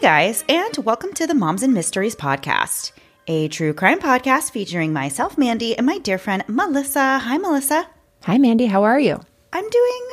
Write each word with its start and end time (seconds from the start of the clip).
Hey 0.00 0.06
guys, 0.06 0.44
and 0.48 0.74
welcome 0.78 1.12
to 1.12 1.26
the 1.26 1.34
Moms 1.34 1.62
and 1.62 1.74
Mysteries 1.74 2.16
podcast, 2.16 2.92
a 3.26 3.48
true 3.48 3.74
crime 3.74 4.00
podcast 4.00 4.50
featuring 4.50 4.94
myself, 4.94 5.36
Mandy, 5.36 5.76
and 5.76 5.84
my 5.86 5.98
dear 5.98 6.16
friend 6.16 6.42
Melissa. 6.48 7.18
Hi, 7.18 7.36
Melissa. 7.36 7.86
Hi, 8.22 8.38
Mandy. 8.38 8.64
How 8.64 8.82
are 8.84 8.98
you? 8.98 9.20
I'm 9.52 9.68
doing 9.68 10.08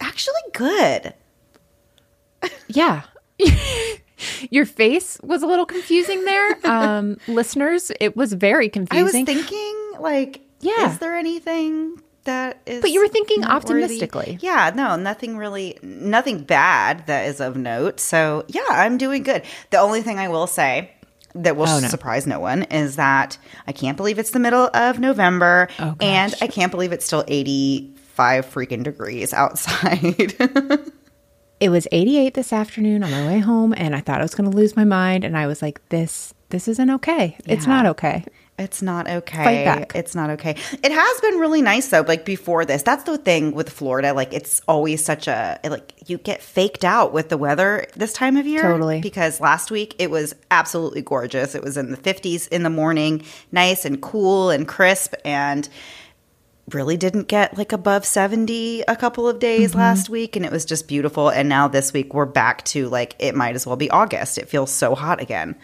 actually 0.00 0.42
good. 0.52 1.14
Yeah. 2.66 3.02
Your 4.50 4.66
face 4.66 5.16
was 5.22 5.44
a 5.44 5.46
little 5.46 5.64
confusing 5.66 6.24
there. 6.24 6.58
Um, 6.66 7.18
listeners, 7.28 7.92
it 8.00 8.16
was 8.16 8.32
very 8.32 8.68
confusing. 8.68 8.98
I 9.00 9.04
was 9.04 9.12
thinking, 9.12 9.92
like, 10.00 10.40
Yeah. 10.58 10.90
is 10.90 10.98
there 10.98 11.14
anything 11.14 12.02
that 12.28 12.60
is. 12.66 12.80
But 12.80 12.90
you 12.90 13.00
were 13.00 13.08
thinking 13.08 13.44
optimistically. 13.44 14.38
Yeah, 14.40 14.70
no, 14.74 14.96
nothing 14.96 15.36
really, 15.36 15.78
nothing 15.82 16.44
bad 16.44 17.06
that 17.08 17.26
is 17.28 17.40
of 17.40 17.56
note. 17.56 17.98
So, 18.00 18.44
yeah, 18.48 18.62
I'm 18.70 18.96
doing 18.98 19.22
good. 19.24 19.42
The 19.70 19.78
only 19.78 20.02
thing 20.02 20.18
I 20.18 20.28
will 20.28 20.46
say 20.46 20.92
that 21.34 21.56
will 21.56 21.68
Oh, 21.68 21.80
no. 21.80 21.88
surprise 21.88 22.26
no 22.26 22.40
one 22.40 22.62
is 22.64 22.96
that 22.96 23.36
I 23.66 23.72
can't 23.72 23.96
believe 23.96 24.18
it's 24.18 24.30
the 24.30 24.38
middle 24.40 24.70
of 24.74 24.98
November 24.98 25.68
Oh, 25.78 25.94
and 26.00 26.34
I 26.40 26.46
can't 26.46 26.70
believe 26.70 26.92
it's 26.92 27.04
still 27.04 27.24
85 27.28 28.46
freaking 28.46 28.82
degrees 28.82 29.32
outside. 29.32 30.34
It 31.60 31.70
was 31.70 31.88
88 31.90 32.34
this 32.34 32.52
afternoon 32.52 33.02
on 33.02 33.10
my 33.10 33.26
way 33.26 33.40
home, 33.40 33.74
and 33.76 33.96
I 33.96 34.00
thought 34.00 34.20
I 34.20 34.22
was 34.22 34.32
going 34.36 34.48
to 34.48 34.56
lose 34.56 34.76
my 34.76 34.84
mind. 34.84 35.24
And 35.24 35.36
I 35.36 35.48
was 35.48 35.60
like, 35.60 35.80
"This, 35.88 36.32
this 36.50 36.68
isn't 36.68 36.88
okay. 36.88 37.36
It's 37.46 37.66
not 37.66 37.84
okay." 37.84 38.24
It's 38.58 38.82
not 38.82 39.08
okay. 39.08 39.44
Fight 39.44 39.64
back. 39.64 39.92
It's 39.94 40.14
not 40.14 40.30
okay. 40.30 40.56
It 40.82 40.90
has 40.92 41.20
been 41.20 41.38
really 41.38 41.62
nice 41.62 41.88
though. 41.88 42.00
Like 42.00 42.24
before 42.24 42.64
this, 42.64 42.82
that's 42.82 43.04
the 43.04 43.16
thing 43.18 43.52
with 43.52 43.70
Florida. 43.70 44.12
Like 44.12 44.32
it's 44.32 44.60
always 44.66 45.04
such 45.04 45.28
a 45.28 45.60
like 45.64 45.92
you 46.06 46.18
get 46.18 46.42
faked 46.42 46.84
out 46.84 47.12
with 47.12 47.28
the 47.28 47.38
weather 47.38 47.86
this 47.94 48.12
time 48.12 48.36
of 48.36 48.46
year. 48.46 48.62
Totally. 48.62 49.00
Because 49.00 49.40
last 49.40 49.70
week 49.70 49.94
it 49.98 50.10
was 50.10 50.34
absolutely 50.50 51.02
gorgeous. 51.02 51.54
It 51.54 51.62
was 51.62 51.76
in 51.76 51.90
the 51.90 51.96
50s 51.96 52.48
in 52.48 52.62
the 52.64 52.70
morning, 52.70 53.24
nice 53.52 53.84
and 53.84 54.02
cool 54.02 54.50
and 54.50 54.66
crisp, 54.66 55.14
and 55.24 55.68
really 56.72 56.98
didn't 56.98 57.28
get 57.28 57.56
like 57.56 57.72
above 57.72 58.04
70 58.04 58.82
a 58.88 58.94
couple 58.96 59.26
of 59.26 59.38
days 59.38 59.70
Mm-hmm. 59.70 59.78
last 59.78 60.10
week 60.10 60.36
and 60.36 60.44
it 60.44 60.52
was 60.52 60.66
just 60.66 60.86
beautiful 60.86 61.30
and 61.30 61.48
now 61.48 61.66
this 61.66 61.94
week 61.94 62.12
we're 62.12 62.26
back 62.26 62.62
to 62.66 62.90
like 62.90 63.14
it 63.18 63.34
might 63.34 63.54
as 63.54 63.66
well 63.66 63.76
be 63.76 63.88
august 63.90 64.36
it 64.36 64.50
feels 64.50 64.70
so 64.70 64.94
hot 64.94 65.18
again 65.18 65.56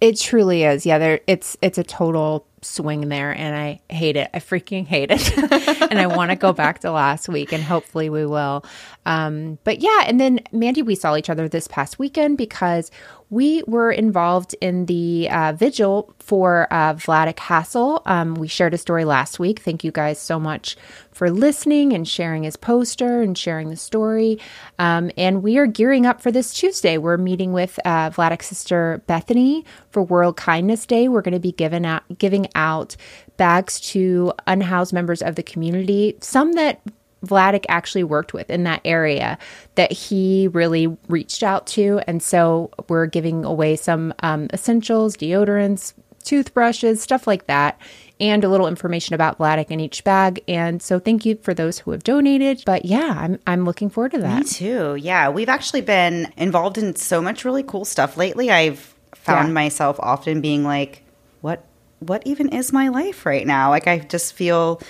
It 0.00 0.18
truly 0.18 0.64
is. 0.64 0.84
Yeah, 0.84 0.98
there 0.98 1.20
it's 1.26 1.56
it's 1.62 1.78
a 1.78 1.84
total 1.84 2.46
swing 2.62 3.08
there 3.08 3.30
and 3.30 3.56
I 3.56 3.80
hate 3.88 4.16
it. 4.16 4.28
I 4.34 4.40
freaking 4.40 4.86
hate 4.86 5.10
it. 5.10 5.38
and 5.90 5.98
I 5.98 6.06
want 6.06 6.30
to 6.30 6.36
go 6.36 6.52
back 6.52 6.80
to 6.80 6.90
last 6.90 7.28
week 7.28 7.52
and 7.52 7.62
hopefully 7.62 8.10
we 8.10 8.26
will. 8.26 8.64
Um 9.06 9.58
but 9.64 9.78
yeah, 9.78 10.02
and 10.06 10.20
then 10.20 10.40
Mandy 10.52 10.82
we 10.82 10.94
saw 10.94 11.16
each 11.16 11.30
other 11.30 11.48
this 11.48 11.66
past 11.68 11.98
weekend 11.98 12.36
because 12.36 12.90
we 13.28 13.62
were 13.66 13.90
involved 13.90 14.54
in 14.60 14.86
the 14.86 15.28
uh, 15.30 15.52
vigil 15.52 16.14
for 16.20 16.68
uh, 16.70 16.94
Vladik 16.94 17.38
Hassel. 17.38 18.02
Um, 18.06 18.34
we 18.34 18.46
shared 18.46 18.72
a 18.72 18.78
story 18.78 19.04
last 19.04 19.40
week. 19.40 19.60
Thank 19.60 19.82
you 19.82 19.90
guys 19.90 20.20
so 20.20 20.38
much 20.38 20.76
for 21.10 21.30
listening 21.30 21.92
and 21.92 22.06
sharing 22.06 22.44
his 22.44 22.56
poster 22.56 23.22
and 23.22 23.36
sharing 23.36 23.68
the 23.68 23.76
story. 23.76 24.38
Um, 24.78 25.10
and 25.16 25.42
we 25.42 25.58
are 25.58 25.66
gearing 25.66 26.06
up 26.06 26.20
for 26.20 26.30
this 26.30 26.52
Tuesday. 26.52 26.98
We're 26.98 27.16
meeting 27.16 27.52
with 27.52 27.80
uh, 27.84 28.10
Vladik's 28.10 28.46
sister 28.46 29.02
Bethany 29.08 29.64
for 29.90 30.02
World 30.02 30.36
Kindness 30.36 30.86
Day. 30.86 31.08
We're 31.08 31.22
going 31.22 31.34
to 31.34 31.40
be 31.40 31.52
giving 31.52 31.84
out 31.84 32.04
giving 32.18 32.46
out 32.54 32.96
bags 33.36 33.80
to 33.92 34.32
unhoused 34.46 34.92
members 34.92 35.20
of 35.20 35.34
the 35.34 35.42
community. 35.42 36.16
Some 36.20 36.52
that 36.52 36.80
Vladik 37.26 37.64
actually 37.68 38.04
worked 38.04 38.32
with 38.32 38.48
in 38.50 38.64
that 38.64 38.80
area 38.84 39.38
that 39.74 39.92
he 39.92 40.48
really 40.48 40.86
reached 41.08 41.42
out 41.42 41.66
to. 41.68 42.00
And 42.06 42.22
so 42.22 42.70
we're 42.88 43.06
giving 43.06 43.44
away 43.44 43.76
some 43.76 44.14
um, 44.22 44.48
essentials, 44.52 45.16
deodorants, 45.16 45.92
toothbrushes, 46.24 47.00
stuff 47.00 47.26
like 47.26 47.46
that, 47.46 47.78
and 48.18 48.42
a 48.44 48.48
little 48.48 48.66
information 48.66 49.14
about 49.14 49.38
Vladik 49.38 49.70
in 49.70 49.78
each 49.78 50.02
bag. 50.04 50.42
And 50.48 50.82
so 50.82 50.98
thank 50.98 51.24
you 51.24 51.36
for 51.42 51.54
those 51.54 51.78
who 51.78 51.92
have 51.92 52.02
donated. 52.02 52.62
But 52.66 52.84
yeah, 52.84 53.14
I'm, 53.16 53.38
I'm 53.46 53.64
looking 53.64 53.90
forward 53.90 54.12
to 54.12 54.18
that. 54.18 54.38
Me 54.40 54.44
too. 54.44 54.96
Yeah, 54.96 55.28
we've 55.28 55.48
actually 55.48 55.82
been 55.82 56.32
involved 56.36 56.78
in 56.78 56.96
so 56.96 57.22
much 57.22 57.44
really 57.44 57.62
cool 57.62 57.84
stuff 57.84 58.16
lately. 58.16 58.50
I've 58.50 58.94
found 59.14 59.48
Yeah. 59.48 59.52
myself 59.54 59.96
often 60.00 60.40
being 60.40 60.64
like, 60.64 61.02
"What? 61.42 61.64
What 62.00 62.22
even 62.26 62.48
is 62.50 62.72
my 62.72 62.88
life 62.88 63.24
right 63.26 63.46
now?" 63.46 63.70
Like 63.70 63.86
I 63.86 63.98
just 64.00 64.34
feel 64.34 64.80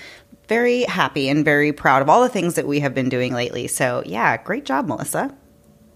very 0.48 0.82
happy 0.84 1.28
and 1.28 1.44
very 1.44 1.72
proud 1.72 2.02
of 2.02 2.08
all 2.08 2.22
the 2.22 2.28
things 2.28 2.54
that 2.54 2.66
we 2.66 2.80
have 2.80 2.94
been 2.94 3.08
doing 3.08 3.32
lately. 3.32 3.66
So 3.66 4.02
yeah, 4.06 4.36
great 4.42 4.64
job, 4.64 4.86
Melissa. 4.86 5.34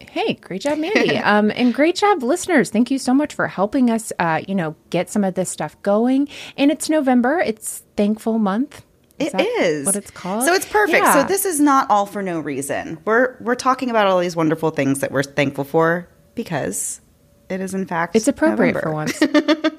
Hey, 0.00 0.34
great 0.34 0.62
job, 0.62 0.78
Mandy. 0.78 1.18
um, 1.18 1.52
and 1.54 1.72
great 1.72 1.94
job, 1.94 2.22
listeners. 2.22 2.70
Thank 2.70 2.90
you 2.90 2.98
so 2.98 3.14
much 3.14 3.32
for 3.34 3.46
helping 3.46 3.90
us, 3.90 4.12
uh, 4.18 4.40
you 4.48 4.56
know, 4.56 4.74
get 4.90 5.08
some 5.08 5.22
of 5.22 5.34
this 5.34 5.48
stuff 5.48 5.80
going. 5.82 6.28
And 6.56 6.70
it's 6.72 6.90
November. 6.90 7.38
It's 7.38 7.84
Thankful 7.96 8.38
Month. 8.38 8.84
It 9.20 9.32
that 9.32 9.42
is 9.42 9.86
what 9.86 9.96
it's 9.96 10.10
called. 10.10 10.44
So 10.44 10.54
it's 10.54 10.64
perfect. 10.66 11.04
Yeah. 11.04 11.22
So 11.22 11.28
this 11.28 11.44
is 11.44 11.60
not 11.60 11.88
all 11.90 12.06
for 12.06 12.22
no 12.22 12.40
reason. 12.40 12.98
We're 13.04 13.36
we're 13.40 13.54
talking 13.54 13.90
about 13.90 14.06
all 14.06 14.18
these 14.18 14.34
wonderful 14.34 14.70
things 14.70 15.00
that 15.00 15.12
we're 15.12 15.22
thankful 15.22 15.64
for 15.64 16.08
because 16.34 17.02
it 17.50 17.60
is 17.60 17.74
in 17.74 17.86
fact 17.86 18.16
It's 18.16 18.28
appropriate 18.28 18.74
November. 18.74 18.80
for 18.80 18.92
once. 18.92 19.20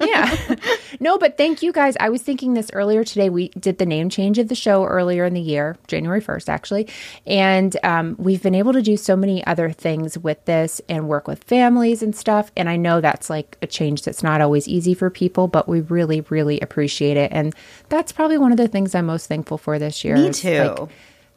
yeah. 0.00 0.56
No, 1.00 1.18
but 1.18 1.36
thank 1.36 1.62
you 1.62 1.72
guys. 1.72 1.96
I 2.00 2.08
was 2.10 2.22
thinking 2.22 2.54
this 2.54 2.70
earlier 2.72 3.04
today. 3.04 3.28
We 3.30 3.48
did 3.50 3.78
the 3.78 3.86
name 3.86 4.08
change 4.10 4.38
of 4.38 4.48
the 4.48 4.54
show 4.54 4.84
earlier 4.84 5.24
in 5.24 5.34
the 5.34 5.40
year, 5.40 5.76
January 5.88 6.20
1st, 6.20 6.48
actually. 6.48 6.88
And 7.26 7.76
um, 7.82 8.14
we've 8.18 8.42
been 8.42 8.54
able 8.54 8.72
to 8.74 8.82
do 8.82 8.96
so 8.96 9.16
many 9.16 9.44
other 9.46 9.70
things 9.70 10.18
with 10.18 10.44
this 10.44 10.80
and 10.88 11.08
work 11.08 11.26
with 11.26 11.42
families 11.44 12.02
and 12.02 12.14
stuff. 12.14 12.52
And 12.56 12.68
I 12.68 12.76
know 12.76 13.00
that's 13.00 13.30
like 13.30 13.56
a 13.62 13.66
change 13.66 14.02
that's 14.02 14.22
not 14.22 14.40
always 14.40 14.68
easy 14.68 14.94
for 14.94 15.10
people, 15.10 15.48
but 15.48 15.68
we 15.68 15.80
really, 15.80 16.20
really 16.22 16.60
appreciate 16.60 17.16
it. 17.16 17.32
And 17.32 17.54
that's 17.88 18.12
probably 18.12 18.38
one 18.38 18.52
of 18.52 18.58
the 18.58 18.68
things 18.68 18.94
I'm 18.94 19.06
most 19.06 19.26
thankful 19.26 19.58
for 19.58 19.78
this 19.78 20.04
year. 20.04 20.16
Me 20.16 20.30
too. 20.32 20.74
like, 20.78 20.88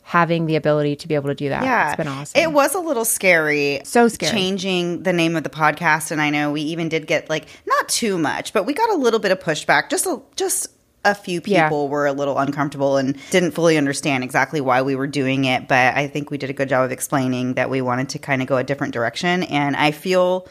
having 0.07 0.45
the 0.45 0.55
ability 0.55 0.95
to 0.95 1.07
be 1.07 1.16
able 1.16 1.29
to 1.29 1.35
do 1.35 1.49
that. 1.49 1.63
Yeah, 1.63 1.88
It's 1.89 1.97
been 1.97 2.07
awesome. 2.07 2.39
It 2.39 2.51
was 2.51 2.75
a 2.75 2.79
little 2.79 3.05
scary. 3.05 3.81
So 3.85 4.07
scary. 4.07 4.31
Changing 4.31 5.01
the 5.01 5.11
name 5.11 5.35
of 5.35 5.43
the 5.43 5.49
podcast, 5.49 6.11
and 6.11 6.21
I 6.21 6.29
know 6.29 6.51
we 6.51 6.61
even 6.61 6.89
did 6.89 7.07
get 7.07 7.27
like 7.27 7.47
not 7.66 7.89
too 7.89 8.19
much, 8.19 8.53
but 8.53 8.67
we 8.67 8.73
got 8.73 8.91
a 8.91 8.95
little 8.95 9.19
bit 9.19 9.31
of 9.31 9.39
pushback. 9.39 9.89
Just 9.89 10.05
a 10.05 10.21
just 10.35 10.67
a 11.03 11.16
few 11.16 11.41
Yeah. 11.43 11.67
people 11.69 11.88
were 11.89 12.05
a 12.05 12.13
little 12.13 12.38
uncomfortable 12.38 12.97
and 12.97 13.17
didn't 13.31 13.51
fully 13.51 13.77
understand 13.77 14.23
exactly 14.23 14.61
why 14.61 14.83
we 14.83 14.95
were 14.95 15.07
doing 15.07 15.45
it. 15.45 15.67
But 15.67 15.95
I 15.95 16.07
think 16.07 16.29
we 16.29 16.37
did 16.37 16.51
a 16.51 16.53
good 16.53 16.69
job 16.69 16.85
of 16.85 16.91
explaining 16.91 17.55
that 17.55 17.72
we 17.72 17.81
wanted 17.81 18.09
to 18.09 18.19
kind 18.19 18.43
of 18.43 18.47
go 18.47 18.57
a 18.57 18.63
different 18.63 18.93
direction, 18.93 19.41
and 19.43 19.75
I 19.75 19.89
feel 19.89 20.47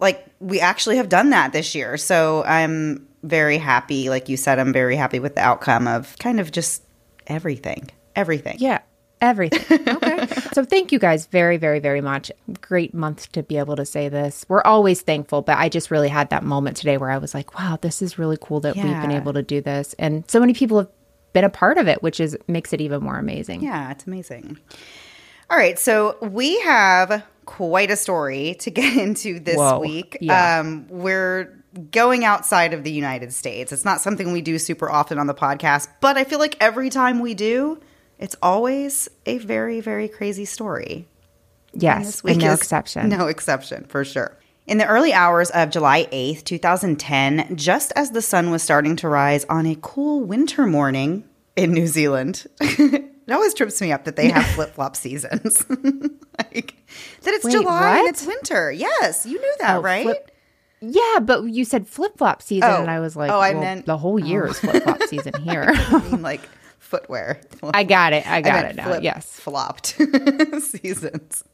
like 0.00 0.26
we 0.40 0.58
actually 0.58 0.96
have 0.96 1.08
done 1.08 1.30
that 1.30 1.52
this 1.52 1.72
year. 1.74 1.96
So 1.96 2.42
I'm 2.44 3.06
very 3.22 3.58
happy. 3.58 4.10
Like 4.10 4.28
you 4.28 4.36
said, 4.36 4.58
I'm 4.58 4.72
very 4.72 4.96
happy 4.96 5.20
with 5.20 5.36
the 5.36 5.40
outcome 5.40 5.86
of 5.86 6.16
kind 6.18 6.40
of 6.40 6.50
just 6.50 6.82
everything. 7.28 7.90
Everything. 8.18 8.56
Yeah, 8.58 8.80
everything. 9.20 9.88
Okay. 9.88 10.26
so 10.52 10.64
thank 10.64 10.90
you 10.90 10.98
guys 10.98 11.26
very, 11.26 11.56
very, 11.56 11.78
very 11.78 12.00
much. 12.00 12.32
Great 12.60 12.92
month 12.92 13.30
to 13.32 13.44
be 13.44 13.58
able 13.58 13.76
to 13.76 13.86
say 13.86 14.08
this. 14.08 14.44
We're 14.48 14.62
always 14.62 15.02
thankful, 15.02 15.42
but 15.42 15.56
I 15.56 15.68
just 15.68 15.92
really 15.92 16.08
had 16.08 16.30
that 16.30 16.42
moment 16.42 16.76
today 16.76 16.96
where 16.96 17.10
I 17.10 17.18
was 17.18 17.32
like, 17.32 17.56
wow, 17.56 17.78
this 17.80 18.02
is 18.02 18.18
really 18.18 18.36
cool 18.40 18.58
that 18.60 18.74
we've 18.74 19.00
been 19.00 19.12
able 19.12 19.34
to 19.34 19.42
do 19.42 19.60
this. 19.60 19.94
And 20.00 20.28
so 20.28 20.40
many 20.40 20.52
people 20.52 20.78
have 20.78 20.88
been 21.32 21.44
a 21.44 21.50
part 21.50 21.78
of 21.78 21.86
it, 21.86 22.02
which 22.02 22.18
is 22.18 22.36
makes 22.48 22.72
it 22.72 22.80
even 22.80 23.02
more 23.04 23.18
amazing. 23.18 23.62
Yeah, 23.62 23.92
it's 23.92 24.04
amazing. 24.04 24.58
All 25.48 25.56
right, 25.56 25.78
so 25.78 26.16
we 26.20 26.60
have 26.62 27.24
quite 27.46 27.90
a 27.92 27.96
story 27.96 28.56
to 28.60 28.70
get 28.72 28.96
into 28.96 29.38
this 29.38 29.56
Whoa, 29.56 29.78
week. 29.78 30.18
yeah. 30.20 30.58
Um, 30.58 30.86
we're 30.88 31.54
going 31.92 32.24
outside 32.24 32.74
of 32.74 32.82
the 32.82 32.90
United 32.90 33.32
States. 33.32 33.72
It's 33.72 33.84
not 33.84 34.00
something 34.00 34.32
we 34.32 34.42
do 34.42 34.58
super 34.58 34.90
often 34.90 35.18
on 35.18 35.28
the 35.28 35.34
podcast, 35.34 35.88
but 36.00 36.16
I 36.16 36.24
feel 36.24 36.38
like 36.38 36.56
every 36.60 36.90
time 36.90 37.20
we 37.20 37.34
do, 37.34 37.80
it's 38.18 38.36
always 38.42 39.08
a 39.26 39.38
very, 39.38 39.80
very 39.80 40.08
crazy 40.08 40.44
story. 40.44 41.08
And 41.72 41.82
Yes. 41.82 42.22
week 42.24 42.34
And 42.34 42.42
no 42.44 42.52
exception. 42.54 43.08
No 43.08 43.26
exception, 43.28 43.84
for 43.88 44.04
sure. 44.04 44.36
In 44.66 44.78
the 44.78 44.86
early 44.86 45.12
hours 45.12 45.50
of 45.50 45.70
July 45.70 46.06
8th, 46.12 46.44
2010, 46.44 47.56
just 47.56 47.92
as 47.96 48.10
the 48.10 48.20
sun 48.22 48.50
was 48.50 48.62
starting 48.62 48.96
to 48.96 49.08
rise 49.08 49.44
on 49.46 49.66
a 49.66 49.76
cool 49.80 50.20
winter 50.24 50.66
morning 50.66 51.24
in 51.56 51.72
New 51.72 51.86
Zealand, 51.86 52.46
it 52.60 53.04
always 53.32 53.54
trips 53.54 53.80
me 53.80 53.92
up 53.92 54.04
that 54.04 54.16
they 54.16 54.28
have 54.30 54.44
flip 54.54 54.74
flop 54.74 54.94
seasons. 54.96 55.64
like, 55.70 56.74
that 57.22 57.34
it's 57.34 57.44
Wait, 57.44 57.66
I 57.66 57.98
and 58.00 58.08
it's 58.08 58.26
winter. 58.26 58.70
Yes, 58.72 59.24
you 59.26 59.38
knew 59.40 59.54
that, 59.60 59.76
Oh, 59.76 59.80
right? 59.82 60.04
flip- 60.04 60.30
Yeah, 60.80 61.18
but 61.22 61.44
you 61.44 61.64
said 61.64 61.86
flip 61.88 62.16
flop 62.18 62.42
season, 62.42 62.70
Oh. 62.70 62.80
and 62.82 62.90
I 62.90 63.00
was 63.00 63.16
like, 63.16 63.30
Oh, 63.30 63.40
I 63.40 63.52
well, 63.52 63.60
meant- 63.62 63.86
the 63.86 63.96
whole 63.98 64.18
year 64.18 64.46
is 64.46 64.56
oh. 64.64 64.68
flip 64.70 64.82
flop 64.84 65.02
season 65.04 65.32
here. 65.42 65.64
I 65.68 65.98
mean, 66.10 66.22
like 66.22 66.42
footwear. 66.88 67.40
I 67.62 67.84
got 67.84 68.12
it. 68.12 68.26
I 68.26 68.40
got 68.40 68.54
meant 68.54 68.70
it 68.70 68.76
now. 68.76 68.84
flip 68.84 69.02
Yes. 69.02 69.26
Flopped 69.26 69.86
seasons. 70.60 71.44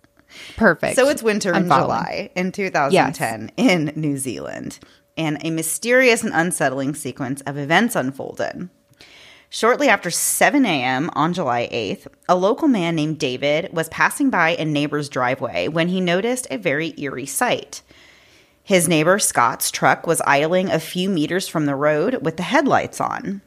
Perfect. 0.57 0.97
So 0.97 1.09
it's 1.09 1.23
winter 1.23 1.55
I'm 1.55 1.65
in 1.65 1.69
following. 1.69 1.87
July 1.87 2.31
in 2.35 2.53
2010 2.53 3.53
in 3.57 3.93
New 3.95 4.17
Zealand, 4.17 4.79
and 5.17 5.39
a 5.45 5.51
mysterious 5.51 6.23
and 6.25 6.33
unsettling 6.35 6.95
sequence 6.95 7.41
of 7.43 7.57
events 7.59 7.95
unfolded. 7.95 8.69
Shortly 9.49 9.89
after 9.89 10.11
7 10.11 10.67
a.m. 10.67 11.11
on 11.13 11.33
July 11.33 11.69
8th, 11.73 12.09
a 12.29 12.35
local 12.35 12.67
man 12.67 12.97
named 12.97 13.21
David 13.21 13.73
was 13.73 13.89
passing 13.89 14.29
by 14.29 14.57
a 14.57 14.65
neighbor's 14.65 15.09
driveway 15.09 15.69
when 15.69 15.89
he 15.89 16.01
noticed 16.01 16.49
a 16.51 16.59
very 16.59 16.93
eerie 16.99 17.27
sight. 17.27 17.83
His 18.65 18.89
neighbor 18.89 19.21
Scott's 19.21 19.71
truck 19.71 20.09
was 20.09 20.21
idling 20.27 20.71
a 20.71 20.81
few 20.81 21.09
meters 21.09 21.47
from 21.47 21.67
the 21.67 21.77
road 21.77 22.19
with 22.23 22.37
the 22.37 22.43
headlights 22.43 23.01
on. 23.01 23.43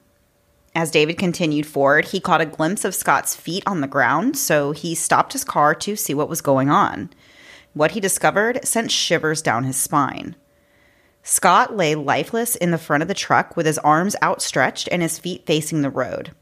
As 0.77 0.91
David 0.91 1.17
continued 1.17 1.65
forward, 1.65 2.05
he 2.05 2.19
caught 2.19 2.39
a 2.39 2.45
glimpse 2.45 2.85
of 2.85 2.93
Scott's 2.93 3.35
feet 3.35 3.63
on 3.65 3.81
the 3.81 3.87
ground, 3.87 4.37
so 4.37 4.73
he 4.73 4.93
stopped 4.93 5.33
his 5.33 5.43
car 5.43 5.73
to 5.73 5.95
see 5.95 6.13
what 6.13 6.29
was 6.29 6.39
going 6.39 6.69
on. 6.69 7.09
What 7.73 7.93
he 7.93 7.99
discovered 7.99 8.63
sent 8.63 8.91
shivers 8.91 9.41
down 9.41 9.63
his 9.63 9.75
spine. 9.75 10.35
Scott 11.23 11.75
lay 11.75 11.95
lifeless 11.95 12.55
in 12.55 12.69
the 12.69 12.77
front 12.77 13.01
of 13.01 13.07
the 13.07 13.15
truck 13.15 13.57
with 13.57 13.65
his 13.65 13.79
arms 13.79 14.15
outstretched 14.21 14.87
and 14.91 15.01
his 15.01 15.17
feet 15.17 15.47
facing 15.47 15.81
the 15.81 15.89
road. 15.89 16.33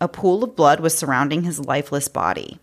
A 0.00 0.08
pool 0.08 0.42
of 0.42 0.56
blood 0.56 0.80
was 0.80 0.98
surrounding 0.98 1.44
his 1.44 1.64
lifeless 1.64 2.08
body. 2.08 2.58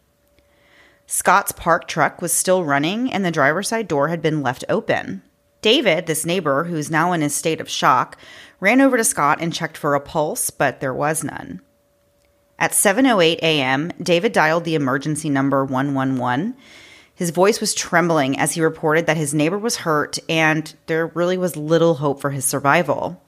Scott's 1.08 1.54
parked 1.54 1.90
truck 1.90 2.22
was 2.22 2.34
still 2.34 2.66
running 2.66 3.10
and 3.10 3.24
the 3.24 3.32
driver's 3.32 3.70
side 3.70 3.88
door 3.88 4.10
had 4.10 4.22
been 4.22 4.44
left 4.44 4.66
open. 4.68 5.22
David, 5.62 6.08
this 6.08 6.26
neighbor 6.26 6.64
who's 6.64 6.90
now 6.90 7.12
in 7.14 7.22
a 7.22 7.30
state 7.30 7.62
of 7.62 7.70
shock, 7.70 8.18
ran 8.60 8.82
over 8.82 8.98
to 8.98 9.04
Scott 9.04 9.40
and 9.42 9.54
checked 9.54 9.78
for 9.78 9.94
a 9.94 10.00
pulse, 10.00 10.50
but 10.50 10.80
there 10.80 10.94
was 10.94 11.24
none. 11.24 11.62
At 12.58 12.72
7:08 12.72 13.40
a.m., 13.42 13.92
David 14.02 14.34
dialed 14.34 14.66
the 14.66 14.76
emergency 14.76 15.30
number 15.30 15.66
111. 15.66 16.56
His 17.14 17.30
voice 17.30 17.60
was 17.60 17.76
trembling 17.76 18.38
as 18.40 18.54
he 18.54 18.62
reported 18.62 19.06
that 19.06 19.18
his 19.18 19.34
neighbor 19.34 19.58
was 19.58 19.78
hurt 19.78 20.18
and 20.28 20.74
there 20.88 21.08
really 21.08 21.38
was 21.38 21.56
little 21.56 21.96
hope 21.96 22.20
for 22.22 22.32
his 22.32 22.46
survival. 22.46 23.22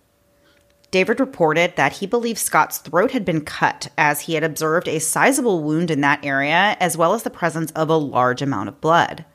David 0.90 1.20
reported 1.20 1.76
that 1.76 1.94
he 1.94 2.06
believed 2.06 2.40
Scott's 2.40 2.78
throat 2.78 3.12
had 3.12 3.26
been 3.26 3.42
cut 3.42 3.90
as 3.98 4.22
he 4.22 4.36
had 4.36 4.44
observed 4.44 4.88
a 4.88 5.00
sizable 5.00 5.64
wound 5.64 5.90
in 5.90 6.02
that 6.02 6.24
area 6.24 6.78
as 6.80 6.96
well 6.96 7.14
as 7.14 7.24
the 7.24 7.32
presence 7.32 7.72
of 7.72 7.90
a 7.90 7.96
large 7.96 8.42
amount 8.42 8.70
of 8.70 8.80
blood. 8.80 9.26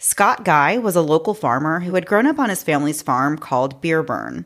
Scott 0.00 0.44
Guy 0.44 0.78
was 0.78 0.94
a 0.94 1.02
local 1.02 1.34
farmer 1.34 1.80
who 1.80 1.96
had 1.96 2.06
grown 2.06 2.26
up 2.26 2.38
on 2.38 2.50
his 2.50 2.62
family's 2.62 3.02
farm 3.02 3.36
called 3.36 3.82
Byreburn. 3.82 4.44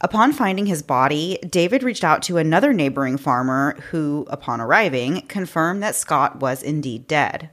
Upon 0.00 0.32
finding 0.32 0.66
his 0.66 0.82
body, 0.82 1.38
David 1.48 1.84
reached 1.84 2.02
out 2.02 2.22
to 2.22 2.38
another 2.38 2.72
neighboring 2.72 3.18
farmer 3.18 3.76
who, 3.90 4.26
upon 4.28 4.60
arriving, 4.60 5.22
confirmed 5.28 5.80
that 5.84 5.94
Scott 5.94 6.40
was 6.40 6.60
indeed 6.60 7.06
dead. 7.06 7.50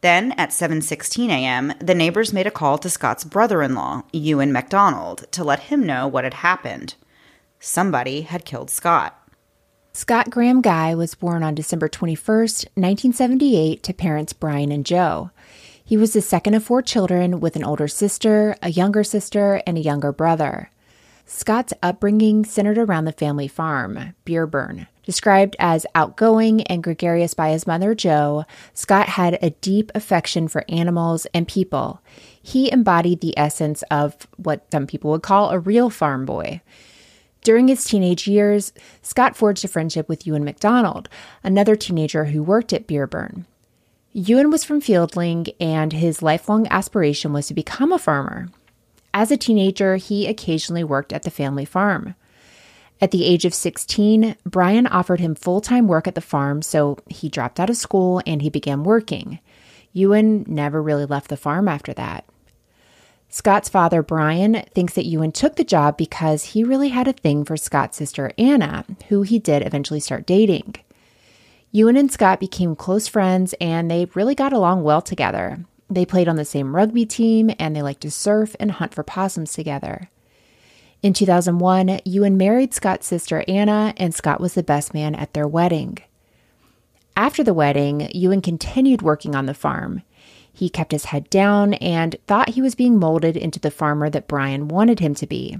Then, 0.00 0.32
at 0.32 0.50
7:16 0.50 1.28
a.m., 1.28 1.74
the 1.80 1.94
neighbors 1.94 2.32
made 2.32 2.46
a 2.46 2.50
call 2.50 2.78
to 2.78 2.88
Scott's 2.88 3.24
brother-in-law, 3.24 4.04
Ewan 4.12 4.52
MacDonald, 4.52 5.26
to 5.32 5.44
let 5.44 5.64
him 5.64 5.84
know 5.84 6.08
what 6.08 6.24
had 6.24 6.34
happened. 6.34 6.94
Somebody 7.60 8.22
had 8.22 8.46
killed 8.46 8.70
Scott. 8.70 9.18
Scott 9.92 10.28
Graham 10.28 10.60
Guy 10.60 10.94
was 10.94 11.14
born 11.14 11.42
on 11.42 11.54
December 11.54 11.88
21st, 11.88 12.66
1978, 12.74 13.82
to 13.82 13.92
parents 13.92 14.32
Brian 14.32 14.72
and 14.72 14.84
Jo. 14.84 15.30
He 15.86 15.98
was 15.98 16.14
the 16.14 16.22
second 16.22 16.54
of 16.54 16.64
four 16.64 16.80
children 16.80 17.40
with 17.40 17.56
an 17.56 17.64
older 17.64 17.88
sister, 17.88 18.56
a 18.62 18.70
younger 18.70 19.04
sister, 19.04 19.62
and 19.66 19.76
a 19.76 19.82
younger 19.82 20.12
brother. 20.12 20.70
Scott's 21.26 21.74
upbringing 21.82 22.46
centered 22.46 22.78
around 22.78 23.04
the 23.04 23.12
family 23.12 23.48
farm, 23.48 24.14
Byreburn. 24.24 24.86
Described 25.04 25.56
as 25.58 25.84
outgoing 25.94 26.62
and 26.62 26.82
gregarious 26.82 27.34
by 27.34 27.50
his 27.50 27.66
mother, 27.66 27.94
Jo, 27.94 28.46
Scott 28.72 29.10
had 29.10 29.38
a 29.42 29.50
deep 29.50 29.92
affection 29.94 30.48
for 30.48 30.64
animals 30.70 31.26
and 31.34 31.46
people. 31.46 32.00
He 32.42 32.72
embodied 32.72 33.20
the 33.20 33.38
essence 33.38 33.82
of 33.90 34.26
what 34.36 34.64
some 34.72 34.86
people 34.86 35.10
would 35.10 35.22
call 35.22 35.50
a 35.50 35.58
real 35.58 35.90
farm 35.90 36.24
boy. 36.24 36.62
During 37.42 37.68
his 37.68 37.84
teenage 37.84 38.26
years, 38.26 38.72
Scott 39.02 39.36
forged 39.36 39.66
a 39.66 39.68
friendship 39.68 40.08
with 40.08 40.26
Ewan 40.26 40.44
MacDonald, 40.44 41.10
another 41.42 41.76
teenager 41.76 42.26
who 42.26 42.42
worked 42.42 42.72
at 42.72 42.86
Byreburn. 42.86 43.44
Ewan 44.16 44.48
was 44.48 44.62
from 44.62 44.80
Feilding, 44.80 45.52
and 45.58 45.92
his 45.92 46.22
lifelong 46.22 46.68
aspiration 46.68 47.32
was 47.32 47.48
to 47.48 47.54
become 47.54 47.90
a 47.90 47.98
farmer. 47.98 48.48
As 49.12 49.32
a 49.32 49.36
teenager, 49.36 49.96
he 49.96 50.28
occasionally 50.28 50.84
worked 50.84 51.12
at 51.12 51.24
the 51.24 51.32
family 51.32 51.64
farm. 51.64 52.14
At 53.00 53.10
the 53.10 53.24
age 53.24 53.44
of 53.44 53.52
16, 53.52 54.36
Brian 54.46 54.86
offered 54.86 55.18
him 55.18 55.34
full 55.34 55.60
time 55.60 55.88
work 55.88 56.06
at 56.06 56.14
the 56.14 56.20
farm, 56.20 56.62
so 56.62 56.96
he 57.08 57.28
dropped 57.28 57.58
out 57.58 57.68
of 57.68 57.76
school 57.76 58.22
and 58.24 58.40
he 58.40 58.50
began 58.50 58.84
working. 58.84 59.40
Ewan 59.92 60.44
never 60.46 60.80
really 60.80 61.06
left 61.06 61.28
the 61.28 61.36
farm 61.36 61.66
after 61.66 61.92
that. 61.94 62.24
Scott's 63.28 63.68
father, 63.68 64.00
Brian, 64.00 64.62
thinks 64.76 64.94
that 64.94 65.06
Ewan 65.06 65.32
took 65.32 65.56
the 65.56 65.64
job 65.64 65.96
because 65.96 66.44
he 66.44 66.62
really 66.62 66.90
had 66.90 67.08
a 67.08 67.12
thing 67.12 67.44
for 67.44 67.56
Scott's 67.56 67.96
sister, 67.96 68.30
Anna, 68.38 68.84
who 69.08 69.22
he 69.22 69.40
did 69.40 69.66
eventually 69.66 69.98
start 69.98 70.24
dating. 70.24 70.76
Ewan 71.74 71.96
and 71.96 72.12
Scott 72.12 72.38
became 72.38 72.76
close 72.76 73.08
friends 73.08 73.52
and 73.60 73.90
they 73.90 74.06
really 74.14 74.36
got 74.36 74.52
along 74.52 74.84
well 74.84 75.02
together. 75.02 75.64
They 75.90 76.06
played 76.06 76.28
on 76.28 76.36
the 76.36 76.44
same 76.44 76.76
rugby 76.76 77.04
team 77.04 77.50
and 77.58 77.74
they 77.74 77.82
liked 77.82 78.02
to 78.02 78.12
surf 78.12 78.54
and 78.60 78.70
hunt 78.70 78.94
for 78.94 79.02
possums 79.02 79.52
together. 79.52 80.08
In 81.02 81.12
2001, 81.14 81.98
Ewan 82.04 82.36
married 82.36 82.74
Scott's 82.74 83.08
sister 83.08 83.42
Anna, 83.48 83.92
and 83.96 84.14
Scott 84.14 84.40
was 84.40 84.54
the 84.54 84.62
best 84.62 84.94
man 84.94 85.16
at 85.16 85.34
their 85.34 85.48
wedding. 85.48 85.98
After 87.16 87.42
the 87.42 87.52
wedding, 87.52 88.08
Ewan 88.14 88.40
continued 88.40 89.02
working 89.02 89.34
on 89.34 89.46
the 89.46 89.52
farm. 89.52 90.02
He 90.52 90.68
kept 90.68 90.92
his 90.92 91.06
head 91.06 91.28
down 91.28 91.74
and 91.74 92.14
thought 92.28 92.50
he 92.50 92.62
was 92.62 92.76
being 92.76 93.00
molded 93.00 93.36
into 93.36 93.58
the 93.58 93.72
farmer 93.72 94.08
that 94.10 94.28
Brian 94.28 94.68
wanted 94.68 95.00
him 95.00 95.16
to 95.16 95.26
be. 95.26 95.58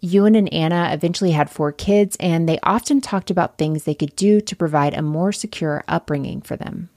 Ewan 0.00 0.36
and 0.36 0.52
Anna 0.52 0.90
eventually 0.92 1.32
had 1.32 1.50
four 1.50 1.72
kids, 1.72 2.16
and 2.20 2.48
they 2.48 2.58
often 2.62 3.00
talked 3.00 3.30
about 3.30 3.58
things 3.58 3.82
they 3.84 3.94
could 3.94 4.14
do 4.14 4.40
to 4.40 4.56
provide 4.56 4.94
a 4.94 5.02
more 5.02 5.32
secure 5.32 5.82
upbringing 5.88 6.40
for 6.40 6.56
them. 6.56 6.88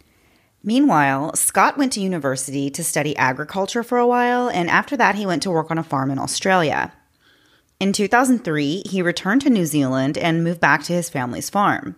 Meanwhile, 0.63 1.35
Scott 1.35 1.77
went 1.77 1.93
to 1.93 2.01
university 2.01 2.69
to 2.69 2.83
study 2.83 3.17
agriculture 3.17 3.81
for 3.81 3.97
a 3.97 4.05
while, 4.05 4.47
and 4.49 4.69
after 4.69 4.95
that, 4.97 5.15
he 5.15 5.25
went 5.25 5.41
to 5.43 5.51
work 5.51 5.71
on 5.71 5.79
a 5.79 5.83
farm 5.83 6.11
in 6.11 6.19
Australia. 6.19 6.93
In 7.79 7.93
2003, 7.93 8.83
he 8.85 9.01
returned 9.01 9.41
to 9.41 9.49
New 9.49 9.65
Zealand 9.65 10.19
and 10.19 10.43
moved 10.43 10.59
back 10.59 10.83
to 10.83 10.93
his 10.93 11.09
family's 11.09 11.49
farm. 11.49 11.95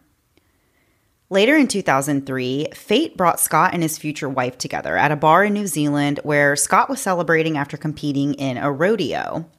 Later 1.30 1.58
in 1.58 1.68
2003, 1.68 2.68
fate 2.74 3.18
brought 3.18 3.42
Scott 3.42 3.74
and 3.74 3.84
his 3.84 3.98
future 3.98 4.30
wife 4.30 4.58
together 4.58 4.96
at 4.96 5.12
a 5.12 5.18
bar 5.18 5.44
in 5.44 5.54
New 5.54 5.68
Zealand 5.68 6.22
where 6.24 6.56
Scott 6.56 6.90
was 6.90 7.02
celebrating 7.02 7.58
after 7.58 7.76
competing 7.76 8.34
in 8.36 8.56
a 8.56 8.72
rodeo. 8.72 9.50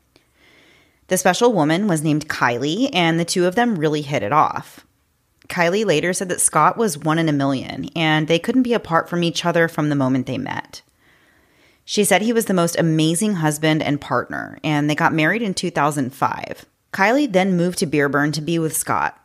The 1.08 1.18
special 1.18 1.52
woman 1.52 1.86
was 1.86 2.02
named 2.02 2.28
Kylie, 2.28 2.88
and 2.92 3.20
the 3.20 3.24
two 3.24 3.46
of 3.46 3.54
them 3.54 3.78
really 3.78 4.02
hit 4.02 4.22
it 4.22 4.32
off. 4.32 4.86
Kylie 5.48 5.84
later 5.84 6.12
said 6.12 6.28
that 6.30 6.40
Scott 6.40 6.76
was 6.76 6.98
one 6.98 7.18
in 7.18 7.28
a 7.28 7.32
million, 7.32 7.90
and 7.94 8.28
they 8.28 8.38
couldn't 8.38 8.62
be 8.62 8.72
apart 8.72 9.08
from 9.08 9.22
each 9.22 9.44
other 9.44 9.68
from 9.68 9.88
the 9.88 9.94
moment 9.94 10.26
they 10.26 10.38
met. 10.38 10.82
She 11.84 12.04
said 12.04 12.22
he 12.22 12.32
was 12.32 12.46
the 12.46 12.54
most 12.54 12.78
amazing 12.78 13.34
husband 13.34 13.82
and 13.82 14.00
partner, 14.00 14.58
and 14.64 14.88
they 14.88 14.94
got 14.94 15.12
married 15.12 15.42
in 15.42 15.52
2005. 15.52 16.64
Kylie 16.92 17.30
then 17.30 17.56
moved 17.56 17.78
to 17.78 17.86
Byreburn 17.86 18.32
to 18.32 18.40
be 18.40 18.58
with 18.58 18.76
Scott. 18.76 19.20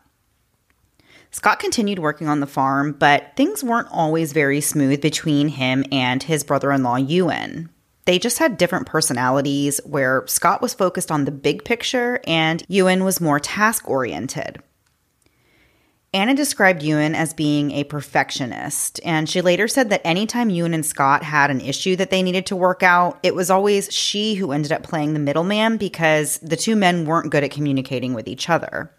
Scott 1.31 1.59
continued 1.59 1.99
working 1.99 2.27
on 2.27 2.39
the 2.39 2.47
farm, 2.47 2.91
but 2.91 3.31
things 3.37 3.63
weren't 3.63 3.87
always 3.91 4.33
very 4.33 4.59
smooth 4.59 4.99
between 4.99 5.47
him 5.49 5.85
and 5.91 6.23
his 6.23 6.43
brother 6.43 6.71
in 6.71 6.83
law, 6.83 6.95
Ewan. 6.97 7.69
They 8.09 8.17
just 8.17 8.39
had 8.39 8.57
different 8.57 8.87
personalities, 8.87 9.79
where 9.85 10.23
Scott 10.25 10.63
was 10.63 10.73
focused 10.73 11.11
on 11.11 11.25
the 11.25 11.31
big 11.31 11.63
picture 11.63 12.19
and 12.25 12.63
Ewan 12.67 13.03
was 13.03 13.21
more 13.21 13.39
task 13.39 13.87
oriented. 13.87 14.63
Anna 16.11 16.33
described 16.33 16.81
Ewan 16.81 17.13
as 17.13 17.35
being 17.35 17.69
a 17.69 17.83
perfectionist, 17.83 18.99
and 19.05 19.29
she 19.29 19.41
later 19.41 19.67
said 19.67 19.91
that 19.91 20.01
anytime 20.03 20.49
Ewan 20.49 20.73
and 20.73 20.83
Scott 20.83 21.21
had 21.21 21.51
an 21.51 21.61
issue 21.61 21.95
that 21.97 22.09
they 22.09 22.23
needed 22.23 22.47
to 22.47 22.55
work 22.55 22.81
out, 22.81 23.19
it 23.21 23.35
was 23.35 23.51
always 23.51 23.93
she 23.93 24.33
who 24.33 24.53
ended 24.53 24.71
up 24.71 24.81
playing 24.81 25.13
the 25.13 25.19
middleman 25.19 25.77
because 25.77 26.39
the 26.39 26.57
two 26.57 26.75
men 26.75 27.05
weren't 27.05 27.31
good 27.31 27.43
at 27.43 27.51
communicating 27.51 28.15
with 28.15 28.27
each 28.27 28.49
other. 28.49 28.91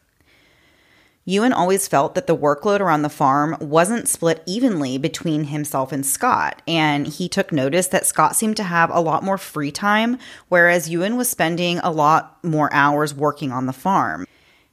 Ewan 1.30 1.52
always 1.52 1.87
felt 1.87 2.16
that 2.16 2.26
the 2.26 2.37
workload 2.37 2.80
around 2.80 3.02
the 3.02 3.08
farm 3.08 3.56
wasn't 3.60 4.08
split 4.08 4.42
evenly 4.46 4.99
between 4.99 5.44
himself 5.44 5.92
and 5.92 6.04
Scott, 6.04 6.60
and 6.66 7.06
he 7.06 7.28
took 7.28 7.52
notice 7.52 7.87
that 7.87 8.04
Scott 8.04 8.34
seemed 8.34 8.56
to 8.56 8.64
have 8.64 8.90
a 8.90 8.99
lot 8.99 9.22
more 9.22 9.38
free 9.38 9.70
time, 9.70 10.18
whereas 10.49 10.90
Ewan 10.90 11.16
was 11.16 11.28
spending 11.30 11.78
a 11.84 11.92
lot 11.92 12.42
more 12.42 12.68
hours 12.72 13.14
working 13.14 13.52
on 13.52 13.66
the 13.66 13.72
farm. 13.72 14.26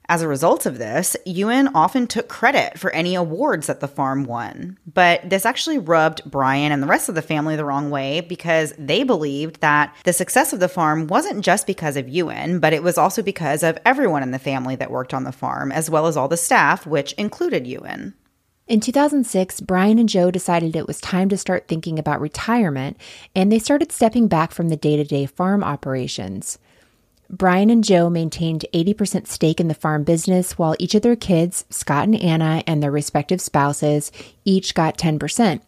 As 0.10 0.22
a 0.22 0.28
result 0.28 0.66
of 0.66 0.78
this, 0.78 1.18
Ewan 1.26 1.68
often 1.76 2.08
took 2.08 2.30
credit 2.30 2.80
for 2.80 2.92
any 2.92 3.14
awards 3.14 3.68
that 3.68 3.82
the 3.82 3.90
farm 3.90 4.24
won. 4.24 4.78
But 4.92 5.30
this 5.30 5.46
actually 5.46 5.80
rubbed 5.80 6.22
Brian 6.26 6.72
and 6.72 6.82
the 6.82 6.88
rest 6.88 7.10
of 7.10 7.16
the 7.16 7.22
family 7.22 7.58
the 7.58 7.66
wrong 7.66 7.90
way 7.90 8.22
because 8.22 8.74
they 8.78 9.04
believed 9.04 9.60
that 9.60 9.94
the 10.06 10.14
success 10.14 10.54
of 10.54 10.62
the 10.62 10.70
farm 10.70 11.08
wasn't 11.08 11.44
just 11.44 11.68
because 11.68 11.98
of 11.98 12.08
Ewan, 12.08 12.62
but 12.62 12.72
it 12.72 12.84
was 12.84 12.98
also 12.98 13.22
because 13.22 13.64
of 13.64 13.78
everyone 13.84 14.24
in 14.24 14.32
the 14.32 14.40
family 14.40 14.78
that 14.78 14.92
worked 14.92 15.14
on 15.14 15.26
the 15.26 15.34
farm, 15.34 15.74
as 15.74 15.90
well 15.90 16.08
as 16.08 16.16
all 16.16 16.30
the 16.30 16.38
staff, 16.38 16.88
which 16.88 17.12
included 17.14 17.68
Ewan. 17.68 18.14
In 18.66 18.80
2006, 18.80 19.60
Brian 19.62 20.00
and 20.00 20.08
Jo 20.08 20.32
decided 20.32 20.76
it 20.76 20.88
was 20.88 21.02
time 21.02 21.28
to 21.30 21.38
start 21.38 21.68
thinking 21.68 22.00
about 22.00 22.22
retirement, 22.22 22.98
and 23.36 23.52
they 23.52 23.60
started 23.60 23.92
stepping 23.92 24.30
back 24.30 24.54
from 24.54 24.70
the 24.70 24.78
day 24.78 24.96
to 24.96 25.04
day 25.04 25.26
farm 25.26 25.66
operations. 25.66 26.60
Brian 27.30 27.70
and 27.70 27.84
Jo 27.84 28.10
maintained 28.10 28.66
80% 28.74 29.28
stake 29.28 29.60
in 29.60 29.68
the 29.68 29.74
farm 29.74 30.04
business, 30.04 30.58
while 30.58 30.76
each 30.80 30.96
of 30.96 31.02
their 31.02 31.18
kids, 31.18 31.66
Scott 31.70 32.06
and 32.06 32.16
Anna, 32.16 32.64
and 32.66 32.82
their 32.82 32.92
respective 32.92 33.42
spouses, 33.42 34.12
each 34.46 34.74
got 34.74 34.98
10%. 34.98 35.62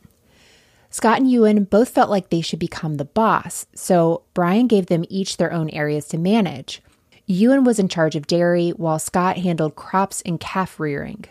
Scott 0.90 1.20
and 1.20 1.30
Ewan 1.30 1.66
both 1.66 1.90
felt 1.90 2.10
like 2.10 2.30
they 2.30 2.42
should 2.42 2.60
become 2.60 2.96
the 2.96 3.06
boss, 3.06 3.66
so 3.76 4.24
Brian 4.34 4.68
gave 4.68 4.88
them 4.88 5.06
each 5.10 5.38
their 5.38 5.52
own 5.52 5.70
areas 5.70 6.08
to 6.08 6.18
manage. 6.18 6.82
Ewan 7.28 7.64
was 7.64 7.78
in 7.78 7.90
charge 7.90 8.16
of 8.16 8.26
dairy, 8.26 8.70
while 8.70 8.98
Scott 8.98 9.38
handled 9.38 9.76
crops 9.76 10.22
and 10.22 10.40
calf 10.40 10.80
rearing. 10.80 11.26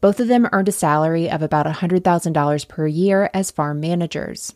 Both 0.00 0.18
of 0.18 0.28
them 0.28 0.48
earned 0.52 0.68
a 0.68 0.72
salary 0.72 1.30
of 1.30 1.42
about 1.42 1.66
$100,000 1.66 2.68
per 2.68 2.86
year 2.86 3.30
as 3.34 3.50
farm 3.50 3.78
managers. 3.80 4.54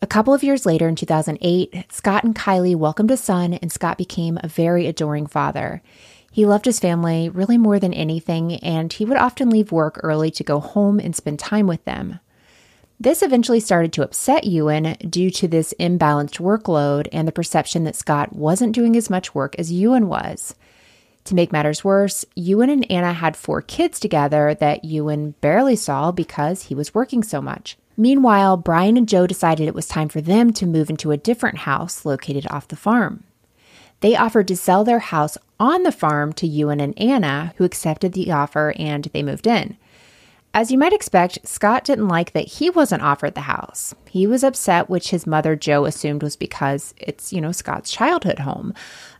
A 0.00 0.06
couple 0.06 0.32
of 0.32 0.44
years 0.44 0.64
later, 0.64 0.88
in 0.88 0.94
2008, 0.94 1.86
Scott 1.90 2.22
and 2.22 2.34
Kylie 2.34 2.76
welcomed 2.76 3.10
a 3.10 3.16
son, 3.16 3.54
and 3.54 3.72
Scott 3.72 3.98
became 3.98 4.38
a 4.40 4.48
very 4.48 4.86
adoring 4.86 5.26
father. 5.26 5.82
He 6.30 6.46
loved 6.46 6.66
his 6.66 6.78
family 6.78 7.28
really 7.28 7.58
more 7.58 7.80
than 7.80 7.92
anything, 7.92 8.54
and 8.56 8.92
he 8.92 9.04
would 9.04 9.16
often 9.16 9.50
leave 9.50 9.72
work 9.72 9.98
early 10.04 10.30
to 10.32 10.44
go 10.44 10.60
home 10.60 11.00
and 11.00 11.16
spend 11.16 11.40
time 11.40 11.66
with 11.66 11.84
them. 11.84 12.20
This 13.00 13.22
eventually 13.22 13.58
started 13.58 13.92
to 13.94 14.04
upset 14.04 14.44
Ewan 14.44 14.94
due 15.08 15.30
to 15.32 15.48
this 15.48 15.74
imbalanced 15.80 16.38
workload 16.38 17.08
and 17.12 17.26
the 17.26 17.32
perception 17.32 17.84
that 17.84 17.96
Scott 17.96 18.32
wasn't 18.32 18.74
doing 18.74 18.96
as 18.96 19.10
much 19.10 19.34
work 19.34 19.56
as 19.58 19.72
Ewan 19.72 20.08
was. 20.08 20.54
To 21.24 21.34
make 21.34 21.52
matters 21.52 21.84
worse, 21.84 22.24
Ewan 22.36 22.70
and 22.70 22.90
Anna 22.90 23.12
had 23.12 23.36
four 23.36 23.62
kids 23.62 23.98
together 23.98 24.54
that 24.54 24.84
Ewan 24.84 25.32
barely 25.40 25.76
saw 25.76 26.12
because 26.12 26.64
he 26.64 26.74
was 26.74 26.94
working 26.94 27.22
so 27.22 27.40
much. 27.42 27.76
Meanwhile, 28.00 28.58
Brian 28.58 28.96
and 28.96 29.08
Jo 29.08 29.26
decided 29.26 29.66
it 29.66 29.74
was 29.74 29.88
time 29.88 30.08
for 30.08 30.20
them 30.20 30.52
to 30.52 30.66
move 30.66 30.88
into 30.88 31.10
a 31.10 31.16
different 31.16 31.58
house 31.58 32.06
located 32.06 32.46
off 32.48 32.68
the 32.68 32.76
farm. 32.76 33.24
They 34.00 34.14
offered 34.14 34.46
to 34.48 34.56
sell 34.56 34.84
their 34.84 35.00
house 35.00 35.36
on 35.58 35.82
the 35.82 35.90
farm 35.90 36.32
to 36.34 36.46
Ewan 36.46 36.78
and 36.78 36.96
Anna, 36.96 37.52
who 37.56 37.64
accepted 37.64 38.12
the 38.12 38.30
offer 38.30 38.72
and 38.78 39.06
they 39.06 39.24
moved 39.24 39.48
in. 39.48 39.76
As 40.54 40.70
you 40.70 40.78
might 40.78 40.92
expect, 40.92 41.46
Scott 41.46 41.84
didn't 41.84 42.06
like 42.08 42.32
that 42.32 42.46
he 42.46 42.70
wasn't 42.70 43.02
offered 43.02 43.34
the 43.34 43.42
house. 43.42 43.94
He 44.08 44.26
was 44.28 44.44
upset, 44.44 44.88
which 44.88 45.10
his 45.10 45.26
mother, 45.26 45.56
Jo, 45.56 45.84
assumed 45.84 46.22
was 46.22 46.36
because 46.36 46.94
it's, 46.96 47.32
you 47.32 47.40
know, 47.40 47.52
Scott's 47.52 47.90
childhood 47.90 48.38
home. 48.38 48.72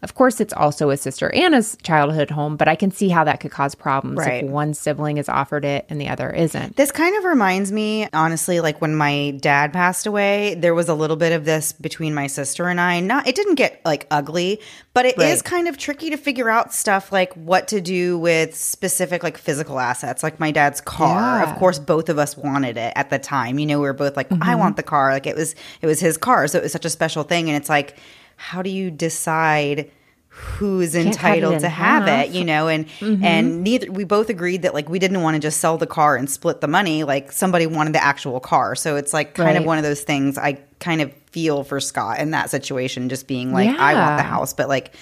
Of 0.03 0.15
course, 0.15 0.41
it's 0.41 0.53
also 0.53 0.91
his 0.91 1.01
sister 1.01 1.35
Anna's 1.35 1.77
childhood 1.83 2.31
home, 2.31 2.57
but 2.57 2.69
I 2.69 2.77
can 2.77 2.91
see 2.91 3.09
how 3.09 3.25
that 3.25 3.41
could 3.41 3.51
cause 3.51 3.75
problems 3.75 4.19
Right. 4.19 4.45
if 4.45 4.51
one 4.51 4.75
sibling 4.75 5.19
is 5.19 5.29
offered 5.29 5.65
it 5.65 5.87
and 5.89 6.01
the 6.01 6.09
other 6.09 6.31
isn't. 6.31 6.77
This 6.77 6.93
kind 6.93 7.17
of 7.17 7.25
reminds 7.25 7.73
me, 7.73 8.09
honestly, 8.13 8.61
like 8.61 8.81
when 8.81 8.95
my 8.95 9.33
dad 9.41 9.73
passed 9.73 10.07
away, 10.07 10.55
there 10.55 10.75
was 10.75 10.89
a 10.89 10.95
little 10.95 11.17
bit 11.17 11.33
of 11.33 11.45
this 11.45 11.73
between 11.73 12.15
my 12.15 12.27
sister 12.27 12.69
and 12.69 12.81
I. 12.81 13.01
Not 13.01 13.27
it 13.27 13.35
didn't 13.35 13.57
get 13.57 13.81
like 13.85 14.07
ugly, 14.11 14.61
but 14.95 15.07
it 15.07 15.19
is 15.19 15.39
Right. 15.39 15.45
kind 15.45 15.69
of 15.69 15.77
tricky 15.79 16.11
to 16.11 16.17
figure 16.17 16.49
out 16.49 16.73
stuff 16.73 17.13
like 17.13 17.33
what 17.35 17.69
to 17.69 17.81
do 17.81 18.19
with 18.19 18.55
specific 18.55 19.23
like 19.23 19.39
physical 19.39 19.79
assets, 19.79 20.23
like 20.23 20.41
my 20.41 20.51
dad's 20.51 20.81
car. 20.81 21.41
Yeah. 21.41 21.51
Of 21.51 21.59
course, 21.59 21.79
both 21.79 22.09
of 22.09 22.19
us 22.19 22.37
wanted 22.37 22.77
it 22.77 22.93
at 22.97 23.11
the 23.11 23.19
time. 23.19 23.59
You 23.59 23.67
know, 23.67 23.79
we 23.79 23.87
were 23.87 23.93
both 23.93 24.17
like, 24.17 24.31
I 24.31 24.37
mm-hmm. 24.37 24.59
want 24.59 24.77
the 24.77 24.83
car. 24.83 25.13
Like 25.13 25.27
it 25.27 25.37
was 25.37 25.55
it 25.83 25.87
was 25.87 26.01
his 26.01 26.17
car, 26.17 26.47
so 26.49 26.59
it 26.59 26.63
was 26.63 26.73
such 26.73 26.85
a 26.85 26.91
special 26.91 27.23
thing. 27.23 27.49
And 27.49 27.57
it's 27.57 27.69
like, 27.69 27.97
how 28.39 28.63
do 28.63 28.71
you 28.71 28.91
decide? 28.91 29.91
who's 30.31 30.95
entitled 30.95 31.59
to 31.59 31.69
have 31.69 32.07
half. 32.07 32.27
it 32.27 32.33
you 32.33 32.45
know? 32.45 32.69
And 32.69 32.87
mm-hmm. 32.87 33.25
and 33.25 33.65
neither 33.65 33.91
we 33.91 34.05
both 34.05 34.31
agreed 34.31 34.63
that 34.63 34.73
like 34.73 34.89
we 34.89 35.01
didn't 35.01 35.23
want 35.23 35.35
to 35.35 35.41
just 35.41 35.59
sell 35.59 35.79
the 35.79 35.87
car 35.87 36.15
and 36.15 36.31
split 36.31 36.61
the 36.61 36.69
money 36.69 37.03
like 37.03 37.33
somebody 37.33 37.67
wanted 37.67 37.93
the 37.93 38.05
actual 38.05 38.39
car. 38.39 38.77
So 38.77 38.95
it's 38.95 39.13
like 39.13 39.35
kind 39.35 39.59
of 39.59 39.65
one 39.65 39.79
of 39.79 39.85
those 39.85 40.03
things 40.03 40.39
i 40.39 40.53
kind 40.79 41.01
of 41.01 41.13
feel 41.33 41.65
for 41.65 41.81
scott 41.81 42.21
in 42.21 42.31
that 42.31 42.51
situation 42.51 43.09
just 43.09 43.27
being 43.27 43.53
like 43.53 43.69
i 43.69 43.95
want 43.95 44.17
the 44.17 44.23
house 44.23 44.55
but 44.55 44.69
like 44.69 44.95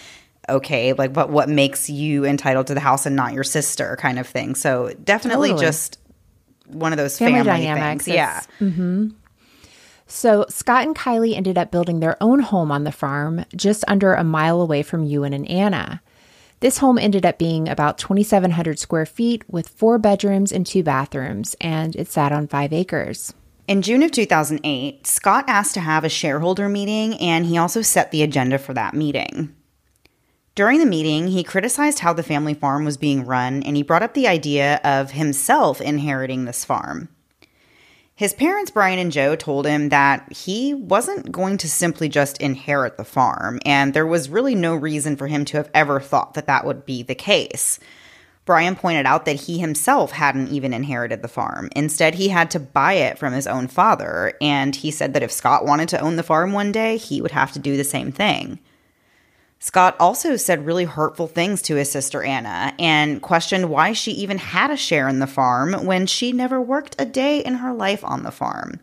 okay 0.48 0.92
like 0.92 1.12
but 1.12 1.30
what 1.30 1.48
makes 1.48 1.90
you 1.90 2.24
entitled 2.24 2.66
to 2.68 2.74
the 2.74 2.80
house 2.80 3.06
and 3.06 3.16
not 3.16 3.32
your 3.32 3.44
sister? 3.44 3.96
kind 3.96 4.18
of 4.18 4.26
thing. 4.26 4.54
So 4.54 4.92
definitely 5.04 5.50
Totally. 5.50 5.66
just 5.66 5.98
one 6.66 6.92
of 6.92 6.96
those 6.96 7.18
Family 7.18 7.44
family, 7.44 7.64
dynamics, 7.66 8.04
things. 8.04 8.14
Yeah. 8.14 8.38
It's- 8.38 8.48
mm-hmm. 8.60 9.08
So, 10.06 10.46
Scott 10.48 10.84
and 10.84 10.94
Kylie 10.94 11.36
ended 11.36 11.58
up 11.58 11.70
building 11.70 12.00
their 12.00 12.16
own 12.22 12.40
home 12.40 12.70
on 12.70 12.84
the 12.84 12.92
farm, 12.92 13.44
just 13.54 13.84
under 13.88 14.14
a 14.14 14.22
mile 14.22 14.60
away 14.60 14.82
from 14.82 15.04
Ewan 15.04 15.32
and 15.32 15.48
Anna. 15.50 16.00
This 16.60 16.78
home 16.78 16.98
ended 16.98 17.26
up 17.26 17.38
being 17.38 17.68
about 17.68 17.98
2,700 17.98 18.78
square 18.78 19.04
feet 19.04 19.44
with 19.48 19.68
four 19.68 19.98
bedrooms 19.98 20.52
and 20.52 20.64
two 20.64 20.82
bathrooms, 20.82 21.54
and 21.60 21.94
it 21.96 22.08
sat 22.08 22.32
on 22.32 22.46
five 22.46 22.72
acres. 22.72 23.34
In 23.68 23.82
June 23.82 24.04
of 24.04 24.12
2008, 24.12 25.06
Scott 25.08 25.44
asked 25.48 25.74
to 25.74 25.80
have 25.80 26.04
a 26.04 26.08
shareholder 26.08 26.68
meeting 26.68 27.14
and 27.18 27.44
he 27.44 27.58
also 27.58 27.82
set 27.82 28.12
the 28.12 28.22
agenda 28.22 28.58
for 28.58 28.72
that 28.74 28.94
meeting. 28.94 29.54
During 30.54 30.78
the 30.78 30.86
meeting, 30.86 31.28
he 31.28 31.42
criticized 31.42 31.98
how 31.98 32.12
the 32.12 32.22
family 32.22 32.54
farm 32.54 32.84
was 32.84 32.96
being 32.96 33.26
run 33.26 33.64
and 33.64 33.76
he 33.76 33.82
brought 33.82 34.04
up 34.04 34.14
the 34.14 34.28
idea 34.28 34.80
of 34.84 35.10
himself 35.10 35.80
inheriting 35.80 36.44
this 36.44 36.64
farm. 36.64 37.08
His 38.16 38.32
parents, 38.32 38.70
Brian 38.70 38.98
and 38.98 39.12
Jo, 39.12 39.36
told 39.36 39.66
him 39.66 39.90
that 39.90 40.32
he 40.32 40.72
wasn't 40.72 41.30
going 41.30 41.58
to 41.58 41.68
simply 41.68 42.08
just 42.08 42.40
inherit 42.40 42.96
the 42.96 43.04
farm, 43.04 43.60
and 43.66 43.92
there 43.92 44.06
was 44.06 44.30
really 44.30 44.54
no 44.54 44.74
reason 44.74 45.16
for 45.16 45.26
him 45.26 45.44
to 45.44 45.58
have 45.58 45.68
ever 45.74 46.00
thought 46.00 46.32
that 46.32 46.46
that 46.46 46.64
would 46.64 46.86
be 46.86 47.02
the 47.02 47.14
case. 47.14 47.78
Brian 48.46 48.74
pointed 48.74 49.04
out 49.04 49.26
that 49.26 49.40
he 49.42 49.58
himself 49.58 50.12
hadn't 50.12 50.48
even 50.48 50.72
inherited 50.72 51.20
the 51.20 51.28
farm. 51.28 51.68
Instead, 51.76 52.14
he 52.14 52.28
had 52.28 52.50
to 52.52 52.58
buy 52.58 52.94
it 52.94 53.18
from 53.18 53.34
his 53.34 53.46
own 53.46 53.68
father, 53.68 54.32
and 54.40 54.74
he 54.74 54.90
said 54.90 55.12
that 55.12 55.22
if 55.22 55.30
Scott 55.30 55.66
wanted 55.66 55.90
to 55.90 56.00
own 56.00 56.16
the 56.16 56.22
farm 56.22 56.52
one 56.52 56.72
day, 56.72 56.96
he 56.96 57.20
would 57.20 57.32
have 57.32 57.52
to 57.52 57.58
do 57.58 57.76
the 57.76 57.84
same 57.84 58.12
thing. 58.12 58.58
Scott 59.58 59.96
also 59.98 60.36
said 60.36 60.66
really 60.66 60.84
hurtful 60.84 61.26
things 61.26 61.62
to 61.62 61.76
his 61.76 61.90
sister 61.90 62.22
Anna 62.22 62.74
and 62.78 63.22
questioned 63.22 63.70
why 63.70 63.92
she 63.92 64.12
even 64.12 64.38
had 64.38 64.70
a 64.70 64.76
share 64.76 65.08
in 65.08 65.18
the 65.18 65.26
farm 65.26 65.72
when 65.84 66.06
she 66.06 66.32
never 66.32 66.60
worked 66.60 66.94
a 66.98 67.04
day 67.06 67.40
in 67.40 67.54
her 67.54 67.72
life 67.72 68.04
on 68.04 68.22
the 68.22 68.30
farm. 68.30 68.78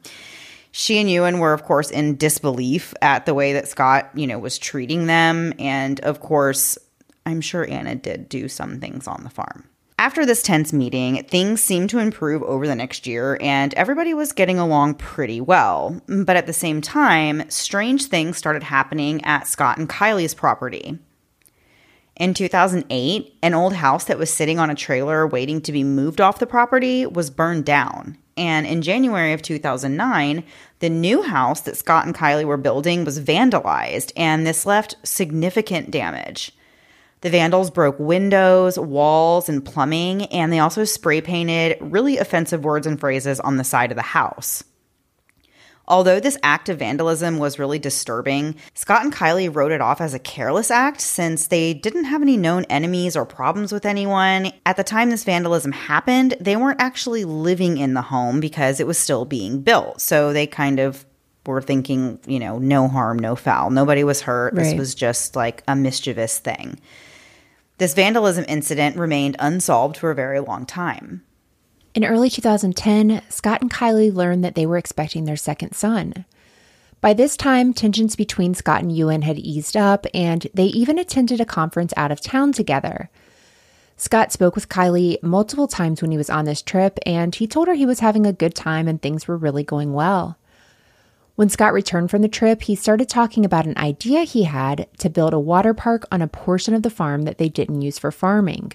She 0.72 0.98
and 0.98 1.10
Ewan 1.10 1.38
were, 1.38 1.53
of 1.53 1.63
course, 1.63 1.92
in 1.92 2.18
disbelief 2.18 2.96
at 3.01 3.27
the 3.27 3.36
way 3.36 3.53
that 3.53 3.68
Scott, 3.68 4.10
you 4.15 4.25
know, 4.25 4.39
was 4.39 4.58
treating 4.58 5.06
them. 5.06 5.53
And 5.60 6.00
of 6.00 6.20
course, 6.20 6.80
I'm 7.27 7.42
sure 7.42 7.70
Anna 7.70 7.94
did 7.96 8.27
do 8.27 8.48
some 8.48 8.80
things 8.80 9.08
on 9.08 9.24
the 9.24 9.30
farm. 9.30 9.65
After 10.00 10.25
this 10.25 10.41
tense 10.41 10.73
meeting, 10.73 11.23
things 11.23 11.62
seemed 11.62 11.89
to 11.91 12.00
improve 12.00 12.41
over 12.43 12.67
the 12.67 12.75
next 12.75 13.05
year, 13.05 13.38
and 13.39 13.73
everybody 13.75 14.13
was 14.13 14.31
getting 14.31 14.57
along 14.57 14.95
pretty 14.95 15.39
well. 15.39 16.01
But 16.07 16.35
at 16.35 16.47
the 16.47 16.53
same 16.53 16.81
time, 16.81 17.50
strange 17.50 18.05
things 18.05 18.38
started 18.38 18.63
happening 18.63 19.23
at 19.23 19.47
Scott 19.47 19.77
and 19.77 19.88
Kylie's 19.88 20.33
property. 20.33 20.97
In 22.15 22.33
2008, 22.33 23.38
an 23.41 23.53
old 23.53 23.73
house 23.73 24.05
that 24.05 24.19
was 24.19 24.31
sitting 24.31 24.59
on 24.59 24.69
a 24.69 24.75
trailer 24.75 25.25
waiting 25.25 25.62
to 25.62 25.71
be 25.71 25.83
moved 25.83 26.21
off 26.21 26.39
the 26.39 26.45
property 26.45 27.05
was 27.05 27.29
burned 27.29 27.65
down. 27.65 28.17
And 28.35 28.65
in 28.65 28.81
January 28.81 29.33
of 29.33 29.41
2009, 29.41 30.43
the 30.79 30.89
new 30.89 31.21
house 31.21 31.62
that 31.62 31.77
Scott 31.77 32.05
and 32.05 32.15
Kylie 32.15 32.45
were 32.45 32.57
building 32.57 33.03
was 33.03 33.19
vandalized, 33.19 34.12
and 34.15 34.45
this 34.45 34.65
left 34.65 34.95
significant 35.03 35.91
damage. 35.91 36.51
The 37.24 37.30
vandals 37.30 37.72
broke 37.72 37.98
windows, 38.00 38.77
walls, 38.77 39.48
and 39.48 39.63
plumbing, 39.63 40.25
and 40.25 40.51
they 40.51 40.60
also 40.60 40.84
spray 40.84 41.22
painted 41.22 41.77
really 41.80 42.18
offensive 42.18 42.65
words 42.65 42.86
and 42.86 43.00
phrases 43.00 43.39
on 43.39 43.56
the 43.56 43.63
side 43.63 43.92
of 43.92 43.96
the 43.96 44.01
house. 44.01 44.65
Although 45.88 46.20
this 46.20 46.38
act 46.44 46.68
of 46.68 46.80
vandalism 46.80 47.38
was 47.38 47.58
really 47.58 47.80
disturbing, 47.80 48.56
Scott 48.74 49.06
and 49.06 49.13
Kylie 49.13 49.53
wrote 49.53 49.72
it 49.72 49.80
off 49.80 50.01
as 50.01 50.13
a 50.13 50.20
careless 50.20 50.70
act 50.70 51.00
since 51.00 51.48
they 51.48 51.74
didn't 51.74 52.06
have 52.06 52.22
any 52.22 52.36
known 52.36 52.65
enemies 52.65 53.15
or 53.15 53.25
problems 53.25 53.72
with 53.72 53.86
anyone. 53.86 54.51
At 54.65 54.75
the 54.75 54.84
time 54.84 55.10
this 55.10 55.24
vandalism 55.24 55.72
happened, 55.72 56.36
they 56.42 56.58
weren't 56.58 56.82
actually 56.82 57.24
living 57.24 57.77
in 57.77 57.94
the 57.94 58.01
home 58.01 58.42
because 58.42 58.82
it 58.82 58.88
was 58.88 58.98
still 58.98 59.24
being 59.24 59.62
built. 59.62 60.01
So 60.01 60.34
they 60.34 60.46
kind 60.46 60.80
of 60.80 61.06
were 61.46 61.62
thinking, 61.62 62.20
you 62.27 62.39
know, 62.39 62.60
no 62.60 62.89
harm, 62.89 63.18
no 63.18 63.38
foul. 63.38 63.70
Nobody 63.70 64.03
was 64.03 64.22
hurt. 64.22 64.56
This 64.56 64.74
was 64.74 64.94
just 64.94 65.38
like 65.38 65.63
a 65.70 65.75
mischievous 65.75 66.38
thing. 66.39 66.80
This 67.83 67.93
vandalism 67.93 68.45
incident 68.47 68.95
remained 68.95 69.35
unsolved 69.39 69.97
for 69.97 70.09
a 70.09 70.15
very 70.15 70.39
long 70.39 70.65
time. 70.65 71.21
In 71.93 72.05
early 72.05 72.29
2010, 72.29 73.21
Scott 73.27 73.61
and 73.61 73.69
Kylie 73.69 74.13
learned 74.13 74.41
that 74.41 74.55
they 74.55 74.65
were 74.65 74.77
expecting 74.77 75.25
their 75.25 75.35
second 75.35 75.73
son. 75.73 76.23
By 77.01 77.11
this 77.11 77.35
time, 77.35 77.73
tensions 77.73 78.15
between 78.15 78.53
Scott 78.53 78.83
and 78.83 78.95
Ewan 78.95 79.23
had 79.23 79.37
eased 79.37 79.75
up, 79.75 80.05
and 80.13 80.47
they 80.53 80.67
even 80.67 80.97
attended 80.97 81.41
a 81.41 81.45
conference 81.45 81.93
out 81.97 82.09
of 82.09 82.21
town 82.21 82.53
together. 82.53 83.09
Scott 83.97 84.31
spoke 84.31 84.55
with 84.55 84.69
Kylie 84.69 85.21
multiple 85.21 85.67
times 85.67 86.01
when 86.01 86.11
he 86.11 86.17
was 86.17 86.29
on 86.29 86.45
this 86.45 86.61
trip, 86.61 86.97
and 87.05 87.35
he 87.35 87.47
told 87.47 87.67
her 87.67 87.73
he 87.73 87.85
was 87.85 87.99
having 87.99 88.25
a 88.25 88.31
good 88.31 88.55
time 88.55 88.87
and 88.87 89.01
things 89.01 89.27
were 89.27 89.35
really 89.35 89.65
going 89.65 89.91
well. 89.91 90.37
When 91.35 91.49
Scott 91.49 91.73
returned 91.73 92.11
from 92.11 92.21
the 92.21 92.27
trip, 92.27 92.61
he 92.63 92.75
started 92.75 93.09
talking 93.09 93.43
about 93.43 93.65
an 93.65 93.77
idea 93.77 94.21
he 94.21 94.43
had 94.43 94.87
to 94.99 95.09
build 95.09 95.33
a 95.33 95.39
water 95.39 95.73
park 95.73 96.05
on 96.11 96.21
a 96.21 96.27
portion 96.27 96.75
of 96.75 96.83
the 96.83 96.91
farm 96.91 97.23
that 97.23 97.39
they 97.39 97.49
didn't 97.49 97.81
use 97.81 97.97
for 97.97 98.11
farming. 98.11 98.73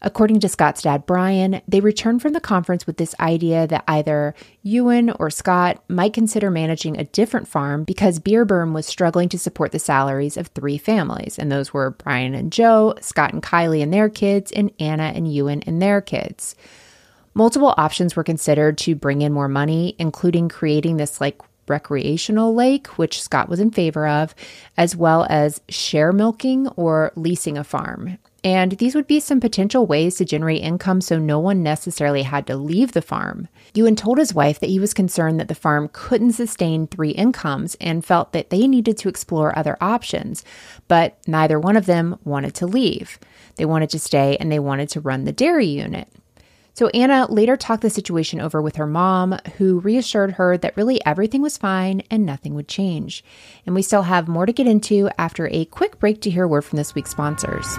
According 0.00 0.38
to 0.40 0.48
Scott's 0.48 0.82
dad, 0.82 1.04
Brian, 1.04 1.62
they 1.66 1.80
returned 1.80 2.22
from 2.22 2.34
the 2.34 2.40
conference 2.40 2.86
with 2.86 2.98
this 2.98 3.14
idea 3.18 3.66
that 3.66 3.84
either 3.88 4.34
Ewan 4.62 5.10
or 5.18 5.30
Scott 5.30 5.82
might 5.88 6.12
consider 6.12 6.48
managing 6.48 6.96
a 6.96 7.04
different 7.04 7.48
farm 7.48 7.82
because 7.84 8.20
Byreburn 8.20 8.72
was 8.72 8.86
struggling 8.86 9.28
to 9.30 9.38
support 9.38 9.72
the 9.72 9.78
salaries 9.78 10.36
of 10.36 10.48
three 10.48 10.78
families. 10.78 11.38
And 11.38 11.50
those 11.50 11.72
were 11.72 11.90
Brian 11.92 12.34
and 12.34 12.52
Jo, 12.52 12.94
Scott 13.00 13.32
and 13.32 13.42
Kylie 13.42 13.82
and 13.82 13.92
their 13.92 14.10
kids, 14.10 14.52
and 14.52 14.70
Anna 14.78 15.10
and 15.14 15.32
Ewan 15.32 15.62
and 15.62 15.82
their 15.82 16.00
kids. 16.00 16.54
Multiple 17.32 17.74
options 17.76 18.14
were 18.14 18.22
considered 18.22 18.78
to 18.78 18.94
bring 18.94 19.22
in 19.22 19.32
more 19.32 19.48
money, 19.48 19.96
including 19.98 20.48
creating 20.48 20.98
this 20.98 21.20
like 21.20 21.40
recreational 21.68 22.54
lake, 22.54 22.98
which 22.98 23.22
Scott 23.22 23.48
was 23.48 23.60
in 23.60 23.70
favor 23.70 24.06
of, 24.06 24.34
as 24.76 24.96
well 24.96 25.26
as 25.28 25.60
share 25.68 26.12
milking 26.12 26.68
or 26.68 27.12
leasing 27.16 27.58
a 27.58 27.64
farm. 27.64 28.18
And 28.44 28.72
these 28.72 28.94
would 28.94 29.06
be 29.06 29.20
some 29.20 29.40
potential 29.40 29.86
ways 29.86 30.16
to 30.16 30.24
generate 30.26 30.62
income 30.62 31.00
so 31.00 31.18
no 31.18 31.38
one 31.38 31.62
necessarily 31.62 32.22
had 32.22 32.46
to 32.48 32.56
leave 32.56 32.92
the 32.92 33.00
farm. 33.00 33.48
Ewan 33.72 33.96
told 33.96 34.18
his 34.18 34.34
wife 34.34 34.60
that 34.60 34.68
he 34.68 34.78
was 34.78 34.92
concerned 34.92 35.40
that 35.40 35.48
the 35.48 35.54
farm 35.54 35.88
couldn't 35.94 36.32
sustain 36.32 36.86
three 36.86 37.12
incomes 37.12 37.74
and 37.80 38.04
felt 38.04 38.32
that 38.32 38.50
they 38.50 38.68
needed 38.68 38.98
to 38.98 39.08
explore 39.08 39.58
other 39.58 39.78
options, 39.80 40.44
but 40.88 41.16
neither 41.26 41.58
one 41.58 41.76
of 41.76 41.86
them 41.86 42.18
wanted 42.22 42.54
to 42.56 42.66
leave. 42.66 43.18
They 43.56 43.64
wanted 43.64 43.88
to 43.90 43.98
stay 43.98 44.36
and 44.38 44.52
they 44.52 44.58
wanted 44.58 44.90
to 44.90 45.00
run 45.00 45.24
the 45.24 45.32
dairy 45.32 45.66
unit. 45.66 46.08
So 46.74 46.88
Anna 46.88 47.30
later 47.30 47.56
talked 47.56 47.82
the 47.82 47.90
situation 47.90 48.40
over 48.40 48.60
with 48.60 48.76
her 48.76 48.86
mom, 48.86 49.38
who 49.58 49.78
reassured 49.78 50.32
her 50.32 50.58
that 50.58 50.76
really 50.76 51.04
everything 51.06 51.40
was 51.40 51.56
fine 51.56 52.02
and 52.10 52.26
nothing 52.26 52.54
would 52.54 52.66
change. 52.66 53.24
And 53.64 53.76
we 53.76 53.82
still 53.82 54.02
have 54.02 54.26
more 54.26 54.44
to 54.44 54.52
get 54.52 54.66
into 54.66 55.08
after 55.16 55.48
a 55.52 55.66
quick 55.66 56.00
break 56.00 56.20
to 56.22 56.30
hear 56.30 56.44
a 56.44 56.48
word 56.48 56.64
from 56.64 56.76
this 56.76 56.94
week's 56.94 57.12
sponsors. 57.12 57.78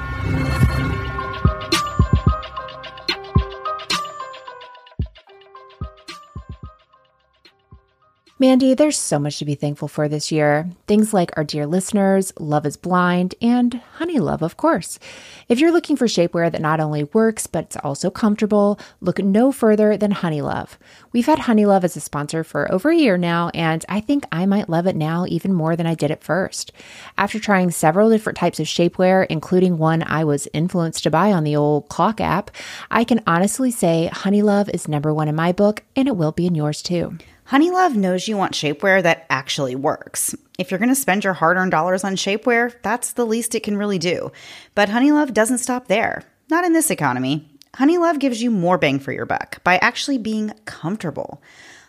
Mandy, 8.38 8.74
there's 8.74 8.98
so 8.98 9.18
much 9.18 9.39
to 9.39 9.46
be 9.46 9.56
thankful 9.56 9.88
for 9.88 10.10
this 10.10 10.30
year. 10.30 10.70
Things 10.88 11.13
like 11.13 11.32
our 11.38 11.46
dear 11.46 11.65
listeners, 11.65 12.34
Love 12.38 12.65
is 12.65 12.75
Blind, 12.75 13.34
and 13.42 13.80
Honeylove, 13.98 14.42
of 14.42 14.58
course. 14.58 15.00
If 15.48 15.62
you're 15.62 15.72
looking 15.72 15.96
for 15.96 16.06
shapewear 16.06 16.51
that 16.51 16.60
not 16.60 16.82
only 16.82 17.06
works, 17.06 17.48
but 17.48 17.63
it's 17.63 17.77
also 17.77 18.10
comfortable, 18.12 18.77
look 19.00 19.20
no 19.20 19.54
further 19.54 19.96
than 19.96 20.12
Honeylove. 20.12 20.72
We've 21.13 21.27
had 21.27 21.39
Honeylove 21.39 21.86
as 21.86 21.96
a 21.96 22.01
sponsor 22.01 22.44
for 22.44 22.70
over 22.70 22.89
a 22.89 22.98
year 22.98 23.18
now, 23.18 23.51
and 23.54 23.86
I 23.88 24.01
think 24.01 24.25
I 24.34 24.46
might 24.46 24.68
love 24.68 24.86
it 24.86 24.98
now 24.98 25.25
even 25.30 25.54
more 25.54 25.77
than 25.77 25.88
I 25.88 25.96
did 25.96 26.12
at 26.12 26.22
first. 26.22 26.74
After 27.18 27.39
trying 27.39 27.72
several 27.72 28.10
different 28.10 28.38
types 28.38 28.60
of 28.60 28.68
shapewear, 28.68 29.25
including 29.30 29.77
one 29.77 30.04
I 30.06 30.25
was 30.25 30.50
influenced 30.51 31.04
to 31.04 31.10
buy 31.10 31.32
on 31.32 31.46
the 31.46 31.56
old 31.56 31.88
clock 31.88 32.20
app, 32.20 32.51
I 32.92 33.06
can 33.06 33.24
honestly 33.25 33.72
say 33.72 34.10
Honeylove 34.12 34.70
is 34.74 34.89
number 34.89 35.13
one 35.13 35.30
in 35.30 35.36
my 35.36 35.54
book, 35.54 35.84
and 35.96 36.10
it 36.10 36.18
will 36.18 36.34
be 36.34 36.48
in 36.48 36.54
yours 36.54 36.82
too. 36.82 37.18
Honeylove 37.51 37.95
knows 37.95 38.27
you 38.27 38.37
want 38.37 38.53
shapewear 38.53 39.03
that 39.03 39.27
actually 39.29 39.75
works. 39.75 40.33
If 40.57 40.71
you're 40.71 40.79
going 40.79 40.89
to 40.89 40.95
spend 40.95 41.23
your 41.23 41.33
hard 41.33 41.57
earned 41.57 41.69
dollars 41.69 42.03
on 42.03 42.15
shapewear, 42.15 42.73
that's 42.81 43.13
the 43.13 43.25
least 43.25 43.53
it 43.53 43.61
can 43.61 43.77
really 43.77 43.99
do. 43.99 44.31
But 44.73 44.89
Honeylove 44.89 45.31
doesn't 45.31 45.59
stop 45.59 45.87
there. 45.87 46.23
Not 46.49 46.65
in 46.65 46.73
this 46.73 46.89
economy. 46.89 47.47
Honeylove 47.75 48.19
gives 48.19 48.41
you 48.41 48.49
more 48.49 48.79
bang 48.79 48.97
for 48.99 49.11
your 49.11 49.27
buck 49.27 49.63
by 49.63 49.77
actually 49.77 50.17
being 50.17 50.53
comfortable. 50.65 51.43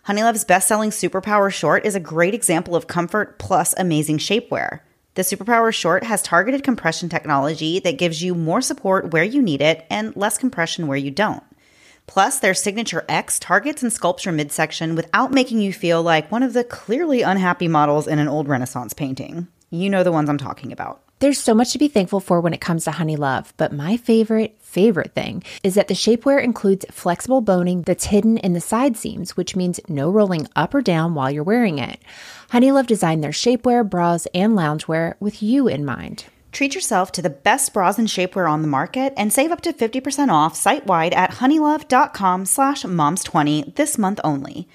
Honeylove's 0.06 0.44
best 0.44 0.68
selling 0.68 0.90
Superpower 0.90 1.50
Short 1.50 1.86
is 1.86 1.94
a 1.94 2.00
great 2.00 2.34
example 2.34 2.76
of 2.76 2.86
comfort 2.86 3.38
plus 3.38 3.74
amazing 3.78 4.18
shapewear. 4.18 4.80
The 5.14 5.22
Superpower 5.22 5.72
Short 5.72 6.04
has 6.04 6.20
targeted 6.20 6.64
compression 6.64 7.08
technology 7.08 7.78
that 7.80 7.96
gives 7.96 8.22
you 8.22 8.34
more 8.34 8.60
support 8.60 9.10
where 9.10 9.24
you 9.24 9.40
need 9.40 9.62
it 9.62 9.86
and 9.88 10.14
less 10.16 10.36
compression 10.36 10.86
where 10.86 10.98
you 10.98 11.10
don't. 11.10 11.42
Plus, 12.06 12.38
their 12.38 12.54
signature 12.54 13.04
X 13.08 13.38
targets 13.38 13.82
and 13.82 13.92
sculpts 13.92 14.24
your 14.24 14.32
midsection 14.32 14.94
without 14.94 15.32
making 15.32 15.60
you 15.60 15.72
feel 15.72 16.02
like 16.02 16.30
one 16.30 16.42
of 16.42 16.52
the 16.52 16.64
clearly 16.64 17.22
unhappy 17.22 17.68
models 17.68 18.06
in 18.06 18.18
an 18.18 18.28
old 18.28 18.48
Renaissance 18.48 18.92
painting. 18.92 19.48
You 19.70 19.90
know 19.90 20.02
the 20.02 20.12
ones 20.12 20.28
I'm 20.28 20.38
talking 20.38 20.72
about. 20.72 21.02
There's 21.18 21.40
so 21.40 21.54
much 21.54 21.72
to 21.72 21.78
be 21.78 21.88
thankful 21.88 22.20
for 22.20 22.42
when 22.42 22.52
it 22.52 22.60
comes 22.60 22.84
to 22.84 22.90
Honeylove, 22.90 23.52
but 23.56 23.72
my 23.72 23.96
favorite, 23.96 24.54
favorite 24.60 25.14
thing 25.14 25.42
is 25.62 25.74
that 25.74 25.88
the 25.88 25.94
shapewear 25.94 26.44
includes 26.44 26.84
flexible 26.90 27.40
boning 27.40 27.82
that's 27.82 28.04
hidden 28.04 28.36
in 28.36 28.52
the 28.52 28.60
side 28.60 28.98
seams, 28.98 29.34
which 29.34 29.56
means 29.56 29.80
no 29.88 30.10
rolling 30.10 30.46
up 30.54 30.74
or 30.74 30.82
down 30.82 31.14
while 31.14 31.30
you're 31.30 31.42
wearing 31.42 31.78
it. 31.78 32.00
Honeylove 32.50 32.86
designed 32.86 33.24
their 33.24 33.30
shapewear, 33.30 33.88
bras, 33.88 34.26
and 34.34 34.52
loungewear 34.52 35.14
with 35.18 35.42
you 35.42 35.66
in 35.66 35.86
mind. 35.86 36.26
Treat 36.56 36.74
yourself 36.74 37.12
to 37.12 37.20
the 37.20 37.28
best 37.28 37.74
bras 37.74 37.98
and 37.98 38.08
shapewear 38.08 38.50
on 38.50 38.62
the 38.62 38.66
market 38.66 39.12
and 39.14 39.30
save 39.30 39.52
up 39.52 39.60
to 39.60 39.74
50% 39.74 40.30
off 40.30 40.56
site-wide 40.56 41.12
at 41.12 41.32
honeylove.com 41.32 42.46
slash 42.46 42.82
moms20 42.82 43.74
this 43.74 43.98
month 43.98 44.20
only. 44.24 44.66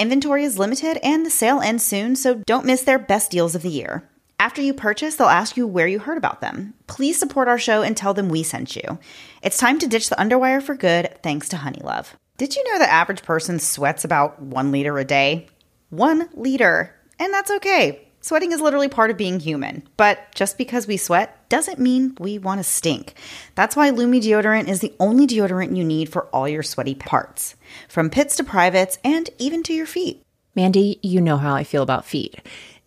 Inventory 0.00 0.42
is 0.42 0.58
limited 0.58 0.98
and 1.00 1.24
the 1.24 1.30
sale 1.30 1.60
ends 1.60 1.84
soon, 1.84 2.16
so 2.16 2.42
don't 2.44 2.66
miss 2.66 2.82
their 2.82 2.98
best 2.98 3.30
deals 3.30 3.54
of 3.54 3.62
the 3.62 3.68
year. 3.68 4.10
After 4.40 4.60
you 4.60 4.74
purchase, 4.74 5.14
they'll 5.14 5.28
ask 5.28 5.56
you 5.56 5.64
where 5.64 5.86
you 5.86 6.00
heard 6.00 6.18
about 6.18 6.40
them. 6.40 6.74
Please 6.88 7.20
support 7.20 7.46
our 7.46 7.56
show 7.56 7.82
and 7.82 7.96
tell 7.96 8.14
them 8.14 8.28
we 8.28 8.42
sent 8.42 8.74
you. 8.74 8.98
It's 9.40 9.58
time 9.58 9.78
to 9.78 9.86
ditch 9.86 10.08
the 10.08 10.16
underwire 10.16 10.60
for 10.60 10.74
good 10.74 11.22
thanks 11.22 11.48
to 11.50 11.56
Honeylove. 11.58 12.14
Did 12.36 12.56
you 12.56 12.64
know 12.64 12.80
the 12.80 12.92
average 12.92 13.22
person 13.22 13.60
sweats 13.60 14.04
about 14.04 14.42
one 14.42 14.72
liter 14.72 14.98
a 14.98 15.04
day? 15.04 15.46
One 15.90 16.30
liter. 16.34 16.96
And 17.20 17.32
that's 17.32 17.52
okay. 17.52 18.07
Sweating 18.28 18.52
is 18.52 18.60
literally 18.60 18.88
part 18.90 19.10
of 19.10 19.16
being 19.16 19.40
human, 19.40 19.88
but 19.96 20.34
just 20.34 20.58
because 20.58 20.86
we 20.86 20.98
sweat 20.98 21.48
doesn't 21.48 21.78
mean 21.78 22.14
we 22.20 22.38
want 22.38 22.58
to 22.58 22.62
stink. 22.62 23.14
That's 23.54 23.74
why 23.74 23.88
Lume 23.88 24.20
deodorant 24.20 24.68
is 24.68 24.80
the 24.80 24.92
only 25.00 25.26
deodorant 25.26 25.74
you 25.74 25.82
need 25.82 26.10
for 26.10 26.26
all 26.26 26.46
your 26.46 26.62
sweaty 26.62 26.94
parts, 26.94 27.54
from 27.88 28.10
pits 28.10 28.36
to 28.36 28.44
privates 28.44 28.98
and 29.02 29.30
even 29.38 29.62
to 29.62 29.72
your 29.72 29.86
feet. 29.86 30.22
Mandy, 30.54 30.98
you 31.02 31.22
know 31.22 31.38
how 31.38 31.54
I 31.54 31.64
feel 31.64 31.82
about 31.82 32.04
feet. 32.04 32.36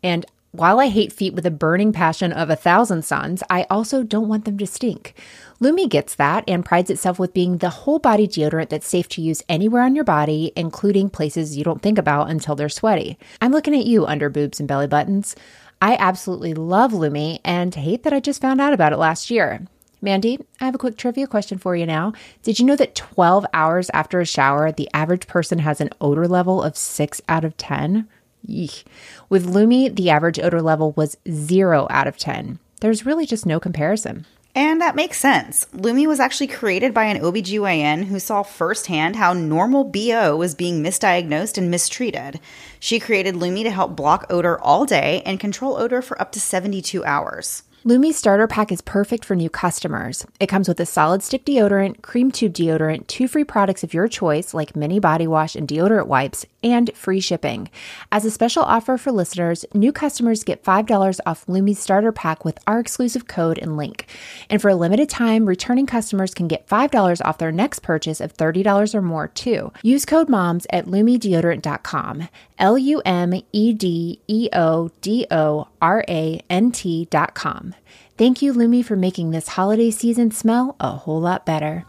And 0.03 0.27
while 0.51 0.79
I 0.79 0.89
hate 0.89 1.11
feet 1.11 1.33
with 1.33 1.47
a 1.47 1.49
burning 1.49 1.91
passion 1.91 2.31
of 2.31 2.51
a 2.51 2.55
thousand 2.55 3.03
suns, 3.03 3.41
I 3.49 3.65
also 3.67 4.03
don't 4.03 4.27
want 4.27 4.45
them 4.45 4.59
to 4.59 4.67
stink. 4.67 5.15
Lume 5.61 5.87
gets 5.87 6.15
that 6.15 6.43
and 6.47 6.65
prides 6.65 6.89
itself 6.89 7.19
with 7.19 7.35
being 7.35 7.59
the 7.59 7.69
whole 7.69 7.99
body 7.99 8.27
deodorant 8.27 8.69
that's 8.69 8.87
safe 8.87 9.07
to 9.09 9.21
use 9.21 9.43
anywhere 9.47 9.83
on 9.83 9.93
your 9.93 10.03
body, 10.03 10.51
including 10.55 11.07
places 11.07 11.55
you 11.55 11.63
don't 11.63 11.83
think 11.83 11.99
about 11.99 12.31
until 12.31 12.55
they're 12.55 12.67
sweaty. 12.67 13.15
I'm 13.41 13.51
looking 13.51 13.75
at 13.75 13.85
you, 13.85 14.07
under 14.07 14.27
boobs 14.27 14.59
and 14.59 14.67
belly 14.67 14.87
buttons. 14.87 15.35
I 15.79 15.97
absolutely 15.97 16.55
love 16.55 16.93
Lume 16.93 17.37
and 17.45 17.75
hate 17.75 18.01
that 18.01 18.11
I 18.11 18.19
just 18.19 18.41
found 18.41 18.59
out 18.59 18.73
about 18.73 18.91
it 18.91 18.97
last 18.97 19.29
year. 19.29 19.67
Mandy, 20.01 20.39
I 20.59 20.65
have 20.65 20.73
a 20.73 20.79
quick 20.79 20.97
trivia 20.97 21.27
question 21.27 21.59
for 21.59 21.75
you 21.75 21.85
now. 21.85 22.13
Did 22.41 22.57
you 22.57 22.65
know 22.65 22.75
that 22.77 22.95
12 22.95 23.45
hours 23.53 23.91
after 23.93 24.19
a 24.19 24.25
shower, 24.25 24.71
the 24.71 24.89
average 24.95 25.27
person 25.27 25.59
has 25.59 25.79
an 25.79 25.91
odor 26.01 26.27
level 26.27 26.63
of 26.63 26.75
6 26.75 27.21
out 27.29 27.45
of 27.45 27.55
10? 27.57 28.07
Eek. 28.47 28.83
With 29.29 29.45
Lume, 29.45 29.93
the 29.93 30.09
average 30.09 30.39
odor 30.39 30.63
level 30.63 30.93
was 30.93 31.17
0 31.29 31.85
out 31.91 32.07
of 32.07 32.17
10. 32.17 32.57
There's 32.79 33.05
really 33.05 33.27
just 33.27 33.45
no 33.45 33.59
comparison. 33.59 34.25
And 34.53 34.81
that 34.81 34.95
makes 34.95 35.17
sense. 35.17 35.65
Lume 35.73 36.07
was 36.07 36.19
actually 36.19 36.47
created 36.47 36.93
by 36.93 37.05
an 37.05 37.21
OBGYN 37.21 38.05
who 38.05 38.19
saw 38.19 38.43
firsthand 38.43 39.15
how 39.15 39.31
normal 39.31 39.85
BO 39.85 40.35
was 40.35 40.55
being 40.55 40.83
misdiagnosed 40.83 41.57
and 41.57 41.71
mistreated. 41.71 42.39
She 42.79 42.99
created 42.99 43.35
Lume 43.35 43.63
to 43.63 43.71
help 43.71 43.95
block 43.95 44.25
odor 44.29 44.59
all 44.59 44.85
day 44.85 45.21
and 45.25 45.39
control 45.39 45.77
odor 45.77 46.01
for 46.01 46.21
up 46.21 46.33
to 46.33 46.39
72 46.39 47.03
hours. 47.05 47.63
Lume 47.83 48.11
Starter 48.13 48.45
Pack 48.45 48.71
is 48.71 48.81
perfect 48.81 49.25
for 49.25 49.35
new 49.35 49.49
customers. 49.49 50.23
It 50.39 50.45
comes 50.45 50.67
with 50.67 50.79
a 50.79 50.85
solid 50.85 51.23
stick 51.23 51.45
deodorant, 51.45 52.03
cream 52.03 52.29
tube 52.29 52.53
deodorant, 52.53 53.07
two 53.07 53.27
free 53.27 53.43
products 53.43 53.83
of 53.83 53.91
your 53.91 54.07
choice 54.07 54.53
like 54.53 54.75
mini 54.75 54.99
body 54.99 55.25
wash 55.25 55.55
and 55.55 55.67
deodorant 55.67 56.05
wipes, 56.05 56.45
and 56.63 56.91
free 56.95 57.19
shipping. 57.19 57.69
As 58.11 58.25
a 58.25 58.31
special 58.31 58.63
offer 58.63 58.97
for 58.97 59.11
listeners, 59.11 59.65
new 59.73 59.91
customers 59.91 60.43
get 60.43 60.63
$5 60.63 61.19
off 61.25 61.47
Lume 61.47 61.73
Starter 61.73 62.11
Pack 62.11 62.45
with 62.45 62.59
our 62.67 62.79
exclusive 62.79 63.27
code 63.27 63.57
and 63.57 63.77
link. 63.77 64.07
And 64.49 64.61
for 64.61 64.69
a 64.69 64.75
limited 64.75 65.09
time, 65.09 65.45
returning 65.45 65.85
customers 65.85 66.33
can 66.33 66.47
get 66.47 66.67
$5 66.67 67.21
off 67.25 67.37
their 67.37 67.51
next 67.51 67.79
purchase 67.79 68.21
of 68.21 68.35
$30 68.35 68.95
or 68.95 69.01
more 69.01 69.27
too. 69.27 69.71
Use 69.81 70.05
code 70.05 70.29
MOMS 70.29 70.65
at 70.71 70.85
lumedeodorant.com. 70.85 72.27
L 72.59 72.77
U 72.77 73.01
M 73.05 73.33
E 73.51 73.73
D 73.73 74.21
E 74.27 74.49
O 74.53 74.91
D 75.01 75.25
O 75.31 75.67
R 75.81 76.05
A 76.07 76.41
N 76.49 76.71
T.com. 76.71 77.73
Thank 78.17 78.41
you, 78.43 78.53
Lume, 78.53 78.83
for 78.83 78.95
making 78.95 79.31
this 79.31 79.47
holiday 79.47 79.89
season 79.89 80.29
smell 80.29 80.75
a 80.79 80.91
whole 80.91 81.19
lot 81.19 81.43
better. 81.43 81.85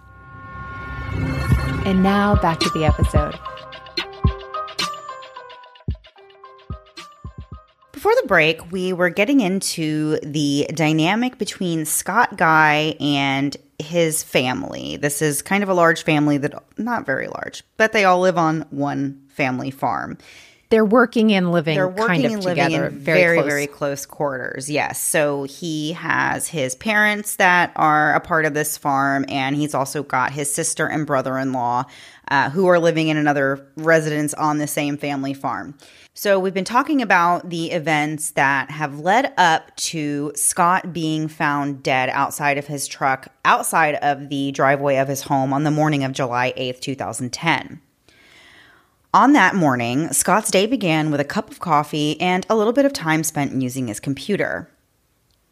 And 1.85 2.03
now 2.03 2.37
back 2.37 2.59
to 2.61 2.71
the 2.71 2.85
episode. 2.87 3.39
Before 8.03 8.21
the 8.21 8.27
break, 8.27 8.73
we 8.73 8.93
were 8.93 9.11
getting 9.11 9.38
into 9.38 10.19
the 10.25 10.67
dynamic 10.75 11.38
between 11.38 11.85
Scott 11.85 12.37
Guy 12.37 12.97
and 12.99 13.57
his 13.79 14.25
family. 14.25 14.97
This 14.97 15.23
is 15.23 15.41
kind 15.41 15.62
of 15.62 15.69
a 15.69 15.75
large 15.75 16.03
family 16.03 16.37
that, 16.38 16.53
not 16.77 17.07
very 17.07 17.29
large, 17.29 17.62
but 17.77 17.93
they 17.93 18.05
all 18.05 18.19
live 18.19 18.37
on 18.37 18.62
one 18.71 19.23
family 19.29 19.71
farm. 19.71 20.19
they're 20.71 20.85
working 20.85 21.33
and 21.33 21.53
living 21.53 21.77
they're 21.77 21.87
working 21.87 22.07
kind 22.07 22.25
of 22.25 22.33
and 22.33 22.45
living 22.45 22.65
together 22.65 22.87
in 22.87 22.99
very 22.99 23.37
close. 23.37 23.47
very 23.47 23.67
close 23.67 24.07
quarters 24.07 24.71
yes 24.71 24.99
so 24.99 25.43
he 25.45 25.93
has 25.93 26.49
his 26.49 26.75
parents 26.75 27.37
that 27.37 27.71
are 27.77 28.15
a 28.15 28.21
part 28.21 28.47
of 28.47 28.55
this 28.55 28.79
farm 28.79 29.27
and 29.29 29.55
he's 29.55 29.75
also 29.75 30.03
got 30.03 30.33
his 30.33 30.51
sister 30.51 30.87
and 30.87 31.07
brother-in-law 31.07 31.85
uh, 32.29 32.49
who 32.49 32.67
are 32.69 32.79
living 32.79 33.09
in 33.09 33.19
another 33.19 33.67
residence 33.77 34.33
on 34.33 34.57
the 34.57 34.67
same 34.67 34.97
family 34.97 35.35
farm 35.35 35.75
so 36.14 36.38
we've 36.38 36.55
been 36.55 36.64
talking 36.64 37.01
about 37.01 37.48
the 37.48 37.70
events 37.70 38.33
that 38.33 38.70
have 38.70 39.01
led 39.01 39.33
up 39.37 39.75
to 39.77 40.33
Scott 40.35 40.92
being 40.92 41.29
found 41.29 41.83
dead 41.83 42.09
outside 42.11 42.59
of 42.59 42.66
his 42.66 42.87
truck 42.87 43.29
outside 43.44 43.94
of 43.96 44.29
the 44.29 44.53
driveway 44.53 44.96
of 44.96 45.09
his 45.09 45.22
home 45.22 45.53
on 45.53 45.64
the 45.64 45.70
morning 45.70 46.05
of 46.05 46.12
July 46.12 46.53
8th 46.57 46.81
2010 46.81 47.81
on 49.14 49.35
that 49.35 49.55
morning, 49.55 50.11
Scott's 50.11 50.51
day 50.51 50.64
began 50.66 51.11
with 51.11 51.20
a 51.20 51.25
cup 51.25 51.51
of 51.51 51.61
coffee 51.61 52.18
and 52.18 52.46
a 52.48 52.57
little 52.57 52.72
bit 52.72 52.87
of 52.87 52.94
time 52.94 53.22
spent 53.22 53.61
using 53.61 53.88
his 53.88 54.01
computer. 54.01 54.70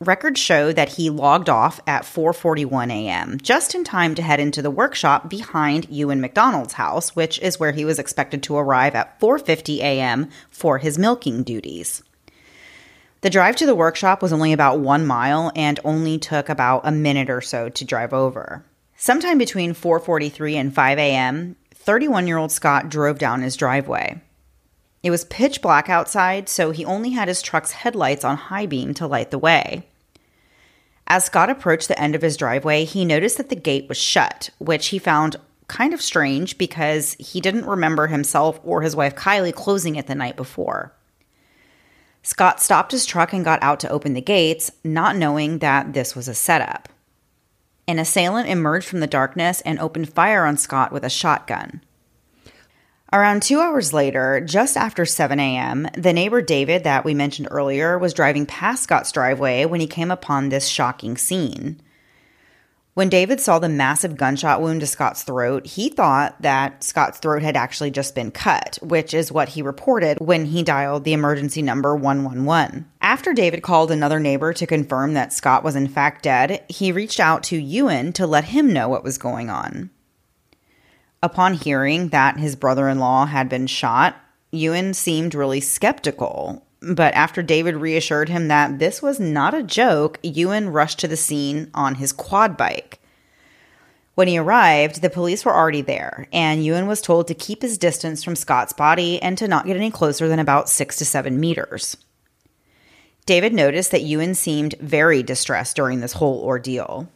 Records 0.03 0.41
show 0.41 0.73
that 0.73 0.89
he 0.89 1.11
logged 1.11 1.51
off 1.51 1.79
at 1.87 2.05
4:41 2.05 2.91
a.m., 2.91 3.37
just 3.43 3.75
in 3.75 3.85
time 3.85 4.15
to 4.15 4.23
head 4.23 4.41
into 4.41 4.63
the 4.63 4.71
workshop 4.71 5.29
behind 5.29 5.91
Ewan 5.91 6.23
McDonald's 6.23 6.73
house, 6.73 7.15
which 7.15 7.39
is 7.41 7.61
where 7.61 7.73
he 7.73 7.85
was 7.85 7.99
expected 7.99 8.43
to 8.45 8.57
arrive 8.57 8.95
at 8.95 9.21
4:50 9.21 9.81
a.m. 9.81 10.31
for 10.51 10.79
his 10.79 10.97
milking 10.97 11.43
duties. 11.43 12.03
The 13.21 13.29
drive 13.29 13.57
to 13.57 13.67
the 13.67 13.75
workshop 13.75 14.23
was 14.23 14.33
only 14.33 14.55
about 14.55 14.81
1 14.81 15.05
mile 15.05 15.53
and 15.55 15.79
only 15.85 16.17
took 16.17 16.49
about 16.49 16.81
a 16.85 16.93
minute 16.93 17.29
or 17.29 17.43
so 17.43 17.69
to 17.69 17.85
drive 17.85 18.15
over. 18.15 18.65
Sometime 18.97 19.37
between 19.37 19.75
4:43 19.75 20.55
and 20.55 20.75
5 20.75 20.99
a.m., 20.99 21.57
31 21.75 22.27
year 22.27 22.39
old 22.39 22.53
Scott 22.53 22.89
drove 22.89 23.19
down 23.19 23.43
his 23.43 23.55
driveway. 23.55 24.23
It 25.03 25.11
was 25.11 25.27
pitch 25.27 25.61
black 25.61 25.91
outside, 25.91 26.49
so 26.49 26.71
he 26.71 26.87
only 26.87 27.11
had 27.11 27.29
his 27.29 27.43
truck's 27.43 27.73
headlights 27.73 28.25
on 28.25 28.37
high 28.39 28.65
beam 28.65 28.95
to 28.95 29.07
light 29.07 29.31
the 29.31 29.39
way. 29.39 29.87
As 31.13 31.25
Scott 31.25 31.51
approached 31.51 31.89
the 31.89 32.01
end 32.01 32.15
of 32.15 32.23
his 32.23 32.37
driveway, 32.37 32.85
he 32.85 33.05
noticed 33.05 33.37
that 33.39 33.49
the 33.49 33.57
gate 33.57 33.89
was 33.89 33.99
shut, 33.99 34.51
which 34.59 34.87
he 34.87 34.99
found 35.01 35.35
kind 35.67 35.93
of 35.93 36.01
strange 36.01 36.57
because 36.57 37.15
he 37.19 37.41
didn't 37.41 37.67
remember 37.67 38.07
himself 38.07 38.61
or 38.63 38.83
his 38.83 38.95
wife 38.95 39.17
Kylie 39.17 39.53
closing 39.53 39.97
it 39.97 40.07
the 40.07 40.15
night 40.15 40.37
before. 40.37 40.93
Scott 42.23 42.61
stopped 42.61 42.93
his 42.93 43.07
truck 43.07 43.33
and 43.33 43.45
got 43.45 43.61
out 43.61 43.81
to 43.81 43.91
open 43.91 44.15
the 44.15 44.21
gates, 44.21 44.71
not 44.85 45.17
knowing 45.17 45.59
that 45.59 45.95
this 45.95 46.15
was 46.15 46.29
a 46.29 46.35
setup. 46.35 46.89
An 47.89 47.99
assailant 47.99 48.49
emerged 48.49 48.87
from 48.87 49.01
the 49.01 49.09
darkness 49.09 49.63
and 49.63 49.81
opened 49.81 50.13
fire 50.13 50.45
on 50.45 50.57
Scott 50.57 50.93
with 50.93 51.03
a 51.03 51.11
shotgun. 51.11 51.83
Around 53.13 53.43
two 53.43 53.61
hours 53.61 53.93
later, 53.93 54.41
just 54.41 54.77
after 54.77 55.05
7 55.05 55.41
a.m., 55.41 55.89
the 55.99 56.13
neighbor 56.13 56.41
David 56.41 56.85
that 56.85 57.05
we 57.05 57.13
mentioned 57.13 57.49
earlier 57.51 57.99
was 57.99 58.15
driving 58.15 58.47
past 58.47 58.85
Scott's 58.85 59.11
driveway 59.11 59.65
when 59.65 59.81
he 59.81 59.89
came 59.89 60.13
upon 60.13 60.49
this 60.49 60.69
shocking 60.69 61.17
scene. 61.17 61.81
When 62.95 63.09
David 63.09 63.41
saw 63.41 63.59
the 63.59 63.69
massive 63.69 64.17
gunshot 64.17 64.61
wound 64.63 64.81
to 64.81 64.87
Scott's 64.87 65.25
throat, 65.25 65.67
he 65.67 65.89
thought 65.89 66.41
that 66.43 66.85
Scott's 66.85 67.19
throat 67.19 67.43
had 67.43 67.57
actually 67.57 67.91
just 67.91 68.15
been 68.15 68.31
cut, 68.31 68.79
which 68.81 69.13
is 69.13 69.33
what 69.33 69.49
he 69.51 69.63
reported 69.63 70.19
when 70.21 70.45
he 70.45 70.63
dialed 70.63 71.03
the 71.03 71.13
emergency 71.13 71.63
number 71.63 71.97
111. 71.97 72.89
After 73.01 73.33
David 73.33 73.63
called 73.63 73.91
another 73.91 74.21
neighbor 74.21 74.53
to 74.53 74.67
confirm 74.67 75.15
that 75.15 75.33
Scott 75.33 75.65
was 75.65 75.75
in 75.75 75.89
fact 75.89 76.23
dead, 76.23 76.65
he 76.69 76.93
reached 76.93 77.19
out 77.19 77.43
to 77.45 77.57
Ewan 77.57 78.13
to 78.13 78.27
let 78.27 78.45
him 78.45 78.73
know 78.73 78.89
what 78.89 79.03
was 79.03 79.19
going 79.19 79.51
on. 79.51 79.91
Upon 81.23 81.55
hearing 81.55 82.09
that 82.09 82.39
his 82.39 82.57
brother 82.57 82.89
in 82.89 82.99
law 82.99 83.27
had 83.27 83.49
been 83.49 83.67
shot, 83.67 84.17
Ewan 84.53 84.95
seemed 84.95 85.35
really 85.35 85.61
skeptical. 85.61 86.67
But 86.81 87.13
after 87.13 87.43
David 87.43 87.77
reassured 87.77 88.31
him 88.31 88.49
that 88.49 88.79
this 88.79 89.03
was 89.03 89.21
not 89.21 89.53
a 89.53 89.63
joke, 89.63 90.19
Ewan 90.23 90.71
rushed 90.71 90.99
to 91.01 91.09
the 91.09 91.17
scene 91.17 91.71
on 91.75 91.97
his 91.97 92.13
quad 92.13 92.57
bike. 92.57 93.01
When 94.15 94.29
he 94.29 94.39
arrived, 94.39 95.03
the 95.03 95.11
police 95.11 95.45
were 95.45 95.55
already 95.55 95.83
there, 95.83 96.27
and 96.33 96.65
Ewan 96.65 96.87
was 96.87 97.03
told 97.03 97.29
to 97.29 97.35
keep 97.35 97.63
his 97.63 97.79
distance 97.79 98.25
from 98.25 98.35
Scott's 98.35 98.73
body 98.73 99.21
and 99.23 99.37
to 99.39 99.47
not 99.47 99.67
get 99.67 99.77
any 99.77 99.91
closer 99.91 100.27
than 100.27 100.39
about 100.39 100.69
six 100.69 100.97
to 100.97 101.05
seven 101.05 101.39
meters. 101.39 101.97
David 103.27 103.53
noticed 103.53 103.91
that 103.93 104.03
Ewan 104.03 104.35
seemed 104.35 104.75
very 104.81 105.23
distressed 105.23 105.77
during 105.77 106.01
this 106.01 106.15
whole 106.15 106.43
ordeal. 106.43 107.09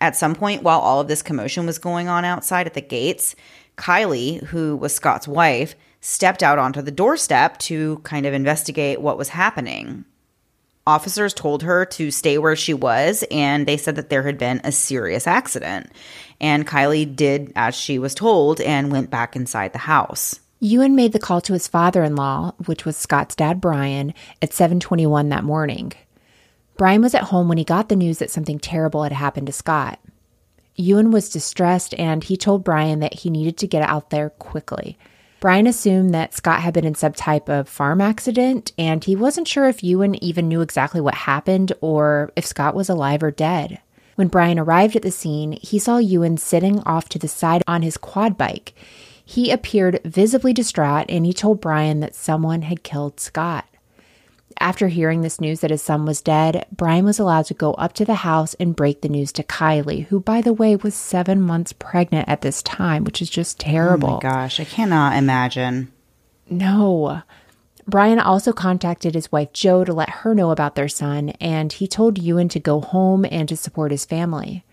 At 0.00 0.16
some 0.16 0.34
point, 0.34 0.62
while 0.62 0.80
all 0.80 1.00
of 1.00 1.08
this 1.08 1.22
commotion 1.22 1.66
was 1.66 1.78
going 1.78 2.08
on 2.08 2.24
outside 2.24 2.66
at 2.66 2.74
the 2.74 2.80
gates, 2.80 3.34
Kylie, 3.76 4.42
who 4.44 4.76
was 4.76 4.94
Scott's 4.94 5.28
wife, 5.28 5.74
stepped 6.00 6.42
out 6.42 6.58
onto 6.58 6.82
the 6.82 6.90
doorstep 6.90 7.58
to 7.58 7.98
kind 8.04 8.26
of 8.26 8.34
investigate 8.34 9.00
what 9.00 9.18
was 9.18 9.30
happening. 9.30 10.04
Officers 10.86 11.34
told 11.34 11.64
her 11.64 11.84
to 11.84 12.10
stay 12.10 12.38
where 12.38 12.56
she 12.56 12.72
was, 12.72 13.22
and 13.30 13.66
they 13.66 13.76
said 13.76 13.96
that 13.96 14.08
there 14.08 14.22
had 14.22 14.38
been 14.38 14.60
a 14.64 14.72
serious 14.72 15.26
accident. 15.26 15.90
And 16.40 16.66
Kylie 16.66 17.14
did 17.14 17.52
as 17.54 17.74
she 17.74 17.98
was 17.98 18.14
told 18.14 18.60
and 18.60 18.90
went 18.90 19.10
back 19.10 19.36
inside 19.36 19.72
the 19.72 19.80
house. 19.80 20.40
Ewan 20.60 20.96
made 20.96 21.12
the 21.12 21.18
call 21.18 21.40
to 21.42 21.52
his 21.52 21.68
father-in-law, 21.68 22.52
which 22.66 22.84
was 22.84 22.96
Scott's 22.96 23.36
dad 23.36 23.60
Brian, 23.60 24.14
at 24.40 24.52
7:21 24.52 25.28
that 25.28 25.44
morning. 25.44 25.92
Brian 26.78 27.02
was 27.02 27.14
at 27.14 27.24
home 27.24 27.48
when 27.48 27.58
he 27.58 27.64
got 27.64 27.88
the 27.88 27.96
news 27.96 28.18
that 28.18 28.30
something 28.30 28.60
terrible 28.60 29.02
had 29.02 29.12
happened 29.12 29.48
to 29.48 29.52
Scott. 29.52 29.98
Ewan 30.76 31.10
was 31.10 31.28
distressed 31.28 31.92
and 31.98 32.22
he 32.22 32.36
told 32.36 32.62
Brian 32.62 33.00
that 33.00 33.14
he 33.14 33.30
needed 33.30 33.58
to 33.58 33.66
get 33.66 33.82
out 33.82 34.10
there 34.10 34.30
quickly. 34.30 34.96
Brian 35.40 35.66
assumed 35.66 36.14
that 36.14 36.34
Scott 36.34 36.60
had 36.60 36.72
been 36.72 36.84
in 36.84 36.94
some 36.94 37.12
type 37.12 37.48
of 37.48 37.68
farm 37.68 38.00
accident 38.00 38.70
and 38.78 39.02
he 39.02 39.16
wasn't 39.16 39.48
sure 39.48 39.66
if 39.68 39.82
Ewan 39.82 40.22
even 40.22 40.48
knew 40.48 40.60
exactly 40.60 41.00
what 41.00 41.14
happened 41.14 41.72
or 41.80 42.30
if 42.36 42.46
Scott 42.46 42.76
was 42.76 42.88
alive 42.88 43.24
or 43.24 43.32
dead. 43.32 43.80
When 44.14 44.28
Brian 44.28 44.58
arrived 44.58 44.94
at 44.94 45.02
the 45.02 45.10
scene, 45.10 45.58
he 45.60 45.80
saw 45.80 45.98
Ewan 45.98 46.36
sitting 46.36 46.78
off 46.80 47.08
to 47.08 47.18
the 47.18 47.28
side 47.28 47.62
on 47.66 47.82
his 47.82 47.96
quad 47.96 48.38
bike. 48.38 48.72
He 49.24 49.50
appeared 49.50 50.00
visibly 50.04 50.52
distraught 50.52 51.06
and 51.08 51.26
he 51.26 51.32
told 51.32 51.60
Brian 51.60 51.98
that 52.00 52.14
someone 52.14 52.62
had 52.62 52.84
killed 52.84 53.18
Scott. 53.18 53.66
After 54.60 54.88
hearing 54.88 55.20
this 55.20 55.40
news 55.40 55.60
that 55.60 55.70
his 55.70 55.82
son 55.82 56.04
was 56.04 56.20
dead, 56.20 56.66
Brian 56.72 57.04
was 57.04 57.18
allowed 57.18 57.46
to 57.46 57.54
go 57.54 57.74
up 57.74 57.92
to 57.94 58.04
the 58.04 58.16
house 58.16 58.54
and 58.54 58.74
break 58.74 59.02
the 59.02 59.08
news 59.08 59.30
to 59.32 59.44
Kylie, 59.44 60.06
who, 60.06 60.18
by 60.18 60.40
the 60.40 60.52
way, 60.52 60.74
was 60.74 60.94
seven 60.94 61.40
months 61.40 61.72
pregnant 61.72 62.28
at 62.28 62.40
this 62.40 62.62
time, 62.62 63.04
which 63.04 63.22
is 63.22 63.30
just 63.30 63.60
terrible. 63.60 64.08
Oh 64.08 64.14
my 64.14 64.30
gosh, 64.30 64.58
I 64.58 64.64
cannot 64.64 65.16
imagine. 65.16 65.92
No. 66.50 67.22
Brian 67.86 68.18
also 68.18 68.52
contacted 68.52 69.14
his 69.14 69.30
wife 69.30 69.52
Jo 69.52 69.84
to 69.84 69.92
let 69.92 70.10
her 70.10 70.34
know 70.34 70.50
about 70.50 70.74
their 70.74 70.88
son, 70.88 71.30
and 71.40 71.72
he 71.72 71.86
told 71.86 72.18
Ewan 72.18 72.48
to 72.50 72.60
go 72.60 72.80
home 72.80 73.24
and 73.30 73.48
to 73.48 73.56
support 73.56 73.92
his 73.92 74.04
family. 74.04 74.64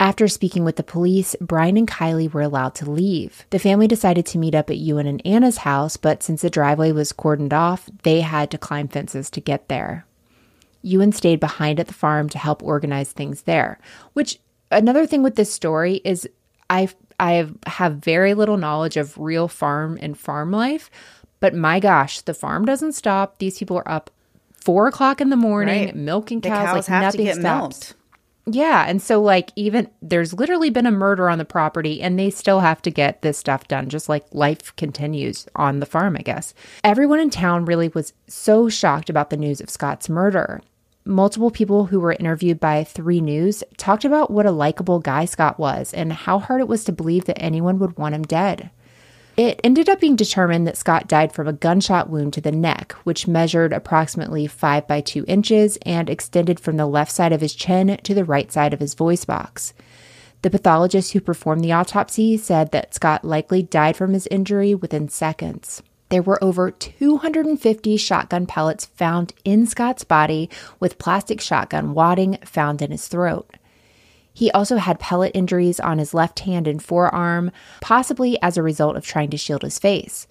After 0.00 0.28
speaking 0.28 0.64
with 0.64 0.76
the 0.76 0.84
police, 0.84 1.34
Brian 1.40 1.76
and 1.76 1.88
Kylie 1.88 2.32
were 2.32 2.40
allowed 2.40 2.74
to 2.76 2.88
leave. 2.90 3.44
The 3.50 3.58
family 3.58 3.88
decided 3.88 4.26
to 4.26 4.38
meet 4.38 4.54
up 4.54 4.70
at 4.70 4.76
Ewan 4.76 5.06
and 5.08 5.20
Anna's 5.26 5.58
house, 5.58 5.96
but 5.96 6.22
since 6.22 6.42
the 6.42 6.50
driveway 6.50 6.92
was 6.92 7.12
cordoned 7.12 7.52
off, 7.52 7.90
they 8.04 8.20
had 8.20 8.50
to 8.52 8.58
climb 8.58 8.86
fences 8.86 9.28
to 9.30 9.40
get 9.40 9.68
there. 9.68 10.06
Ewan 10.82 11.10
stayed 11.10 11.40
behind 11.40 11.80
at 11.80 11.88
the 11.88 11.94
farm 11.94 12.28
to 12.28 12.38
help 12.38 12.62
organize 12.62 13.10
things 13.10 13.42
there. 13.42 13.80
Which 14.12 14.38
another 14.70 15.04
thing 15.04 15.24
with 15.24 15.34
this 15.34 15.52
story 15.52 16.00
is 16.04 16.28
I 16.70 16.88
I 17.18 17.48
have 17.66 17.94
very 17.96 18.34
little 18.34 18.56
knowledge 18.56 18.96
of 18.96 19.18
real 19.18 19.48
farm 19.48 19.98
and 20.00 20.16
farm 20.16 20.52
life, 20.52 20.88
but 21.40 21.54
my 21.54 21.80
gosh, 21.80 22.20
the 22.20 22.34
farm 22.34 22.64
doesn't 22.64 22.92
stop. 22.92 23.38
These 23.38 23.58
people 23.58 23.76
are 23.78 23.90
up 23.90 24.10
four 24.60 24.86
o'clock 24.86 25.20
in 25.20 25.30
the 25.30 25.36
morning 25.36 25.86
Right. 25.86 25.96
milking 25.96 26.40
The 26.40 26.50
cows, 26.50 26.66
cows 26.66 26.74
like 26.76 26.86
have 26.86 27.00
to 27.14 27.18
nothing 27.18 27.24
get 27.24 27.40
stops. 27.40 27.88
milked. 27.88 27.94
Yeah. 28.50 28.86
And 28.88 29.02
so, 29.02 29.20
like, 29.20 29.50
even 29.56 29.90
there's 30.00 30.32
literally 30.32 30.70
been 30.70 30.86
a 30.86 30.90
murder 30.90 31.28
on 31.28 31.36
the 31.36 31.44
property, 31.44 32.00
and 32.00 32.18
they 32.18 32.30
still 32.30 32.60
have 32.60 32.80
to 32.82 32.90
get 32.90 33.20
this 33.20 33.36
stuff 33.36 33.68
done, 33.68 33.90
just 33.90 34.08
like 34.08 34.24
life 34.32 34.74
continues 34.76 35.46
on 35.54 35.80
the 35.80 35.86
farm, 35.86 36.16
I 36.16 36.22
guess. 36.22 36.54
Everyone 36.82 37.20
in 37.20 37.28
town 37.28 37.66
really 37.66 37.88
was 37.88 38.14
so 38.26 38.70
shocked 38.70 39.10
about 39.10 39.28
the 39.28 39.36
news 39.36 39.60
of 39.60 39.68
Scott's 39.68 40.08
murder. 40.08 40.62
Multiple 41.04 41.50
people 41.50 41.86
who 41.86 42.00
were 42.00 42.12
interviewed 42.12 42.58
by 42.58 42.84
3 42.84 43.20
News 43.20 43.64
talked 43.76 44.04
about 44.04 44.30
what 44.30 44.46
a 44.46 44.50
likable 44.50 44.98
guy 44.98 45.24
Scott 45.24 45.58
was 45.58 45.92
and 45.92 46.12
how 46.12 46.38
hard 46.38 46.60
it 46.60 46.68
was 46.68 46.84
to 46.84 46.92
believe 46.92 47.24
that 47.26 47.42
anyone 47.42 47.78
would 47.78 47.98
want 47.98 48.14
him 48.14 48.22
dead. 48.22 48.70
It 49.38 49.60
ended 49.62 49.88
up 49.88 50.00
being 50.00 50.16
determined 50.16 50.66
that 50.66 50.76
Scott 50.76 51.06
died 51.06 51.32
from 51.32 51.46
a 51.46 51.52
gunshot 51.52 52.10
wound 52.10 52.32
to 52.32 52.40
the 52.40 52.50
neck, 52.50 52.90
which 53.04 53.28
measured 53.28 53.72
approximately 53.72 54.48
5 54.48 54.88
by 54.88 55.00
2 55.00 55.24
inches 55.28 55.78
and 55.86 56.10
extended 56.10 56.58
from 56.58 56.76
the 56.76 56.86
left 56.86 57.12
side 57.12 57.32
of 57.32 57.40
his 57.40 57.54
chin 57.54 58.00
to 58.02 58.14
the 58.14 58.24
right 58.24 58.50
side 58.50 58.74
of 58.74 58.80
his 58.80 58.94
voice 58.94 59.24
box. 59.24 59.74
The 60.42 60.50
pathologist 60.50 61.12
who 61.12 61.20
performed 61.20 61.62
the 61.62 61.70
autopsy 61.70 62.36
said 62.36 62.72
that 62.72 62.96
Scott 62.96 63.24
likely 63.24 63.62
died 63.62 63.96
from 63.96 64.12
his 64.12 64.26
injury 64.26 64.74
within 64.74 65.08
seconds. 65.08 65.84
There 66.08 66.22
were 66.22 66.42
over 66.42 66.72
250 66.72 67.96
shotgun 67.96 68.44
pellets 68.44 68.86
found 68.86 69.34
in 69.44 69.66
Scott's 69.66 70.02
body, 70.02 70.50
with 70.80 70.98
plastic 70.98 71.40
shotgun 71.40 71.94
wadding 71.94 72.38
found 72.44 72.82
in 72.82 72.90
his 72.90 73.06
throat. 73.06 73.48
He 74.38 74.52
also 74.52 74.76
had 74.76 75.00
pellet 75.00 75.32
injuries 75.34 75.80
on 75.80 75.98
his 75.98 76.14
left 76.14 76.38
hand 76.38 76.68
and 76.68 76.80
forearm, 76.80 77.50
possibly 77.80 78.40
as 78.40 78.56
a 78.56 78.62
result 78.62 78.96
of 78.96 79.04
trying 79.04 79.30
to 79.30 79.36
shield 79.36 79.62
his 79.62 79.80
face. 79.80 80.28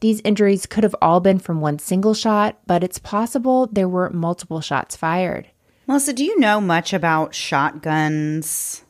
These 0.00 0.20
injuries 0.26 0.66
could 0.66 0.84
have 0.84 0.94
all 1.00 1.20
been 1.20 1.38
from 1.38 1.62
one 1.62 1.78
single 1.78 2.12
shot, 2.12 2.58
but 2.66 2.84
it's 2.84 2.98
possible 2.98 3.66
there 3.72 3.88
were 3.88 4.10
multiple 4.10 4.60
shots 4.60 4.94
fired. 4.94 5.48
Melissa, 5.86 6.12
do 6.12 6.22
you 6.22 6.38
know 6.38 6.60
much 6.60 6.92
about 6.92 7.34
shotguns? 7.34 8.84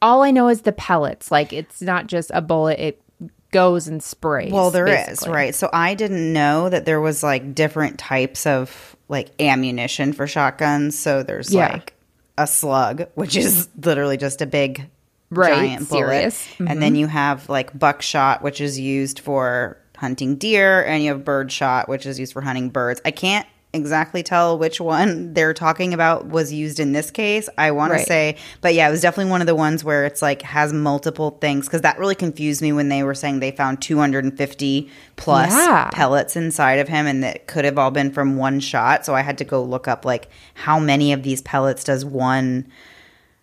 All 0.00 0.22
I 0.22 0.30
know 0.30 0.46
is 0.46 0.60
the 0.60 0.70
pellets. 0.70 1.32
Like 1.32 1.52
it's 1.52 1.82
not 1.82 2.06
just 2.06 2.30
a 2.32 2.40
bullet, 2.40 2.78
it 2.78 3.02
goes 3.50 3.88
and 3.88 4.00
sprays. 4.00 4.52
Well, 4.52 4.70
there 4.70 4.86
is 4.86 5.06
basically. 5.08 5.32
right? 5.32 5.54
So 5.56 5.70
I 5.72 5.94
didn't 5.94 6.32
know 6.32 6.68
that 6.68 6.84
there 6.84 7.00
was 7.00 7.24
like 7.24 7.52
different 7.52 7.98
types 7.98 8.46
of 8.46 8.94
like 9.08 9.30
ammunition 9.40 10.12
for 10.12 10.28
shotguns. 10.28 10.96
So 10.96 11.24
there's 11.24 11.52
Yeah. 11.52 11.72
like 11.72 11.94
a 12.38 12.46
slug, 12.46 13.06
which 13.14 13.36
is 13.36 13.68
literally 13.82 14.16
just 14.16 14.42
a 14.42 14.46
big 14.46 14.88
Right, 15.30 15.54
giant 15.54 15.88
bullet. 15.88 16.08
Mm-hmm. 16.08 16.68
And 16.68 16.82
then 16.82 16.94
you 16.94 17.06
have 17.08 17.48
like 17.48 17.76
buckshot, 17.76 18.42
which 18.42 18.60
is 18.60 18.78
used 18.78 19.18
for 19.18 19.78
hunting 19.96 20.36
deer, 20.36 20.84
and 20.84 21.02
you 21.02 21.10
have 21.10 21.24
birdshot, 21.24 21.88
which 21.88 22.06
is 22.06 22.20
used 22.20 22.32
for 22.32 22.42
hunting 22.42 22.70
birds. 22.70 23.00
I 23.04 23.10
can't 23.10 23.46
exactly 23.76 24.22
tell 24.22 24.58
which 24.58 24.80
one 24.80 25.32
they're 25.34 25.54
talking 25.54 25.94
about 25.94 26.26
was 26.26 26.52
used 26.52 26.80
in 26.80 26.92
this 26.92 27.10
case. 27.10 27.48
I 27.56 27.70
want 27.70 27.92
Right. 27.92 28.00
to 28.00 28.04
say, 28.06 28.36
but 28.60 28.74
yeah, 28.74 28.88
it 28.88 28.90
was 28.90 29.00
definitely 29.02 29.30
one 29.30 29.40
of 29.40 29.46
the 29.46 29.54
ones 29.54 29.84
where 29.84 30.04
it's 30.06 30.22
like 30.22 30.42
has 30.42 30.72
multiple 30.72 31.38
things 31.40 31.66
because 31.66 31.82
that 31.82 31.98
really 31.98 32.14
confused 32.14 32.60
me 32.62 32.72
when 32.72 32.88
they 32.88 33.02
were 33.02 33.14
saying 33.14 33.40
they 33.40 33.50
found 33.52 33.80
250 33.82 34.90
plus 35.16 35.52
Yeah. 35.52 35.90
pellets 35.92 36.36
inside 36.36 36.78
of 36.78 36.88
him 36.88 37.06
and 37.06 37.22
that 37.22 37.46
could 37.46 37.64
have 37.64 37.78
all 37.78 37.90
been 37.90 38.10
from 38.10 38.36
one 38.36 38.60
shot. 38.60 39.04
So 39.06 39.14
I 39.14 39.20
had 39.22 39.38
to 39.38 39.44
go 39.44 39.62
look 39.62 39.86
up 39.86 40.04
like 40.04 40.28
how 40.54 40.78
many 40.78 41.12
of 41.12 41.22
these 41.22 41.42
pellets 41.42 41.84
does 41.84 42.04
one 42.04 42.66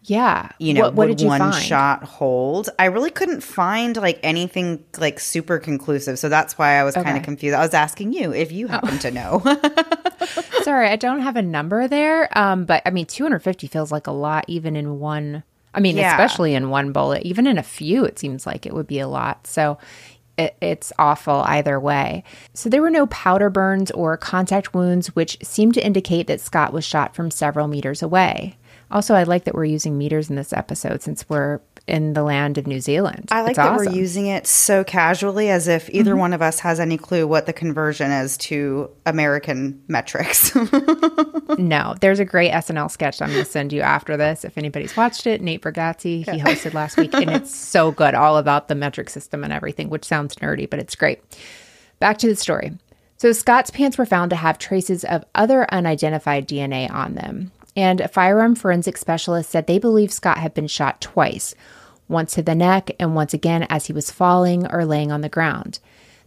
Yeah. 0.06 0.50
you 0.60 0.74
know, 0.74 0.82
what, 0.82 0.94
what 0.96 1.08
would 1.10 1.18
did 1.18 1.24
you 1.24 1.30
one 1.30 1.40
find? 1.40 1.64
shot 1.64 2.04
hold? 2.04 2.70
I 2.78 2.86
really 2.86 3.10
couldn't 3.12 3.42
find 3.42 3.96
like 3.98 4.20
anything 4.24 4.84
like 4.98 5.20
super 5.20 5.60
conclusive. 5.60 6.20
So 6.20 6.30
that's 6.30 6.58
why 6.58 6.74
I 6.80 6.84
was 6.84 6.94
kind 6.96 7.18
of 7.18 7.24
confused. 7.24 7.56
I 7.56 7.62
was 7.62 7.74
asking 7.74 8.14
you 8.14 8.34
if 8.34 8.52
you 8.52 8.68
happen 8.68 9.00
to 9.00 9.12
know. 9.12 9.42
Sorry, 10.64 10.88
I 10.90 10.96
don't 10.96 11.22
have 11.22 11.36
a 11.36 11.42
number 11.42 11.88
there. 11.88 12.36
Um, 12.38 12.66
but 12.66 12.82
I 12.86 12.90
mean, 12.90 13.06
250 13.06 13.68
feels 13.68 13.92
like 13.92 14.08
a 14.08 14.12
lot, 14.12 14.46
even 14.48 14.76
in 14.76 15.00
one. 15.00 15.44
I 15.74 15.80
mean, 15.80 15.98
Yeah. 15.98 16.12
especially 16.12 16.54
in 16.54 16.70
one 16.70 16.92
bullet. 16.92 17.24
Even 17.24 17.48
in 17.48 17.58
a 17.58 17.64
few, 17.64 18.06
it 18.06 18.20
seems 18.20 18.46
like 18.46 18.66
it 18.66 18.74
would 18.74 18.88
be 18.88 19.00
a 19.00 19.08
lot. 19.08 19.48
So 19.48 19.78
it, 20.38 20.56
it's 20.62 20.92
awful 21.00 21.36
either 21.48 21.80
way. 21.80 22.24
So 22.54 22.70
there 22.70 22.82
were 22.82 22.90
no 22.90 23.08
powder 23.08 23.50
burns 23.50 23.90
or 23.92 24.18
contact 24.18 24.74
wounds, 24.74 25.16
which 25.16 25.38
seemed 25.44 25.74
to 25.76 25.86
indicate 25.86 26.28
that 26.28 26.42
Scott 26.42 26.74
was 26.74 26.86
shot 26.86 27.16
from 27.16 27.32
several 27.32 27.68
meters 27.68 28.02
away. 28.02 28.58
Also, 28.94 29.16
I 29.16 29.24
like 29.24 29.44
that 29.46 29.56
we're 29.56 29.66
using 29.66 29.98
meters 29.98 30.30
in 30.30 30.36
this 30.38 30.54
episode 30.54 31.02
since 31.02 31.28
we're 31.28 31.60
in 31.88 32.14
the 32.14 32.24
land 32.24 32.58
of 32.58 32.66
New 32.68 32.80
Zealand. 32.80 33.28
I 33.32 33.42
like 33.42 33.50
It's 33.52 33.58
that 33.58 33.72
awesome. 33.74 33.88
Mm-hmm. 33.88 33.94
we're 33.96 34.00
using 34.00 34.28
it 34.28 34.48
so 34.48 34.86
casually 34.86 35.50
as 35.50 35.68
if 35.68 35.90
either 35.90 36.16
one 36.16 36.32
of 36.32 36.42
us 36.42 36.60
has 36.60 36.80
any 36.80 36.98
clue 36.98 37.28
what 37.28 37.46
the 37.46 37.52
conversion 37.52 38.10
is 38.12 38.38
to 38.38 38.90
American 39.06 39.82
metrics. 39.90 40.56
No, 41.58 41.94
there's 42.02 42.20
a 42.20 42.26
great 42.26 42.52
SNL 42.52 42.90
sketch 42.90 43.22
I'm 43.22 43.30
going 43.30 43.44
to 43.44 43.50
send 43.50 43.74
you 43.74 43.82
after 43.82 44.18
this. 44.18 44.44
If 44.44 44.58
anybody's 44.58 44.98
watched 44.98 45.28
it, 45.28 45.40
Nate 45.42 45.62
Bargatze, 45.62 46.28
he 46.30 46.40
hosted 46.40 46.74
last 46.74 46.98
week, 46.98 47.14
and 47.14 47.30
it's 47.30 47.54
so 47.54 47.92
good, 47.92 48.16
all 48.16 48.38
about 48.38 48.70
the 48.70 48.76
metric 48.76 49.10
system 49.10 49.44
and 49.44 49.54
everything, 49.54 49.90
which 49.90 50.04
sounds 50.06 50.36
nerdy, 50.36 50.68
but 50.68 50.80
it's 50.80 50.96
great. 50.96 51.22
Back 52.00 52.18
to 52.20 52.28
the 52.28 52.36
story. 52.36 52.72
So, 53.18 53.32
Scott's 53.34 53.70
pants 53.70 53.98
were 53.98 54.06
found 54.06 54.32
to 54.32 54.36
have 54.36 54.58
traces 54.58 55.04
of 55.06 55.24
other 55.36 55.72
unidentified 55.72 56.48
DNA 56.48 56.90
on 56.92 57.14
them. 57.16 57.52
And 57.76 58.02
a 58.02 58.08
firearm 58.08 58.56
forensic 58.56 58.98
specialist 58.98 59.50
said 59.50 59.68
they 59.68 59.80
believe 59.80 60.12
Scott 60.12 60.38
had 60.38 60.54
been 60.54 60.68
shot 60.68 61.02
twice 61.02 61.56
once 62.08 62.34
to 62.34 62.42
the 62.42 62.56
neck 62.56 62.92
and 63.00 63.16
once 63.16 63.34
again 63.34 63.64
as 63.70 63.88
he 63.88 63.94
was 63.94 64.12
falling 64.12 64.68
or 64.68 64.86
laying 64.86 65.12
on 65.12 65.22
the 65.22 65.30
ground. 65.30 65.80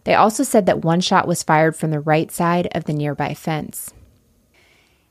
They 0.04 0.14
also 0.14 0.42
said 0.42 0.66
that 0.66 0.85
one 0.85 1.00
shot 1.00 1.26
was 1.26 1.42
fired 1.42 1.76
from 1.76 1.90
the 1.90 2.00
right 2.00 2.30
side 2.30 2.68
of 2.72 2.85
the 2.85 2.92
nearby 2.92 3.35
fence. 3.35 3.92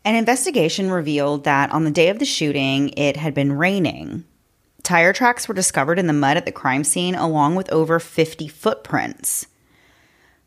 An 0.04 0.16
investigation 0.16 0.92
revealed 0.92 1.44
that 1.46 1.72
on 1.72 1.84
the 1.84 1.92
day 1.92 2.10
of 2.10 2.20
the 2.20 2.26
shooting, 2.26 2.90
it 2.96 3.18
had 3.18 3.34
been 3.34 3.54
raining. 3.54 4.24
Tire 4.84 5.14
tracks 5.14 5.48
were 5.48 5.56
discovered 5.56 5.98
in 5.98 6.06
the 6.06 6.14
mud 6.14 6.38
at 6.38 6.46
the 6.46 6.52
crime 6.52 6.84
scene, 6.84 7.16
along 7.16 7.56
with 7.56 7.72
over 7.72 8.00
50 8.00 8.48
footprints. 8.48 9.48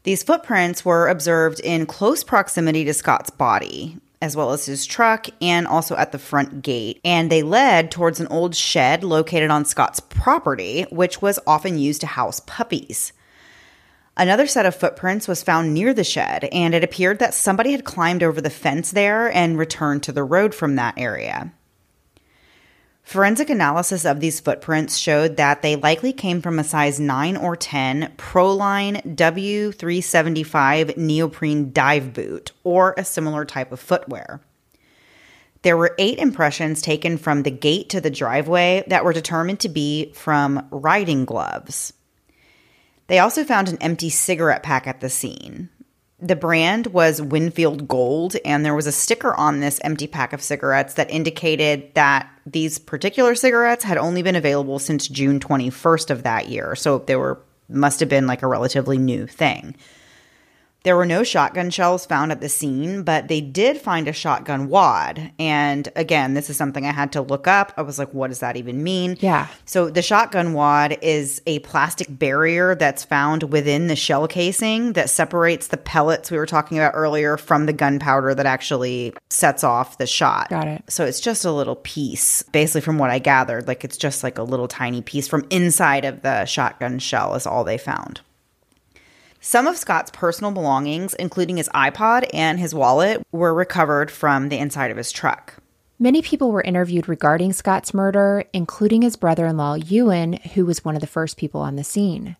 These 0.05 0.22
footprints 0.22 0.85
were 0.85 1.09
observed 1.09 1.59
in 1.61 1.87
close 1.87 2.22
proximity 2.22 2.85
to 2.85 2.94
Scott's 2.94 3.31
body, 3.31 3.98
as 4.20 4.37
well 4.37 4.52
as 4.52 4.66
his 4.66 4.87
truck, 4.87 5.26
and 5.40 5.66
also 5.66 5.96
at 5.96 6.12
the 6.12 6.18
front 6.18 6.62
gate. 6.62 7.00
And 7.04 7.31
they 7.31 7.42
led 7.42 7.90
towards 7.90 8.20
an 8.20 8.26
old 8.28 8.54
shed 8.54 9.04
located 9.04 9.50
on 9.50 9.64
Scott's 9.64 10.00
property, 10.00 10.87
which 10.90 11.22
was 11.22 11.38
often 11.46 11.78
used 11.78 12.00
to 12.02 12.07
house 12.07 12.40
puppies. 12.40 13.12
Another 14.16 14.48
set 14.48 14.66
of 14.66 14.74
footprints 14.74 15.28
was 15.28 15.44
found 15.44 15.72
near 15.72 15.94
the 15.94 16.02
shed, 16.02 16.44
and 16.50 16.74
it 16.74 16.83
appeared 16.83 17.20
that 17.20 17.35
somebody 17.35 17.70
had 17.70 17.85
climbed 17.85 18.24
over 18.24 18.40
the 18.40 18.50
fence 18.50 18.90
there 18.90 19.33
and 19.33 19.57
returned 19.57 20.02
to 20.02 20.12
the 20.12 20.24
road 20.24 20.54
from 20.54 20.74
that 20.74 20.94
area. 20.96 21.52
Forensic 23.09 23.49
analysis 23.49 24.05
of 24.05 24.21
these 24.21 24.38
footprints 24.38 24.99
showed 24.99 25.38
that 25.38 25.62
they 25.62 25.77
likely 25.77 26.12
came 26.12 26.42
from 26.42 26.59
a 26.59 26.62
size 26.62 27.01
9 27.01 27.38
or 27.38 27.57
10 27.57 28.12
Proline 28.18 29.16
W375 29.16 30.94
neoprene 30.99 31.73
dive 31.73 32.12
boot 32.12 32.53
or 32.64 32.94
a 32.99 33.05
similar 33.07 33.47
type 33.47 33.73
of 33.73 33.81
footwear. 33.81 34.42
There 35.62 35.79
were 35.79 35.94
eight 35.97 36.18
impressions 36.18 36.83
taken 36.83 37.16
from 37.16 37.44
the 37.44 37.51
gate 37.51 37.88
to 37.88 38.03
the 38.03 38.11
driveway 38.11 38.85
that 38.88 39.07
were 39.07 39.14
determined 39.14 39.61
to 39.61 39.71
be 39.71 40.12
from 40.12 40.68
riding 40.71 41.25
gloves. 41.25 41.94
They 43.07 43.21
also 43.21 43.42
found 43.42 43.71
an 43.71 43.79
empty 43.81 44.11
cigarette 44.11 44.62
pack 44.62 44.87
at 44.87 45.01
the 45.01 45.09
scene. 45.09 45.71
The 46.20 46.37
brand 46.37 46.88
was 46.88 47.22
Winfield 47.22 47.87
Gold, 47.87 48.37
and 48.44 48.64
there 48.64 48.74
was 48.74 48.88
a 48.88 48.92
sticker 48.92 49.35
on 49.35 49.61
this 49.61 49.78
empty 49.85 50.09
pack 50.09 50.33
of 50.33 50.42
cigarettes 50.42 50.94
that 50.94 51.11
indicated 51.11 51.94
that 51.94 52.28
these 52.44 52.78
particular 52.78 53.37
cigarettes 53.37 53.85
had 53.85 53.98
only 53.98 54.22
been 54.22 54.35
available 54.35 54.81
since 54.81 55.07
June 55.07 55.38
21st 55.38 56.11
of 56.11 56.24
that 56.24 56.48
year. 56.48 56.74
So 56.74 56.98
they 56.98 57.14
were 57.14 57.40
must 57.68 58.00
have 58.00 58.09
been 58.09 58.26
like 58.26 58.42
a 58.42 58.46
relatively 58.46 58.98
new 58.98 59.26
thing. 59.26 59.76
There 60.85 60.97
were 60.97 61.07
no 61.07 61.25
shotgun 61.25 61.71
shells 61.71 62.07
found 62.07 62.31
at 62.33 62.41
the 62.41 62.49
scene, 62.49 63.03
but 63.03 63.29
they 63.29 63.41
did 63.41 63.79
find 63.79 64.07
a 64.07 64.12
shotgun 64.12 64.69
wad. 64.69 65.33
And 65.38 65.88
again, 65.97 66.35
this 66.35 66.49
is 66.49 66.57
something 66.57 66.87
I 66.87 66.93
had 66.93 67.12
to 67.12 67.21
look 67.21 67.47
up. 67.49 67.73
I 67.77 67.83
was 67.83 67.99
like, 67.99 68.14
what 68.14 68.29
does 68.29 68.38
that 68.38 68.57
even 68.57 68.83
mean? 68.83 69.17
Yeah. 69.21 69.49
So 69.64 69.91
the 69.91 70.03
shotgun 70.03 70.53
wad 70.53 70.97
is 71.03 71.43
a 71.47 71.59
plastic 71.61 72.07
barrier 72.09 72.75
that's 72.75 73.05
found 73.05 73.45
within 73.45 73.88
the 73.88 73.97
shell 73.97 74.29
casing 74.29 74.93
that 74.93 75.11
separates 75.11 75.69
the 75.69 75.77
pellets 75.77 76.31
we 76.31 76.38
were 76.38 76.47
talking 76.47 76.79
about 76.79 76.93
earlier 76.95 77.37
from 77.37 77.67
the 77.67 77.73
gunpowder 77.73 78.35
that 78.35 78.47
actually 78.47 79.14
sets 79.31 79.64
off 79.64 79.99
the 79.99 80.07
shot. 80.07 80.49
Got 80.49 80.69
it. 80.69 80.85
So 80.88 81.05
it's 81.05 81.21
just 81.21 81.45
a 81.45 81.53
little 81.53 81.77
piece, 81.77 82.43
basically 82.43 82.83
from 82.83 82.99
what 82.99 83.11
I 83.11 83.19
gathered. 83.19 83.67
Like 83.67 83.85
it's 83.85 83.97
just 83.97 84.23
like 84.23 84.38
a 84.38 84.43
little 84.43 84.69
tiny 84.69 85.03
piece 85.03 85.27
from 85.27 85.47
inside 85.51 86.05
of 86.05 86.23
the 86.23 86.45
shotgun 86.45 86.99
shell 86.99 87.35
is 87.35 87.47
all 87.47 87.64
they 87.64 87.79
found. 87.79 88.21
Some 89.40 89.68
of 89.68 89.77
Scott's 89.77 90.11
personal 90.11 90.51
belongings, 90.51 91.14
including 91.14 91.59
his 91.59 91.68
iPod 91.68 92.29
and 92.35 92.59
his 92.59 92.74
wallet, 92.74 93.22
were 93.31 93.55
recovered 93.55 94.11
from 94.11 94.48
the 94.48 94.59
inside 94.59 94.90
of 94.90 94.96
his 94.96 95.12
truck. 95.12 95.55
Many 96.01 96.22
people 96.22 96.51
were 96.51 96.62
interviewed 96.62 97.09
regarding 97.09 97.53
Scott's 97.53 97.94
murder, 97.94 98.44
including 98.53 99.03
his 99.03 99.16
brother 99.16 99.46
in 99.46 99.57
law, 99.57 99.74
Ewan, 99.74 100.35
who 100.55 100.66
was 100.66 100.85
one 100.85 100.94
of 100.96 101.01
the 101.01 101.07
first 101.07 101.37
people 101.37 101.61
on 101.61 101.77
the 101.77 101.85
scene. 101.85 102.37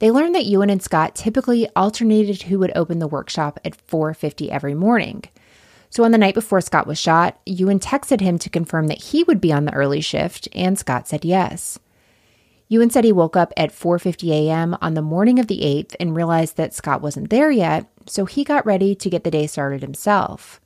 They 0.00 0.10
learned 0.10 0.34
that 0.34 0.46
Ewan 0.46 0.70
and 0.70 0.82
Scott 0.82 1.14
typically 1.14 1.68
alternated 1.74 2.42
who 2.42 2.58
would 2.58 2.72
open 2.74 2.98
the 2.98 3.08
workshop 3.08 3.58
at 3.64 3.74
4:50 3.74 4.50
every 4.50 4.74
morning. 4.74 5.24
So 5.90 6.04
on 6.04 6.12
the 6.12 6.18
night 6.18 6.34
before 6.34 6.60
Scott 6.60 6.86
was 6.86 6.98
shot, 6.98 7.40
Ewan 7.46 7.80
texted 7.80 8.20
him 8.20 8.38
to 8.38 8.50
confirm 8.50 8.88
that 8.88 9.02
he 9.04 9.24
would 9.24 9.40
be 9.40 9.52
on 9.52 9.64
the 9.64 9.74
early 9.74 10.02
shift, 10.02 10.46
and 10.54 10.78
Scott 10.78 11.08
said 11.08 11.24
yes. 11.24 11.78
Ewan 12.68 12.90
said 12.90 13.04
he 13.04 13.12
woke 13.12 13.36
up 13.36 13.52
at 13.56 13.72
4:50 13.72 14.30
a.m. 14.30 14.76
on 14.82 14.94
the 14.94 15.02
morning 15.02 15.38
of 15.38 15.46
the 15.46 15.60
8th 15.62 15.96
and 15.98 16.14
realized 16.14 16.56
that 16.56 16.74
Scott 16.74 17.00
wasn't 17.00 17.30
there 17.30 17.50
yet, 17.50 17.86
so 18.06 18.26
he 18.26 18.44
got 18.44 18.66
ready 18.66 18.94
to 18.94 19.10
get 19.10 19.24
the 19.24 19.30
day 19.30 19.46
started 19.46 19.80
himself. 19.80 20.60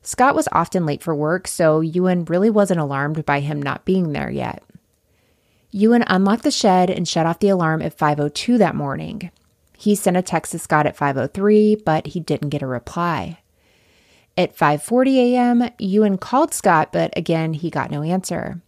Scott 0.00 0.34
was 0.34 0.48
often 0.52 0.86
late 0.86 1.02
for 1.02 1.14
work, 1.14 1.46
so 1.46 1.80
Ewan 1.80 2.24
really 2.24 2.48
wasn't 2.48 2.80
alarmed 2.80 3.26
by 3.26 3.40
him 3.40 3.60
not 3.60 3.84
being 3.84 4.12
there 4.12 4.30
yet. 4.30 4.62
Ewan 5.70 6.02
unlocked 6.06 6.44
the 6.44 6.50
shed 6.50 6.88
and 6.88 7.06
shut 7.06 7.26
off 7.26 7.40
the 7.40 7.50
alarm 7.50 7.82
at 7.82 7.96
5:02 7.96 8.56
that 8.56 8.74
morning. 8.74 9.30
He 9.76 9.94
sent 9.94 10.16
a 10.16 10.22
text 10.22 10.52
to 10.52 10.58
Scott 10.58 10.86
at 10.86 10.96
5:03, 10.96 11.76
but 11.84 12.06
he 12.08 12.20
didn't 12.20 12.48
get 12.48 12.62
a 12.62 12.66
reply. 12.66 13.40
At 14.36 14.56
5:40 14.56 15.34
a.m., 15.34 15.68
Ewan 15.78 16.16
called 16.16 16.54
Scott, 16.54 16.88
but 16.90 17.12
again, 17.16 17.52
he 17.52 17.68
got 17.68 17.90
no 17.90 18.02
answer. 18.02 18.62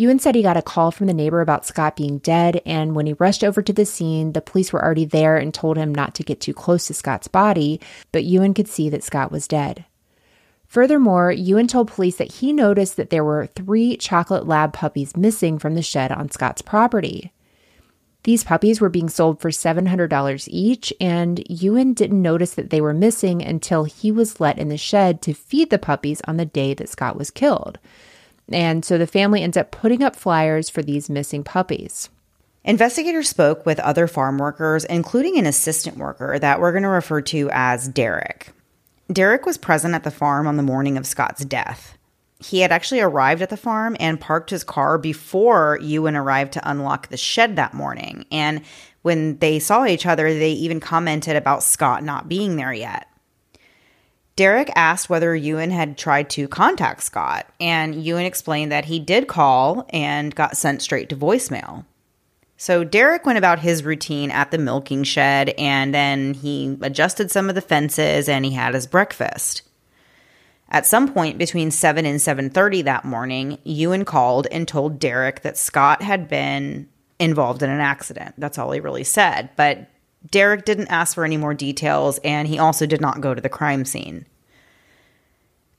Ewan 0.00 0.18
said 0.18 0.34
he 0.34 0.40
got 0.40 0.56
a 0.56 0.62
call 0.62 0.90
from 0.90 1.08
the 1.08 1.12
neighbor 1.12 1.42
about 1.42 1.66
Scott 1.66 1.94
being 1.94 2.20
dead, 2.20 2.62
and 2.64 2.94
when 2.94 3.04
he 3.04 3.12
rushed 3.12 3.44
over 3.44 3.60
to 3.60 3.72
the 3.74 3.84
scene, 3.84 4.32
the 4.32 4.40
police 4.40 4.72
were 4.72 4.82
already 4.82 5.04
there 5.04 5.36
and 5.36 5.52
told 5.52 5.76
him 5.76 5.94
not 5.94 6.14
to 6.14 6.22
get 6.22 6.40
too 6.40 6.54
close 6.54 6.86
to 6.86 6.94
Scott's 6.94 7.28
body, 7.28 7.78
but 8.10 8.24
Ewan 8.24 8.54
could 8.54 8.66
see 8.66 8.88
that 8.88 9.04
Scott 9.04 9.30
was 9.30 9.46
dead. 9.46 9.84
Furthermore, 10.66 11.30
Ewan 11.32 11.66
told 11.66 11.88
police 11.88 12.16
that 12.16 12.32
he 12.32 12.50
noticed 12.50 12.96
that 12.96 13.10
there 13.10 13.22
were 13.22 13.48
three 13.48 13.94
chocolate 13.98 14.46
lab 14.46 14.72
puppies 14.72 15.18
missing 15.18 15.58
from 15.58 15.74
the 15.74 15.82
shed 15.82 16.10
on 16.10 16.30
Scott's 16.30 16.62
property. 16.62 17.34
These 18.22 18.44
puppies 18.44 18.80
were 18.80 18.88
being 18.88 19.10
sold 19.10 19.38
for 19.38 19.50
$700 19.50 20.48
each, 20.50 20.94
and 20.98 21.44
Ewan 21.50 21.92
didn't 21.92 22.22
notice 22.22 22.54
that 22.54 22.70
they 22.70 22.80
were 22.80 22.94
missing 22.94 23.42
until 23.42 23.84
he 23.84 24.10
was 24.10 24.40
let 24.40 24.58
in 24.58 24.70
the 24.70 24.78
shed 24.78 25.20
to 25.20 25.34
feed 25.34 25.68
the 25.68 25.78
puppies 25.78 26.22
on 26.26 26.38
the 26.38 26.46
day 26.46 26.72
that 26.72 26.88
Scott 26.88 27.18
was 27.18 27.30
killed. 27.30 27.78
And 28.50 28.84
so 28.84 28.98
the 28.98 29.06
family 29.06 29.42
ends 29.42 29.56
up 29.56 29.70
putting 29.70 30.02
up 30.02 30.16
flyers 30.16 30.68
for 30.68 30.82
these 30.82 31.08
missing 31.10 31.44
puppies. 31.44 32.08
Investigators 32.64 33.28
spoke 33.28 33.64
with 33.64 33.80
other 33.80 34.06
farm 34.06 34.36
workers, 34.38 34.84
including 34.84 35.38
an 35.38 35.46
assistant 35.46 35.96
worker 35.96 36.38
that 36.38 36.60
we're 36.60 36.72
going 36.72 36.82
to 36.82 36.88
refer 36.88 37.20
to 37.22 37.48
as 37.52 37.88
Derek. 37.88 38.52
Derek 39.10 39.46
was 39.46 39.58
present 39.58 39.94
at 39.94 40.04
the 40.04 40.10
farm 40.10 40.46
on 40.46 40.56
the 40.56 40.62
morning 40.62 40.96
of 40.96 41.06
Scott's 41.06 41.44
death. 41.44 41.96
He 42.38 42.60
had 42.60 42.72
actually 42.72 43.00
arrived 43.00 43.42
at 43.42 43.50
the 43.50 43.56
farm 43.56 43.96
and 44.00 44.20
parked 44.20 44.50
his 44.50 44.64
car 44.64 44.98
before 44.98 45.78
Ewan 45.82 46.16
arrived 46.16 46.52
to 46.54 46.70
unlock 46.70 47.08
the 47.08 47.16
shed 47.16 47.56
that 47.56 47.74
morning. 47.74 48.24
And 48.30 48.62
when 49.02 49.38
they 49.38 49.58
saw 49.58 49.84
each 49.84 50.06
other, 50.06 50.32
they 50.32 50.52
even 50.52 50.80
commented 50.80 51.36
about 51.36 51.62
Scott 51.62 52.02
not 52.02 52.28
being 52.28 52.56
there 52.56 52.72
yet. 52.72 53.06
Derek 54.40 54.70
asked 54.74 55.10
whether 55.10 55.36
Ewan 55.36 55.70
had 55.70 55.98
tried 55.98 56.30
to 56.30 56.48
contact 56.48 57.02
Scott, 57.02 57.46
and 57.60 57.94
Ewan 57.94 58.24
explained 58.24 58.72
that 58.72 58.86
he 58.86 58.98
did 58.98 59.28
call 59.28 59.86
and 59.90 60.34
got 60.34 60.56
sent 60.56 60.80
straight 60.80 61.10
to 61.10 61.14
voicemail. 61.14 61.84
So 62.56 62.82
Derek 62.82 63.26
went 63.26 63.36
about 63.36 63.58
his 63.58 63.84
routine 63.84 64.30
at 64.30 64.50
the 64.50 64.56
milking 64.56 65.04
shed 65.04 65.50
and 65.58 65.94
then 65.94 66.32
he 66.32 66.78
adjusted 66.80 67.30
some 67.30 67.50
of 67.50 67.54
the 67.54 67.60
fences 67.60 68.30
and 68.30 68.46
he 68.46 68.52
had 68.52 68.72
his 68.72 68.86
breakfast. 68.86 69.60
At 70.70 70.86
some 70.86 71.12
point 71.12 71.36
between 71.36 71.70
7 71.70 72.06
and 72.06 72.18
7:30 72.18 72.80
that 72.84 73.04
morning, 73.04 73.58
Ewan 73.64 74.06
called 74.06 74.46
and 74.50 74.66
told 74.66 74.98
Derek 74.98 75.42
that 75.42 75.58
Scott 75.58 76.00
had 76.00 76.28
been 76.28 76.88
involved 77.18 77.62
in 77.62 77.68
an 77.68 77.80
accident. 77.80 78.36
That's 78.38 78.56
all 78.56 78.72
he 78.72 78.80
really 78.80 79.04
said, 79.04 79.50
but 79.56 79.86
Derek 80.28 80.64
didn't 80.64 80.88
ask 80.88 81.14
for 81.14 81.24
any 81.24 81.36
more 81.36 81.54
details 81.54 82.18
and 82.24 82.46
he 82.48 82.58
also 82.58 82.86
did 82.86 83.00
not 83.00 83.20
go 83.20 83.34
to 83.34 83.40
the 83.40 83.48
crime 83.48 83.84
scene. 83.84 84.26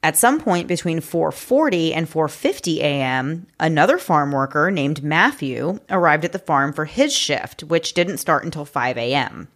At 0.03 0.17
some 0.17 0.39
point 0.39 0.67
between 0.67 0.99
4:40 0.99 1.93
and 1.95 2.09
4:50 2.09 2.77
a.m., 2.79 3.45
another 3.59 3.99
farm 3.99 4.31
worker 4.31 4.71
named 4.71 5.03
Matthew 5.03 5.79
arrived 5.91 6.25
at 6.25 6.31
the 6.31 6.39
farm 6.39 6.73
for 6.73 6.85
his 6.85 7.13
shift, 7.15 7.63
which 7.63 7.93
didn't 7.93 8.17
start 8.17 8.43
until 8.43 8.65
5 8.65 8.97
a.m. 8.97 9.47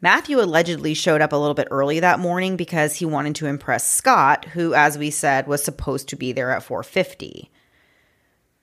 Matthew 0.00 0.40
allegedly 0.40 0.92
showed 0.92 1.22
up 1.22 1.32
a 1.32 1.36
little 1.36 1.54
bit 1.54 1.68
early 1.70 2.00
that 2.00 2.18
morning 2.18 2.56
because 2.56 2.96
he 2.96 3.06
wanted 3.06 3.36
to 3.36 3.46
impress 3.46 3.88
Scott, 3.88 4.46
who 4.46 4.74
as 4.74 4.98
we 4.98 5.10
said 5.10 5.46
was 5.46 5.64
supposed 5.64 6.08
to 6.08 6.16
be 6.16 6.32
there 6.32 6.50
at 6.50 6.66
4:50. 6.66 7.50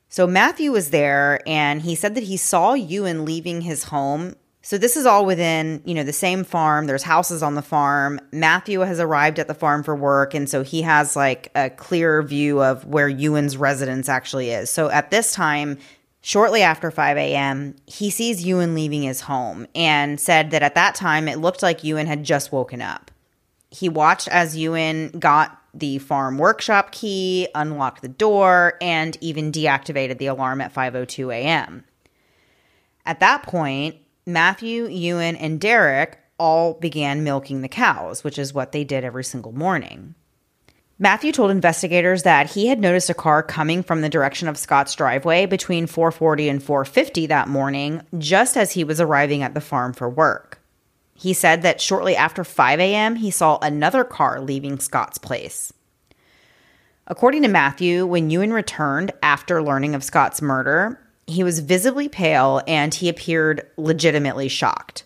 So 0.09 0.27
Matthew 0.27 0.73
was 0.73 0.89
there 0.89 1.39
and 1.47 1.83
he 1.83 1.95
said 1.95 2.15
that 2.15 2.25
he 2.25 2.35
saw 2.35 2.73
Ewan 2.73 3.23
leaving 3.23 3.61
his 3.61 3.85
home 3.85 4.35
so 4.71 4.77
this 4.77 4.95
is 4.95 5.05
all 5.05 5.25
within, 5.25 5.81
you 5.83 5.93
know, 5.93 6.03
the 6.03 6.13
same 6.13 6.45
farm. 6.45 6.85
There's 6.85 7.03
houses 7.03 7.43
on 7.43 7.55
the 7.55 7.61
farm. 7.61 8.21
Matthew 8.31 8.79
has 8.79 9.01
arrived 9.01 9.37
at 9.37 9.49
the 9.49 9.53
farm 9.53 9.83
for 9.83 9.93
work, 9.93 10.33
and 10.33 10.49
so 10.49 10.63
he 10.63 10.81
has 10.83 11.13
like 11.13 11.51
a 11.55 11.69
clear 11.69 12.23
view 12.23 12.63
of 12.63 12.85
where 12.85 13.09
Ewan's 13.09 13.57
residence 13.57 14.07
actually 14.07 14.51
is. 14.51 14.69
So 14.69 14.89
at 14.89 15.11
this 15.11 15.33
time, 15.33 15.77
shortly 16.21 16.61
after 16.61 16.89
5 16.89 17.17
a.m., 17.17 17.75
he 17.85 18.09
sees 18.09 18.45
Ewan 18.45 18.73
leaving 18.73 19.03
his 19.03 19.19
home 19.19 19.67
and 19.75 20.17
said 20.17 20.51
that 20.51 20.63
at 20.63 20.75
that 20.75 20.95
time 20.95 21.27
it 21.27 21.39
looked 21.39 21.61
like 21.61 21.83
Ewan 21.83 22.07
had 22.07 22.23
just 22.23 22.53
woken 22.53 22.81
up. 22.81 23.11
He 23.71 23.89
watched 23.89 24.29
as 24.29 24.55
Ewan 24.55 25.09
got 25.19 25.59
the 25.73 25.97
farm 25.97 26.37
workshop 26.37 26.93
key, 26.93 27.49
unlocked 27.53 28.03
the 28.03 28.07
door, 28.07 28.75
and 28.79 29.17
even 29.19 29.51
deactivated 29.51 30.17
the 30.17 30.27
alarm 30.27 30.61
at 30.61 30.73
5:02 30.73 31.35
a.m. 31.35 31.83
At 33.05 33.19
that 33.19 33.43
point, 33.43 33.97
Matthew, 34.33 34.87
Ewan, 34.87 35.35
and 35.35 35.59
Derek 35.59 36.19
all 36.37 36.73
began 36.73 37.23
milking 37.23 37.61
the 37.61 37.67
cows, 37.67 38.23
which 38.23 38.39
is 38.39 38.53
what 38.53 38.71
they 38.71 38.83
did 38.83 39.03
every 39.03 39.23
single 39.23 39.51
morning. 39.51 40.15
Matthew 40.97 41.31
told 41.31 41.49
investigators 41.49 42.23
that 42.23 42.51
he 42.51 42.67
had 42.67 42.79
noticed 42.79 43.09
a 43.09 43.15
car 43.15 43.41
coming 43.41 43.81
from 43.81 44.01
the 44.01 44.09
direction 44.09 44.47
of 44.47 44.57
Scott's 44.57 44.93
driveway 44.93 45.47
between 45.47 45.87
440 45.87 46.47
and 46.47 46.61
450 46.61 47.25
that 47.25 47.47
morning, 47.47 48.03
just 48.19 48.55
as 48.55 48.71
he 48.71 48.83
was 48.83 49.01
arriving 49.01 49.41
at 49.41 49.55
the 49.55 49.61
farm 49.61 49.93
for 49.93 50.07
work. 50.07 50.61
He 51.15 51.33
said 51.33 51.63
that 51.63 51.81
shortly 51.81 52.15
after 52.15 52.43
5 52.43 52.79
a.m., 52.79 53.15
he 53.15 53.31
saw 53.31 53.57
another 53.59 54.03
car 54.03 54.39
leaving 54.41 54.79
Scott's 54.79 55.17
place. 55.17 55.73
According 57.07 57.41
to 57.43 57.47
Matthew, 57.47 58.05
when 58.05 58.29
Ewan 58.29 58.53
returned 58.53 59.11
after 59.21 59.61
learning 59.61 59.95
of 59.95 60.03
Scott's 60.03 60.41
murder, 60.41 60.99
he 61.31 61.43
was 61.43 61.59
visibly 61.59 62.07
pale 62.07 62.61
and 62.67 62.93
he 62.93 63.09
appeared 63.09 63.67
legitimately 63.77 64.47
shocked. 64.47 65.03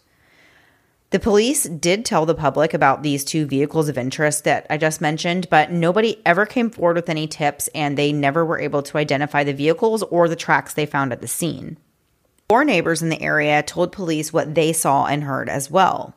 The 1.12 1.20
police 1.20 1.64
did 1.64 2.04
tell 2.04 2.26
the 2.26 2.36
public 2.36 2.74
about 2.74 3.04
these 3.04 3.24
two 3.24 3.46
vehicles 3.46 3.88
of 3.88 3.98
interest 3.98 4.44
that 4.44 4.66
I 4.70 4.78
just 4.78 5.00
mentioned, 5.00 5.48
but 5.50 5.72
nobody 5.72 6.22
ever 6.26 6.46
came 6.46 6.70
forward 6.70 6.98
with 6.98 7.10
any 7.10 7.28
tips 7.28 7.70
and 7.74 7.98
they 7.98 8.12
never 8.12 8.44
were 8.44 8.60
able 8.60 8.82
to 8.84 8.98
identify 8.98 9.44
the 9.44 9.54
vehicles 9.54 10.04
or 10.04 10.28
the 10.28 10.36
tracks 10.36 10.74
they 10.74 10.86
found 10.86 11.14
at 11.14 11.22
the 11.22 11.28
scene. 11.28 11.78
Four 12.50 12.66
neighbors 12.66 13.02
in 13.02 13.10
the 13.10 13.22
area 13.22 13.64
told 13.64 13.92
police 13.92 14.34
what 14.34 14.56
they 14.56 14.74
saw 14.74 15.06
and 15.06 15.24
heard 15.24 15.48
as 15.48 15.72
well. 15.72 16.16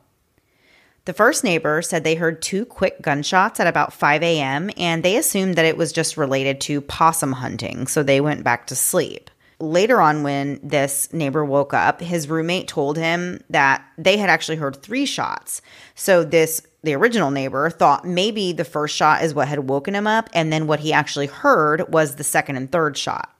The 1.05 1.13
first 1.13 1.43
neighbor 1.43 1.81
said 1.81 2.03
they 2.03 2.15
heard 2.15 2.41
two 2.41 2.65
quick 2.65 3.01
gunshots 3.01 3.59
at 3.59 3.67
about 3.67 3.93
5 3.93 4.21
a.m. 4.21 4.69
and 4.77 5.01
they 5.01 5.15
assumed 5.15 5.55
that 5.55 5.65
it 5.65 5.77
was 5.77 5.93
just 5.93 6.17
related 6.17 6.59
to 6.61 6.81
possum 6.81 7.33
hunting, 7.33 7.87
so 7.87 8.03
they 8.03 8.21
went 8.21 8.43
back 8.43 8.67
to 8.67 8.75
sleep 8.75 9.29
later 9.59 10.01
on, 10.01 10.23
when 10.23 10.59
this 10.63 11.11
neighbor 11.13 11.43
woke 11.43 11.73
up, 11.73 12.01
his 12.01 12.29
roommate 12.29 12.67
told 12.67 12.97
him 12.97 13.43
that 13.49 13.85
they 13.97 14.17
had 14.17 14.29
actually 14.29 14.57
heard 14.57 14.81
three 14.81 15.05
shots. 15.05 15.61
So 15.95 16.23
this 16.23 16.61
the 16.81 16.93
original 16.93 17.29
neighbor 17.29 17.69
thought 17.69 18.05
maybe 18.05 18.53
the 18.53 18.63
first 18.63 18.95
shot 18.95 19.21
is 19.21 19.33
what 19.33 19.49
had 19.49 19.67
woken 19.67 19.95
him 19.95 20.07
up, 20.07 20.29
and 20.33 20.51
then 20.51 20.65
what 20.65 20.79
he 20.79 20.93
actually 20.93 21.27
heard 21.27 21.91
was 21.91 22.15
the 22.15 22.23
second 22.23 22.55
and 22.55 22.71
third 22.71 22.97
shot. 22.97 23.35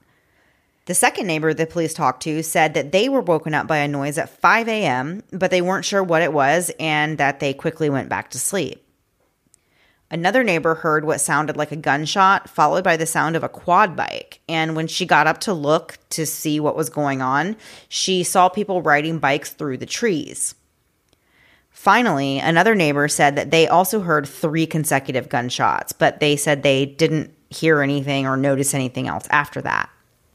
The 0.86 0.94
second 0.94 1.26
neighbor 1.26 1.54
the 1.54 1.66
police 1.66 1.94
talked 1.94 2.22
to 2.24 2.42
said 2.42 2.74
that 2.74 2.92
they 2.92 3.08
were 3.08 3.20
woken 3.20 3.54
up 3.54 3.66
by 3.66 3.78
a 3.78 3.88
noise 3.88 4.18
at 4.18 4.28
5 4.28 4.68
a.m., 4.68 5.22
but 5.30 5.50
they 5.50 5.62
weren't 5.62 5.84
sure 5.84 6.02
what 6.02 6.22
it 6.22 6.32
was 6.32 6.70
and 6.80 7.16
that 7.18 7.40
they 7.40 7.54
quickly 7.54 7.88
went 7.88 8.08
back 8.08 8.30
to 8.30 8.38
sleep. 8.38 8.84
Another 10.12 10.42
neighbor 10.42 10.74
heard 10.74 11.04
what 11.04 11.20
sounded 11.20 11.56
like 11.56 11.70
a 11.70 11.76
gunshot, 11.76 12.50
followed 12.50 12.82
by 12.82 12.96
the 12.96 13.06
sound 13.06 13.36
of 13.36 13.44
a 13.44 13.48
quad 13.48 13.94
bike. 13.94 14.40
And 14.48 14.74
when 14.74 14.88
she 14.88 15.06
got 15.06 15.28
up 15.28 15.38
to 15.40 15.52
look 15.52 15.98
to 16.10 16.26
see 16.26 16.58
what 16.58 16.76
was 16.76 16.90
going 16.90 17.22
on, 17.22 17.56
she 17.88 18.24
saw 18.24 18.48
people 18.48 18.82
riding 18.82 19.18
bikes 19.20 19.50
through 19.50 19.78
the 19.78 19.86
trees. 19.86 20.56
Finally, 21.70 22.40
another 22.40 22.74
neighbor 22.74 23.06
said 23.06 23.36
that 23.36 23.52
they 23.52 23.68
also 23.68 24.00
heard 24.00 24.26
three 24.26 24.66
consecutive 24.66 25.28
gunshots, 25.28 25.92
but 25.92 26.18
they 26.18 26.34
said 26.34 26.62
they 26.62 26.84
didn't 26.84 27.32
hear 27.48 27.80
anything 27.80 28.26
or 28.26 28.36
notice 28.36 28.74
anything 28.74 29.06
else 29.06 29.26
after 29.30 29.62
that. 29.62 29.88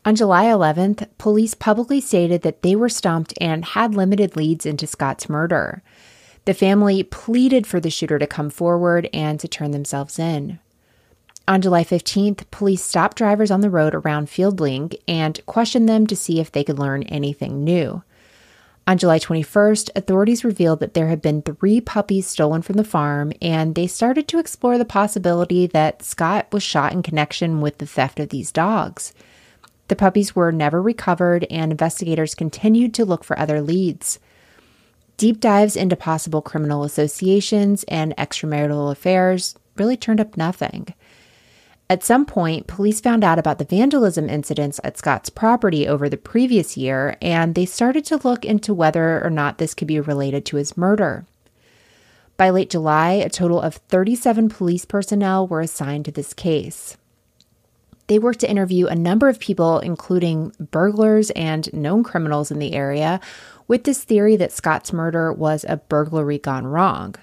On 0.06 0.16
July 0.16 0.46
11th, 0.46 1.08
police 1.18 1.54
publicly 1.54 2.00
stated 2.00 2.44
that 2.44 2.62
they 2.62 2.76
were 2.76 2.90
stumped 2.90 3.34
and 3.42 3.66
had 3.66 3.96
limited 3.96 4.36
leads 4.36 4.66
into 4.66 4.88
Scott's 4.88 5.28
murder. 5.28 5.82
The 6.46 6.54
family 6.54 7.02
pleaded 7.02 7.66
for 7.66 7.80
the 7.80 7.90
shooter 7.90 8.20
to 8.20 8.28
come 8.28 8.50
forward 8.50 9.10
and 9.12 9.40
to 9.40 9.48
turn 9.48 9.72
themselves 9.72 10.20
in. 10.20 10.60
On 11.48 11.62
July 11.62 11.84
15th, 11.84 12.50
police 12.50 12.84
stopped 12.84 13.18
drivers 13.18 13.52
on 13.52 13.62
the 13.62 13.70
road 13.70 13.94
around 13.94 14.28
Feilding 14.28 14.96
and 15.08 15.44
questioned 15.46 15.90
them 15.90 16.08
to 16.08 16.16
see 16.16 16.40
if 16.40 16.52
they 16.52 16.64
could 16.64 16.80
learn 16.80 17.04
anything 17.04 17.64
new. 17.64 18.04
On 18.88 19.00
July 19.00 19.18
21st, 19.18 19.90
authorities 19.96 20.44
revealed 20.44 20.80
that 20.80 20.94
there 20.94 21.08
had 21.08 21.22
been 21.22 21.42
three 21.42 21.82
puppies 21.82 22.28
stolen 22.28 22.62
from 22.62 22.78
the 22.78 22.84
farm, 22.84 23.34
and 23.42 23.74
they 23.74 23.88
started 23.88 24.28
to 24.28 24.38
explore 24.38 24.78
the 24.78 24.86
possibility 24.86 25.66
that 25.66 26.04
Scott 26.04 26.48
was 26.52 26.62
shot 26.62 26.94
in 26.94 27.02
connection 27.02 27.62
with 27.62 27.80
the 27.80 27.88
theft 27.88 28.20
of 28.20 28.30
these 28.30 28.52
dogs. 28.52 29.12
The 29.88 29.96
puppies 29.96 30.36
were 30.36 30.52
never 30.52 30.82
recovered, 30.82 31.48
and 31.50 31.72
investigators 31.72 32.36
continued 32.36 32.94
to 32.96 33.06
look 33.06 33.24
for 33.24 33.38
other 33.40 33.60
leads. 33.60 34.20
Deep 35.18 35.40
dives 35.40 35.76
into 35.76 35.96
possible 35.96 36.42
criminal 36.42 36.84
associations 36.84 37.84
and 37.88 38.16
extramarital 38.18 38.92
affairs 38.92 39.56
really 39.78 39.96
turned 39.96 40.20
up 40.20 40.36
nothing. 40.36 40.94
At 41.90 42.04
some 42.04 42.26
point, 42.26 42.68
police 42.68 43.00
found 43.00 43.24
out 43.24 43.38
about 43.38 43.60
the 43.60 43.66
vandalism 43.66 44.28
incidents 44.28 44.80
at 44.84 44.98
Scott's 44.98 45.30
property 45.30 45.88
over 45.88 46.10
the 46.10 46.18
previous 46.18 46.76
year, 46.76 47.16
and 47.22 47.54
they 47.54 47.66
started 47.66 48.04
to 48.06 48.18
look 48.18 48.44
into 48.44 48.74
whether 48.74 49.24
or 49.24 49.30
not 49.30 49.60
this 49.60 49.76
could 49.76 49.88
be 49.88 50.00
related 50.00 50.46
to 50.48 50.58
his 50.58 50.76
murder. 50.76 51.26
By 52.38 52.50
late 52.50 52.72
July, 52.72 53.12
a 53.12 53.30
total 53.30 53.62
of 53.62 53.76
37 53.76 54.50
police 54.50 54.84
personnel 54.84 55.48
were 55.48 55.62
assigned 55.62 56.06
to 56.06 56.12
this 56.12 56.34
case. 56.34 56.98
They 58.08 58.20
worked 58.20 58.42
to 58.42 58.50
interview 58.50 58.88
a 58.88 58.96
number 58.96 59.30
of 59.30 59.40
people, 59.40 59.80
including 59.80 60.54
burglars 60.60 61.32
and 61.32 61.72
known 61.74 62.04
criminals 62.04 62.52
in 62.52 62.60
the 62.60 62.74
area, 62.74 63.20
with 63.68 63.84
this 63.84 64.04
theory 64.04 64.36
that 64.36 64.52
Scott's 64.52 64.94
murder 64.94 65.32
was 65.34 65.66
a 65.68 65.78
burglary 65.78 66.38
gone 66.38 66.68
wrong. 66.68 67.16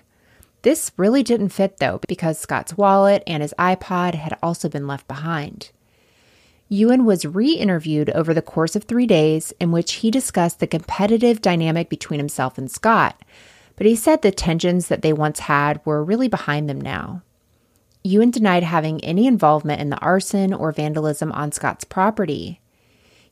This 0.63 0.93
really 0.97 1.23
didn't 1.23 1.51
fit 1.51 1.79
though, 1.79 2.01
because 2.07 2.39
Scott's 2.39 2.77
wallet 2.77 3.23
and 3.27 3.43
his 3.43 3.55
iPod 3.59 4.15
had 4.15 4.39
also 4.43 4.69
been 4.69 4.87
left 4.87 5.09
behind. 5.09 5.71
Ewan 6.73 7.05
was 7.05 7.27
re 7.27 7.53
interviewed 7.53 8.09
over 8.11 8.33
the 8.33 8.41
course 8.41 8.75
of 8.75 8.85
three 8.85 9.07
days, 9.07 9.53
in 9.61 9.73
which 9.73 9.97
he 9.97 10.11
discussed 10.11 10.59
the 10.59 10.67
competitive 10.67 11.43
dynamic 11.43 11.91
between 11.91 12.19
himself 12.19 12.57
and 12.57 12.71
Scott. 12.71 13.23
But 13.77 13.87
he 13.87 13.95
said 13.95 14.23
the 14.23 14.31
tensions 14.31 14.89
that 14.89 15.03
they 15.03 15.13
once 15.13 15.41
had 15.41 15.85
were 15.85 16.03
really 16.03 16.29
behind 16.29 16.71
them 16.71 16.81
now. 16.81 17.23
Ewan 18.05 18.31
denied 18.31 18.63
having 18.63 19.05
any 19.05 19.27
involvement 19.27 19.83
in 19.83 19.91
the 19.91 19.99
arson 19.99 20.55
or 20.55 20.73
vandalism 20.73 21.31
on 21.33 21.53
Scott's 21.53 21.85
property. 21.85 22.62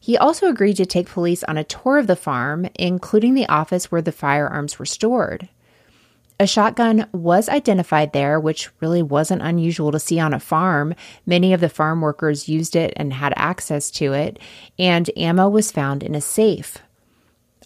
He 0.01 0.17
also 0.17 0.49
agreed 0.49 0.77
to 0.79 0.87
take 0.87 1.09
police 1.09 1.45
on 1.45 1.59
a 1.59 1.65
tour 1.65 1.99
of 1.99 2.07
the 2.07 2.17
farm, 2.17 2.67
including 2.75 3.35
the 3.35 3.49
office 3.49 3.93
where 3.93 4.01
the 4.01 4.11
firearms 4.11 4.79
were 4.79 4.87
stored. 4.87 5.51
A 6.41 6.47
shotgun 6.47 7.07
was 7.13 7.51
identified 7.51 8.15
there, 8.15 8.41
which 8.41 8.71
really 8.81 9.03
wasn't 9.03 9.43
unusual 9.43 9.93
to 9.93 10.01
see 10.01 10.19
on 10.19 10.33
a 10.33 10.41
farm. 10.41 10.95
Many 11.27 11.53
of 11.53 11.61
the 11.61 11.69
farm 11.69 12.01
workers 12.01 12.49
used 12.49 12.75
it 12.75 12.95
and 12.97 13.13
had 13.13 13.35
access 13.37 13.91
to 13.93 14.15
it, 14.15 14.39
and 14.79 15.11
ammo 15.19 15.51
was 15.51 15.71
found 15.71 16.03
in 16.03 16.15
a 16.15 16.21
safe. 16.23 16.79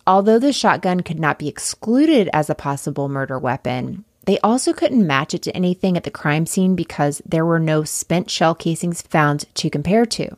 Although 0.05 0.41
the 0.41 0.53
shotgun 0.53 1.03
could 1.03 1.21
not 1.21 1.39
be 1.39 1.47
excluded 1.47 2.29
as 2.33 2.51
a 2.51 2.55
possible 2.57 3.09
murder 3.09 3.39
weapon, 3.39 4.05
they 4.27 4.41
also 4.41 4.73
couldn't 4.73 5.07
match 5.07 5.35
it 5.35 5.43
to 5.43 5.57
anything 5.57 5.97
at 5.97 6.03
the 6.03 6.11
crime 6.11 6.45
scene 6.45 6.75
because 6.75 7.23
there 7.25 7.47
were 7.47 7.61
no 7.61 7.85
spent 7.85 8.29
shell 8.29 8.57
casings 8.57 9.03
found 9.03 9.45
to 9.55 9.71
compare 9.71 10.05
to. 10.07 10.37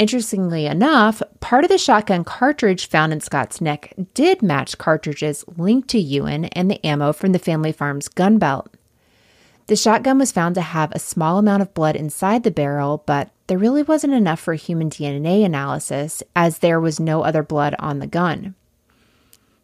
Interestingly 0.00 0.64
enough, 0.64 1.22
part 1.40 1.62
of 1.62 1.68
the 1.68 1.76
shotgun 1.76 2.24
cartridge 2.24 2.88
found 2.88 3.12
in 3.12 3.20
Scott's 3.20 3.60
neck 3.60 3.92
did 4.14 4.40
match 4.40 4.78
cartridges 4.78 5.44
linked 5.58 5.88
to 5.88 5.98
Ewan 5.98 6.46
and 6.46 6.70
the 6.70 6.82
ammo 6.86 7.12
from 7.12 7.32
the 7.32 7.38
family 7.38 7.70
farm's 7.70 8.08
gun 8.08 8.38
belt. 8.38 8.74
The 9.66 9.76
shotgun 9.76 10.18
was 10.18 10.32
found 10.32 10.54
to 10.54 10.62
have 10.62 10.90
a 10.92 10.98
small 10.98 11.36
amount 11.36 11.60
of 11.60 11.74
blood 11.74 11.96
inside 11.96 12.44
the 12.44 12.50
barrel, 12.50 13.02
but 13.04 13.28
there 13.46 13.58
really 13.58 13.82
wasn't 13.82 14.14
enough 14.14 14.40
for 14.40 14.54
human 14.54 14.88
DNA 14.88 15.44
analysis 15.44 16.22
as 16.34 16.60
there 16.60 16.80
was 16.80 16.98
no 16.98 17.20
other 17.20 17.42
blood 17.42 17.74
on 17.78 17.98
the 17.98 18.06
gun. 18.06 18.54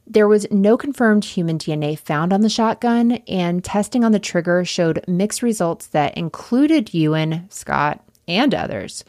There 0.07 0.29
was 0.29 0.47
no 0.51 0.77
confirmed 0.77 1.25
human 1.25 1.57
DNA 1.57 1.99
found 1.99 2.35
on 2.35 2.43
the 2.43 2.51
shotgun, 2.51 3.13
and 3.27 3.65
testing 3.65 4.05
on 4.05 4.13
the 4.13 4.19
trigger 4.19 4.67
showed 4.67 5.03
mixed 5.09 5.41
results 5.41 5.87
that 5.87 6.15
included 6.15 6.93
Ewan, 6.93 7.47
Scott, 7.49 8.05
and 8.29 8.55
others. 8.55 9.03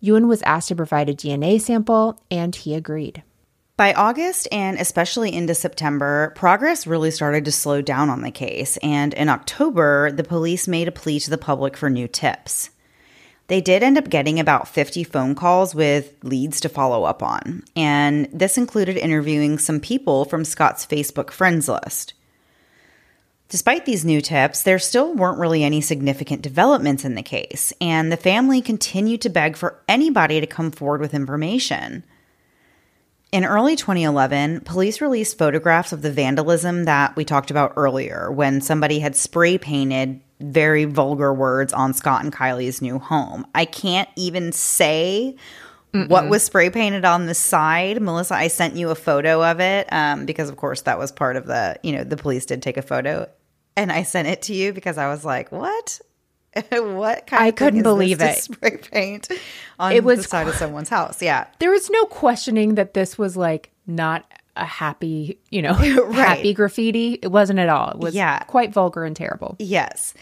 Ewan 0.00 0.28
was 0.28 0.42
asked 0.42 0.68
to 0.68 0.76
provide 0.76 1.08
a 1.08 1.14
DNA 1.14 1.60
sample, 1.60 2.20
and 2.30 2.54
he 2.54 2.74
agreed. 2.74 3.22
By 3.76 3.92
August 3.94 4.48
and 4.50 4.76
especially 4.78 5.32
into 5.32 5.54
September, 5.54 6.32
progress 6.34 6.86
really 6.86 7.12
started 7.12 7.44
to 7.44 7.52
slow 7.52 7.80
down 7.80 8.10
on 8.10 8.22
the 8.22 8.30
case, 8.30 8.76
and 8.78 9.14
in 9.14 9.28
October, 9.28 10.10
the 10.10 10.24
police 10.24 10.66
made 10.66 10.88
a 10.88 10.92
plea 10.92 11.20
to 11.20 11.30
the 11.30 11.38
public 11.38 11.76
for 11.76 11.88
new 11.88 12.08
tips. 12.08 12.70
They 13.46 13.60
did 13.60 13.82
end 13.82 13.96
up 13.96 14.10
getting 14.10 14.38
about 14.38 14.68
50 14.68 15.04
phone 15.04 15.34
calls 15.34 15.74
with 15.74 16.12
leads 16.22 16.60
to 16.60 16.68
follow 16.68 17.04
up 17.04 17.22
on, 17.22 17.62
and 17.76 18.28
this 18.32 18.58
included 18.58 18.96
interviewing 18.96 19.58
some 19.58 19.80
people 19.80 20.24
from 20.24 20.44
Scott's 20.44 20.84
Facebook 20.84 21.30
friends 21.30 21.68
list. 21.68 22.14
Despite 23.48 23.86
these 23.86 24.04
new 24.04 24.20
tips, 24.20 24.62
there 24.62 24.78
still 24.78 25.14
weren't 25.14 25.38
really 25.38 25.64
any 25.64 25.80
significant 25.80 26.42
developments 26.42 27.04
in 27.04 27.14
the 27.14 27.22
case, 27.22 27.72
and 27.80 28.12
the 28.12 28.18
family 28.18 28.60
continued 28.60 29.22
to 29.22 29.30
beg 29.30 29.56
for 29.56 29.80
anybody 29.88 30.38
to 30.38 30.46
come 30.46 30.70
forward 30.70 31.00
with 31.00 31.14
information. 31.14 32.04
In 33.32 33.46
early 33.46 33.74
2011, 33.74 34.60
police 34.60 35.00
released 35.00 35.38
photographs 35.38 35.92
of 35.92 36.02
the 36.02 36.12
vandalism 36.12 36.84
that 36.84 37.16
we 37.16 37.24
talked 37.24 37.50
about 37.50 37.72
earlier 37.76 38.30
when 38.30 38.60
somebody 38.60 38.98
had 39.00 39.16
spray 39.16 39.56
painted 39.56 40.20
very 40.40 40.84
vulgar 40.84 41.32
words 41.32 41.72
on 41.72 41.94
Scott 41.94 42.24
and 42.24 42.32
Kylie's 42.32 42.82
new 42.82 42.98
home. 42.98 43.46
I 43.54 43.64
can't 43.64 44.08
even 44.16 44.52
say 44.52 45.36
Mm-mm. 45.92 46.08
what 46.08 46.28
was 46.28 46.42
spray 46.42 46.68
painted 46.68 47.04
on 47.04 47.26
the 47.26 47.34
side. 47.34 48.00
Melissa, 48.00 48.34
I 48.34 48.48
sent 48.48 48.76
you 48.76 48.90
a 48.90 48.94
photo 48.94 49.42
of 49.42 49.60
it 49.60 49.90
um, 49.90 50.26
because, 50.26 50.48
of 50.48 50.56
course, 50.56 50.82
that 50.82 50.98
was 50.98 51.12
part 51.12 51.36
of 51.36 51.46
the, 51.46 51.78
you 51.82 51.92
know, 51.92 52.04
the 52.04 52.16
police 52.16 52.46
did 52.46 52.62
take 52.62 52.76
a 52.76 52.82
photo 52.82 53.28
and 53.78 53.92
I 53.92 54.02
sent 54.02 54.28
it 54.28 54.42
to 54.42 54.54
you 54.54 54.72
because 54.72 54.98
I 54.98 55.08
was 55.08 55.24
like, 55.24 55.52
"What? 55.52 56.00
what 56.72 57.26
kind 57.26 57.44
I 57.44 57.50
couldn't 57.50 57.82
believe 57.82 58.20
it. 58.22 58.38
spray 58.38 58.76
paint 58.78 59.28
on 59.78 59.92
it 59.92 60.02
was 60.02 60.22
the 60.22 60.28
side 60.28 60.48
of 60.48 60.54
someone's 60.54 60.88
house. 60.88 61.22
Yeah, 61.22 61.46
there 61.58 61.70
was 61.70 61.88
no 61.90 62.04
questioning 62.06 62.74
that 62.74 62.94
this 62.94 63.16
was 63.16 63.36
like 63.36 63.70
not 63.86 64.24
a 64.56 64.64
happy, 64.64 65.38
you 65.50 65.62
know, 65.62 65.72
right. 65.78 66.14
happy 66.14 66.54
graffiti. 66.54 67.18
It 67.22 67.28
wasn't 67.28 67.60
at 67.60 67.68
all. 67.68 67.90
It 67.90 67.98
was 67.98 68.14
yeah. 68.14 68.40
quite 68.40 68.72
vulgar 68.72 69.04
and 69.04 69.14
terrible. 69.14 69.56
Yes. 69.58 70.14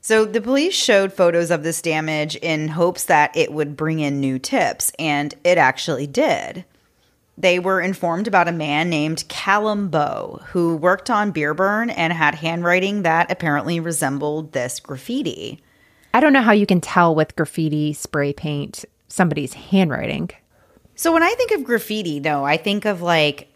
So 0.00 0.24
the 0.24 0.40
police 0.40 0.74
showed 0.74 1.12
photos 1.12 1.50
of 1.50 1.62
this 1.62 1.82
damage 1.82 2.34
in 2.36 2.68
hopes 2.68 3.04
that 3.04 3.36
it 3.36 3.52
would 3.52 3.76
bring 3.76 4.00
in 4.00 4.20
new 4.20 4.38
tips, 4.38 4.90
and 4.98 5.34
it 5.44 5.58
actually 5.58 6.06
did 6.06 6.64
they 7.38 7.60
were 7.60 7.80
informed 7.80 8.26
about 8.26 8.48
a 8.48 8.52
man 8.52 8.90
named 8.90 9.24
Callum 9.28 9.88
Boe 9.88 10.40
who 10.48 10.76
worked 10.76 11.08
on 11.08 11.32
Byreburn 11.32 11.94
and 11.96 12.12
had 12.12 12.34
handwriting 12.34 13.02
that 13.02 13.30
apparently 13.30 13.78
resembled 13.78 14.52
this 14.52 14.80
graffiti. 14.80 15.62
I 16.12 16.20
don't 16.20 16.32
know 16.32 16.42
how 16.42 16.52
you 16.52 16.66
can 16.66 16.80
tell 16.80 17.14
with 17.14 17.36
graffiti 17.36 17.92
spray 17.92 18.32
paint 18.32 18.84
somebody's 19.06 19.54
handwriting. 19.54 20.30
So 20.96 21.12
when 21.12 21.22
I 21.22 21.32
think 21.34 21.52
of 21.52 21.62
graffiti, 21.62 22.18
though, 22.18 22.44
I 22.44 22.56
think 22.56 22.84
of 22.84 23.02
like 23.02 23.48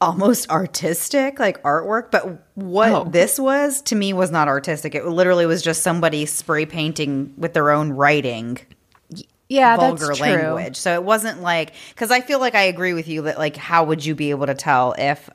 almost 0.00 0.48
artistic, 0.50 1.40
like 1.40 1.60
artwork. 1.64 2.12
But 2.12 2.46
what 2.54 2.92
oh. 2.92 3.04
this 3.04 3.36
was 3.38 3.82
to 3.82 3.96
me 3.96 4.12
was 4.12 4.30
not 4.30 4.46
artistic. 4.46 4.94
It 4.94 5.06
literally 5.06 5.46
was 5.46 5.60
just 5.60 5.82
somebody 5.82 6.24
spray 6.24 6.66
painting 6.66 7.34
with 7.36 7.52
their 7.52 7.70
own 7.70 7.92
writing 7.92 8.60
yeah, 9.52 9.76
vulgar 9.76 10.14
language. 10.14 10.76
So 10.76 10.94
it 10.94 11.04
wasn't 11.04 11.42
like 11.42 11.74
because 11.90 12.10
I 12.10 12.20
feel 12.20 12.40
like 12.40 12.54
I 12.54 12.62
agree 12.62 12.94
with 12.94 13.08
you 13.08 13.22
that 13.22 13.38
like 13.38 13.56
how 13.56 13.84
would 13.84 14.04
you 14.04 14.14
be 14.14 14.30
able 14.30 14.46
to 14.46 14.54
tell 14.54 14.94
if 14.98 15.28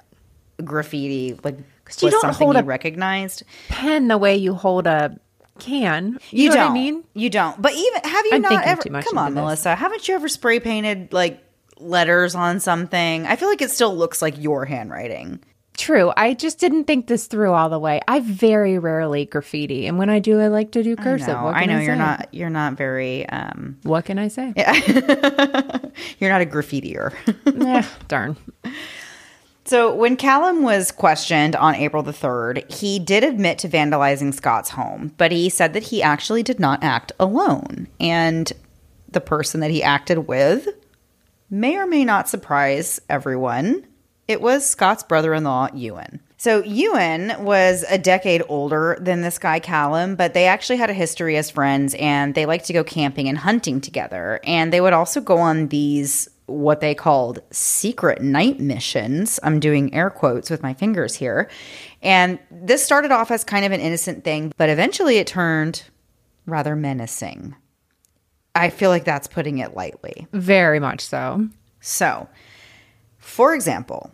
graffiti 0.64 1.40
like 1.44 1.58
was 1.86 2.04
you 2.04 2.10
don't 2.10 2.22
something 2.22 2.46
hold 2.46 2.56
you 2.56 2.62
a 2.62 2.66
recognized 2.66 3.44
pen 3.70 4.08
the 4.08 4.18
way 4.18 4.36
you 4.36 4.54
hold 4.54 4.88
a 4.88 5.18
can. 5.60 6.20
You, 6.30 6.46
you 6.46 6.52
don't. 6.52 6.72
I 6.72 6.74
mean? 6.74 7.04
You 7.14 7.30
don't. 7.30 7.62
But 7.62 7.74
even 7.74 8.02
have 8.04 8.26
you 8.26 8.32
I'm 8.34 8.42
not 8.42 8.66
ever? 8.66 9.02
Come 9.02 9.18
on, 9.18 9.34
Melissa. 9.34 9.76
Haven't 9.76 10.08
you 10.08 10.16
ever 10.16 10.28
spray 10.28 10.60
painted 10.60 11.14
like 11.14 11.44
letters 11.80 12.36
on 12.36 12.60
something? 12.60 13.26
I 13.26 13.36
feel 13.36 13.50
like 13.50 13.62
it 13.62 13.72
still 13.72 13.96
looks 13.96 14.22
like 14.22 14.42
your 14.42 14.66
handwriting. 14.66 15.40
True. 15.78 16.12
I 16.18 16.34
just 16.34 16.60
didn't 16.60 16.86
think 16.86 17.06
this 17.06 17.28
through 17.28 17.54
all 17.54 17.70
the 17.70 17.78
way. 17.78 18.02
I 18.08 18.20
very 18.20 18.80
rarely 18.80 19.26
graffiti, 19.26 19.86
and 19.86 20.00
when 20.00 20.10
I 20.10 20.18
do, 20.18 20.42
I 20.42 20.48
like 20.48 20.72
to 20.72 20.82
do 20.82 20.96
cursive. 20.96 21.30
I 21.30 21.34
know, 21.34 21.48
I 21.48 21.66
know 21.66 21.78
I 21.78 21.82
you're 21.84 21.96
not. 21.96 22.34
You're 22.34 22.50
not 22.50 22.74
very. 22.74 23.30
Um, 23.30 23.78
what 23.84 24.06
can 24.06 24.18
I 24.18 24.28
say? 24.28 24.54
Yeah. 24.58 24.74
you're 26.20 26.32
not 26.32 26.42
a 26.42 26.46
graffitier. 26.46 27.14
eh, 27.46 27.88
darn. 28.08 28.38
So, 29.66 29.94
when 29.94 30.18
Callum 30.18 30.64
was 30.64 30.92
questioned 30.92 31.56
on 31.56 31.76
April 31.76 32.02
the 32.02 32.12
3rd, 32.12 32.72
he 32.72 32.98
did 32.98 33.24
admit 33.24 33.60
to 33.60 33.70
vandalizing 33.70 34.34
Scott's 34.34 34.72
home, 34.72 35.14
but 35.18 35.32
he 35.32 35.50
said 35.50 35.74
that 35.74 35.84
he 35.84 36.02
actually 36.02 36.42
did 36.42 36.60
not 36.60 36.84
act 36.84 37.12
alone. 37.20 37.88
And 38.00 38.52
the 39.10 39.22
person 39.22 39.60
that 39.60 39.70
he 39.70 39.84
acted 39.84 40.28
with 40.28 40.70
may 41.50 41.78
or 41.78 41.86
may 41.86 42.04
not 42.04 42.30
surprise 42.30 43.00
everyone. 43.10 43.86
It 44.28 44.42
was 44.42 44.70
Scott's 44.70 45.04
brother 45.04 45.34
in 45.34 45.44
law, 45.44 45.70
Ewan. 45.74 46.20
So, 46.40 46.62
Ewan 46.64 47.34
was 47.44 47.84
a 47.90 47.98
decade 47.98 48.44
older 48.48 48.96
than 49.02 49.22
this 49.22 49.40
guy, 49.40 49.60
Callum, 49.60 50.16
but 50.16 50.36
they 50.36 50.46
actually 50.46 50.78
had 50.78 50.90
a 50.90 50.94
history 50.94 51.36
as 51.36 51.50
friends 51.50 51.96
and 51.96 52.36
they 52.36 52.46
liked 52.46 52.66
to 52.66 52.74
go 52.74 52.84
camping 52.84 53.28
and 53.28 53.40
hunting 53.40 53.82
together. 53.82 54.40
And 54.44 54.72
they 54.72 54.80
would 54.80 54.94
also 54.94 55.20
go 55.20 55.38
on 55.38 55.70
these, 55.70 56.30
what 56.46 56.80
they 56.80 56.94
called 56.94 57.40
secret 57.50 58.22
night 58.22 58.60
missions. 58.60 59.40
I'm 59.42 59.60
doing 59.60 59.94
air 59.96 60.12
quotes 60.12 60.52
with 60.52 60.62
my 60.62 60.76
fingers 60.76 61.16
here. 61.16 61.50
And 62.04 62.38
this 62.52 62.86
started 62.86 63.12
off 63.12 63.32
as 63.32 63.44
kind 63.44 63.66
of 63.66 63.72
an 63.72 63.82
innocent 63.82 64.24
thing, 64.24 64.54
but 64.58 64.70
eventually 64.70 65.18
it 65.18 65.26
turned 65.26 65.84
rather 66.46 66.76
menacing. 66.76 67.56
I 68.54 68.70
feel 68.70 68.92
like 68.92 69.06
that's 69.06 69.28
putting 69.28 69.58
it 69.58 69.76
lightly. 69.76 70.28
Very 70.34 70.80
much 70.80 71.02
so. 71.02 71.48
So, 71.80 72.28
for 73.28 73.54
example, 73.54 74.12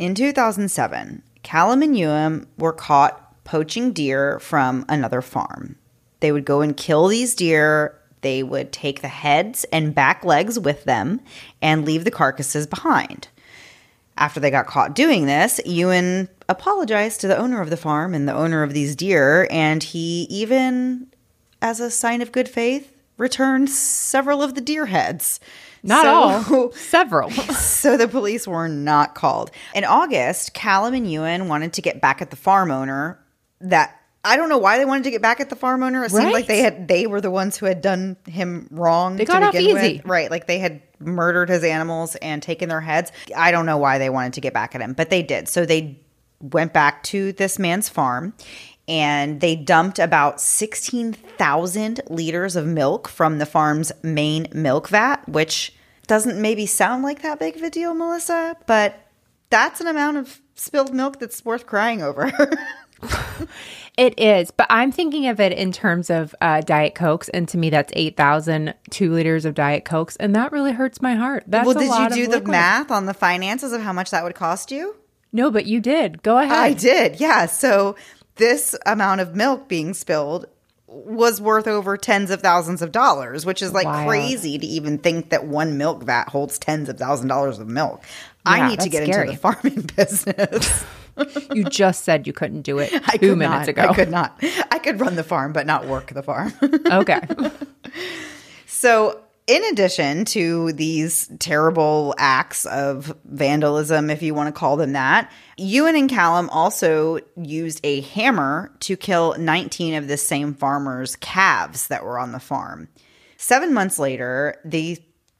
in 0.00 0.16
2007, 0.16 1.22
Callum 1.42 1.80
and 1.80 1.96
Ewan 1.96 2.46
were 2.58 2.72
caught 2.72 3.42
poaching 3.44 3.92
deer 3.92 4.38
from 4.40 4.84
another 4.88 5.22
farm. 5.22 5.76
They 6.20 6.32
would 6.32 6.44
go 6.44 6.60
and 6.60 6.76
kill 6.76 7.06
these 7.06 7.34
deer. 7.36 7.96
They 8.20 8.42
would 8.42 8.72
take 8.72 9.00
the 9.00 9.08
heads 9.08 9.64
and 9.72 9.94
back 9.94 10.24
legs 10.24 10.58
with 10.58 10.84
them 10.84 11.20
and 11.62 11.84
leave 11.84 12.04
the 12.04 12.10
carcasses 12.10 12.66
behind. 12.66 13.28
After 14.18 14.40
they 14.40 14.50
got 14.50 14.66
caught 14.66 14.94
doing 14.94 15.26
this, 15.26 15.60
Ewan 15.64 16.28
apologized 16.48 17.20
to 17.20 17.28
the 17.28 17.38
owner 17.38 17.62
of 17.62 17.70
the 17.70 17.76
farm 17.76 18.12
and 18.12 18.28
the 18.28 18.34
owner 18.34 18.64
of 18.64 18.74
these 18.74 18.96
deer, 18.96 19.46
and 19.52 19.82
he 19.82 20.26
even, 20.28 21.06
as 21.62 21.78
a 21.78 21.92
sign 21.92 22.20
of 22.20 22.32
good 22.32 22.48
faith, 22.48 22.92
returned 23.16 23.70
several 23.70 24.42
of 24.42 24.56
the 24.56 24.60
deer 24.60 24.86
heads. 24.86 25.38
Not 25.82 26.02
so, 26.46 26.54
all, 26.56 26.72
several. 26.72 27.30
so 27.30 27.96
the 27.96 28.08
police 28.08 28.46
were 28.46 28.68
not 28.68 29.14
called. 29.14 29.50
In 29.74 29.84
August, 29.84 30.54
Callum 30.54 30.94
and 30.94 31.10
Ewan 31.10 31.48
wanted 31.48 31.72
to 31.74 31.82
get 31.82 32.00
back 32.00 32.22
at 32.22 32.30
the 32.30 32.36
farm 32.36 32.70
owner 32.70 33.18
that 33.60 33.94
I 34.24 34.36
don't 34.36 34.48
know 34.48 34.58
why 34.58 34.78
they 34.78 34.84
wanted 34.84 35.04
to 35.04 35.10
get 35.10 35.22
back 35.22 35.40
at 35.40 35.48
the 35.48 35.56
farm 35.56 35.82
owner. 35.82 36.04
It 36.04 36.10
seemed 36.10 36.32
like 36.32 36.46
they 36.46 36.58
had 36.58 36.88
they 36.88 37.06
were 37.06 37.20
the 37.20 37.30
ones 37.30 37.56
who 37.56 37.66
had 37.66 37.80
done 37.80 38.16
him 38.26 38.68
wrong. 38.70 39.16
They 39.16 39.24
got 39.24 39.42
off 39.42 39.54
easy. 39.54 40.02
right? 40.04 40.30
Like 40.30 40.46
they 40.46 40.58
had 40.58 40.82
murdered 40.98 41.48
his 41.48 41.62
animals 41.62 42.16
and 42.16 42.42
taken 42.42 42.68
their 42.68 42.80
heads. 42.80 43.12
I 43.36 43.52
don't 43.52 43.64
know 43.64 43.78
why 43.78 43.98
they 43.98 44.10
wanted 44.10 44.34
to 44.34 44.40
get 44.40 44.52
back 44.52 44.74
at 44.74 44.80
him, 44.80 44.92
but 44.92 45.10
they 45.10 45.22
did. 45.22 45.48
So 45.48 45.64
they 45.64 46.00
went 46.40 46.72
back 46.72 47.02
to 47.04 47.32
this 47.32 47.58
man's 47.58 47.88
farm 47.88 48.34
and 48.88 49.40
they 49.40 49.54
dumped 49.54 49.98
about 49.98 50.40
16,000 50.40 52.00
liters 52.08 52.56
of 52.56 52.66
milk 52.66 53.06
from 53.06 53.38
the 53.38 53.46
farm's 53.46 53.92
main 54.02 54.48
milk 54.52 54.88
vat, 54.88 55.28
which 55.28 55.74
doesn't 56.06 56.40
maybe 56.40 56.66
sound 56.66 57.02
like 57.02 57.22
that 57.22 57.38
big 57.38 57.56
of 57.56 57.62
a 57.62 57.70
deal, 57.70 57.94
Melissa, 57.94 58.56
but 58.66 59.06
that's 59.50 59.80
an 59.80 59.86
amount 59.86 60.16
of 60.16 60.40
spilled 60.54 60.94
milk 60.94 61.18
that's 61.18 61.44
worth 61.44 61.66
crying 61.66 62.02
over. 62.02 62.32
It 63.98 64.16
is, 64.16 64.52
but 64.52 64.68
I'm 64.70 64.92
thinking 64.92 65.26
of 65.26 65.40
it 65.40 65.50
in 65.50 65.72
terms 65.72 66.08
of 66.08 66.32
uh, 66.40 66.60
Diet 66.60 66.94
Cokes, 66.94 67.28
and 67.30 67.48
to 67.48 67.58
me, 67.58 67.68
that's 67.68 67.92
8,000 67.96 68.72
two 68.90 69.12
liters 69.12 69.44
of 69.44 69.54
Diet 69.54 69.84
Cokes, 69.84 70.14
and 70.16 70.36
that 70.36 70.52
really 70.52 70.70
hurts 70.70 71.02
my 71.02 71.16
heart. 71.16 71.42
That's 71.48 71.66
well, 71.66 71.74
did 71.74 72.16
you 72.16 72.26
do 72.26 72.26
the 72.26 72.36
liquid. 72.36 72.52
math 72.52 72.92
on 72.92 73.06
the 73.06 73.14
finances 73.14 73.72
of 73.72 73.82
how 73.82 73.92
much 73.92 74.12
that 74.12 74.22
would 74.22 74.36
cost 74.36 74.70
you? 74.70 74.94
No, 75.32 75.50
but 75.50 75.66
you 75.66 75.80
did. 75.80 76.22
Go 76.22 76.38
ahead. 76.38 76.56
I 76.56 76.74
did, 76.74 77.18
yeah. 77.18 77.46
So 77.46 77.96
this 78.38 78.74
amount 78.86 79.20
of 79.20 79.36
milk 79.36 79.68
being 79.68 79.92
spilled 79.94 80.46
was 80.86 81.38
worth 81.40 81.66
over 81.66 81.98
tens 81.98 82.30
of 82.30 82.40
thousands 82.40 82.80
of 82.80 82.90
dollars, 82.92 83.44
which 83.44 83.60
is 83.60 83.72
like 83.72 83.84
Wild. 83.84 84.08
crazy 84.08 84.56
to 84.58 84.66
even 84.66 84.96
think 84.96 85.28
that 85.30 85.44
one 85.46 85.76
milk 85.76 86.02
vat 86.02 86.30
holds 86.30 86.58
tens 86.58 86.88
of 86.88 86.96
thousand 86.98 87.28
dollars 87.28 87.58
of 87.58 87.68
milk. 87.68 88.02
I 88.46 88.70
need 88.70 88.80
to 88.80 88.88
get 88.88 89.04
scary. 89.04 89.28
into 89.28 89.32
the 89.32 89.38
farming 89.38 89.82
business. 89.96 90.84
You 91.52 91.64
just 91.64 92.04
said 92.04 92.26
you 92.26 92.32
couldn't 92.32 92.62
do 92.62 92.78
it 92.78 92.90
I 93.06 93.18
two 93.18 93.36
minutes 93.36 93.66
not. 93.66 93.68
ago. 93.68 93.82
I 93.82 93.92
could 93.94 94.10
not. 94.10 94.42
I 94.70 94.78
could 94.78 94.98
run 95.00 95.16
the 95.16 95.24
farm, 95.24 95.52
but 95.52 95.66
not 95.66 95.86
work 95.86 96.06
the 96.14 96.22
farm. 96.22 96.52
Okay. 96.62 97.20
So, 98.70 99.20
in 99.48 99.64
addition 99.64 100.26
to 100.26 100.72
these 100.72 101.28
terrible 101.38 102.14
acts 102.18 102.66
of 102.66 103.16
vandalism, 103.24 104.10
if 104.10 104.22
you 104.22 104.34
want 104.34 104.54
to 104.54 104.58
call 104.58 104.76
them 104.76 104.92
that, 104.92 105.32
Ewan 105.56 105.96
and 105.96 106.10
Callum 106.10 106.50
also 106.50 107.18
used 107.34 107.80
a 107.82 108.02
hammer 108.02 108.70
to 108.80 108.94
kill 108.96 109.34
19 109.38 109.94
of 109.94 110.06
the 110.06 110.18
same 110.18 110.52
farmer's 110.52 111.16
calves 111.16 111.88
that 111.88 112.04
were 112.04 112.18
on 112.18 112.32
the 112.32 112.38
farm. 112.38 112.88
Seven 113.38 113.72
months 113.72 113.98
later, 113.98 114.60
the 114.66 114.98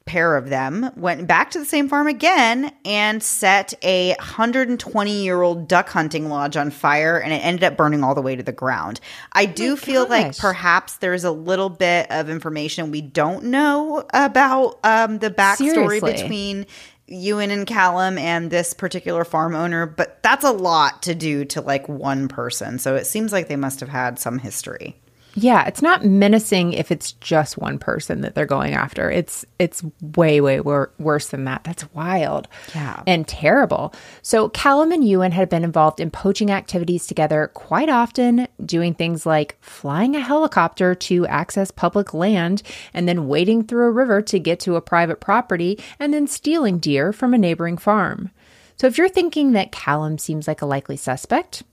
pair 0.09 0.35
of 0.35 0.49
them 0.49 0.89
went 0.95 1.27
back 1.27 1.51
to 1.51 1.59
the 1.59 1.65
same 1.65 1.87
farm 1.87 2.07
again 2.07 2.73
and 2.83 3.21
set 3.21 3.75
a 3.83 4.09
120 4.17 5.23
year 5.23 5.39
old 5.43 5.67
duck 5.67 5.87
hunting 5.87 6.29
lodge 6.29 6.57
on 6.57 6.71
fire 6.71 7.19
and 7.19 7.31
it 7.31 7.45
ended 7.45 7.63
up 7.63 7.77
burning 7.77 8.03
all 8.03 8.15
the 8.15 8.21
way 8.21 8.35
to 8.35 8.41
the 8.41 8.51
ground. 8.51 8.99
I 9.33 9.45
do 9.45 9.75
feel 9.75 10.07
like 10.07 10.35
perhaps 10.35 10.97
there's 10.97 11.23
a 11.23 11.31
little 11.31 11.69
bit 11.69 12.09
of 12.09 12.27
information 12.27 12.89
we 12.89 13.01
don't 13.01 13.45
know 13.45 14.03
about 14.11 14.79
um, 14.83 15.19
the 15.19 15.29
backstory 15.29 15.99
Seriously. 15.99 16.13
between 16.13 16.65
Ewan 17.05 17.51
and 17.51 17.67
Callum 17.67 18.17
and 18.17 18.49
this 18.49 18.73
particular 18.73 19.23
farm 19.23 19.53
owner, 19.53 19.85
but 19.85 20.23
that's 20.23 20.43
a 20.43 20.51
lot 20.51 21.03
to 21.03 21.13
do 21.13 21.45
to 21.45 21.61
like 21.61 21.87
one 21.87 22.27
person. 22.27 22.79
So 22.79 22.95
it 22.95 23.05
seems 23.05 23.31
like 23.31 23.47
they 23.47 23.55
must 23.55 23.79
have 23.79 23.89
had 23.89 24.17
some 24.17 24.39
history. 24.39 24.99
Yeah, 25.35 25.65
it's 25.67 25.81
not 25.81 26.03
menacing 26.03 26.73
if 26.73 26.91
it's 26.91 27.11
just 27.13 27.57
one 27.57 27.77
person 27.77 28.21
that 28.21 28.33
they're 28.35 28.45
going 28.45 28.73
after. 28.73 29.11
It's 29.11 29.45
it's 29.59 29.83
way 30.01 30.41
way 30.41 30.59
wor- 30.59 30.91
worse 30.97 31.29
than 31.29 31.45
that. 31.45 31.63
That's 31.63 31.91
wild. 31.93 32.47
Yeah. 32.73 33.03
And 33.05 33.27
terrible. 33.27 33.93
So 34.21 34.49
Callum 34.49 34.91
and 34.91 35.07
Ewan 35.07 35.31
had 35.31 35.47
been 35.47 35.63
involved 35.63 35.99
in 35.99 36.09
poaching 36.09 36.49
activities 36.49 37.05
together 37.05 37.51
quite 37.53 37.89
often, 37.89 38.47
doing 38.65 38.93
things 38.93 39.25
like 39.25 39.57
flying 39.61 40.15
a 40.15 40.19
helicopter 40.19 40.95
to 40.95 41.27
access 41.27 41.71
public 41.71 42.13
land 42.13 42.63
and 42.93 43.07
then 43.07 43.27
wading 43.27 43.65
through 43.65 43.85
a 43.85 43.91
river 43.91 44.21
to 44.23 44.39
get 44.39 44.59
to 44.61 44.75
a 44.75 44.81
private 44.81 45.19
property 45.19 45.79
and 45.99 46.13
then 46.13 46.27
stealing 46.27 46.79
deer 46.79 47.13
from 47.13 47.33
a 47.33 47.37
neighboring 47.37 47.77
farm. 47.77 48.31
So 48.77 48.87
if 48.87 48.97
you're 48.97 49.09
thinking 49.09 49.51
that 49.51 49.71
Callum 49.71 50.17
seems 50.17 50.47
like 50.47 50.61
a 50.61 50.65
likely 50.65 50.97
suspect, 50.97 51.63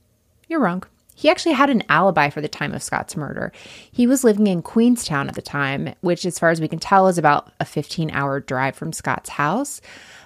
you're 0.48 0.60
wrong. 0.60 0.82
He 1.16 1.30
actually 1.30 1.54
had 1.54 1.70
an 1.70 1.82
alibi 1.88 2.28
for 2.28 2.42
the 2.42 2.48
time 2.48 2.74
of 2.74 2.82
Scott's 2.82 3.16
murder. 3.16 3.50
He 3.90 4.06
was 4.06 4.22
living 4.22 4.46
in 4.46 4.60
Queenstown 4.60 5.28
at 5.28 5.34
the 5.34 5.42
time, 5.42 5.94
which, 6.02 6.26
as 6.26 6.38
far 6.38 6.50
as 6.50 6.60
we 6.60 6.68
can 6.68 6.78
tell, 6.78 7.08
is 7.08 7.16
about 7.16 7.50
a 7.58 7.64
15 7.64 8.10
hour 8.10 8.38
drive 8.38 8.76
from 8.76 8.92
Scott's 8.92 9.30
house. 9.30 9.80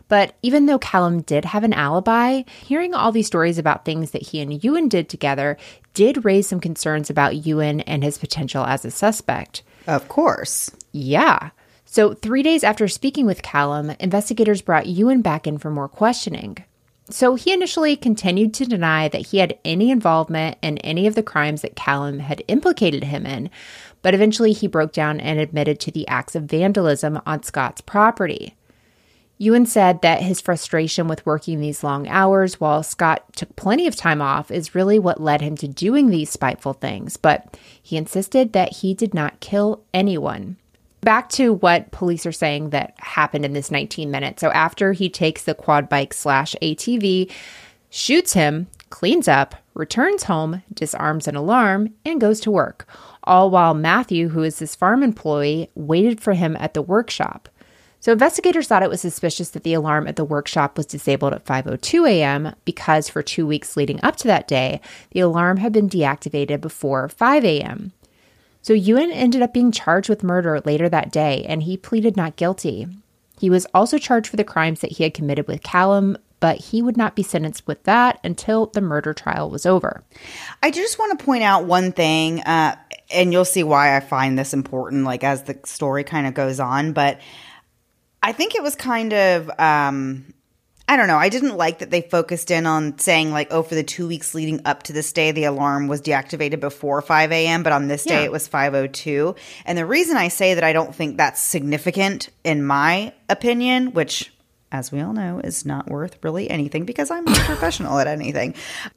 But 0.09 0.35
even 0.43 0.67
though 0.67 0.81
Callum 0.81 1.23
did 1.23 1.45
have 1.45 1.63
an 1.63 1.73
alibi, 1.73 2.43
hearing 2.65 2.93
all 2.93 3.13
these 3.13 3.29
stories 3.29 3.59
about 3.59 3.85
things 3.85 4.11
that 4.11 4.23
he 4.23 4.41
and 4.41 4.63
Ewan 4.65 4.89
did 4.89 5.09
together 5.09 5.57
did 5.95 6.25
raise 6.25 6.49
some 6.49 6.59
concerns 6.59 7.09
about 7.09 7.47
Ewan 7.47 7.81
and 7.83 8.03
his 8.03 8.19
potential 8.19 8.65
as 8.65 8.85
a 8.85 8.91
suspect. 8.91 9.63
Of 9.87 10.09
course. 10.09 10.73
Yeah. 10.91 11.51
So, 11.85 12.15
three 12.15 12.43
days 12.43 12.65
after 12.65 12.89
speaking 12.89 13.27
with 13.27 13.43
Callum, 13.43 13.91
investigators 14.01 14.63
brought 14.63 14.87
Ewan 14.87 15.23
back 15.23 15.47
in 15.47 15.59
for 15.59 15.71
more 15.71 15.89
questioning. 15.89 16.65
So, 17.11 17.35
he 17.35 17.53
initially 17.53 17.97
continued 17.97 18.55
to 18.55 18.65
deny 18.65 19.09
that 19.09 19.27
he 19.29 19.39
had 19.39 19.59
any 19.65 19.91
involvement 19.91 20.59
in 20.63 20.79
any 20.79 21.07
of 21.07 21.15
the 21.15 21.23
crimes 21.23 21.63
that 21.63 21.77
Callum 21.77 22.21
had 22.21 22.45
implicated 22.47 23.05
him 23.05 23.27
in, 23.27 23.51
but 24.03 24.15
eventually 24.15 24.53
he 24.53 24.67
broke 24.67 24.93
down 24.93 25.21
and 25.21 25.39
admitted 25.39 25.81
to 25.81 25.91
the 25.91 26.07
acts 26.09 26.35
of 26.35 26.45
vandalism 26.45 27.21
on 27.27 27.43
Scott's 27.43 27.81
property. 27.81 28.55
Ewan 29.39 29.65
said 29.65 30.03
that 30.03 30.23
his 30.23 30.39
frustration 30.39 31.09
with 31.09 31.25
working 31.25 31.61
these 31.61 31.83
long 31.83 32.07
hours 32.09 32.61
while 32.61 32.83
Scott 32.83 33.25
took 33.35 33.57
plenty 33.57 33.87
of 33.87 33.97
time 33.97 34.21
off 34.21 34.51
is 34.51 34.75
really 34.75 34.99
what 34.99 35.19
led 35.19 35.41
him 35.41 35.57
to 35.57 35.67
doing 35.67 36.11
these 36.11 36.29
spiteful 36.29 36.75
things, 36.75 37.17
but 37.17 37.57
he 37.83 37.97
insisted 37.97 38.53
that 38.53 38.75
he 38.75 38.93
did 38.93 39.15
not 39.15 39.41
kill 39.41 39.83
anyone. 39.95 40.59
Back 41.03 41.31
to 41.31 41.55
what 41.55 41.91
police 41.93 42.27
are 42.27 42.33
saying 42.33 42.71
that 42.71 42.95
happened 42.99 43.45
in 43.45 43.55
this 43.55 43.71
19 43.71 44.11
minutes. 44.11 44.41
So 44.41 44.51
after 44.51 44.93
he 44.93 45.09
takes 45.09 45.45
the 45.45 45.55
quad 45.55 45.89
bike 45.89 46.13
slash 46.13 46.55
ATV, 46.61 47.31
shoots 47.89 48.35
him, 48.35 48.67
cleans 48.91 49.27
up, 49.27 49.55
returns 49.75 50.25
home, 50.25 50.63
disarms 50.75 51.27
an 51.27 51.37
alarm, 51.37 51.95
and 52.05 52.21
goes 52.21 52.41
to 52.41 52.51
work. 52.51 52.87
All 53.25 53.51
while 53.51 53.73
Matthew, 53.73 54.29
who 54.29 54.43
is 54.43 54.59
his 54.59 54.75
farm 54.75 55.03
employee, 55.03 55.71
waited 55.75 56.21
for 56.21 56.35
him 56.35 56.57
at 56.61 56.75
the 56.75 56.83
workshop. 56.83 57.49
So 58.01 58.13
investigators 58.13 58.67
thought 58.67 58.83
it 58.83 58.89
was 58.89 59.03
suspicious 59.03 59.51
that 59.51 59.63
the 59.63 59.75
alarm 59.75 60.07
at 60.07 60.17
the 60.17 60.25
workshop 60.25 60.79
was 60.79 60.87
disabled 60.87 61.35
at 61.35 61.45
5:02 61.45 62.09
a.m. 62.09 62.55
because 62.65 63.11
for 63.11 63.23
2 63.23 63.47
weeks 63.47 63.77
leading 63.77 64.01
up 64.03 64.17
to 64.17 64.27
that 64.27 64.49
day, 64.49 64.81
the 65.11 65.21
alarm 65.21 65.59
had 65.59 65.73
been 65.73 65.89
deactivated 65.89 66.63
before 66.63 67.09
5 67.09 67.45
a.m. 67.45 67.93
So 68.63 68.73
Ewan 68.73 69.11
ended 69.11 69.43
up 69.43 69.55
being 69.55 69.73
charged 69.73 70.09
with 70.09 70.23
murder 70.23 70.61
later 70.65 70.89
that 70.89 71.13
day 71.13 71.45
and 71.49 71.63
he 71.63 71.77
pleaded 71.77 72.17
not 72.17 72.37
guilty. 72.37 72.87
He 73.39 73.49
was 73.49 73.67
also 73.73 73.97
charged 73.97 74.29
for 74.29 74.37
the 74.37 74.45
crimes 74.45 74.81
that 74.81 74.93
he 74.93 75.03
had 75.03 75.15
committed 75.15 75.49
with 75.49 75.63
Callum, 75.63 76.19
but 76.41 76.59
he 76.59 76.83
would 76.83 76.97
not 76.97 77.17
be 77.17 77.23
sentenced 77.23 77.67
with 77.67 77.83
that 77.85 78.21
until 78.23 78.67
the 78.67 78.81
murder 78.81 79.15
trial 79.15 79.49
was 79.51 79.65
over. 79.65 80.03
I 80.63 80.71
just 80.71 80.99
want 80.99 81.19
to 81.19 81.25
point 81.25 81.43
out 81.43 81.65
one 81.65 81.93
thing, 81.93 82.41
uh, 82.41 82.77
and 83.11 83.33
you'll 83.33 83.45
see 83.45 83.63
why 83.63 83.97
I 83.97 84.01
find 84.01 84.39
this 84.39 84.53
important, 84.53 85.05
like 85.05 85.25
as 85.25 85.45
the 85.45 85.59
story 85.65 86.05
kind 86.05 86.27
of 86.27 86.35
goes 86.35 86.61
on. 86.61 86.93
But 86.93 87.21
I 88.23 88.33
think 88.33 88.55
it 88.55 88.63
was 88.63 88.75
kind 88.75 89.13
of, 89.13 89.51
um, 89.59 90.35
I 90.91 90.97
don't 90.97 91.07
know. 91.07 91.19
I 91.19 91.29
didn't 91.29 91.57
like 91.57 91.79
that 91.79 91.93
they 91.93 92.01
focused 92.03 92.51
in 92.51 92.67
on 92.67 92.99
saying 92.99 93.31
like, 93.31 93.47
oh, 93.53 93.63
for 93.63 93.77
the 93.77 93.85
two 93.85 94.09
weeks 94.09 94.35
leading 94.35 94.61
up 94.65 94.83
to 94.85 94.93
this 94.93 95.13
day, 95.13 95.31
the 95.31 95.45
alarm 95.45 95.87
was 95.87 96.03
deactivated 96.03 96.59
before 96.59 97.01
five 97.01 97.31
a.m., 97.31 97.63
but 97.63 97.73
on 97.73 97.87
this 97.87 98.03
day 98.03 98.15
Yeah. 98.19 98.25
it 98.25 98.33
was 98.33 98.49
five 98.49 98.75
o 98.75 98.89
two. 98.89 99.37
And 99.65 99.79
the 99.79 99.87
reason 99.87 100.17
I 100.17 100.27
say 100.27 100.55
that 100.55 100.65
I 100.65 100.73
don't 100.73 100.93
think 100.93 101.17
that's 101.17 101.41
significant, 101.41 102.31
in 102.43 102.65
my 102.65 103.13
opinion, 103.29 103.93
which 103.93 104.33
as 104.73 104.91
we 104.91 105.01
all 105.01 105.13
know, 105.13 105.41
is 105.45 105.65
not 105.65 105.89
worth 105.89 106.19
really 106.23 106.51
anything 106.51 106.85
because 106.85 107.09
I'm 107.11 107.25
not 107.25 107.39
professional 107.39 107.99
at 108.01 108.09
anything. 108.09 108.55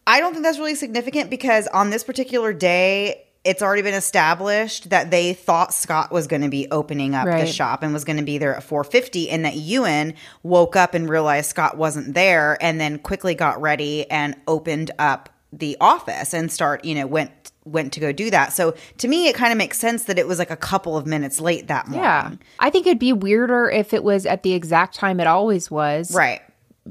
I 0.08 0.20
don't 0.20 0.34
think 0.34 0.44
that's 0.44 0.58
really 0.60 0.76
significant 0.76 1.30
because 1.30 1.68
on 1.68 1.92
this 1.92 2.04
particular 2.04 2.54
day, 2.54 3.24
it's 3.44 3.62
already 3.62 3.82
been 3.82 3.94
established 3.94 4.90
that 4.90 5.12
they 5.12 5.34
thought 5.34 5.74
Scott 5.74 6.12
was 6.12 6.28
going 6.28 6.44
to 6.44 6.50
be 6.50 6.68
opening 6.72 7.14
up 7.14 7.26
the 7.26 7.46
shop 7.46 7.84
and 7.84 7.94
was 7.94 8.06
going 8.06 8.18
to 8.18 8.24
be 8.24 8.38
there 8.38 8.56
at 8.56 8.64
4:50 8.64 9.28
and 9.30 9.44
that 9.46 9.56
Ewan 9.56 10.14
woke 10.44 10.76
up 10.76 10.94
and 10.94 11.10
realized 11.10 11.50
Scott 11.50 11.78
wasn't 11.78 12.14
there 12.14 12.58
and 12.62 12.80
then 12.80 13.00
quickly 13.00 13.36
got 13.36 13.62
ready 13.62 14.10
and 14.10 14.36
opened 14.48 14.92
up 14.98 15.30
the 15.52 15.78
office 15.80 16.34
and 16.34 16.52
start, 16.52 16.86
you 16.86 16.96
know, 16.96 17.06
went 17.06 17.32
went 17.66 17.94
to 17.94 18.00
go 18.00 18.12
do 18.12 18.30
that. 18.30 18.54
So 18.54 18.76
to 18.98 19.08
me 19.08 19.28
it 19.28 19.36
kind 19.36 19.52
of 19.52 19.58
makes 19.58 19.78
sense 19.78 20.04
that 20.06 20.18
it 20.18 20.28
was 20.28 20.40
like 20.40 20.52
a 20.52 20.58
couple 20.58 20.98
of 20.98 21.06
minutes 21.06 21.40
late 21.40 21.68
that 21.68 21.88
morning. 21.88 22.04
Yeah. 22.04 22.32
I 22.60 22.70
think 22.70 22.88
it'd 22.88 23.00
be 23.00 23.14
weirder 23.14 23.70
if 23.70 23.94
it 23.94 24.04
was 24.04 24.26
at 24.26 24.44
the 24.44 24.54
exact 24.54 24.96
time 24.96 25.20
it 25.20 25.28
always 25.28 25.70
was. 25.70 26.14
Right. 26.14 26.42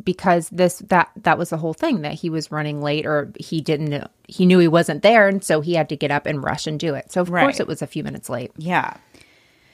Because 0.05 0.49
this 0.51 0.79
that 0.89 1.11
that 1.17 1.37
was 1.39 1.51
the 1.51 1.57
whole 1.59 1.75
thing 1.75 2.03
that 2.03 2.15
he 2.15 2.31
was 2.31 2.51
running 2.51 2.81
late 2.81 3.05
or 3.07 3.33
he 3.39 3.61
didn't 3.61 4.09
he 4.27 4.47
knew 4.47 4.59
he 4.59 4.69
wasn't 4.69 5.03
there 5.03 5.29
and 5.29 5.45
so 5.45 5.61
he 5.61 5.75
had 5.75 5.89
to 5.89 5.97
get 5.97 6.11
up 6.11 6.25
and 6.27 6.43
rush 6.43 6.67
and 6.67 6.81
do 6.81 6.95
it 6.95 7.13
so 7.13 7.21
of 7.21 7.29
Right. 7.31 7.43
course 7.43 7.61
it 7.61 7.67
was 7.67 7.83
a 7.83 7.87
few 7.87 8.03
minutes 8.03 8.29
late 8.31 8.53
Yeah. 8.57 8.95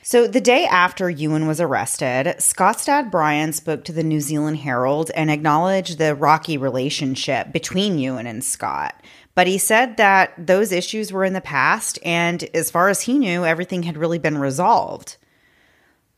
So, 0.01 0.27
the 0.27 0.41
day 0.41 0.65
after 0.65 1.11
Ewan 1.11 1.47
was 1.47 1.61
arrested, 1.61 2.35
Scott's 2.39 2.87
dad 2.87 3.11
Brian 3.11 3.53
spoke 3.53 3.85
to 3.85 3.93
the 3.93 4.03
New 4.03 4.23
Zealand 4.23 4.57
Herald 4.59 5.11
and 5.15 5.31
acknowledged 5.31 5.99
the 5.99 6.15
rocky 6.15 6.57
relationship 6.57 7.53
between 7.53 7.99
Ewan 7.99 8.27
and 8.27 8.43
Scott. 8.43 8.95
But 9.35 9.49
he 9.49 9.59
said 9.59 9.99
that 9.99 10.33
those 10.39 10.73
issues 10.73 11.13
were 11.13 11.27
in 11.27 11.35
the 11.35 11.43
past, 11.43 11.99
and 12.03 12.43
as 12.55 12.71
far 12.71 12.89
as 12.89 13.03
he 13.03 13.19
knew, 13.19 13.45
everything 13.45 13.83
had 13.83 13.99
really 13.99 14.19
been 14.19 14.39
resolved. 14.39 15.18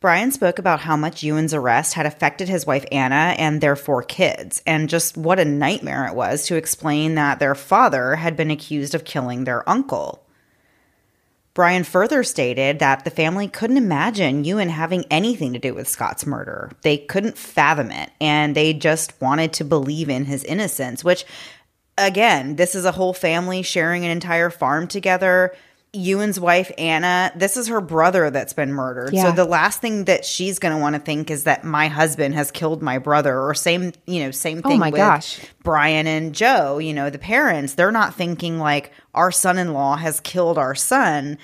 Brian 0.01 0.33
spoke 0.33 0.59
about 0.59 0.81
how 0.81 0.97
much 0.97 1.23
Ewan's 1.23 1.53
arrest 1.53 1.93
had 1.93 2.07
affected 2.07 2.49
his 2.49 2.67
wife 2.67 2.87
Anna 2.91 3.35
and 3.39 3.61
their 3.61 3.77
four 3.77 4.03
kids, 4.03 4.63
and 4.67 4.89
just 4.89 5.19
what 5.19 5.39
a 5.39 5.45
nightmare 5.45 6.07
it 6.07 6.15
was 6.15 6.47
to 6.47 6.57
explain 6.57 7.17
that 7.17 7.39
their 7.39 7.55
father 7.55 8.17
had 8.17 8.35
been 8.35 8.51
accused 8.51 8.95
of 8.95 9.05
killing 9.05 9.45
their 9.45 9.69
uncle. 9.69 10.25
Brian 11.53 11.85
further 11.85 12.23
stated 12.23 12.79
that 12.79 13.05
the 13.05 13.11
family 13.11 13.47
couldn't 13.47 13.77
imagine 13.77 14.45
Ewan 14.45 14.71
having 14.71 15.05
anything 15.11 15.53
to 15.53 15.59
do 15.59 15.75
with 15.75 15.87
Scott's 15.87 16.25
murder. 16.25 16.71
They 16.81 16.97
couldn't 16.97 17.37
fathom 17.37 17.91
it, 17.91 18.11
and 18.23 18.55
they 18.55 18.73
just 18.73 19.21
wanted 19.21 19.53
to 19.55 19.65
believe 19.65 20.09
in 20.09 20.25
his 20.25 20.45
innocence, 20.45 21.05
which, 21.05 21.27
again, 21.99 22.57
this 22.57 22.75
is 22.75 22.87
a 22.87 22.93
whole 22.93 23.13
family 23.13 23.61
sharing 23.61 24.07
an 24.07 24.11
entire 24.11 24.49
farm 24.49 24.89
together. 24.89 25.55
Ewan's 25.93 26.39
wife, 26.39 26.71
Anna, 26.79 27.33
this 27.35 27.57
is 27.57 27.69
her 27.69 27.81
brother 27.81 28.31
that's 28.31 28.53
been 28.53 28.73
murdered. 28.73 29.13
Yeah. 29.13 29.25
So 29.25 29.33
the 29.33 29.45
last 29.45 29.81
thing 29.81 30.05
that 30.05 30.25
she's 30.25 30.59
going 30.59 30.75
to 30.75 30.81
want 30.81 30.95
to 30.95 31.01
think 31.01 31.31
is 31.31 31.45
that 31.45 31.65
my 31.65 31.89
husband 31.89 32.35
has 32.35 32.51
killed 32.51 32.81
my 32.81 32.99
brother, 32.99 33.41
or 33.41 33.55
same, 33.55 33.93
you 34.07 34.25
know, 34.25 34.31
same 34.31 34.63
oh 34.65 34.69
thing 34.69 34.77
Oh 34.77 34.79
my 34.79 34.91
with 34.91 34.99
gosh. 34.99 35.41
Brian 35.65 36.07
and 36.07 36.35
Jo, 36.35 36.79
you 36.79 36.95
know, 36.95 37.11
the 37.11 37.19
parents. 37.19 37.75
They're 37.75 37.91
not 37.91 38.15
thinking 38.15 38.59
like 38.59 38.93
our 39.15 39.33
son 39.33 39.59
in 39.59 39.73
law 39.73 39.97
has 39.97 40.21
killed 40.21 40.59
our 40.59 40.77
son. 40.77 41.39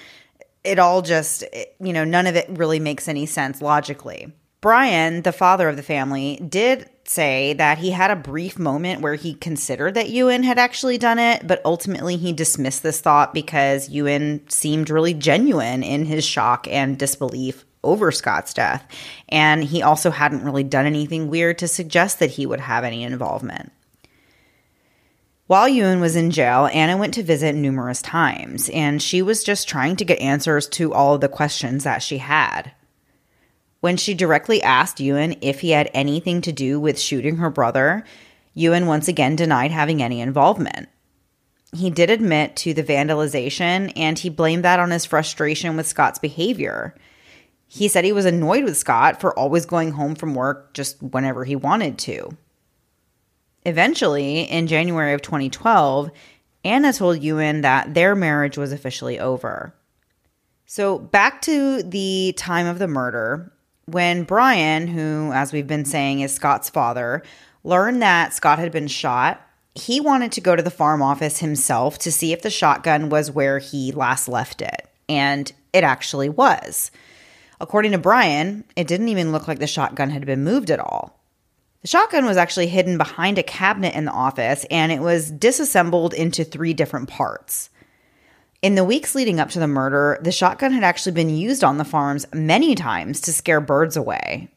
It 0.63 0.79
all 0.79 1.03
just, 1.03 1.45
you 1.81 1.93
know, 1.93 2.05
none 2.05 2.27
of 2.27 2.37
it 2.37 2.47
really 2.51 2.79
makes 2.81 3.09
any 3.09 3.27
sense 3.27 3.61
logically. 3.61 4.33
Brian, 4.67 5.23
the 5.23 5.31
father 5.31 5.69
of 5.69 5.77
the 5.77 5.83
family, 5.85 6.39
did 6.39 6.91
say 7.05 7.53
that 7.53 7.79
he 7.79 7.93
had 7.93 8.11
a 8.11 8.17
brief 8.17 8.59
moment 8.59 9.01
where 9.01 9.15
he 9.15 9.33
considered 9.33 9.95
that 9.95 10.11
Ewan 10.11 10.43
had 10.43 10.59
actually 10.59 10.99
done 10.99 11.21
it, 11.21 11.47
but 11.47 11.63
ultimately 11.65 12.17
he 12.17 12.33
dismissed 12.33 12.83
this 12.83 13.01
thought 13.01 13.33
because 13.33 13.89
Ewan 13.91 14.41
seemed 14.49 14.91
really 14.91 15.15
genuine 15.15 15.85
in 15.85 16.05
his 16.05 16.25
shock 16.25 16.67
and 16.67 16.99
disbelief 16.99 17.65
over 17.85 18.11
Scott's 18.11 18.53
death. 18.53 18.85
And 19.29 19.63
he 19.63 19.85
also 19.85 20.11
hadn't 20.11 20.43
really 20.43 20.65
done 20.65 20.85
anything 20.85 21.31
weird 21.31 21.59
to 21.59 21.69
suggest 21.69 22.19
that 22.19 22.33
he 22.33 22.45
would 22.45 22.59
have 22.59 22.83
any 22.83 23.05
involvement. 23.05 23.71
While 25.47 25.69
Ewan 25.69 26.01
was 26.01 26.17
in 26.17 26.33
jail, 26.33 26.69
Anna 26.73 26.97
went 26.97 27.15
to 27.15 27.23
visit 27.23 27.55
numerous 27.55 28.03
times, 28.03 28.69
and 28.71 29.01
she 29.01 29.23
was 29.23 29.45
just 29.45 29.69
trying 29.69 29.95
to 29.95 30.05
get 30.05 30.19
answers 30.19 30.67
to 30.71 30.93
all 30.93 31.15
of 31.15 31.21
the 31.21 31.29
questions 31.29 31.85
that 31.85 32.03
she 32.03 32.19
had. 32.19 32.73
When 33.81 33.97
she 33.97 34.15
directly 34.15 34.63
asked 34.63 35.01
Ewan 35.01 35.37
if 35.41 35.61
he 35.61 35.71
had 35.71 35.91
anything 35.93 36.41
to 36.43 36.53
do 36.53 36.81
with 36.81 36.99
shooting 36.99 37.37
her 37.37 37.51
brother, 37.51 38.05
Ewan 38.55 38.87
once 38.87 39.07
again 39.07 39.37
denied 39.37 39.71
having 39.71 40.03
any 40.03 40.21
involvement. 40.21 40.89
He 41.75 41.91
did 41.91 42.11
admit 42.11 42.57
to 42.57 42.73
the 42.73 42.83
vandalization, 42.83 43.93
and 43.95 44.19
he 44.19 44.31
blamed 44.31 44.65
that 44.65 44.81
on 44.81 44.91
his 44.91 45.05
frustration 45.05 45.77
with 45.77 45.87
Scott's 45.87 46.19
behavior. 46.19 46.95
He 47.67 47.89
said 47.89 48.05
he 48.05 48.13
was 48.13 48.25
annoyed 48.25 48.65
with 48.65 48.77
Scott 48.77 49.21
for 49.21 49.39
always 49.39 49.67
going 49.67 49.93
home 49.93 50.15
from 50.15 50.35
work 50.35 50.73
just 50.73 51.03
whenever 51.03 51.45
he 51.45 51.57
wanted 51.57 51.99
to. 51.99 52.37
Eventually, 53.65 54.43
in 54.43 54.69
January 54.69 55.13
of 55.13 55.23
2012, 55.23 56.11
Anna 56.65 56.93
told 56.93 57.23
Ewan 57.23 57.61
that 57.61 57.95
their 57.95 58.15
marriage 58.15 58.57
was 58.57 58.73
officially 58.73 59.19
over. 59.19 59.75
So, 60.67 60.99
back 60.99 61.43
to 61.43 61.83
the 61.83 62.33
time 62.37 62.67
of 62.67 62.79
the 62.79 62.89
murder, 62.89 63.53
when 63.87 64.25
Brian, 64.25 64.89
who, 64.89 65.31
as 65.33 65.53
we've 65.53 65.67
been 65.67 65.85
saying, 65.85 66.21
is 66.21 66.35
Scott's 66.35 66.69
father, 66.69 67.23
learned 67.63 68.03
that 68.03 68.35
Scott 68.35 68.59
had 68.59 68.73
been 68.73 68.89
shot, 68.89 69.41
he 69.75 70.01
wanted 70.01 70.33
to 70.33 70.41
go 70.41 70.57
to 70.57 70.63
the 70.63 70.71
farm 70.71 71.03
office 71.03 71.39
himself 71.39 71.99
to 71.99 72.11
see 72.11 72.33
if 72.33 72.43
the 72.43 72.51
shotgun 72.51 73.11
was 73.11 73.31
where 73.31 73.59
he 73.59 73.93
last 73.93 74.27
left 74.27 74.61
it. 74.61 74.89
And 75.09 75.53
it 75.73 75.85
actually 75.85 76.29
was. 76.29 76.91
According 77.61 77.93
to 77.93 77.99
Brian, 77.99 78.65
it 78.75 78.89
didn't 78.89 79.09
even 79.09 79.31
look 79.31 79.47
like 79.47 79.61
the 79.61 79.67
shotgun 79.67 80.11
had 80.11 80.27
been 80.27 80.43
moved 80.43 80.71
at 80.71 80.81
all. 80.81 81.21
The 81.83 81.89
shotgun 81.89 82.25
was 82.25 82.37
actually 82.37 82.67
hidden 82.67 82.99
behind 82.99 83.39
a 83.39 83.45
cabinet 83.45 83.95
in 83.95 84.07
the 84.07 84.11
office 84.11 84.67
and 84.71 84.91
it 84.91 85.01
was 85.01 85.31
disassembled 85.31 86.13
into 86.13 86.43
three 86.43 86.75
different 86.75 87.09
parts. 87.09 87.71
In 88.67 88.75
the 88.75 88.83
weeks 88.83 89.15
leading 89.15 89.39
up 89.39 89.51
to 89.51 89.61
the 89.61 89.69
murder, 89.69 90.19
the 90.23 90.33
shotgun 90.33 90.73
had 90.73 90.83
actually 90.83 91.13
been 91.13 91.31
used 91.31 91.63
on 91.63 91.79
the 91.79 91.85
farms 91.85 92.27
many 92.35 92.75
times 92.75 93.21
to 93.21 93.33
scare 93.33 93.61
birds 93.61 93.97
away. 93.97 94.49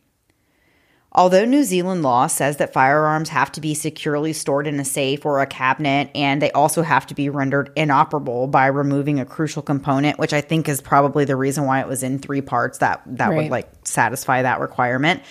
Although 1.12 1.46
New 1.46 1.64
Zealand 1.64 2.02
law 2.02 2.26
says 2.26 2.58
that 2.58 2.74
firearms 2.74 3.30
have 3.30 3.52
to 3.52 3.62
be 3.62 3.76
securely 3.76 4.34
stored 4.34 4.66
in 4.66 4.80
a 4.80 4.84
safe 4.84 5.28
or 5.28 5.40
a 5.40 5.46
cabinet, 5.46 6.10
and 6.16 6.42
they 6.42 6.50
also 6.54 6.82
have 6.82 7.06
to 7.06 7.14
be 7.14 7.30
rendered 7.30 7.72
inoperable 7.76 8.48
by 8.48 8.66
removing 8.66 9.20
a 9.20 9.28
crucial 9.28 9.62
component, 9.62 10.18
which 10.18 10.34
I 10.34 10.42
think 10.42 10.68
is 10.68 10.82
probably 10.82 11.24
the 11.24 11.36
reason 11.36 11.66
why 11.66 11.80
it 11.80 11.88
was 11.88 12.02
in 12.02 12.18
three 12.18 12.42
parts 12.42 12.80
that 12.80 13.04
that 13.06 13.32
would 13.32 13.52
like 13.52 13.70
satisfy 13.84 14.42
that 14.42 14.60
requirement. 14.60 15.22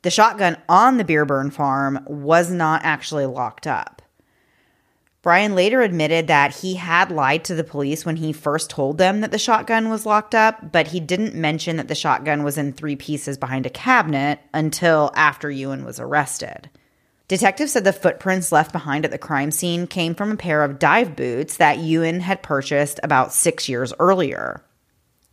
The 0.00 0.10
shotgun 0.10 0.56
on 0.66 0.96
the 0.96 1.04
Byreburn 1.04 1.52
farm 1.52 2.02
was 2.06 2.50
not 2.50 2.84
actually 2.84 3.26
locked 3.26 3.66
up. 3.66 4.00
Brian 5.24 5.54
later 5.54 5.80
admitted 5.80 6.26
that 6.26 6.54
he 6.54 6.74
had 6.74 7.10
lied 7.10 7.44
to 7.44 7.54
the 7.54 7.64
police 7.64 8.04
when 8.04 8.16
he 8.16 8.30
first 8.30 8.68
told 8.68 8.98
them 8.98 9.22
that 9.22 9.30
the 9.30 9.38
shotgun 9.38 9.88
was 9.88 10.04
locked 10.04 10.34
up, 10.34 10.70
but 10.70 10.88
he 10.88 11.00
didn't 11.00 11.34
mention 11.34 11.78
that 11.78 11.88
the 11.88 11.94
shotgun 11.94 12.44
was 12.44 12.58
in 12.58 12.74
three 12.74 12.94
pieces 12.94 13.38
behind 13.38 13.64
a 13.64 13.70
cabinet 13.70 14.38
until 14.52 15.10
after 15.14 15.50
Ewan 15.50 15.82
was 15.82 15.98
arrested. 15.98 16.68
Detectives 17.26 17.72
said 17.72 17.84
the 17.84 17.92
footprints 17.94 18.52
left 18.52 18.70
behind 18.70 19.06
at 19.06 19.12
the 19.12 19.16
crime 19.16 19.50
scene 19.50 19.86
came 19.86 20.14
from 20.14 20.30
a 20.30 20.36
pair 20.36 20.62
of 20.62 20.78
dive 20.78 21.16
boots 21.16 21.56
that 21.56 21.78
Ewan 21.78 22.20
had 22.20 22.42
purchased 22.42 23.00
about 23.02 23.32
six 23.32 23.66
years 23.66 23.94
earlier. 23.98 24.62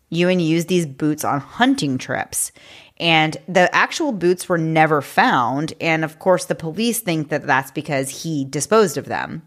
Ewan 0.09 0.39
used 0.39 0.69
these 0.69 0.85
boots 0.85 1.25
on 1.25 1.41
hunting 1.41 1.97
trips, 1.97 2.53
and 2.95 3.35
the 3.45 3.73
actual 3.75 4.13
boots 4.13 4.47
were 4.47 4.57
never 4.57 5.01
found. 5.01 5.73
And 5.81 6.05
of 6.05 6.17
course, 6.17 6.45
the 6.45 6.55
police 6.55 7.01
think 7.01 7.27
that 7.27 7.45
that's 7.45 7.71
because 7.71 8.23
he 8.23 8.45
disposed 8.45 8.95
of 8.95 9.03
them. 9.03 9.41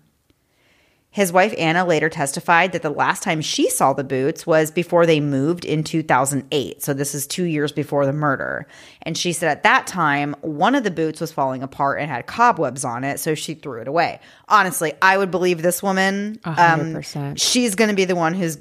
His 1.15 1.33
wife 1.33 1.55
Anna 1.57 1.85
later 1.85 2.09
testified 2.09 2.73
that 2.73 2.83
the 2.83 2.91
last 2.91 3.23
time 3.23 3.41
she 3.41 3.71
saw 3.71 3.93
the 3.93 4.03
boots 4.03 4.49
was 4.49 4.73
before 4.73 5.07
they 5.07 5.21
moved 5.21 5.65
in 5.65 5.85
2008. 5.85 6.83
So 6.83 6.93
this 6.93 7.15
is 7.15 7.29
two 7.29 7.45
years 7.45 7.71
before 7.71 8.05
the 8.05 8.12
murder. 8.12 8.67
And 9.03 9.17
she 9.17 9.33
said 9.33 9.49
at 9.49 9.62
that 9.62 9.87
time, 9.87 10.35
one 10.41 10.75
of 10.75 10.83
the 10.83 10.91
boots 10.91 11.21
was 11.21 11.31
falling 11.31 11.62
apart 11.62 12.01
and 12.01 12.11
had 12.11 12.27
cobwebs 12.27 12.85
on 12.85 13.05
it. 13.05 13.21
So 13.21 13.37
she 13.37 13.55
threw 13.55 13.81
it 13.81 13.87
away. 13.87 14.19
Honestly, 14.49 14.93
I 15.01 15.17
would 15.17 15.31
believe 15.31 15.62
this 15.62 15.85
woman. 15.85 16.41
Um, 16.45 16.95
percent. 16.95 17.41
She's 17.41 17.77
going 17.77 17.91
to 17.91 17.97
be 17.97 18.07
the 18.07 18.17
one 18.17 18.35
who's 18.35 18.59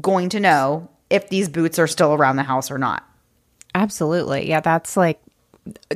going 0.00 0.28
to 0.28 0.38
know 0.38 0.88
if 1.10 1.30
these 1.30 1.48
boots 1.48 1.80
are 1.80 1.88
still 1.88 2.14
around 2.14 2.36
the 2.36 2.44
house 2.44 2.70
or 2.70 2.78
not. 2.78 3.02
Absolutely. 3.74 4.48
Yeah, 4.48 4.60
that's 4.60 4.96
like 4.96 5.18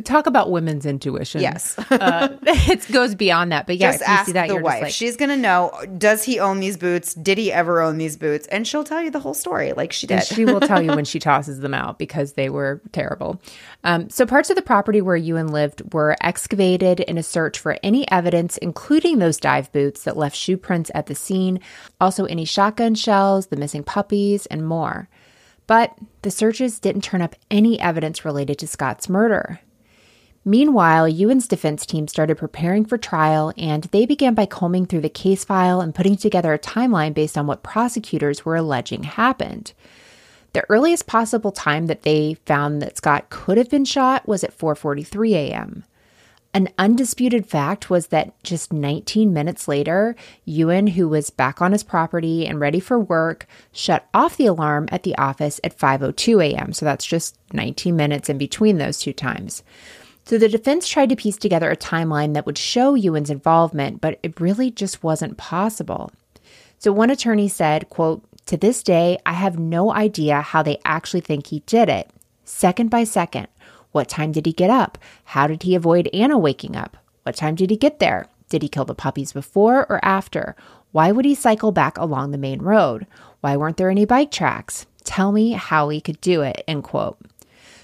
talk 0.05 0.27
about 0.27 0.51
women's 0.51 0.87
intuition. 0.87 1.41
Yes. 1.41 1.79
uh, 1.91 2.37
it 2.43 2.87
goes 2.93 3.15
beyond 3.15 3.53
that. 3.53 3.67
But 3.67 3.77
yeah, 3.79 3.93
Just 3.93 4.05
ask 4.05 4.27
see 4.27 4.33
that, 4.33 4.49
the 4.49 4.57
wife. 4.57 4.83
like, 4.83 4.93
She's 4.93 5.17
going 5.17 5.31
to 5.31 5.37
know 5.37 5.73
does 5.99 6.23
he 6.23 6.39
own 6.39 6.61
these 6.61 6.77
boots? 6.77 7.15
Did 7.15 7.39
he 7.39 7.53
ever 7.53 7.81
own 7.81 7.99
these 7.99 8.17
boots? 8.17 8.47
And 8.49 8.67
she'll 8.67 8.85
tell 8.85 9.03
you 9.03 9.11
the 9.11 9.19
whole 9.19 9.35
story 9.35 9.73
like 9.73 9.93
she 9.93 10.07
did. 10.07 10.23
She 10.25 10.45
will 10.45 10.61
tell 10.61 10.81
you 10.81 10.95
when 10.95 11.05
she 11.05 11.19
tosses 11.19 11.61
them 11.61 11.75
out 11.75 11.99
because 11.99 12.35
they 12.35 12.49
were 12.49 12.81
terrible. 12.93 13.41
Um, 13.83 14.09
so, 14.11 14.27
parts 14.27 14.51
of 14.51 14.57
the 14.57 14.63
property 14.63 15.01
where 15.01 15.17
Ewan 15.17 15.49
lived 15.49 15.93
were 15.93 16.17
excavated 16.21 17.01
in 17.01 17.19
a 17.19 17.23
search 17.23 17.59
for 17.59 17.77
any 17.83 18.09
evidence, 18.11 18.57
including 18.59 19.19
those 19.19 19.39
dive 19.39 19.71
boots 19.73 20.05
that 20.05 20.17
left 20.17 20.37
shoe 20.37 20.57
prints 20.57 20.91
at 20.95 21.07
the 21.07 21.15
scene, 21.15 21.61
also 22.01 22.25
any 22.25 22.45
shotgun 22.45 22.95
shells, 22.95 23.47
the 23.47 23.57
missing 23.57 23.83
puppies, 23.83 24.47
and 24.47 24.67
more. 24.67 25.09
But 25.67 25.97
the 26.23 26.31
searches 26.31 26.79
didn't 26.79 27.03
turn 27.03 27.23
up 27.23 27.35
any 27.51 27.81
evidence 27.81 28.25
related 28.25 28.59
to 28.61 28.67
Scott's 28.67 29.09
murder. 29.09 29.61
Meanwhile, 30.45 31.09
Ewan's 31.09 31.49
defense 31.49 31.85
team 31.85 32.07
started 32.07 32.39
preparing 32.39 32.85
for 32.85 32.97
trial, 32.97 33.53
and 33.59 33.83
they 33.85 34.07
began 34.07 34.35
by 34.35 34.47
combing 34.47 34.87
through 34.87 35.01
the 35.01 35.09
case 35.09 35.45
file 35.45 35.81
and 35.81 35.93
putting 35.93 36.17
together 36.17 36.53
a 36.53 36.59
timeline 36.59 37.15
based 37.15 37.37
on 37.37 37.49
what 37.49 37.65
prosecutors 37.65 38.45
were 38.45 38.55
alleging 38.55 39.03
happened. 39.03 39.73
The 40.53 40.65
earliest 40.71 41.09
possible 41.09 41.51
time 41.51 41.87
that 41.87 42.03
they 42.03 42.35
found 42.47 42.81
that 42.81 42.97
Scott 42.97 43.29
could 43.29 43.59
have 43.59 43.69
been 43.69 43.85
shot 43.85 44.29
was 44.29 44.45
at 44.45 44.57
4:43 44.57 45.33
a.m. 45.33 45.85
An 46.57 46.71
undisputed 46.79 47.47
fact 47.47 47.91
was 47.91 48.07
that 48.07 48.43
just 48.43 48.73
19 48.73 49.31
minutes 49.31 49.69
later, 49.69 50.17
Ewan, 50.47 50.87
who 50.87 51.07
was 51.07 51.29
back 51.29 51.61
on 51.61 51.73
his 51.73 51.83
property 51.83 52.47
and 52.47 52.59
ready 52.59 52.81
for 52.81 52.99
work, 52.99 53.47
shut 53.73 54.07
off 54.15 54.39
the 54.39 54.47
alarm 54.47 54.89
at 54.91 55.03
the 55.03 55.15
office 55.19 55.61
at 55.63 55.77
5:02 55.77 56.43
a.m. 56.43 56.73
So 56.73 56.87
that's 56.87 57.05
just 57.05 57.37
19 57.53 57.95
minutes 57.95 58.31
in 58.31 58.39
between 58.39 58.79
those 58.79 58.99
two 58.99 59.13
times. 59.13 59.63
So 60.25 60.39
the 60.39 60.49
defense 60.49 60.89
tried 60.89 61.11
to 61.11 61.17
piece 61.17 61.37
together 61.37 61.71
a 61.71 61.77
timeline 61.77 62.33
that 62.33 62.47
would 62.47 62.57
show 62.57 62.95
Ewan's 62.95 63.29
involvement, 63.29 64.01
but 64.01 64.19
it 64.23 64.41
really 64.41 64.71
just 64.71 65.03
wasn't 65.03 65.37
possible. 65.37 66.11
So 66.79 66.91
one 66.91 67.11
attorney 67.11 67.49
said, 67.49 67.91
quote, 67.91 68.25
To 68.47 68.57
this 68.57 68.83
day, 68.83 69.19
I 69.27 69.35
have 69.35 69.59
no 69.59 69.93
idea 69.93 70.41
how 70.41 70.63
they 70.63 70.79
actually 70.87 71.21
think 71.21 71.49
he 71.49 71.61
did 71.67 71.91
it. 71.91 72.09
Second 72.47 72.89
by 72.89 73.05
second. 73.05 73.49
What 73.97 74.11
time 74.11 74.31
did 74.31 74.45
he 74.45 74.53
get 74.53 74.69
up? 74.69 74.99
How 75.25 75.47
did 75.47 75.63
he 75.63 75.75
avoid 75.75 76.11
Anna 76.13 76.37
waking 76.37 76.77
up? 76.77 76.99
What 77.23 77.35
time 77.35 77.55
did 77.55 77.71
he 77.71 77.79
get 77.79 77.99
there? 77.99 78.27
Did 78.51 78.61
he 78.61 78.69
kill 78.69 78.85
the 78.85 78.95
puppies 78.95 79.33
before 79.33 79.87
or 79.89 80.05
after? 80.05 80.55
Why 80.93 81.11
would 81.11 81.25
he 81.25 81.35
cycle 81.35 81.73
back 81.73 81.97
along 81.97 82.31
the 82.31 82.37
main 82.37 82.61
road? 82.61 83.07
Why 83.41 83.57
weren't 83.57 83.79
there 83.79 83.89
any 83.89 84.05
bike 84.05 84.31
tracks? 84.31 84.85
Tell 85.05 85.33
me 85.33 85.53
how 85.53 85.89
he 85.89 86.03
could 86.03 86.21
do 86.21 86.43
it. 86.43 86.63
End 86.69 86.85
quote. 86.85 87.17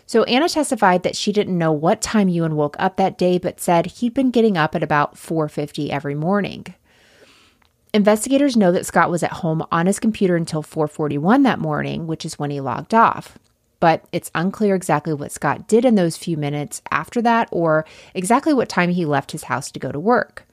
So 0.05 0.25
Anna 0.25 0.51
testified 0.51 1.03
that 1.03 1.17
she 1.17 1.33
didn't 1.33 1.57
know 1.57 1.73
what 1.73 2.03
time 2.03 2.29
Ewan 2.29 2.57
woke 2.57 2.77
up 2.79 2.99
that 2.99 3.17
day, 3.17 3.39
but 3.39 3.59
said 3.59 3.87
he'd 3.87 4.13
been 4.13 4.31
getting 4.31 4.59
up 4.59 4.75
at 4.75 4.83
about 4.83 5.17
4:50 5.17 5.91
every 5.91 6.15
morning. 6.15 6.67
Investigators 7.95 8.55
know 8.55 8.71
that 8.71 8.85
Scott 8.85 9.11
was 9.11 9.23
at 9.23 9.41
home 9.41 9.65
on 9.73 9.87
his 9.87 9.99
computer 9.99 10.37
until 10.37 10.63
4:41 10.63 11.43
that 11.45 11.59
morning, 11.59 12.07
which 12.07 12.27
is 12.27 12.39
when 12.39 12.51
he 12.51 12.61
logged 12.61 12.93
off. 12.93 13.39
But 13.83 14.05
it's 14.13 14.31
unclear 14.33 14.77
exactly 14.77 15.13
what 15.13 15.33
Scott 15.33 15.67
did 15.67 15.85
in 15.85 15.97
those 15.97 16.17
few 16.17 16.37
minutes 16.37 16.81
after 16.93 17.21
that 17.23 17.49
or 17.51 17.85
exactly 18.15 18.55
what 18.55 18.69
time 18.69 18.91
he 18.91 19.05
left 19.05 19.33
his 19.33 19.43
house 19.43 19.73
to 19.73 19.81
go 19.81 19.91
to 19.91 19.99
work. 19.99 20.47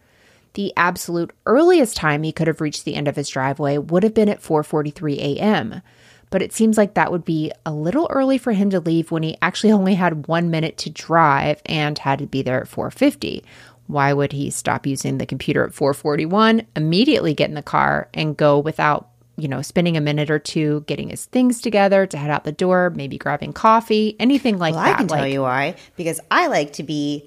The 0.56 0.74
absolute 0.76 1.32
earliest 1.46 1.96
time 1.96 2.24
he 2.24 2.32
could 2.32 2.48
have 2.48 2.60
reached 2.60 2.86
the 2.86 2.96
end 2.96 3.08
of 3.08 3.16
his 3.16 3.30
driveway 3.30 3.78
would 3.78 4.02
have 4.02 4.16
been 4.16 4.30
at 4.30 4.42
4:43 4.42 5.18
a.m. 5.18 5.84
But 6.32 6.42
it 6.42 6.54
seems 6.54 6.76
like 6.76 6.96
that 6.96 7.12
would 7.12 7.24
be 7.24 7.52
a 7.68 7.72
little 7.72 8.08
early 8.10 8.40
for 8.40 8.54
him 8.54 8.72
to 8.72 8.80
leave 8.80 9.12
when 9.12 9.22
he 9.22 9.38
actually 9.44 9.74
only 9.80 9.94
had 9.94 10.28
1 10.28 10.50
minute 10.50 10.80
to 10.80 10.90
drive 10.90 11.62
and 11.68 12.00
had 12.00 12.18
to 12.18 12.26
be 12.26 12.42
there 12.42 12.60
at 12.60 12.68
4:50. 12.68 13.44
Why 13.86 14.12
would 14.12 14.32
he 14.32 14.50
stop 14.50 14.88
using 14.88 15.20
the 15.20 15.28
computer 15.28 15.64
at 15.64 15.76
441, 15.76 16.64
immediately 16.76 17.36
get 17.36 17.50
in 17.50 17.56
the 17.56 17.62
car 17.62 18.10
and 18.12 18.36
go 18.36 18.58
without, 18.58 19.08
you 19.40 19.48
know, 19.48 19.62
spending 19.62 19.98
a 19.98 20.02
minute 20.02 20.30
or 20.30 20.40
two 20.40 20.84
getting 20.88 21.10
his 21.10 21.26
things 21.26 21.62
together 21.62 22.06
to 22.06 22.18
head 22.18 22.30
out 22.30 22.44
the 22.44 22.52
door, 22.52 22.92
maybe 22.96 23.18
grabbing 23.18 23.54
coffee, 23.54 24.16
anything 24.20 24.58
like 24.58 24.76
Well, 24.76 24.84
that? 24.84 24.96
I 24.96 24.98
can 24.98 25.08
tell 25.08 25.20
Like- 25.20 25.34
you 25.34 25.42
why. 25.42 25.76
Because 25.96 26.20
I 26.32 26.48
like 26.48 26.74
to 26.74 26.84
be 26.84 27.26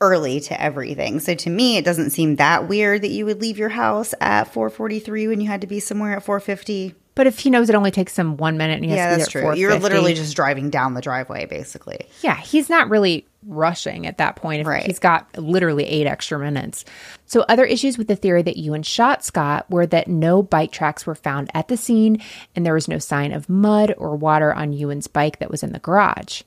early 0.00 0.40
to 0.40 0.58
everything. 0.60 1.20
So 1.20 1.34
to 1.34 1.50
me, 1.50 1.76
it 1.76 1.84
doesn't 1.84 2.10
seem 2.10 2.36
that 2.36 2.68
weird 2.68 3.02
that 3.02 3.10
you 3.10 3.26
would 3.26 3.40
leave 3.40 3.58
your 3.58 3.68
house 3.68 4.14
at 4.20 4.44
4:43 4.52 5.28
when 5.28 5.40
you 5.42 5.46
had 5.48 5.60
to 5.60 5.66
be 5.66 5.78
somewhere 5.78 6.16
at 6.16 6.24
4:50. 6.24 6.94
But 7.14 7.26
if 7.26 7.40
he 7.40 7.50
knows 7.50 7.68
it 7.68 7.74
only 7.74 7.90
takes 7.90 8.18
him 8.18 8.38
one 8.38 8.56
minute 8.56 8.76
and 8.76 8.84
he 8.84 8.92
has 8.92 8.96
Yeah, 8.96 9.10
to 9.10 9.16
be 9.16 9.20
that's 9.22 9.32
there 9.34 9.42
true. 9.42 9.54
You're 9.60 9.78
literally 9.78 10.14
just 10.14 10.34
driving 10.34 10.70
down 10.70 10.94
the 10.94 11.02
driveway, 11.02 11.44
basically. 11.44 12.06
Yeah, 12.22 12.36
he's 12.36 12.70
not 12.70 12.88
really 12.88 13.26
rushing 13.46 14.06
at 14.06 14.18
that 14.18 14.36
point. 14.36 14.60
If 14.60 14.66
Right. 14.66 14.84
He's 14.84 14.98
got 14.98 15.36
literally 15.36 15.84
eight 15.86 16.06
extra 16.06 16.38
minutes. 16.38 16.84
So, 17.26 17.44
other 17.48 17.64
issues 17.64 17.96
with 17.98 18.08
the 18.08 18.16
theory 18.16 18.42
that 18.42 18.56
Ewan 18.56 18.82
shot 18.82 19.24
Scott 19.24 19.66
were 19.70 19.86
that 19.86 20.08
no 20.08 20.42
bike 20.42 20.72
tracks 20.72 21.06
were 21.06 21.14
found 21.14 21.50
at 21.54 21.68
the 21.68 21.76
scene 21.76 22.22
and 22.54 22.64
there 22.64 22.74
was 22.74 22.88
no 22.88 22.98
sign 22.98 23.32
of 23.32 23.48
mud 23.48 23.94
or 23.96 24.16
water 24.16 24.52
on 24.52 24.72
Ewan's 24.72 25.06
bike 25.06 25.38
that 25.38 25.50
was 25.50 25.62
in 25.62 25.72
the 25.72 25.78
garage. 25.78 26.42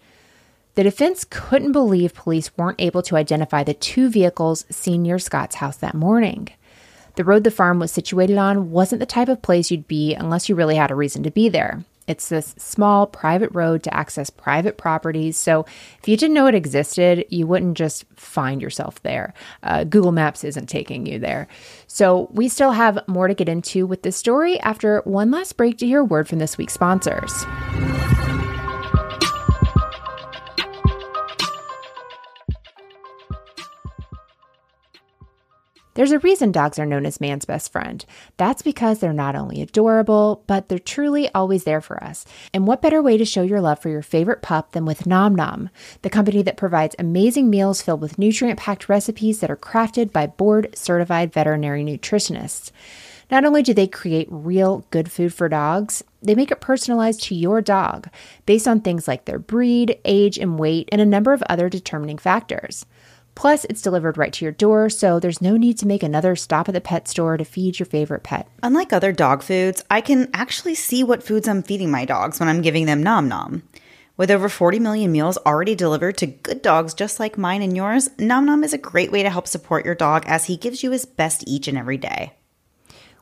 The 0.76 0.84
defense 0.84 1.26
couldn't 1.30 1.72
believe 1.72 2.16
police 2.16 2.56
weren't 2.58 2.82
able 2.82 3.04
to 3.04 3.16
identify 3.16 3.64
the 3.64 3.76
two 3.76 4.10
vehicles 4.10 4.66
seen 4.72 5.04
near 5.04 5.20
Scott's 5.20 5.56
house 5.56 5.78
that 5.78 5.94
morning. 5.94 6.50
The 7.16 7.24
road 7.24 7.44
the 7.44 7.52
farm 7.52 7.78
was 7.80 7.92
situated 7.92 8.38
on 8.38 8.72
wasn't 8.72 9.00
the 9.00 9.06
type 9.06 9.30
of 9.30 9.44
place 9.44 9.70
you'd 9.70 9.88
be 9.88 10.16
unless 10.16 10.50
you 10.50 10.56
really 10.56 10.76
had 10.76 10.90
a 10.90 10.96
reason 10.96 11.22
to 11.24 11.32
be 11.32 11.48
there. 11.48 11.84
It's 12.08 12.30
this 12.30 12.54
small 12.58 13.08
private 13.08 13.50
road 13.54 13.84
to 13.84 13.94
access 13.94 14.30
private 14.30 14.78
properties. 14.78 15.38
So 15.38 15.66
if 16.00 16.08
you 16.08 16.18
didn't 16.18 16.34
know 16.34 16.48
it 16.48 16.56
existed, 16.56 17.26
you 17.30 17.48
wouldn't 17.48 17.78
just 17.78 18.06
find 18.16 18.62
yourself 18.62 19.02
there. 19.04 19.34
Uh, 19.64 19.84
Google 19.84 20.12
Maps 20.12 20.44
isn't 20.44 20.68
taking 20.68 21.06
you 21.06 21.20
there. 21.20 21.48
So 21.88 22.30
we 22.32 22.50
still 22.50 22.72
have 22.72 23.00
more 23.08 23.28
to 23.28 23.34
get 23.34 23.50
into 23.50 23.86
with 23.86 24.04
this 24.04 24.18
story 24.18 24.60
after 24.60 25.02
one 25.06 25.32
last 25.32 25.56
break 25.58 25.78
to 25.78 25.86
hear 25.86 26.02
a 26.02 26.06
word 26.06 26.28
from 26.28 26.40
this 26.40 26.58
week's 26.58 26.74
sponsors. 26.74 27.46
There's 35.96 36.12
a 36.12 36.20
reason 36.20 36.52
dogs 36.52 36.80
are 36.80 36.86
known 36.86 37.06
as 37.06 37.22
man's 37.22 37.46
best 37.46 37.72
friend. 37.72 38.04
That's 38.38 38.62
because 38.62 39.00
they're 39.00 39.14
not 39.14 39.36
only 39.36 39.62
adorable, 39.62 40.44
but 40.48 40.68
they're 40.68 40.80
truly 40.80 41.30
always 41.36 41.66
there 41.66 41.82
for 41.82 42.04
us. 42.04 42.26
And 42.54 42.66
what 42.66 42.82
better 42.82 43.02
way 43.02 43.18
to 43.18 43.26
show 43.26 43.44
your 43.44 43.62
love 43.62 43.80
for 43.80 43.90
your 43.90 44.02
favorite 44.02 44.42
pup 44.42 44.72
than 44.72 44.86
with 44.86 45.06
Nom 45.06 45.36
Nom, 45.36 45.70
the 46.02 46.10
company 46.10 46.42
that 46.42 46.58
provides 46.58 46.96
amazing 46.98 47.50
meals 47.50 47.82
filled 47.82 48.02
with 48.02 48.18
nutrient 48.18 48.60
packed 48.60 48.90
recipes 48.90 49.40
that 49.40 49.52
are 49.52 49.58
crafted 49.58 50.12
by 50.12 50.26
board 50.26 50.76
certified 50.76 51.32
veterinary 51.32 51.84
nutritionists. 51.84 52.72
Not 53.30 53.46
only 53.46 53.64
do 53.64 53.74
they 53.74 53.88
create 53.88 54.28
real 54.30 54.86
good 54.92 55.12
food 55.12 55.34
for 55.34 55.50
dogs, 55.50 56.04
they 56.22 56.36
make 56.36 56.52
it 56.52 56.62
personalized 56.62 57.24
to 57.24 57.36
your 57.36 57.62
dog 57.62 58.10
based 58.46 58.68
on 58.68 58.82
things 58.82 59.08
like 59.08 59.26
their 59.26 59.40
breed, 59.40 59.98
age, 60.06 60.38
and 60.38 60.60
weight, 60.60 60.90
and 60.92 61.02
a 61.02 61.06
number 61.06 61.34
of 61.34 61.44
other 61.50 61.70
determining 61.70 62.18
factors. 62.18 62.86
Plus, 63.36 63.66
it's 63.66 63.82
delivered 63.82 64.18
right 64.18 64.32
to 64.34 64.46
your 64.46 64.52
door, 64.52 64.90
so 64.90 65.20
there's 65.20 65.42
no 65.42 65.58
need 65.58 65.78
to 65.80 65.88
make 65.88 66.04
another 66.04 66.36
stop 66.36 66.68
at 66.70 66.74
the 66.74 66.82
pet 66.82 67.08
store 67.08 67.38
to 67.38 67.44
feed 67.44 67.80
your 67.80 67.86
favorite 67.86 68.24
pet. 68.24 68.48
Unlike 68.62 68.94
other 68.94 69.12
dog 69.12 69.44
foods, 69.44 69.84
I 69.90 70.02
can 70.02 70.30
actually 70.34 70.76
see 70.76 71.04
what 71.04 71.24
foods 71.24 71.48
I'm 71.48 71.64
feeding 71.64 71.90
my 71.90 72.06
dogs 72.06 72.40
when 72.40 72.50
I'm 72.50 72.62
giving 72.62 72.86
them 72.86 73.02
Nom 73.02 73.28
Nom. 73.28 73.64
With 74.16 74.30
over 74.30 74.48
40 74.48 74.80
million 74.80 75.12
meals 75.12 75.40
already 75.40 75.74
delivered 75.74 76.18
to 76.18 76.28
good 76.28 76.62
dogs 76.62 76.94
just 76.94 77.20
like 77.20 77.38
mine 77.38 77.64
and 77.64 77.76
yours, 77.76 78.10
Nom 78.20 78.46
Nom 78.46 78.64
is 78.64 78.74
a 78.74 78.78
great 78.78 79.12
way 79.12 79.24
to 79.24 79.30
help 79.30 79.48
support 79.48 79.86
your 79.86 79.96
dog 79.96 80.24
as 80.28 80.46
he 80.46 80.56
gives 80.56 80.84
you 80.84 80.92
his 80.92 81.06
best 81.06 81.44
each 81.48 81.68
and 81.68 81.78
every 81.78 81.98
day. 81.98 82.34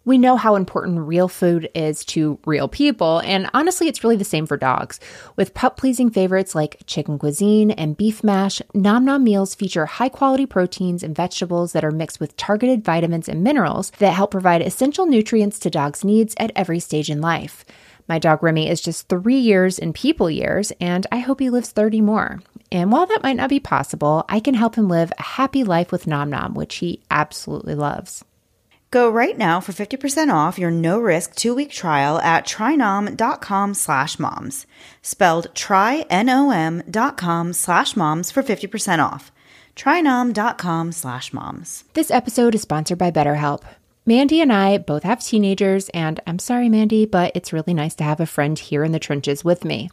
We 0.04 0.18
know 0.18 0.36
how 0.36 0.56
important 0.56 1.02
real 1.02 1.28
food 1.28 1.70
is 1.76 2.04
to 2.06 2.39
real 2.47 2.68
people, 2.68 3.20
and 3.20 3.47
honestly, 3.54 3.88
it's 3.88 4.04
really 4.04 4.16
the 4.16 4.24
same 4.24 4.47
for 4.47 4.58
dogs. 4.58 4.99
With 5.36 5.54
pup 5.54 5.78
pleasing 5.78 6.10
favorites 6.10 6.56
like 6.56 6.82
chicken 6.88 7.20
cuisine 7.20 7.70
and 7.70 7.95
beef 7.95 8.24
mash, 8.24 8.64
Nom 8.74 9.06
Nom 9.06 9.24
meals 9.24 9.54
feature 9.54 9.86
high 9.86 10.10
quality 10.10 10.47
proteins 10.47 11.04
and 11.04 11.16
vegetables 11.16 11.74
that 11.74 11.86
are 11.86 11.91
mixed 11.91 12.20
with 12.20 12.36
targeted 12.36 12.84
vitamins 12.84 13.30
and 13.30 13.43
minerals 13.43 13.91
that 13.99 14.16
help 14.16 14.32
provide 14.32 14.64
essential 14.64 15.06
nutrients 15.06 15.60
to 15.60 15.70
dogs' 15.70 16.04
needs 16.04 16.34
at 16.38 16.52
every 16.56 16.80
stage 16.80 17.12
in 17.12 17.22
life. 17.22 17.64
My 18.08 18.18
dog 18.18 18.41
Remy 18.41 18.70
is 18.70 18.82
just 18.82 19.08
three 19.08 19.38
years 19.38 19.78
in 19.78 19.93
people 19.93 20.32
years, 20.32 20.72
and 20.82 21.06
I 21.12 21.20
hope 21.20 21.39
he 21.39 21.52
lives 21.52 21.70
30 21.70 22.02
more. 22.02 22.41
And 22.72 22.91
while 22.91 23.06
that 23.06 23.22
might 23.22 23.38
not 23.38 23.52
be 23.52 23.60
possible, 23.60 24.26
I 24.28 24.39
can 24.39 24.56
help 24.56 24.74
him 24.74 24.89
live 24.89 25.14
a 25.20 25.22
happy 25.22 25.64
life 25.64 25.91
with 25.91 26.08
Nom 26.08 26.32
Nom, 26.32 26.56
which 26.56 26.78
he 26.78 27.04
absolutely 27.12 27.76
loves. 27.76 28.26
Go 28.92 29.10
right 29.10 29.38
now 29.38 29.62
for 29.62 29.72
50% 29.72 30.34
off 30.34 30.60
your 30.60 30.70
no-risk 30.70 31.36
two-week 31.36 31.72
trial 31.72 32.20
at 32.20 32.46
trynom.com 32.46 33.74
slash 33.74 34.20
moms. 34.20 34.68
Spelled 35.02 35.48
try-N-O-M 35.56 36.84
dot 36.92 37.16
com 37.16 37.54
slash 37.54 37.96
moms 37.96 38.32
for 38.32 38.44
50% 38.44 39.00
off. 39.02 39.32
trynom.com 39.78 40.92
slash 40.92 41.32
moms. 41.32 41.86
This 41.94 42.12
episode 42.12 42.54
is 42.54 42.64
sponsored 42.64 42.98
by 42.98 43.12
BetterHelp. 43.12 43.64
Mandy 44.06 44.42
and 44.42 44.52
I 44.52 44.78
both 44.78 45.04
have 45.04 45.24
teenagers, 45.24 45.88
and 45.89 46.20
I'm 46.28 46.39
sorry, 46.39 46.68
Mandy, 46.68 47.06
but 47.06 47.32
it's 47.34 47.54
really 47.54 47.74
nice 47.74 47.96
to 47.96 48.04
have 48.04 48.20
a 48.20 48.26
friend 48.26 48.60
here 48.60 48.84
in 48.84 48.92
the 48.92 49.00
trenches 49.00 49.46
with 49.46 49.64
me. 49.64 49.89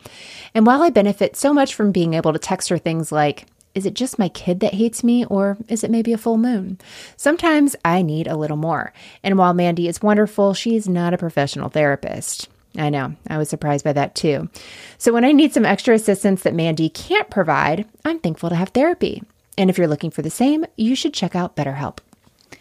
And 0.55 0.67
while 0.67 0.83
I 0.83 0.91
benefit 0.91 1.37
so 1.37 1.55
much 1.55 1.75
from 1.75 1.93
being 1.93 2.15
able 2.15 2.33
to 2.33 2.39
text 2.39 2.69
her 2.71 2.79
things 2.79 3.13
like, 3.13 3.47
is 3.79 3.87
it 3.87 3.95
just 3.95 4.19
my 4.19 4.29
kid 4.29 4.59
that 4.59 4.75
hates 4.75 5.05
me, 5.05 5.25
or 5.27 5.57
is 5.69 5.85
it 5.85 5.91
maybe 5.91 6.13
a 6.13 6.19
full 6.19 6.37
moon? 6.37 6.79
Sometimes 7.17 7.77
I 7.85 8.03
need 8.03 8.27
a 8.27 8.37
little 8.37 8.57
more. 8.57 8.93
And 9.23 9.39
while 9.39 9.55
Mandy 9.55 9.87
is 9.87 10.03
wonderful, 10.03 10.53
she's 10.53 10.89
not 10.89 11.15
a 11.15 11.19
professional 11.19 11.69
therapist. 11.69 12.49
I 12.77 12.91
know, 12.91 13.15
I 13.31 13.39
was 13.39 13.49
surprised 13.49 13.85
by 13.85 13.93
that 13.93 14.17
too. 14.17 14.51
So 14.99 15.13
when 15.13 15.25
I 15.25 15.31
need 15.31 15.55
some 15.55 15.65
extra 15.65 15.95
assistance 15.95 16.43
that 16.43 16.55
Mandy 16.55 16.89
can't 16.89 17.31
provide, 17.31 17.87
I'm 18.05 18.19
thankful 18.19 18.49
to 18.49 18.57
have 18.57 18.71
therapy. 18.71 19.23
And 19.57 19.71
if 19.71 19.79
you're 19.79 19.87
looking 19.87 20.11
for 20.11 20.23
the 20.23 20.29
same, 20.29 20.67
you 20.77 20.97
should 20.97 21.15
check 21.15 21.37
out 21.37 21.55
BetterHelp. 21.55 21.99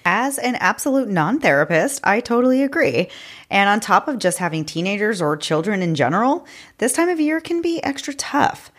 As 0.06 0.38
an 0.38 0.54
absolute 0.56 1.10
non 1.10 1.40
therapist, 1.40 2.00
I 2.04 2.20
totally 2.20 2.62
agree. 2.62 3.10
And 3.50 3.70
on 3.70 3.80
top 3.80 4.08
of 4.08 4.20
just 4.20 4.38
having 4.38 4.66
teenagers 4.66 5.20
or 5.20 5.36
children 5.36 5.82
in 5.82 5.96
general, 5.96 6.46
this 6.78 6.94
time 6.94 7.10
of 7.10 7.20
year 7.20 7.42
can 7.42 7.62
be 7.62 7.84
extra 7.84 8.14
tough. 8.14 8.72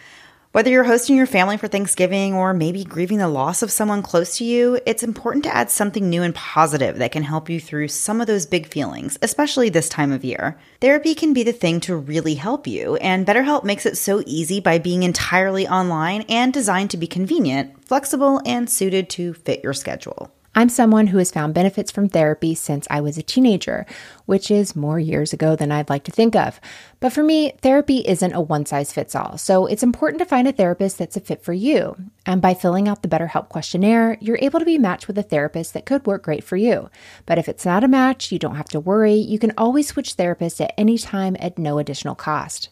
Whether 0.58 0.70
you're 0.70 0.82
hosting 0.82 1.14
your 1.14 1.26
family 1.26 1.56
for 1.56 1.68
Thanksgiving 1.68 2.34
or 2.34 2.52
maybe 2.52 2.82
grieving 2.82 3.18
the 3.18 3.28
loss 3.28 3.62
of 3.62 3.70
someone 3.70 4.02
close 4.02 4.38
to 4.38 4.44
you, 4.44 4.80
it's 4.86 5.04
important 5.04 5.44
to 5.44 5.54
add 5.54 5.70
something 5.70 6.10
new 6.10 6.24
and 6.24 6.34
positive 6.34 6.98
that 6.98 7.12
can 7.12 7.22
help 7.22 7.48
you 7.48 7.60
through 7.60 7.86
some 7.86 8.20
of 8.20 8.26
those 8.26 8.44
big 8.44 8.66
feelings, 8.66 9.16
especially 9.22 9.68
this 9.68 9.88
time 9.88 10.10
of 10.10 10.24
year. 10.24 10.58
Therapy 10.80 11.14
can 11.14 11.32
be 11.32 11.44
the 11.44 11.52
thing 11.52 11.78
to 11.82 11.94
really 11.94 12.34
help 12.34 12.66
you, 12.66 12.96
and 12.96 13.24
BetterHelp 13.24 13.62
makes 13.62 13.86
it 13.86 13.96
so 13.96 14.20
easy 14.26 14.58
by 14.58 14.78
being 14.78 15.04
entirely 15.04 15.68
online 15.68 16.22
and 16.22 16.52
designed 16.52 16.90
to 16.90 16.96
be 16.96 17.06
convenient, 17.06 17.86
flexible, 17.86 18.42
and 18.44 18.68
suited 18.68 19.08
to 19.10 19.34
fit 19.34 19.62
your 19.62 19.74
schedule. 19.74 20.32
I'm 20.58 20.68
someone 20.68 21.06
who 21.06 21.18
has 21.18 21.30
found 21.30 21.54
benefits 21.54 21.92
from 21.92 22.08
therapy 22.08 22.52
since 22.52 22.88
I 22.90 23.00
was 23.00 23.16
a 23.16 23.22
teenager, 23.22 23.86
which 24.26 24.50
is 24.50 24.74
more 24.74 24.98
years 24.98 25.32
ago 25.32 25.54
than 25.54 25.70
I'd 25.70 25.88
like 25.88 26.02
to 26.02 26.10
think 26.10 26.34
of. 26.34 26.60
But 26.98 27.12
for 27.12 27.22
me, 27.22 27.52
therapy 27.62 27.98
isn't 27.98 28.32
a 28.32 28.40
one 28.40 28.66
size 28.66 28.92
fits 28.92 29.14
all, 29.14 29.38
so 29.38 29.66
it's 29.66 29.84
important 29.84 30.18
to 30.18 30.24
find 30.24 30.48
a 30.48 30.52
therapist 30.52 30.98
that's 30.98 31.16
a 31.16 31.20
fit 31.20 31.44
for 31.44 31.52
you. 31.52 31.94
And 32.26 32.42
by 32.42 32.54
filling 32.54 32.88
out 32.88 33.02
the 33.02 33.08
BetterHelp 33.08 33.50
questionnaire, 33.50 34.18
you're 34.20 34.40
able 34.42 34.58
to 34.58 34.64
be 34.64 34.78
matched 34.78 35.06
with 35.06 35.16
a 35.16 35.22
therapist 35.22 35.74
that 35.74 35.86
could 35.86 36.04
work 36.08 36.24
great 36.24 36.42
for 36.42 36.56
you. 36.56 36.90
But 37.24 37.38
if 37.38 37.48
it's 37.48 37.64
not 37.64 37.84
a 37.84 37.88
match, 37.88 38.32
you 38.32 38.40
don't 38.40 38.56
have 38.56 38.68
to 38.70 38.80
worry. 38.80 39.14
You 39.14 39.38
can 39.38 39.52
always 39.56 39.86
switch 39.86 40.16
therapists 40.16 40.60
at 40.60 40.74
any 40.76 40.98
time 40.98 41.36
at 41.38 41.56
no 41.56 41.78
additional 41.78 42.16
cost. 42.16 42.70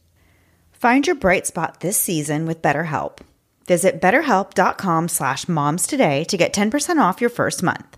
Find 0.73 1.07
your 1.07 1.15
bright 1.15 1.47
spot 1.47 1.79
this 1.79 1.97
season 1.97 2.47
with 2.47 2.63
BetterHelp. 2.63 3.21
Visit 3.67 4.01
betterhelp.com 4.01 5.09
slash 5.09 5.49
moms 5.49 5.87
today 5.87 6.25
to 6.25 6.37
get 6.37 6.55
10% 6.55 7.01
off 7.01 7.21
your 7.21 7.31
first 7.31 7.63
month. 7.63 7.97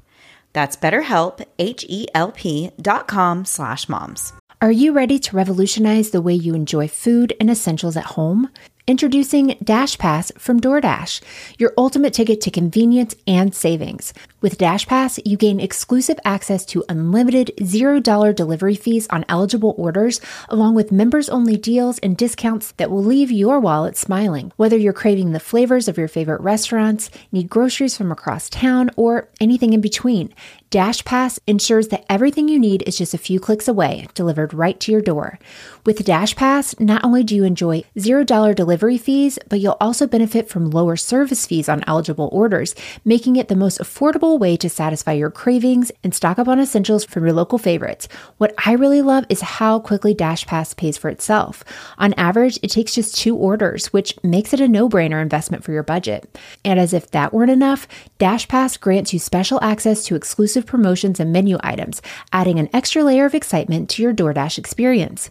That's 0.53 0.77
betterhelp, 0.77 1.45
H-E-L-P 1.59 2.71
dot 2.81 3.07
com 3.07 3.45
slash 3.45 3.89
moms. 3.89 4.33
Are 4.61 4.73
you 4.73 4.93
ready 4.93 5.19
to 5.21 5.37
revolutionize 5.37 6.11
the 6.11 6.23
way 6.23 6.35
you 6.35 6.55
enjoy 6.55 6.89
food 6.89 7.33
and 7.39 7.49
essentials 7.49 7.97
at 7.97 8.17
home? 8.17 8.51
Introducing 8.89 9.57
Dash 9.63 9.99
Pass 9.99 10.33
from 10.39 10.61
DoorDash, 10.61 11.21
your 11.59 11.75
ultimate 11.77 12.15
ticket 12.15 12.41
to 12.41 12.51
convenience 12.51 13.15
and 13.27 13.55
savings. 13.55 14.15
With 14.41 14.57
DashPass, 14.57 15.19
you 15.25 15.37
gain 15.37 15.59
exclusive 15.59 16.17
access 16.25 16.65
to 16.67 16.85
unlimited 16.89 17.51
$0 17.59 18.37
delivery 18.37 18.77
fees 18.77 19.09
on 19.11 19.25
eligible 19.29 19.75
orders, 19.77 20.21
along 20.49 20.77
with 20.77 20.93
members 20.93 21.29
only 21.29 21.57
deals 21.57 21.99
and 21.99 22.17
discounts 22.17 22.71
that 22.77 22.89
will 22.89 23.03
leave 23.03 23.33
your 23.33 23.59
wallet 23.59 23.97
smiling. 23.97 24.53
Whether 24.55 24.77
you're 24.77 24.93
craving 24.93 25.33
the 25.33 25.41
flavors 25.41 25.89
of 25.89 25.99
your 25.99 26.07
favorite 26.07 26.41
restaurants, 26.41 27.11
need 27.33 27.51
groceries 27.51 27.97
from 27.97 28.13
across 28.13 28.49
town, 28.49 28.93
or 28.95 29.29
anything 29.41 29.73
in 29.73 29.81
between, 29.81 30.33
DashPass 30.71 31.41
ensures 31.47 31.89
that 31.89 32.05
everything 32.09 32.47
you 32.47 32.61
need 32.61 32.85
is 32.87 32.99
just 32.99 33.15
a 33.15 33.19
few 33.19 33.41
clicks 33.41 33.67
away, 33.67 34.07
delivered 34.15 34.55
right 34.55 34.79
to 34.81 34.93
your 34.93 35.01
door. 35.01 35.39
With 35.85 36.05
DashPass, 36.05 36.79
not 36.79 37.03
only 37.03 37.25
do 37.25 37.35
you 37.35 37.43
enjoy 37.43 37.85
$0 37.97 38.55
delivery 38.55 38.99
fees, 38.99 39.39
but 39.49 39.61
you'll 39.61 39.79
also 39.81 40.07
benefit 40.07 40.49
from 40.49 40.71
lower 40.71 40.95
service 40.95 41.47
fees 41.47 41.69
on 41.69 41.83
eligible 41.87 42.29
orders, 42.33 42.75
making 43.05 43.37
it 43.37 43.49
the 43.49 43.57
most 43.57 43.81
affordable 43.81 44.28
way 44.37 44.57
to 44.57 44.69
satisfy 44.69 45.13
your 45.13 45.31
cravings 45.31 45.93
and 46.03 46.13
stock 46.13 46.39
up 46.39 46.49
on 46.49 46.59
essentials 46.59 47.05
from 47.05 47.25
your 47.25 47.33
local 47.33 47.57
favorites. 47.57 48.09
What 48.39 48.53
I 48.67 48.73
really 48.73 49.01
love 49.01 49.25
is 49.29 49.41
how 49.41 49.79
quickly 49.79 50.13
Dash 50.13 50.45
Pass 50.45 50.75
pays 50.75 50.99
for 50.99 51.09
itself. 51.09 51.65
On 51.99 52.13
average, 52.15 52.59
it 52.63 52.73
takes 52.73 52.97
just 52.97 53.17
two 53.17 53.37
orders, 53.37 53.93
which 53.93 54.15
makes 54.25 54.53
it 54.53 54.61
a 54.61 54.67
no 54.67 54.89
brainer 54.89 55.23
investment 55.23 55.63
for 55.65 55.73
your 55.73 55.85
budget. 55.85 56.39
And 56.65 56.81
as 56.81 56.93
if 56.93 57.13
that 57.13 57.33
weren't 57.33 57.51
enough, 57.51 57.87
Dash 58.19 58.49
Pass 58.49 58.77
grants 58.77 59.13
you 59.13 59.19
special 59.19 59.59
access 59.63 60.05
to 60.05 60.17
exclusive 60.17 60.67
promotions 60.67 61.21
and 61.21 61.33
menu 61.33 61.57
items, 61.61 62.03
adding 62.33 62.59
an 62.59 62.69
extra 62.73 63.05
layer 63.05 63.25
of 63.25 63.35
excitement 63.35 63.89
to 63.91 64.03
your 64.03 64.13
DoorDash 64.13 64.59
experience. 64.59 65.31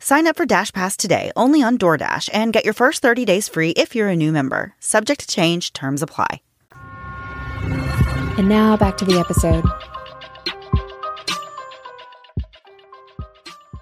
Sign 0.00 0.28
up 0.28 0.36
for 0.36 0.46
Dash 0.46 0.72
Pass 0.72 0.96
today 0.96 1.32
only 1.34 1.60
on 1.62 1.76
DoorDash 1.76 2.30
and 2.32 2.52
get 2.52 2.64
your 2.64 2.74
first 2.74 3.02
30 3.02 3.24
days 3.24 3.48
free 3.48 3.70
if 3.70 3.96
you're 3.96 4.08
a 4.08 4.16
new 4.16 4.30
member. 4.30 4.74
Subject 4.78 5.20
to 5.20 5.26
change, 5.26 5.72
terms 5.72 6.02
apply. 6.02 6.40
And 8.38 8.48
now 8.48 8.76
back 8.76 8.96
to 8.98 9.04
the 9.04 9.18
episode. 9.18 9.64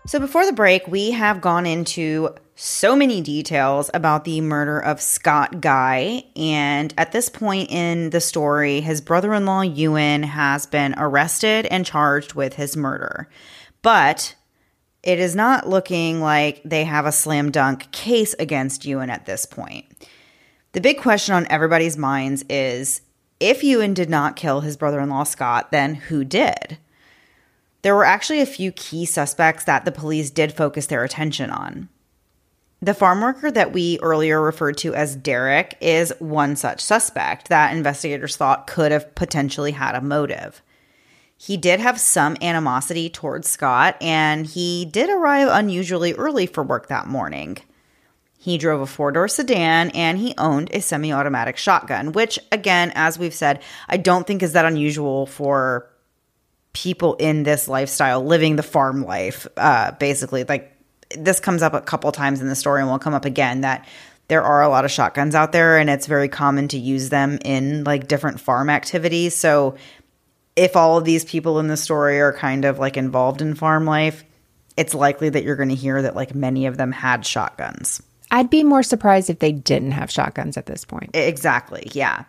So, 0.06 0.20
before 0.20 0.46
the 0.46 0.52
break, 0.52 0.86
we 0.86 1.10
have 1.10 1.40
gone 1.40 1.66
into 1.66 2.30
so 2.54 2.96
many 2.96 3.20
details 3.20 3.90
about 3.92 4.24
the 4.24 4.40
murder 4.40 4.78
of 4.78 5.02
Scott 5.02 5.60
Guy. 5.60 6.24
And 6.36 6.94
at 6.96 7.12
this 7.12 7.28
point 7.28 7.70
in 7.70 8.10
the 8.10 8.20
story, 8.20 8.80
his 8.80 9.02
brother 9.02 9.34
in 9.34 9.44
law, 9.44 9.60
Ewan, 9.60 10.22
has 10.22 10.64
been 10.64 10.94
arrested 10.96 11.66
and 11.66 11.84
charged 11.84 12.32
with 12.32 12.54
his 12.54 12.76
murder. 12.76 13.28
But 13.82 14.35
it 15.06 15.20
is 15.20 15.36
not 15.36 15.68
looking 15.68 16.20
like 16.20 16.60
they 16.64 16.84
have 16.84 17.06
a 17.06 17.12
slam 17.12 17.52
dunk 17.52 17.90
case 17.92 18.34
against 18.40 18.84
Ewan 18.84 19.08
at 19.08 19.24
this 19.24 19.46
point. 19.46 19.86
The 20.72 20.80
big 20.80 20.98
question 20.98 21.34
on 21.34 21.46
everybody's 21.48 21.96
minds 21.96 22.44
is 22.50 23.02
if 23.38 23.62
Ewan 23.62 23.94
did 23.94 24.10
not 24.10 24.34
kill 24.34 24.60
his 24.60 24.76
brother 24.76 25.00
in 25.00 25.08
law, 25.08 25.22
Scott, 25.22 25.70
then 25.70 25.94
who 25.94 26.24
did? 26.24 26.78
There 27.82 27.94
were 27.94 28.04
actually 28.04 28.40
a 28.40 28.46
few 28.46 28.72
key 28.72 29.04
suspects 29.04 29.62
that 29.64 29.84
the 29.84 29.92
police 29.92 30.30
did 30.30 30.52
focus 30.52 30.86
their 30.86 31.04
attention 31.04 31.50
on. 31.50 31.88
The 32.82 32.92
farm 32.92 33.20
worker 33.20 33.50
that 33.52 33.72
we 33.72 34.00
earlier 34.02 34.42
referred 34.42 34.76
to 34.78 34.92
as 34.92 35.14
Derek 35.14 35.78
is 35.80 36.12
one 36.18 36.56
such 36.56 36.80
suspect 36.80 37.48
that 37.48 37.74
investigators 37.74 38.36
thought 38.36 38.66
could 38.66 38.90
have 38.90 39.14
potentially 39.14 39.70
had 39.70 39.94
a 39.94 40.00
motive. 40.00 40.62
He 41.36 41.56
did 41.56 41.80
have 41.80 42.00
some 42.00 42.36
animosity 42.40 43.10
towards 43.10 43.48
Scott, 43.48 43.96
and 44.00 44.46
he 44.46 44.86
did 44.86 45.10
arrive 45.10 45.48
unusually 45.50 46.14
early 46.14 46.46
for 46.46 46.62
work 46.62 46.88
that 46.88 47.06
morning. 47.06 47.58
He 48.38 48.58
drove 48.58 48.80
a 48.80 48.86
four 48.86 49.10
door 49.12 49.28
sedan 49.28 49.90
and 49.90 50.18
he 50.18 50.32
owned 50.38 50.70
a 50.72 50.80
semi 50.80 51.12
automatic 51.12 51.56
shotgun, 51.56 52.12
which, 52.12 52.38
again, 52.52 52.92
as 52.94 53.18
we've 53.18 53.34
said, 53.34 53.60
I 53.88 53.96
don't 53.96 54.26
think 54.26 54.42
is 54.42 54.52
that 54.52 54.64
unusual 54.64 55.26
for 55.26 55.90
people 56.72 57.14
in 57.14 57.42
this 57.42 57.68
lifestyle 57.68 58.24
living 58.24 58.56
the 58.56 58.62
farm 58.62 59.02
life. 59.02 59.46
Uh, 59.56 59.92
basically, 59.92 60.44
like 60.44 60.76
this 61.16 61.40
comes 61.40 61.62
up 61.62 61.74
a 61.74 61.80
couple 61.80 62.12
times 62.12 62.40
in 62.40 62.48
the 62.48 62.54
story 62.54 62.80
and 62.80 62.90
will 62.90 62.98
come 62.98 63.14
up 63.14 63.24
again 63.24 63.62
that 63.62 63.86
there 64.28 64.42
are 64.42 64.62
a 64.62 64.68
lot 64.68 64.84
of 64.84 64.90
shotguns 64.90 65.34
out 65.34 65.52
there 65.52 65.78
and 65.78 65.88
it's 65.88 66.06
very 66.06 66.28
common 66.28 66.68
to 66.68 66.78
use 66.78 67.08
them 67.08 67.38
in 67.44 67.84
like 67.84 68.08
different 68.08 68.40
farm 68.40 68.70
activities. 68.70 69.34
So 69.34 69.76
if 70.56 70.74
all 70.74 70.98
of 70.98 71.04
these 71.04 71.24
people 71.24 71.60
in 71.60 71.68
the 71.68 71.76
story 71.76 72.20
are 72.20 72.32
kind 72.32 72.64
of 72.64 72.78
like 72.78 72.96
involved 72.96 73.42
in 73.42 73.54
farm 73.54 73.84
life, 73.84 74.24
it's 74.76 74.94
likely 74.94 75.28
that 75.28 75.44
you're 75.44 75.56
going 75.56 75.68
to 75.68 75.74
hear 75.74 76.02
that 76.02 76.16
like 76.16 76.34
many 76.34 76.66
of 76.66 76.76
them 76.76 76.92
had 76.92 77.24
shotguns. 77.24 78.02
I'd 78.30 78.50
be 78.50 78.64
more 78.64 78.82
surprised 78.82 79.30
if 79.30 79.38
they 79.38 79.52
didn't 79.52 79.92
have 79.92 80.10
shotguns 80.10 80.56
at 80.56 80.66
this 80.66 80.84
point. 80.84 81.10
Exactly. 81.14 81.88
Yeah. 81.92 82.24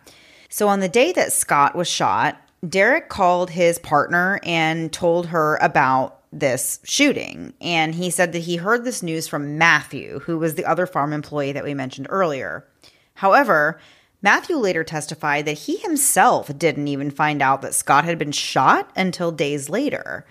So 0.48 0.68
on 0.68 0.80
the 0.80 0.88
day 0.88 1.12
that 1.12 1.32
Scott 1.32 1.74
was 1.74 1.88
shot, 1.88 2.40
Derek 2.66 3.08
called 3.08 3.50
his 3.50 3.78
partner 3.78 4.40
and 4.42 4.92
told 4.92 5.26
her 5.26 5.56
about 5.56 6.20
this 6.32 6.80
shooting. 6.84 7.54
And 7.60 7.94
he 7.94 8.10
said 8.10 8.32
that 8.32 8.40
he 8.40 8.56
heard 8.56 8.84
this 8.84 9.02
news 9.02 9.26
from 9.26 9.58
Matthew, 9.58 10.20
who 10.20 10.38
was 10.38 10.54
the 10.54 10.64
other 10.64 10.86
farm 10.86 11.12
employee 11.12 11.52
that 11.52 11.64
we 11.64 11.74
mentioned 11.74 12.06
earlier. 12.10 12.66
However, 13.14 13.80
Matthew 14.20 14.56
later 14.56 14.82
testified 14.82 15.46
that 15.46 15.58
he 15.58 15.76
himself 15.76 16.56
didn't 16.58 16.88
even 16.88 17.10
find 17.10 17.40
out 17.40 17.62
that 17.62 17.74
Scott 17.74 18.04
had 18.04 18.18
been 18.18 18.32
shot 18.32 18.90
until 18.96 19.30
days 19.30 19.68
later. 19.68 20.26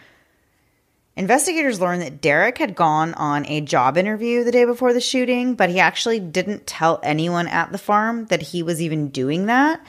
Investigators 1.16 1.82
learned 1.82 2.02
that 2.04 2.22
Derek 2.22 2.58
had 2.60 2.76
gone 2.76 3.14
on 3.16 3.46
a 3.48 3.62
job 3.62 3.98
interview 3.98 4.44
the 4.44 4.52
day 4.52 4.66
before 4.66 4.94
the 4.94 5.02
shooting, 5.02 5.56
but 5.56 5.70
he 5.70 5.80
actually 5.80 6.20
didn't 6.20 6.68
tell 6.68 7.00
anyone 7.02 7.48
at 7.48 7.72
the 7.72 7.78
farm 7.78 8.26
that 8.26 8.42
he 8.42 8.62
was 8.62 8.82
even 8.82 9.10
doing 9.10 9.48
that. 9.48 9.82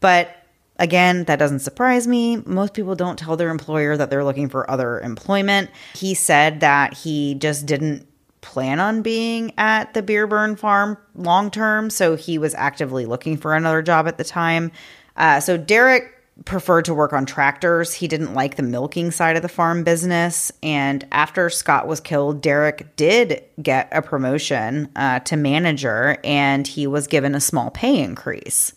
But 0.00 0.36
Again, 0.76 1.22
that 1.24 1.38
doesn't 1.38 1.60
surprise 1.60 2.06
me. 2.06 2.38
Most 2.38 2.74
people 2.74 2.96
don't 2.96 3.18
tell 3.18 3.36
their 3.36 3.50
employer 3.50 3.96
that 3.96 4.10
they're 4.10 4.24
looking 4.24 4.48
for 4.48 4.68
other 4.68 5.00
employment. 5.00 5.70
He 5.94 6.14
said 6.14 6.60
that 6.60 6.94
he 6.94 7.36
just 7.36 7.64
didn't 7.64 8.08
plan 8.44 8.78
on 8.78 9.02
being 9.02 9.52
at 9.58 9.94
the 9.94 10.02
Byreburn 10.02 10.58
farm 10.58 10.98
long 11.16 11.50
term, 11.50 11.90
so 11.90 12.14
he 12.14 12.38
was 12.38 12.54
actively 12.54 13.06
looking 13.06 13.36
for 13.36 13.54
another 13.54 13.82
job 13.82 14.06
at 14.06 14.18
the 14.18 14.24
time. 14.24 14.70
Uh, 15.16 15.40
so 15.40 15.56
Derek 15.56 16.10
preferred 16.44 16.84
to 16.84 16.94
work 16.94 17.12
on 17.12 17.26
tractors. 17.26 17.94
He 17.94 18.08
didn't 18.08 18.34
like 18.34 18.56
the 18.56 18.62
milking 18.62 19.10
side 19.10 19.36
of 19.36 19.42
the 19.42 19.48
farm 19.48 19.84
business. 19.84 20.52
And 20.62 21.06
after 21.12 21.48
Scott 21.48 21.86
was 21.86 22.00
killed, 22.00 22.42
Derek 22.42 22.96
did 22.96 23.42
get 23.62 23.88
a 23.92 24.02
promotion 24.02 24.88
uh, 24.96 25.20
to 25.20 25.36
manager 25.36 26.18
and 26.24 26.66
he 26.66 26.86
was 26.86 27.06
given 27.06 27.34
a 27.34 27.40
small 27.40 27.70
pay 27.70 28.00
increase. 28.00 28.74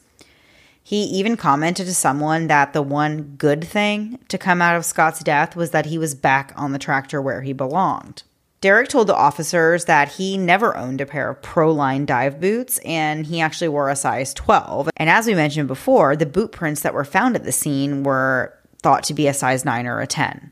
He 0.83 1.03
even 1.03 1.35
commented 1.35 1.87
to 1.87 1.93
someone 1.93 2.47
that 2.47 2.71
the 2.71 2.81
one 2.81 3.35
good 3.37 3.63
thing 3.63 4.19
to 4.29 4.37
come 4.37 4.61
out 4.61 4.77
of 4.77 4.85
Scott's 4.85 5.21
death 5.21 5.55
was 5.55 5.71
that 5.71 5.87
he 5.87 5.97
was 5.97 6.15
back 6.15 6.53
on 6.55 6.71
the 6.71 6.79
tractor 6.79 7.21
where 7.21 7.41
he 7.41 7.51
belonged. 7.51 8.23
Derek 8.59 8.89
told 8.89 9.07
the 9.07 9.15
officers 9.15 9.85
that 9.85 10.13
he 10.13 10.35
never 10.35 10.75
owned 10.75 10.99
a 10.99 11.05
pair 11.05 11.29
of 11.29 11.41
Proline 11.41 12.07
dive 12.07 12.41
boots 12.41 12.79
and 12.79 13.25
he 13.25 13.39
actually 13.39 13.67
wore 13.67 13.89
a 13.89 13.95
size 13.95 14.33
12. 14.33 14.89
And 14.97 15.09
as 15.09 15.27
we 15.27 15.35
mentioned 15.35 15.67
before, 15.67 16.15
the 16.15 16.25
boot 16.25 16.51
prints 16.51 16.81
that 16.81 16.93
were 16.93 17.05
found 17.05 17.35
at 17.35 17.43
the 17.43 17.51
scene 17.51 18.01
were 18.01 18.57
thought 18.81 19.03
to 19.03 19.13
be 19.13 19.27
a 19.27 19.33
size 19.33 19.63
9 19.63 19.85
or 19.85 19.99
a 19.99 20.07
10. 20.07 20.51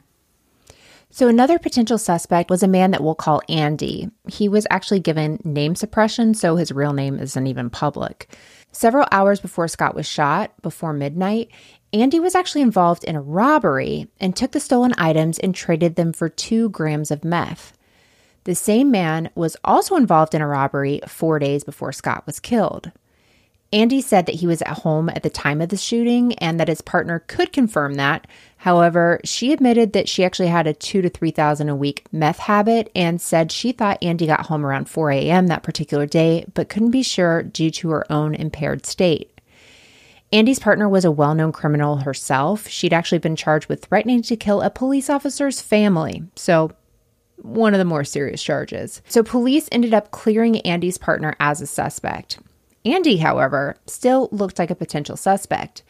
So, 1.09 1.29
another 1.29 1.57
potential 1.57 1.97
suspect 1.97 2.49
was 2.49 2.61
a 2.61 2.67
man 2.67 2.91
that 2.91 3.01
we'll 3.01 3.15
call 3.15 3.41
Andy. 3.47 4.11
He 4.27 4.49
was 4.49 4.67
actually 4.69 4.99
given 4.99 5.39
name 5.45 5.73
suppression, 5.73 6.33
so 6.33 6.57
his 6.57 6.73
real 6.73 6.91
name 6.91 7.19
isn't 7.19 7.47
even 7.47 7.69
public. 7.69 8.35
Several 8.73 9.07
hours 9.13 9.39
before 9.39 9.69
Scott 9.69 9.95
was 9.95 10.05
shot, 10.05 10.51
before 10.61 10.91
midnight, 10.91 11.49
Andy 11.93 12.19
was 12.19 12.35
actually 12.35 12.63
involved 12.63 13.05
in 13.05 13.15
a 13.15 13.21
robbery 13.21 14.09
and 14.19 14.35
took 14.35 14.51
the 14.51 14.59
stolen 14.59 14.93
items 14.97 15.39
and 15.39 15.55
traded 15.55 15.95
them 15.95 16.11
for 16.11 16.27
two 16.27 16.67
grams 16.67 17.09
of 17.09 17.23
meth. 17.23 17.74
The 18.45 18.55
same 18.55 18.91
man 18.91 19.29
was 19.35 19.57
also 19.63 19.95
involved 19.95 20.33
in 20.33 20.41
a 20.41 20.47
robbery 20.47 21.01
four 21.07 21.39
days 21.39 21.63
before 21.63 21.91
Scott 21.91 22.25
was 22.25 22.39
killed. 22.39 22.91
Andy 23.73 24.01
said 24.01 24.27
that 24.27 24.35
he 24.35 24.47
was 24.47 24.61
at 24.61 24.79
home 24.79 25.09
at 25.09 25.23
the 25.23 25.31
time 25.31 25.59
of 25.59 25.69
the 25.69 25.77
shooting 25.77 26.33
and 26.35 26.59
that 26.59 26.67
his 26.67 26.81
partner 26.81 27.19
could 27.27 27.51
confirm 27.51 27.95
that. 27.95 28.27
However, 28.57 29.19
she 29.23 29.51
admitted 29.51 29.93
that 29.93 30.07
she 30.07 30.23
actually 30.23 30.47
had 30.47 30.67
a 30.67 30.73
two 30.73 31.01
to 31.01 31.09
three 31.09 31.31
thousand 31.31 31.69
a 31.69 31.75
week 31.75 32.05
meth 32.11 32.37
habit 32.37 32.91
and 32.95 33.19
said 33.19 33.51
she 33.51 33.71
thought 33.71 34.01
Andy 34.01 34.27
got 34.27 34.45
home 34.45 34.65
around 34.65 34.89
4 34.89 35.11
a.m. 35.11 35.47
that 35.47 35.63
particular 35.63 36.05
day, 36.05 36.45
but 36.53 36.69
couldn't 36.69 36.91
be 36.91 37.03
sure 37.03 37.41
due 37.41 37.71
to 37.71 37.89
her 37.89 38.09
own 38.11 38.35
impaired 38.35 38.85
state. 38.85 39.41
Andy's 40.31 40.59
partner 40.59 40.87
was 40.87 41.03
a 41.03 41.11
well 41.11 41.33
known 41.33 41.51
criminal 41.51 41.97
herself. 41.97 42.67
She'd 42.67 42.93
actually 42.93 43.19
been 43.19 43.35
charged 43.35 43.67
with 43.67 43.85
threatening 43.85 44.21
to 44.21 44.37
kill 44.37 44.61
a 44.61 44.69
police 44.69 45.09
officer's 45.09 45.61
family. 45.61 46.23
So 46.35 46.71
one 47.37 47.73
of 47.73 47.79
the 47.79 47.85
more 47.85 48.03
serious 48.03 48.41
charges. 48.41 49.01
So 49.07 49.23
police 49.23 49.69
ended 49.71 49.93
up 49.93 50.11
clearing 50.11 50.59
Andy's 50.61 50.97
partner 50.97 51.35
as 51.39 51.61
a 51.61 51.67
suspect. 51.67 52.39
Andy, 52.85 53.17
however, 53.17 53.77
still 53.87 54.29
looked 54.31 54.59
like 54.59 54.69
a 54.69 54.75
potential 54.75 55.17
suspect. 55.17 55.83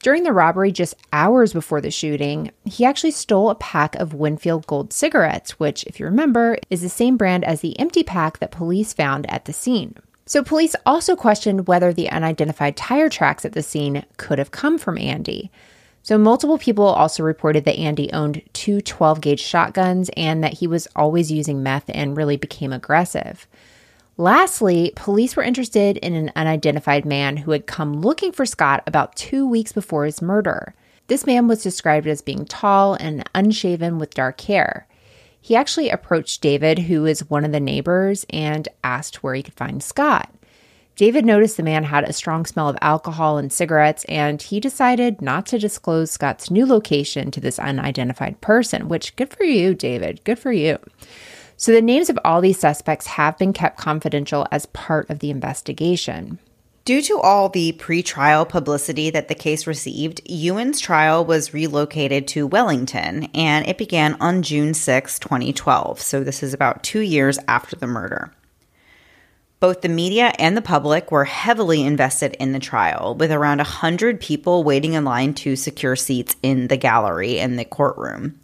During 0.00 0.24
the 0.24 0.32
robbery, 0.32 0.72
just 0.72 0.94
hours 1.12 1.52
before 1.52 1.80
the 1.80 1.90
shooting, 1.90 2.50
he 2.64 2.84
actually 2.84 3.10
stole 3.12 3.50
a 3.50 3.54
pack 3.54 3.96
of 3.96 4.14
Winfield 4.14 4.66
Gold 4.66 4.92
cigarettes, 4.92 5.58
which, 5.58 5.84
if 5.84 5.98
you 5.98 6.06
remember, 6.06 6.58
is 6.68 6.82
the 6.82 6.88
same 6.88 7.16
brand 7.16 7.44
as 7.44 7.60
the 7.60 7.78
empty 7.78 8.02
pack 8.02 8.38
that 8.38 8.50
police 8.50 8.92
found 8.92 9.28
at 9.30 9.46
the 9.46 9.52
scene. 9.52 9.94
So, 10.26 10.42
police 10.42 10.76
also 10.84 11.16
questioned 11.16 11.66
whether 11.66 11.92
the 11.92 12.10
unidentified 12.10 12.76
tire 12.76 13.08
tracks 13.08 13.44
at 13.44 13.52
the 13.52 13.62
scene 13.62 14.04
could 14.16 14.38
have 14.38 14.50
come 14.50 14.76
from 14.76 14.98
Andy. 14.98 15.50
So, 16.06 16.16
multiple 16.16 16.56
people 16.56 16.84
also 16.84 17.24
reported 17.24 17.64
that 17.64 17.80
Andy 17.80 18.12
owned 18.12 18.40
two 18.52 18.80
12 18.80 19.20
gauge 19.20 19.42
shotguns 19.42 20.08
and 20.16 20.44
that 20.44 20.52
he 20.52 20.68
was 20.68 20.86
always 20.94 21.32
using 21.32 21.64
meth 21.64 21.90
and 21.92 22.16
really 22.16 22.36
became 22.36 22.72
aggressive. 22.72 23.48
Lastly, 24.16 24.92
police 24.94 25.34
were 25.34 25.42
interested 25.42 25.96
in 25.96 26.14
an 26.14 26.30
unidentified 26.36 27.04
man 27.04 27.38
who 27.38 27.50
had 27.50 27.66
come 27.66 28.02
looking 28.02 28.30
for 28.30 28.46
Scott 28.46 28.84
about 28.86 29.16
two 29.16 29.48
weeks 29.48 29.72
before 29.72 30.04
his 30.04 30.22
murder. 30.22 30.76
This 31.08 31.26
man 31.26 31.48
was 31.48 31.64
described 31.64 32.06
as 32.06 32.22
being 32.22 32.44
tall 32.44 32.94
and 32.94 33.28
unshaven 33.34 33.98
with 33.98 34.14
dark 34.14 34.40
hair. 34.42 34.86
He 35.40 35.56
actually 35.56 35.90
approached 35.90 36.40
David, 36.40 36.78
who 36.78 37.04
is 37.04 37.28
one 37.28 37.44
of 37.44 37.50
the 37.50 37.58
neighbors, 37.58 38.24
and 38.30 38.68
asked 38.84 39.24
where 39.24 39.34
he 39.34 39.42
could 39.42 39.54
find 39.54 39.82
Scott. 39.82 40.32
David 40.96 41.26
noticed 41.26 41.58
the 41.58 41.62
man 41.62 41.84
had 41.84 42.04
a 42.04 42.12
strong 42.14 42.46
smell 42.46 42.70
of 42.70 42.78
alcohol 42.80 43.36
and 43.36 43.52
cigarettes, 43.52 44.06
and 44.08 44.40
he 44.40 44.58
decided 44.58 45.20
not 45.20 45.44
to 45.46 45.58
disclose 45.58 46.10
Scott's 46.10 46.50
new 46.50 46.64
location 46.64 47.30
to 47.32 47.40
this 47.40 47.58
unidentified 47.58 48.40
person, 48.40 48.88
which, 48.88 49.14
good 49.14 49.28
for 49.28 49.44
you, 49.44 49.74
David. 49.74 50.24
Good 50.24 50.38
for 50.38 50.52
you. 50.52 50.78
So, 51.58 51.70
the 51.70 51.82
names 51.82 52.08
of 52.08 52.18
all 52.24 52.40
these 52.40 52.58
suspects 52.58 53.06
have 53.08 53.36
been 53.36 53.52
kept 53.52 53.76
confidential 53.76 54.46
as 54.50 54.64
part 54.66 55.10
of 55.10 55.18
the 55.18 55.30
investigation. 55.30 56.38
Due 56.86 57.02
to 57.02 57.20
all 57.20 57.50
the 57.50 57.72
pretrial 57.78 58.48
publicity 58.48 59.10
that 59.10 59.28
the 59.28 59.34
case 59.34 59.66
received, 59.66 60.22
Ewan's 60.24 60.80
trial 60.80 61.22
was 61.26 61.52
relocated 61.52 62.26
to 62.28 62.46
Wellington 62.46 63.24
and 63.34 63.66
it 63.66 63.76
began 63.76 64.14
on 64.20 64.40
June 64.40 64.72
6, 64.72 65.18
2012. 65.18 66.00
So, 66.00 66.24
this 66.24 66.42
is 66.42 66.54
about 66.54 66.82
two 66.82 67.00
years 67.00 67.38
after 67.48 67.76
the 67.76 67.86
murder. 67.86 68.32
Both 69.58 69.80
the 69.80 69.88
media 69.88 70.32
and 70.38 70.54
the 70.54 70.62
public 70.62 71.10
were 71.10 71.24
heavily 71.24 71.82
invested 71.82 72.36
in 72.38 72.52
the 72.52 72.58
trial, 72.58 73.14
with 73.18 73.32
around 73.32 73.58
100 73.58 74.20
people 74.20 74.62
waiting 74.62 74.92
in 74.92 75.04
line 75.04 75.32
to 75.34 75.56
secure 75.56 75.96
seats 75.96 76.36
in 76.42 76.68
the 76.68 76.76
gallery 76.76 77.38
in 77.38 77.56
the 77.56 77.64
courtroom. 77.64 78.38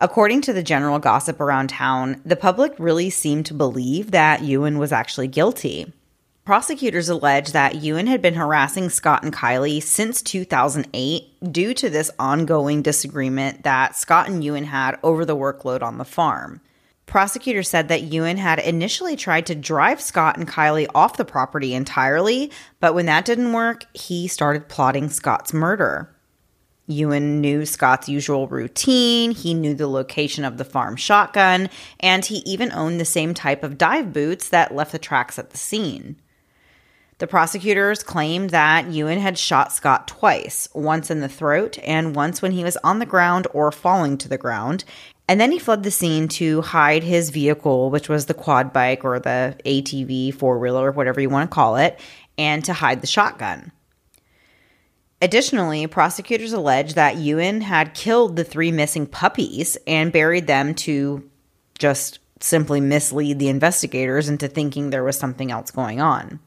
According 0.00 0.40
to 0.42 0.52
the 0.52 0.64
general 0.64 0.98
gossip 0.98 1.40
around 1.40 1.70
town, 1.70 2.20
the 2.24 2.36
public 2.36 2.74
really 2.78 3.08
seemed 3.08 3.46
to 3.46 3.54
believe 3.54 4.10
that 4.10 4.42
Ewan 4.42 4.78
was 4.78 4.90
actually 4.90 5.28
guilty. 5.28 5.92
Prosecutors 6.44 7.08
allege 7.08 7.52
that 7.52 7.76
Ewan 7.76 8.06
had 8.06 8.22
been 8.22 8.34
harassing 8.34 8.90
Scott 8.90 9.22
and 9.22 9.32
Kylie 9.32 9.82
since 9.82 10.22
2008 10.22 11.52
due 11.52 11.74
to 11.74 11.90
this 11.90 12.10
ongoing 12.18 12.82
disagreement 12.82 13.62
that 13.64 13.96
Scott 13.96 14.28
and 14.28 14.42
Ewan 14.42 14.64
had 14.64 14.98
over 15.02 15.24
the 15.24 15.36
workload 15.36 15.82
on 15.82 15.98
the 15.98 16.04
farm. 16.04 16.60
Prosecutors 17.08 17.70
said 17.70 17.88
that 17.88 18.02
Ewan 18.02 18.36
had 18.36 18.58
initially 18.58 19.16
tried 19.16 19.46
to 19.46 19.54
drive 19.54 19.98
Scott 19.98 20.36
and 20.36 20.46
Kylie 20.46 20.86
off 20.94 21.16
the 21.16 21.24
property 21.24 21.72
entirely, 21.72 22.52
but 22.80 22.94
when 22.94 23.06
that 23.06 23.24
didn't 23.24 23.54
work, 23.54 23.84
he 23.94 24.28
started 24.28 24.68
plotting 24.68 25.08
Scott's 25.08 25.54
murder. 25.54 26.14
Ewan 26.86 27.40
knew 27.40 27.64
Scott's 27.64 28.10
usual 28.10 28.46
routine, 28.46 29.30
he 29.30 29.54
knew 29.54 29.72
the 29.72 29.88
location 29.88 30.44
of 30.44 30.58
the 30.58 30.66
farm 30.66 30.96
shotgun, 30.96 31.70
and 31.98 32.26
he 32.26 32.42
even 32.44 32.70
owned 32.72 33.00
the 33.00 33.06
same 33.06 33.32
type 33.32 33.64
of 33.64 33.78
dive 33.78 34.12
boots 34.12 34.50
that 34.50 34.74
left 34.74 34.92
the 34.92 34.98
tracks 34.98 35.38
at 35.38 35.48
the 35.48 35.58
scene. 35.58 36.16
The 37.18 37.26
prosecutors 37.26 38.02
claimed 38.02 38.50
that 38.50 38.90
Ewan 38.92 39.18
had 39.18 39.38
shot 39.38 39.72
Scott 39.72 40.08
twice, 40.08 40.68
once 40.74 41.10
in 41.10 41.20
the 41.20 41.28
throat 41.28 41.78
and 41.82 42.14
once 42.14 42.42
when 42.42 42.52
he 42.52 42.64
was 42.64 42.76
on 42.84 42.98
the 42.98 43.06
ground 43.06 43.46
or 43.54 43.72
falling 43.72 44.18
to 44.18 44.28
the 44.28 44.38
ground, 44.38 44.84
and 45.28 45.38
then 45.38 45.52
he 45.52 45.58
fled 45.58 45.82
the 45.82 45.90
scene 45.90 46.26
to 46.28 46.62
hide 46.62 47.04
his 47.04 47.28
vehicle, 47.28 47.90
which 47.90 48.08
was 48.08 48.26
the 48.26 48.34
quad 48.34 48.72
bike 48.72 49.04
or 49.04 49.20
the 49.20 49.56
ATV, 49.66 50.34
four 50.34 50.58
wheeler, 50.58 50.88
or 50.88 50.92
whatever 50.92 51.20
you 51.20 51.28
want 51.28 51.50
to 51.50 51.54
call 51.54 51.76
it, 51.76 52.00
and 52.38 52.64
to 52.64 52.72
hide 52.72 53.02
the 53.02 53.06
shotgun. 53.06 53.70
Additionally, 55.20 55.86
prosecutors 55.86 56.52
allege 56.52 56.94
that 56.94 57.16
Ewan 57.16 57.60
had 57.60 57.94
killed 57.94 58.36
the 58.36 58.44
three 58.44 58.72
missing 58.72 59.06
puppies 59.06 59.76
and 59.86 60.12
buried 60.12 60.46
them 60.46 60.74
to 60.74 61.28
just 61.78 62.20
simply 62.40 62.80
mislead 62.80 63.38
the 63.38 63.48
investigators 63.48 64.28
into 64.28 64.48
thinking 64.48 64.90
there 64.90 65.04
was 65.04 65.18
something 65.18 65.50
else 65.50 65.70
going 65.70 66.00
on. 66.00 66.38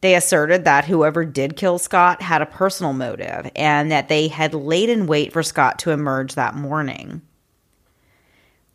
They 0.00 0.14
asserted 0.14 0.64
that 0.64 0.86
whoever 0.86 1.24
did 1.24 1.56
kill 1.56 1.78
Scott 1.78 2.22
had 2.22 2.42
a 2.42 2.46
personal 2.46 2.92
motive 2.92 3.50
and 3.54 3.90
that 3.92 4.08
they 4.08 4.28
had 4.28 4.52
laid 4.52 4.88
in 4.88 5.06
wait 5.06 5.32
for 5.32 5.42
Scott 5.42 5.78
to 5.80 5.92
emerge 5.92 6.34
that 6.34 6.54
morning. 6.54 7.22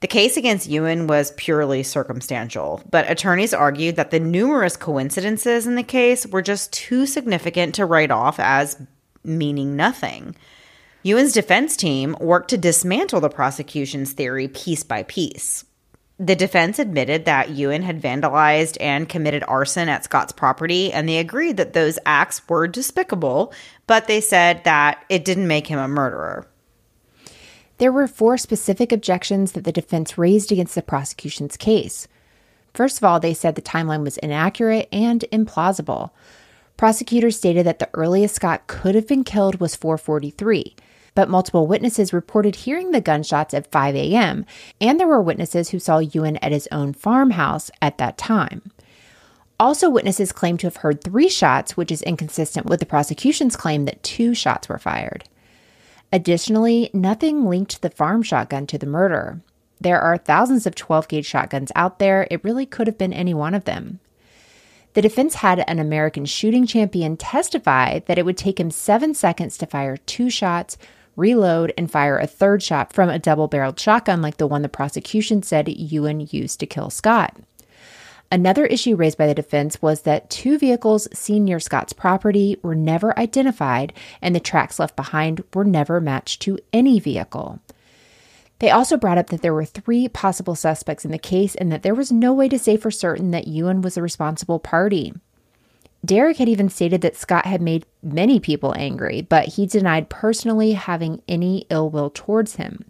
The 0.01 0.07
case 0.07 0.37
against 0.37 0.69
Ewan 0.69 1.07
was 1.07 1.31
purely 1.37 1.81
circumstantial, 1.81 2.83
but 2.91 3.09
attorneys 3.09 3.53
argued 3.53 3.95
that 3.95 4.11
the 4.11 4.19
numerous 4.19 4.75
coincidences 4.75 5.65
in 5.65 5.75
the 5.75 5.83
case 5.83 6.27
were 6.27 6.41
just 6.41 6.73
too 6.73 7.05
significant 7.05 7.75
to 7.75 7.85
write 7.85 8.11
off 8.11 8.39
as 8.39 8.81
meaning 9.23 9.75
nothing. 9.75 10.35
Ewan's 11.03 11.33
defense 11.33 11.77
team 11.77 12.15
worked 12.19 12.49
to 12.49 12.57
dismantle 12.57 13.21
the 13.21 13.29
prosecution's 13.29 14.11
theory 14.11 14.47
piece 14.47 14.83
by 14.83 15.03
piece. 15.03 15.63
The 16.17 16.35
defense 16.35 16.79
admitted 16.79 17.25
that 17.25 17.49
Ewan 17.49 17.81
had 17.81 18.01
vandalized 18.01 18.77
and 18.79 19.09
committed 19.09 19.43
arson 19.47 19.89
at 19.89 20.05
Scott's 20.05 20.31
property, 20.31 20.91
and 20.93 21.07
they 21.07 21.17
agreed 21.17 21.57
that 21.57 21.73
those 21.73 21.99
acts 22.05 22.41
were 22.47 22.67
despicable, 22.67 23.53
but 23.85 24.07
they 24.07 24.21
said 24.21 24.63
that 24.63 25.03
it 25.09 25.25
didn't 25.25 25.47
make 25.47 25.67
him 25.67 25.79
a 25.79 25.87
murderer. 25.87 26.47
There 27.77 27.91
were 27.91 28.07
four 28.07 28.37
specific 28.37 28.91
objections 28.91 29.51
that 29.51 29.65
the 29.65 29.71
defense 29.71 30.17
raised 30.17 30.51
against 30.51 30.75
the 30.75 30.81
prosecution's 30.81 31.57
case. 31.57 32.07
First 32.73 32.97
of 32.97 33.03
all, 33.03 33.19
they 33.19 33.33
said 33.33 33.55
the 33.55 33.61
timeline 33.61 34.03
was 34.03 34.17
inaccurate 34.17 34.87
and 34.91 35.25
implausible. 35.31 36.11
Prosecutors 36.77 37.37
stated 37.37 37.65
that 37.65 37.79
the 37.79 37.89
earliest 37.93 38.35
Scott 38.35 38.67
could 38.67 38.95
have 38.95 39.07
been 39.07 39.23
killed 39.23 39.59
was 39.59 39.75
443, 39.75 40.75
but 41.15 41.29
multiple 41.29 41.67
witnesses 41.67 42.13
reported 42.13 42.57
hearing 42.57 42.91
the 42.91 43.01
gunshots 43.01 43.53
at 43.53 43.71
5 43.71 43.95
a.m., 43.95 44.45
and 44.81 44.99
there 44.99 45.07
were 45.07 45.21
witnesses 45.21 45.69
who 45.69 45.79
saw 45.79 45.99
Ewan 45.99 46.37
at 46.37 46.51
his 46.51 46.67
own 46.71 46.93
farmhouse 46.93 47.71
at 47.81 47.97
that 47.97 48.17
time. 48.17 48.61
Also, 49.57 49.89
witnesses 49.89 50.33
claimed 50.33 50.59
to 50.59 50.67
have 50.67 50.77
heard 50.77 51.01
three 51.01 51.29
shots, 51.29 51.77
which 51.77 51.91
is 51.91 52.01
inconsistent 52.01 52.65
with 52.65 52.81
the 52.81 52.85
prosecution's 52.85 53.55
claim 53.55 53.85
that 53.85 54.03
two 54.03 54.33
shots 54.33 54.67
were 54.67 54.77
fired. 54.77 55.23
Additionally, 56.15 56.89
nothing 56.93 57.43
linked 57.43 57.81
the 57.81 57.89
farm 57.89 58.23
shotgun 58.23 58.65
to 58.67 58.77
the 58.77 58.85
murder. 58.85 59.41
There 59.81 59.99
are 59.99 60.17
thousands 60.17 60.65
of 60.65 60.73
12 60.73 61.09
gauge 61.09 61.25
shotguns 61.25 61.73
out 61.75 61.99
there. 61.99 62.25
It 62.31 62.41
really 62.41 62.65
could 62.65 62.87
have 62.87 62.97
been 62.97 63.11
any 63.11 63.33
one 63.33 63.53
of 63.53 63.65
them. 63.65 63.99
The 64.93 65.01
defense 65.01 65.35
had 65.35 65.65
an 65.67 65.77
American 65.77 66.23
shooting 66.23 66.65
champion 66.65 67.17
testify 67.17 67.99
that 67.99 68.17
it 68.17 68.23
would 68.23 68.37
take 68.37 68.61
him 68.61 68.71
seven 68.71 69.13
seconds 69.13 69.57
to 69.57 69.65
fire 69.65 69.97
two 69.97 70.29
shots, 70.29 70.77
reload, 71.17 71.73
and 71.77 71.91
fire 71.91 72.17
a 72.17 72.27
third 72.27 72.63
shot 72.63 72.93
from 72.93 73.09
a 73.09 73.19
double 73.19 73.49
barreled 73.49 73.77
shotgun 73.77 74.21
like 74.21 74.37
the 74.37 74.47
one 74.47 74.61
the 74.61 74.69
prosecution 74.69 75.43
said 75.43 75.67
Ewan 75.67 76.29
used 76.31 76.61
to 76.61 76.65
kill 76.65 76.89
Scott. 76.89 77.35
Another 78.31 78.65
issue 78.65 78.95
raised 78.95 79.17
by 79.17 79.27
the 79.27 79.35
defense 79.35 79.81
was 79.81 80.01
that 80.01 80.29
two 80.29 80.57
vehicles 80.57 81.07
seen 81.17 81.45
near 81.45 81.59
Scott's 81.59 81.93
property 81.93 82.57
were 82.61 82.75
never 82.75 83.17
identified, 83.19 83.93
and 84.21 84.35
the 84.35 84.39
tracks 84.39 84.79
left 84.79 84.95
behind 84.95 85.43
were 85.53 85.63
never 85.63 86.01
matched 86.01 86.41
to 86.41 86.59
any 86.73 86.99
vehicle. 86.99 87.59
They 88.59 88.71
also 88.71 88.97
brought 88.97 89.17
up 89.17 89.27
that 89.27 89.41
there 89.41 89.53
were 89.53 89.65
three 89.65 90.07
possible 90.07 90.55
suspects 90.55 91.05
in 91.05 91.11
the 91.11 91.17
case 91.17 91.55
and 91.55 91.71
that 91.71 91.83
there 91.83 91.95
was 91.95 92.11
no 92.11 92.33
way 92.33 92.47
to 92.49 92.57
say 92.57 92.77
for 92.77 92.89
certain 92.89 93.31
that 93.31 93.47
Ewan 93.47 93.81
was 93.81 93.95
the 93.95 94.01
responsible 94.01 94.59
party. 94.59 95.13
Derek 96.03 96.37
had 96.37 96.47
even 96.47 96.69
stated 96.69 97.01
that 97.01 97.15
Scott 97.15 97.45
had 97.45 97.61
made 97.61 97.85
many 98.01 98.39
people 98.39 98.73
angry, 98.77 99.21
but 99.21 99.49
he 99.49 99.65
denied 99.65 100.09
personally 100.09 100.73
having 100.73 101.21
any 101.27 101.65
ill 101.69 101.89
will 101.89 102.09
towards 102.09 102.55
him. 102.55 102.85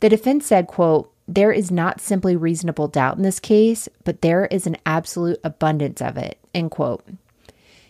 The 0.00 0.08
defense 0.08 0.46
said, 0.46 0.66
quote, 0.66 1.11
there 1.34 1.52
is 1.52 1.70
not 1.70 2.00
simply 2.00 2.36
reasonable 2.36 2.88
doubt 2.88 3.16
in 3.16 3.22
this 3.22 3.40
case, 3.40 3.88
but 4.04 4.22
there 4.22 4.46
is 4.46 4.66
an 4.66 4.76
absolute 4.84 5.38
abundance 5.44 6.00
of 6.00 6.16
it, 6.16 6.38
end 6.54 6.70
quote. 6.70 7.04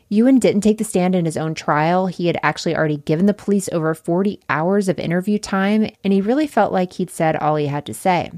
Ewan 0.08 0.38
didn't 0.38 0.60
take 0.60 0.76
the 0.76 0.84
stand 0.84 1.14
in 1.14 1.24
his 1.24 1.38
own 1.38 1.54
trial. 1.54 2.06
He 2.06 2.26
had 2.26 2.38
actually 2.42 2.76
already 2.76 2.98
given 2.98 3.26
the 3.26 3.32
police 3.32 3.68
over 3.72 3.94
40 3.94 4.40
hours 4.50 4.88
of 4.88 4.98
interview 4.98 5.38
time, 5.38 5.90
and 6.04 6.12
he 6.12 6.20
really 6.20 6.46
felt 6.46 6.72
like 6.72 6.92
he'd 6.92 7.10
said 7.10 7.34
all 7.36 7.56
he 7.56 7.66
had 7.66 7.86
to 7.86 7.94
say. 7.94 8.30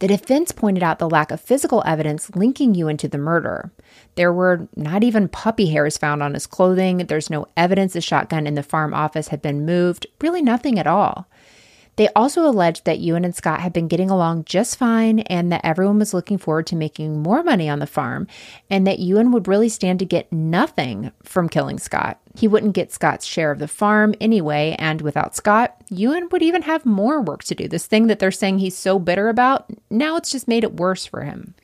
The 0.00 0.08
defense 0.08 0.52
pointed 0.52 0.82
out 0.82 1.00
the 1.00 1.10
lack 1.10 1.30
of 1.30 1.40
physical 1.40 1.82
evidence 1.84 2.34
linking 2.34 2.74
Ewan 2.74 2.96
to 2.98 3.08
the 3.08 3.18
murder. 3.18 3.70
There 4.14 4.32
were 4.32 4.68
not 4.76 5.02
even 5.02 5.28
puppy 5.28 5.66
hairs 5.66 5.98
found 5.98 6.22
on 6.22 6.34
his 6.34 6.46
clothing. 6.46 6.98
There's 6.98 7.30
no 7.30 7.46
evidence 7.56 7.92
the 7.92 8.00
shotgun 8.00 8.46
in 8.46 8.54
the 8.54 8.62
farm 8.62 8.94
office 8.94 9.28
had 9.28 9.42
been 9.42 9.66
moved, 9.66 10.06
really 10.20 10.40
nothing 10.40 10.78
at 10.78 10.86
all. 10.86 11.28
They 11.98 12.08
also 12.14 12.46
alleged 12.46 12.84
that 12.84 13.00
Ewan 13.00 13.24
and 13.24 13.34
Scott 13.34 13.58
had 13.58 13.72
been 13.72 13.88
getting 13.88 14.08
along 14.08 14.44
just 14.44 14.76
fine 14.76 15.18
and 15.18 15.50
that 15.50 15.64
everyone 15.64 15.98
was 15.98 16.14
looking 16.14 16.38
forward 16.38 16.68
to 16.68 16.76
making 16.76 17.24
more 17.24 17.42
money 17.42 17.68
on 17.68 17.80
the 17.80 17.88
farm, 17.88 18.28
and 18.70 18.86
that 18.86 19.00
Ewan 19.00 19.32
would 19.32 19.48
really 19.48 19.68
stand 19.68 19.98
to 19.98 20.04
get 20.04 20.32
nothing 20.32 21.10
from 21.24 21.48
killing 21.48 21.76
Scott. 21.80 22.20
He 22.36 22.46
wouldn't 22.46 22.76
get 22.76 22.92
Scott's 22.92 23.26
share 23.26 23.50
of 23.50 23.58
the 23.58 23.66
farm 23.66 24.14
anyway, 24.20 24.76
and 24.78 25.00
without 25.00 25.34
Scott, 25.34 25.74
Ewan 25.90 26.28
would 26.30 26.40
even 26.40 26.62
have 26.62 26.86
more 26.86 27.20
work 27.20 27.42
to 27.42 27.56
do. 27.56 27.66
This 27.66 27.86
thing 27.86 28.06
that 28.06 28.20
they're 28.20 28.30
saying 28.30 28.60
he's 28.60 28.76
so 28.76 29.00
bitter 29.00 29.28
about, 29.28 29.68
now 29.90 30.14
it's 30.14 30.30
just 30.30 30.46
made 30.46 30.62
it 30.62 30.76
worse 30.76 31.04
for 31.04 31.24
him. 31.24 31.54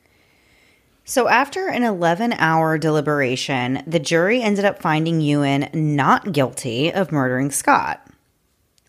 So, 1.05 1.29
after 1.29 1.69
an 1.69 1.83
11 1.83 2.33
hour 2.33 2.77
deliberation, 2.77 3.83
the 3.87 3.99
jury 3.99 4.41
ended 4.41 4.65
up 4.65 4.81
finding 4.81 5.21
Ewan 5.21 5.69
not 5.73 6.33
guilty 6.33 6.91
of 6.91 7.13
murdering 7.13 7.51
Scott. 7.51 8.04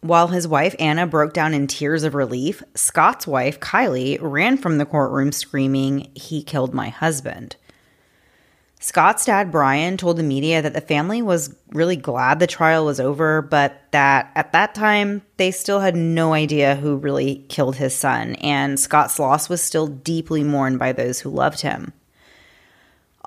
While 0.07 0.29
his 0.29 0.47
wife 0.47 0.77
Anna 0.79 1.05
broke 1.05 1.33
down 1.33 1.53
in 1.53 1.67
tears 1.67 2.05
of 2.05 2.15
relief, 2.15 2.63
Scott's 2.77 3.27
wife 3.27 3.59
Kylie 3.59 4.19
ran 4.21 4.57
from 4.57 4.79
the 4.79 4.87
courtroom 4.87 5.33
screaming, 5.33 6.13
He 6.15 6.45
killed 6.45 6.73
my 6.73 6.91
husband. 6.91 7.57
Scott's 8.79 9.25
dad 9.25 9.51
Brian 9.51 9.97
told 9.97 10.17
the 10.17 10.23
media 10.23 10.63
that 10.63 10.75
the 10.75 10.81
family 10.81 11.23
was 11.23 11.57
really 11.71 11.97
glad 11.97 12.39
the 12.39 12.47
trial 12.47 12.85
was 12.85 13.01
over, 13.01 13.43
but 13.43 13.83
that 13.91 14.31
at 14.37 14.53
that 14.53 14.77
time 14.77 15.23
they 15.39 15.51
still 15.51 15.81
had 15.81 15.97
no 15.97 16.35
idea 16.35 16.77
who 16.77 16.99
really 16.99 17.45
killed 17.49 17.75
his 17.75 17.93
son, 17.93 18.37
and 18.37 18.79
Scott's 18.79 19.19
loss 19.19 19.49
was 19.49 19.61
still 19.61 19.89
deeply 19.89 20.45
mourned 20.45 20.79
by 20.79 20.93
those 20.93 21.19
who 21.19 21.31
loved 21.31 21.63
him. 21.63 21.93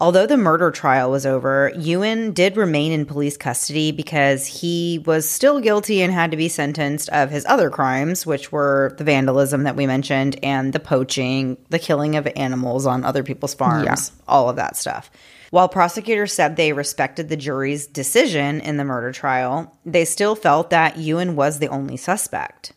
Although 0.01 0.27
the 0.27 0.37
murder 0.37 0.71
trial 0.71 1.11
was 1.11 1.25
over, 1.25 1.73
Ewan 1.77 2.31
did 2.31 2.55
remain 2.55 2.93
in 2.93 3.05
police 3.05 3.35
custody 3.35 3.91
because 3.91 4.45
he 4.45 5.03
was 5.05 5.27
still 5.27 5.59
guilty 5.59 6.01
and 6.01 6.13
had 6.13 6.31
to 6.31 6.37
be 6.37 6.47
sentenced 6.47 7.09
of 7.09 7.31
his 7.31 7.45
other 7.47 7.69
crimes, 7.69 8.25
which 8.25 8.49
were 8.49 8.95
the 8.97 9.03
vandalism 9.03 9.63
that 9.63 9.75
we 9.75 9.85
mentioned 9.85 10.39
and 10.41 10.71
the 10.71 10.79
poaching, 10.79 11.57
the 11.69 11.79
killing 11.79 12.15
of 12.15 12.29
animals 12.37 12.85
on 12.85 13.03
other 13.03 13.23
people's 13.23 13.53
farms, 13.53 13.85
yeah. 13.85 14.23
all 14.25 14.49
of 14.49 14.55
that 14.55 14.77
stuff. 14.77 15.11
While 15.51 15.67
prosecutors 15.67 16.31
said 16.31 16.55
they 16.55 16.71
respected 16.71 17.27
the 17.27 17.35
jury's 17.35 17.85
decision 17.85 18.61
in 18.61 18.77
the 18.77 18.85
murder 18.85 19.11
trial, 19.11 19.77
they 19.85 20.05
still 20.05 20.35
felt 20.35 20.69
that 20.69 20.97
Ewan 20.97 21.35
was 21.35 21.59
the 21.59 21.67
only 21.67 21.97
suspect. 21.97 22.71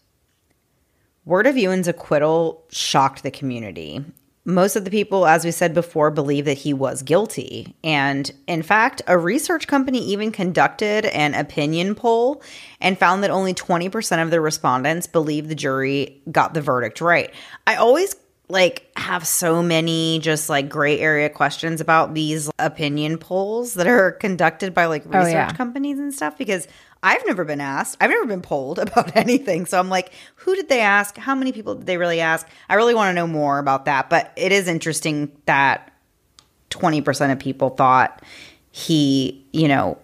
Word 1.24 1.46
of 1.46 1.56
Ewan's 1.56 1.86
acquittal 1.86 2.64
shocked 2.70 3.22
the 3.22 3.30
community, 3.30 4.04
most 4.44 4.74
of 4.74 4.84
the 4.84 4.90
people, 4.90 5.26
as 5.26 5.44
we 5.44 5.52
said 5.52 5.72
before, 5.72 6.10
believe 6.10 6.46
that 6.46 6.58
he 6.58 6.74
was 6.74 7.02
guilty. 7.02 7.76
And 7.84 8.30
in 8.48 8.62
fact, 8.62 9.00
a 9.06 9.16
research 9.16 9.68
company 9.68 10.00
even 10.06 10.32
conducted 10.32 11.06
an 11.06 11.34
opinion 11.34 11.94
poll 11.94 12.42
and 12.80 12.98
found 12.98 13.22
that 13.22 13.30
only 13.30 13.54
20% 13.54 14.22
of 14.22 14.30
the 14.30 14.40
respondents 14.40 15.06
believe 15.06 15.48
the 15.48 15.54
jury 15.54 16.20
got 16.30 16.54
the 16.54 16.60
verdict 16.60 17.00
right. 17.00 17.32
I 17.66 17.76
always 17.76 18.16
like 18.52 18.86
have 18.96 19.26
so 19.26 19.62
many 19.62 20.18
just 20.18 20.50
like 20.50 20.68
gray 20.68 21.00
area 21.00 21.30
questions 21.30 21.80
about 21.80 22.12
these 22.12 22.50
opinion 22.58 23.16
polls 23.16 23.74
that 23.74 23.86
are 23.86 24.12
conducted 24.12 24.74
by 24.74 24.84
like 24.84 25.04
oh, 25.06 25.08
research 25.08 25.24
oh, 25.24 25.28
yeah. 25.30 25.52
companies 25.52 25.98
and 25.98 26.12
stuff 26.12 26.36
because 26.36 26.68
I've 27.02 27.24
never 27.26 27.44
been 27.46 27.62
asked. 27.62 27.96
I've 27.98 28.10
never 28.10 28.26
been 28.26 28.42
polled 28.42 28.78
about 28.78 29.16
anything. 29.16 29.64
So 29.64 29.78
I'm 29.78 29.88
like, 29.88 30.12
who 30.36 30.54
did 30.54 30.68
they 30.68 30.80
ask? 30.80 31.16
How 31.16 31.34
many 31.34 31.52
people 31.52 31.74
did 31.76 31.86
they 31.86 31.96
really 31.96 32.20
ask? 32.20 32.46
I 32.68 32.74
really 32.74 32.94
want 32.94 33.08
to 33.08 33.14
know 33.14 33.26
more 33.26 33.58
about 33.58 33.86
that. 33.86 34.10
But 34.10 34.30
it 34.36 34.52
is 34.52 34.68
interesting 34.68 35.32
that 35.46 35.90
20% 36.70 37.32
of 37.32 37.38
people 37.38 37.70
thought 37.70 38.22
he, 38.70 39.46
you 39.52 39.66
know, 39.66 39.96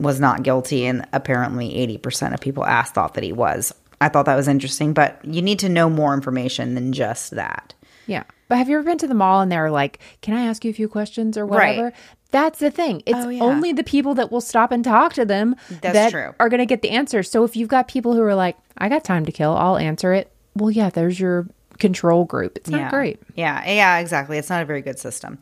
was 0.00 0.20
not 0.20 0.42
guilty. 0.42 0.86
And 0.86 1.06
apparently 1.12 1.68
80% 1.98 2.32
of 2.32 2.40
people 2.40 2.64
asked 2.64 2.94
thought 2.94 3.12
that 3.14 3.24
he 3.24 3.32
was. 3.32 3.74
I 4.00 4.08
thought 4.08 4.26
that 4.26 4.36
was 4.36 4.48
interesting. 4.48 4.92
But 4.92 5.20
you 5.24 5.42
need 5.42 5.58
to 5.60 5.68
know 5.68 5.88
more 5.88 6.14
information 6.14 6.74
than 6.74 6.92
just 6.92 7.32
that. 7.32 7.74
Yeah. 8.06 8.24
But 8.48 8.58
have 8.58 8.68
you 8.68 8.76
ever 8.76 8.84
been 8.84 8.98
to 8.98 9.06
the 9.06 9.14
mall 9.14 9.40
and 9.40 9.50
they're 9.50 9.70
like, 9.70 9.98
"Can 10.20 10.34
I 10.34 10.44
ask 10.44 10.64
you 10.64 10.70
a 10.70 10.74
few 10.74 10.88
questions 10.88 11.38
or 11.38 11.46
whatever?" 11.46 11.84
Right. 11.84 11.94
That's 12.30 12.58
the 12.58 12.70
thing. 12.70 13.02
It's 13.06 13.18
oh, 13.18 13.28
yeah. 13.28 13.42
only 13.42 13.72
the 13.72 13.84
people 13.84 14.14
that 14.14 14.32
will 14.32 14.40
stop 14.40 14.72
and 14.72 14.84
talk 14.84 15.12
to 15.14 15.24
them 15.24 15.54
That's 15.70 15.94
that 15.94 16.10
true. 16.10 16.34
are 16.40 16.48
going 16.48 16.58
to 16.58 16.66
get 16.66 16.82
the 16.82 16.90
answer. 16.90 17.22
So 17.22 17.44
if 17.44 17.56
you've 17.56 17.68
got 17.68 17.88
people 17.88 18.14
who 18.14 18.22
are 18.22 18.34
like, 18.34 18.56
"I 18.76 18.88
got 18.88 19.04
time 19.04 19.24
to 19.26 19.32
kill, 19.32 19.56
I'll 19.56 19.78
answer 19.78 20.12
it." 20.12 20.30
Well, 20.56 20.70
yeah, 20.70 20.90
there's 20.90 21.18
your 21.18 21.46
control 21.78 22.24
group. 22.24 22.56
It's 22.56 22.70
not 22.70 22.80
yeah. 22.80 22.90
great. 22.90 23.20
Yeah, 23.34 23.68
yeah, 23.68 23.98
exactly. 23.98 24.38
It's 24.38 24.50
not 24.50 24.62
a 24.62 24.64
very 24.64 24.82
good 24.82 24.98
system. 24.98 25.38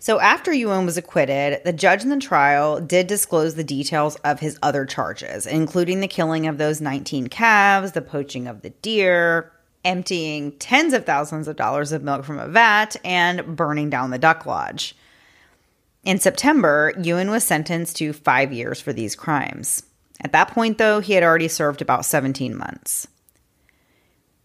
So 0.00 0.20
after 0.20 0.52
Ewan 0.52 0.86
was 0.86 0.96
acquitted, 0.96 1.60
the 1.64 1.72
judge 1.72 2.04
in 2.04 2.08
the 2.08 2.18
trial 2.18 2.80
did 2.80 3.08
disclose 3.08 3.56
the 3.56 3.64
details 3.64 4.14
of 4.16 4.40
his 4.40 4.58
other 4.62 4.84
charges, 4.84 5.46
including 5.46 6.00
the 6.00 6.08
killing 6.08 6.46
of 6.46 6.58
those 6.58 6.80
19 6.80 7.26
calves, 7.28 7.92
the 7.92 8.02
poaching 8.02 8.46
of 8.46 8.62
the 8.62 8.70
deer, 8.70 9.52
emptying 9.84 10.52
tens 10.58 10.92
of 10.92 11.04
thousands 11.04 11.48
of 11.48 11.56
dollars 11.56 11.90
of 11.90 12.04
milk 12.04 12.24
from 12.24 12.38
a 12.38 12.46
vat, 12.46 12.94
and 13.04 13.56
burning 13.56 13.90
down 13.90 14.10
the 14.10 14.18
duck 14.18 14.46
lodge. 14.46 14.94
In 16.04 16.18
September, 16.18 16.92
Ewan 17.02 17.30
was 17.30 17.42
sentenced 17.42 17.96
to 17.96 18.12
five 18.12 18.52
years 18.52 18.80
for 18.80 18.92
these 18.92 19.16
crimes. 19.16 19.82
At 20.20 20.32
that 20.32 20.48
point, 20.52 20.78
though, 20.78 21.00
he 21.00 21.14
had 21.14 21.24
already 21.24 21.48
served 21.48 21.82
about 21.82 22.04
17 22.04 22.56
months. 22.56 23.08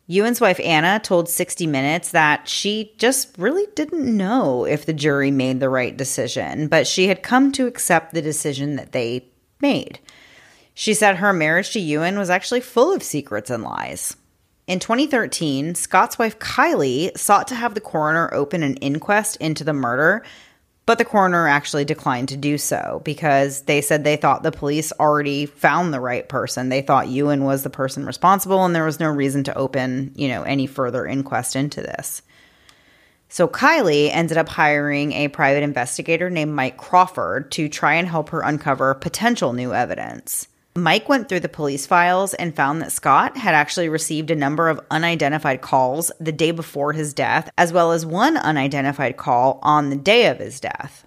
Ewan's 0.08 0.42
wife 0.42 0.60
Anna 0.60 1.00
told 1.00 1.30
60 1.30 1.66
Minutes 1.66 2.12
that 2.12 2.50
she 2.50 2.94
just 2.98 3.38
really 3.38 3.66
didn't 3.76 4.06
know 4.06 4.66
if 4.66 4.86
the 4.86 4.94
jury 4.94 5.32
made 5.32 5.60
the 5.60 5.70
right 5.70 5.96
decision, 5.96 6.68
but 6.68 6.86
she 6.86 7.08
had 7.08 7.24
come 7.24 7.52
to 7.54 7.68
accept 7.68 8.14
the 8.14 8.22
decision 8.22 8.76
that 8.76 8.92
they 8.92 9.26
made. 9.62 10.00
She 10.74 10.94
said 10.94 11.18
her 11.18 11.32
marriage 11.32 11.72
to 11.72 11.80
Ewan 11.80 12.18
was 12.18 12.30
actually 12.30 12.62
full 12.62 12.94
of 12.94 13.02
secrets 13.02 13.50
and 13.50 13.64
lies. 13.64 14.18
In 14.68 14.80
2013, 14.80 15.76
Scott's 15.76 16.20
wife 16.20 16.40
Kylie 16.40 17.18
sought 17.18 17.48
to 17.50 17.56
have 17.56 17.74
the 17.74 17.82
coroner 17.82 18.34
open 18.34 18.64
an 18.64 18.76
inquest 18.78 19.38
into 19.38 19.64
the 19.64 19.74
murder, 19.74 20.24
but 20.86 20.98
the 20.98 21.06
coroner 21.06 21.48
actually 21.48 21.86
declined 21.86 22.30
to 22.30 22.38
do 22.38 22.58
so 22.58 23.02
because 23.06 23.62
they 23.62 23.82
said 23.82 24.04
they 24.04 24.18
thought 24.18 24.44
the 24.44 24.52
police 24.52 24.92
already 25.00 25.46
found 25.46 25.94
the 25.94 26.00
right 26.00 26.28
person. 26.28 26.70
They 26.70 26.82
thought 26.82 27.08
Ewan 27.08 27.46
was 27.46 27.64
the 27.64 27.70
person 27.70 28.06
responsible 28.06 28.66
and 28.66 28.76
there 28.76 28.84
was 28.84 29.00
no 29.00 29.10
reason 29.10 29.44
to 29.46 29.58
open, 29.58 30.12
you 30.16 30.28
know, 30.28 30.44
any 30.44 30.68
further 30.68 31.06
inquest 31.06 31.56
into 31.56 31.82
this. 31.82 32.22
So 33.30 33.48
Kylie 33.48 34.10
ended 34.12 34.38
up 34.38 34.50
hiring 34.50 35.14
a 35.14 35.30
private 35.30 35.64
investigator 35.64 36.30
named 36.30 36.54
Mike 36.54 36.78
Crawford 36.78 37.52
to 37.54 37.70
try 37.70 37.96
and 37.96 38.08
help 38.08 38.30
her 38.30 38.42
uncover 38.42 38.94
potential 38.94 39.54
new 39.54 39.74
evidence. 39.74 40.48
Mike 40.76 41.08
went 41.08 41.30
through 41.30 41.40
the 41.40 41.50
police 41.50 41.86
files 41.86 42.34
and 42.34 42.56
found 42.56 42.82
that 42.82 42.92
Scott 42.92 43.38
had 43.38 43.54
actually 43.54 43.90
received 43.90 44.32
a 44.32 44.36
number 44.36 44.70
of 44.70 44.82
unidentified 44.90 45.62
calls 45.62 46.12
the 46.20 46.32
day 46.32 46.50
before 46.50 46.94
his 46.94 47.14
death, 47.14 47.50
as 47.60 47.72
well 47.72 47.92
as 47.92 48.06
one 48.06 48.38
unidentified 48.38 49.16
call 49.16 49.60
on 49.62 49.92
the 49.92 49.96
day 49.96 50.28
of 50.28 50.40
his 50.40 50.60
death. 50.60 51.06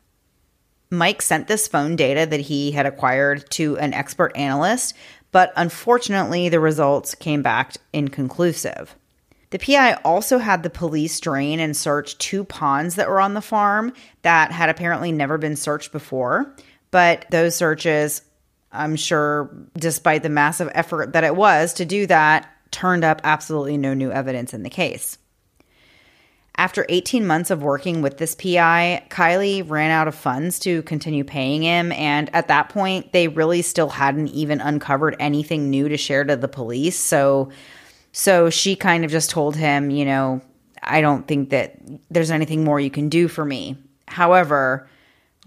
Mike 0.89 1.21
sent 1.21 1.49
this 1.49 1.67
phone 1.67 1.97
data 1.97 2.27
that 2.27 2.43
he 2.43 2.71
had 2.71 2.87
acquired 2.87 3.51
to 3.51 3.77
an 3.79 3.93
expert 3.93 4.31
analyst, 4.37 4.95
but 5.33 5.53
unfortunately, 5.57 6.49
the 6.49 6.61
results 6.61 7.17
came 7.17 7.43
back 7.43 7.75
inconclusive. 7.93 8.95
The 9.51 9.59
PI 9.59 9.95
also 10.05 10.39
had 10.39 10.63
the 10.63 10.71
police 10.71 11.19
drain 11.19 11.59
and 11.59 11.77
search 11.77 12.19
two 12.19 12.45
ponds 12.45 12.95
that 12.95 13.09
were 13.09 13.21
on 13.21 13.35
the 13.35 13.41
farm 13.41 13.93
that 14.23 14.53
had 14.53 14.69
apparently 14.69 15.11
never 15.11 15.39
been 15.39 15.57
searched 15.57 15.91
before. 15.91 16.55
But 16.93 17.27
those 17.31 17.57
searches 17.57 18.23
I'm 18.77 18.97
sure, 18.97 19.51
despite 19.75 20.23
the 20.23 20.29
massive 20.29 20.71
effort 20.75 21.13
that 21.13 21.25
it 21.25 21.37
was 21.37 21.75
to 21.75 21.85
do 21.85 22.07
that, 22.07 22.51
turned 22.71 23.05
up 23.05 23.21
absolutely 23.25 23.79
no 23.79 23.95
new 23.95 24.11
evidence 24.11 24.53
in 24.53 24.63
the 24.63 24.71
case. 24.71 25.19
After 26.59 26.87
18 26.89 27.27
months 27.27 27.51
of 27.51 27.63
working 27.63 28.01
with 28.01 28.17
this 28.17 28.35
PI, 28.35 29.05
Kylie 29.11 29.69
ran 29.69 29.91
out 29.91 30.09
of 30.09 30.15
funds 30.15 30.59
to 30.61 30.83
continue 30.83 31.23
paying 31.23 31.63
him. 31.63 31.93
And 31.93 32.35
at 32.35 32.49
that 32.49 32.71
point, 32.71 33.13
they 33.13 33.29
really 33.29 33.61
still 33.61 33.91
hadn't 33.91 34.29
even 34.29 34.63
uncovered 34.63 35.17
anything 35.21 35.69
new 35.69 35.89
to 35.89 35.99
share 35.99 36.25
to 36.25 36.35
the 36.35 36.49
police. 36.49 36.99
So, 36.99 37.51
so 38.13 38.49
she 38.49 38.75
kind 38.75 39.05
of 39.05 39.11
just 39.11 39.29
told 39.29 39.55
him, 39.55 39.91
you 39.91 40.07
know, 40.07 40.41
I 40.83 41.03
don't 41.03 41.29
think 41.29 41.51
that 41.51 41.79
there's 42.11 42.31
anything 42.31 42.65
more 42.65 42.81
you 42.81 42.91
can 42.91 43.11
do 43.11 43.29
for 43.29 43.45
me. 43.45 43.77
However, 44.09 44.89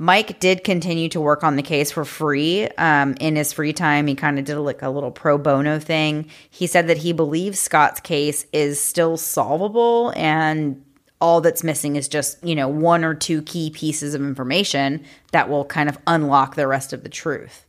Mike 0.02 0.40
did 0.40 0.64
continue 0.64 1.10
to 1.10 1.20
work 1.20 1.44
on 1.44 1.58
the 1.58 1.62
case 1.62 1.92
for 1.92 2.06
free 2.06 2.70
um, 2.78 3.16
in 3.20 3.36
his 3.36 3.52
free 3.52 3.74
time. 3.74 4.08
He 4.08 4.16
kind 4.16 4.40
of 4.40 4.46
did 4.46 4.58
like 4.58 4.82
a 4.82 4.90
little 4.90 5.12
pro 5.12 5.38
bono 5.38 5.78
thing. 5.78 6.30
He 6.50 6.68
said 6.68 6.88
that 6.88 7.00
he 7.00 7.12
believes 7.12 7.60
Scott's 7.60 8.00
case 8.00 8.46
is 8.54 8.82
still 8.82 9.18
solvable 9.18 10.14
and 10.16 10.82
all 11.20 11.42
that's 11.42 11.66
missing 11.66 11.98
is 11.98 12.08
just, 12.08 12.42
you 12.42 12.56
know, 12.56 12.70
one 12.70 13.04
or 13.04 13.14
two 13.14 13.42
key 13.42 13.72
pieces 13.72 14.14
of 14.14 14.22
information 14.22 15.04
that 15.34 15.50
will 15.50 15.66
kind 15.66 15.90
of 15.90 15.98
unlock 16.08 16.56
the 16.56 16.66
rest 16.66 16.94
of 16.94 17.04
the 17.04 17.10
truth. 17.10 17.66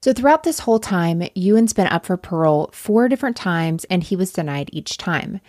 So, 0.00 0.14
throughout 0.14 0.44
this 0.44 0.60
whole 0.60 0.78
time, 0.78 1.28
Ewan's 1.34 1.74
been 1.74 1.88
up 1.88 2.06
for 2.06 2.16
parole 2.16 2.70
four 2.72 3.06
different 3.06 3.36
times 3.36 3.84
and 3.90 4.02
he 4.02 4.16
was 4.16 4.32
denied 4.32 4.70
each 4.72 4.96
time. 4.96 5.42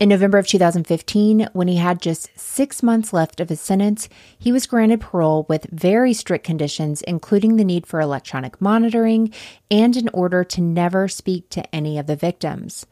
In 0.00 0.10
November 0.10 0.38
of 0.38 0.46
2015, 0.46 1.48
when 1.54 1.66
he 1.66 1.76
had 1.76 2.00
just 2.00 2.30
six 2.38 2.84
months 2.84 3.12
left 3.12 3.40
of 3.40 3.48
his 3.48 3.60
sentence, 3.60 4.08
he 4.38 4.52
was 4.52 4.68
granted 4.68 5.00
parole 5.00 5.44
with 5.48 5.66
very 5.72 6.12
strict 6.12 6.44
conditions, 6.44 7.02
including 7.02 7.56
the 7.56 7.64
need 7.64 7.84
for 7.84 8.00
electronic 8.00 8.60
monitoring 8.60 9.32
and 9.72 9.96
an 9.96 10.08
order 10.12 10.44
to 10.44 10.60
never 10.60 11.08
speak 11.08 11.50
to 11.50 11.74
any 11.74 11.98
of 11.98 12.06
the 12.06 12.14
victims. 12.14 12.86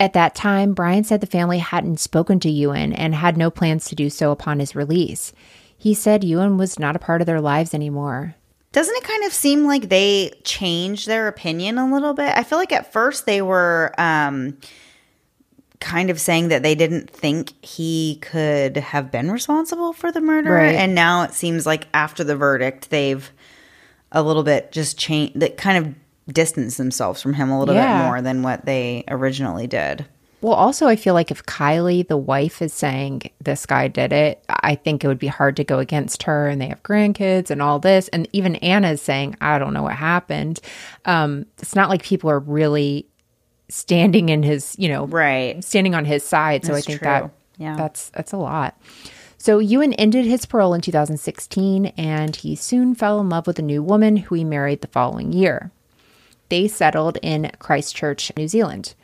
At 0.00 0.14
that 0.14 0.34
time, 0.34 0.74
Brian 0.74 1.04
said 1.04 1.20
the 1.20 1.28
family 1.28 1.58
hadn't 1.58 2.00
spoken 2.00 2.40
to 2.40 2.50
Ewan 2.50 2.92
and 2.92 3.14
had 3.14 3.36
no 3.36 3.48
plans 3.48 3.84
to 3.88 3.94
do 3.94 4.10
so 4.10 4.32
upon 4.32 4.58
his 4.58 4.74
release. 4.74 5.32
He 5.78 5.94
said 5.94 6.24
Ewan 6.24 6.58
was 6.58 6.76
not 6.76 6.96
a 6.96 7.00
part 7.00 7.20
of 7.20 7.26
their 7.26 7.40
lives 7.40 7.72
anymore. 7.72 8.34
Doesn't 8.72 8.96
it 8.96 9.04
kind 9.04 9.24
of 9.24 9.32
seem 9.32 9.64
like 9.64 9.88
they 9.88 10.32
changed 10.42 11.06
their 11.06 11.28
opinion 11.28 11.78
a 11.78 11.90
little 11.90 12.14
bit? 12.14 12.36
I 12.36 12.42
feel 12.42 12.58
like 12.58 12.72
at 12.72 12.92
first 12.92 13.26
they 13.26 13.40
were. 13.40 13.94
Um, 13.96 14.58
kind 15.80 16.10
of 16.10 16.20
saying 16.20 16.48
that 16.48 16.62
they 16.62 16.74
didn't 16.74 17.10
think 17.10 17.52
he 17.64 18.18
could 18.22 18.76
have 18.76 19.10
been 19.10 19.30
responsible 19.30 19.92
for 19.92 20.10
the 20.10 20.20
murder. 20.20 20.52
Right. 20.52 20.74
And 20.74 20.94
now 20.94 21.22
it 21.22 21.34
seems 21.34 21.66
like 21.66 21.88
after 21.92 22.24
the 22.24 22.36
verdict, 22.36 22.90
they've 22.90 23.30
a 24.12 24.22
little 24.22 24.42
bit 24.42 24.72
just 24.72 24.98
changed, 24.98 25.40
that 25.40 25.56
kind 25.56 25.86
of 25.86 25.94
distanced 26.32 26.78
themselves 26.78 27.22
from 27.22 27.34
him 27.34 27.50
a 27.50 27.58
little 27.58 27.74
yeah. 27.74 27.98
bit 27.98 28.04
more 28.06 28.22
than 28.22 28.42
what 28.42 28.64
they 28.64 29.04
originally 29.08 29.66
did. 29.66 30.06
Well, 30.42 30.54
also, 30.54 30.86
I 30.86 30.96
feel 30.96 31.14
like 31.14 31.30
if 31.30 31.42
Kylie, 31.44 32.06
the 32.06 32.16
wife, 32.16 32.60
is 32.60 32.72
saying 32.72 33.22
this 33.40 33.64
guy 33.64 33.88
did 33.88 34.12
it, 34.12 34.44
I 34.48 34.74
think 34.74 35.02
it 35.02 35.08
would 35.08 35.18
be 35.18 35.26
hard 35.26 35.56
to 35.56 35.64
go 35.64 35.78
against 35.78 36.24
her 36.24 36.46
and 36.46 36.60
they 36.60 36.68
have 36.68 36.82
grandkids 36.82 37.50
and 37.50 37.62
all 37.62 37.78
this. 37.78 38.08
And 38.08 38.28
even 38.32 38.56
Anna 38.56 38.92
is 38.92 39.02
saying, 39.02 39.36
I 39.40 39.58
don't 39.58 39.72
know 39.72 39.82
what 39.82 39.96
happened. 39.96 40.60
Um, 41.04 41.46
it's 41.58 41.74
not 41.74 41.88
like 41.88 42.02
people 42.02 42.30
are 42.30 42.38
really 42.38 43.08
standing 43.68 44.28
in 44.28 44.42
his, 44.42 44.76
you 44.78 44.88
know, 44.88 45.06
right, 45.06 45.62
standing 45.64 45.94
on 45.94 46.04
his 46.04 46.22
side. 46.24 46.64
So 46.64 46.72
that's 46.72 46.84
I 46.84 46.86
think 46.86 47.00
true. 47.00 47.06
that 47.06 47.30
yeah, 47.58 47.76
that's 47.76 48.10
that's 48.10 48.32
a 48.32 48.36
lot. 48.36 48.78
So 49.38 49.58
Ewan 49.58 49.92
ended 49.94 50.24
his 50.24 50.46
parole 50.46 50.74
in 50.74 50.80
2016, 50.80 51.86
and 51.96 52.34
he 52.34 52.56
soon 52.56 52.94
fell 52.94 53.20
in 53.20 53.28
love 53.28 53.46
with 53.46 53.58
a 53.58 53.62
new 53.62 53.82
woman 53.82 54.16
who 54.16 54.34
he 54.34 54.44
married 54.44 54.80
the 54.80 54.88
following 54.88 55.32
year. 55.32 55.70
They 56.48 56.68
settled 56.68 57.18
in 57.22 57.50
Christchurch, 57.58 58.32
New 58.36 58.48
Zealand. 58.48 58.94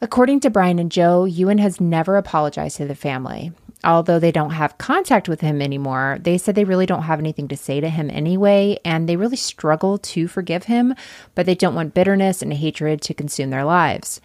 According 0.00 0.40
to 0.40 0.50
Brian 0.50 0.78
and 0.78 0.92
Jo, 0.92 1.24
Ewan 1.24 1.58
has 1.58 1.80
never 1.80 2.16
apologized 2.16 2.76
to 2.76 2.86
the 2.86 2.94
family 2.94 3.52
although 3.84 4.18
they 4.18 4.32
don't 4.32 4.50
have 4.50 4.78
contact 4.78 5.28
with 5.28 5.40
him 5.40 5.62
anymore, 5.62 6.18
they 6.20 6.38
said 6.38 6.54
they 6.54 6.64
really 6.64 6.86
don't 6.86 7.02
have 7.02 7.18
anything 7.18 7.48
to 7.48 7.56
say 7.56 7.80
to 7.80 7.88
him 7.88 8.10
anyway, 8.10 8.78
and 8.84 9.08
they 9.08 9.16
really 9.16 9.36
struggle 9.36 9.98
to 9.98 10.28
forgive 10.28 10.64
him, 10.64 10.94
but 11.34 11.46
they 11.46 11.54
don't 11.54 11.74
want 11.74 11.94
bitterness 11.94 12.42
and 12.42 12.52
hatred 12.52 13.00
to 13.02 13.14
consume 13.14 13.50
their 13.50 13.64
lives. 13.64 14.20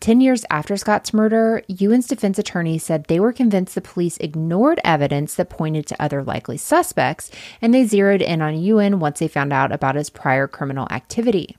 10 0.00 0.20
years 0.20 0.44
after 0.50 0.76
Scott's 0.76 1.14
murder, 1.14 1.62
Ewan's 1.68 2.08
defense 2.08 2.36
attorney 2.36 2.76
said 2.76 3.04
they 3.04 3.20
were 3.20 3.32
convinced 3.32 3.76
the 3.76 3.80
police 3.80 4.16
ignored 4.16 4.80
evidence 4.82 5.36
that 5.36 5.48
pointed 5.48 5.86
to 5.86 6.02
other 6.02 6.24
likely 6.24 6.56
suspects, 6.56 7.30
and 7.60 7.72
they 7.72 7.84
zeroed 7.84 8.20
in 8.20 8.42
on 8.42 8.60
Ewan 8.60 8.98
once 8.98 9.20
they 9.20 9.28
found 9.28 9.52
out 9.52 9.70
about 9.70 9.94
his 9.94 10.10
prior 10.10 10.48
criminal 10.48 10.88
activity. 10.90 11.56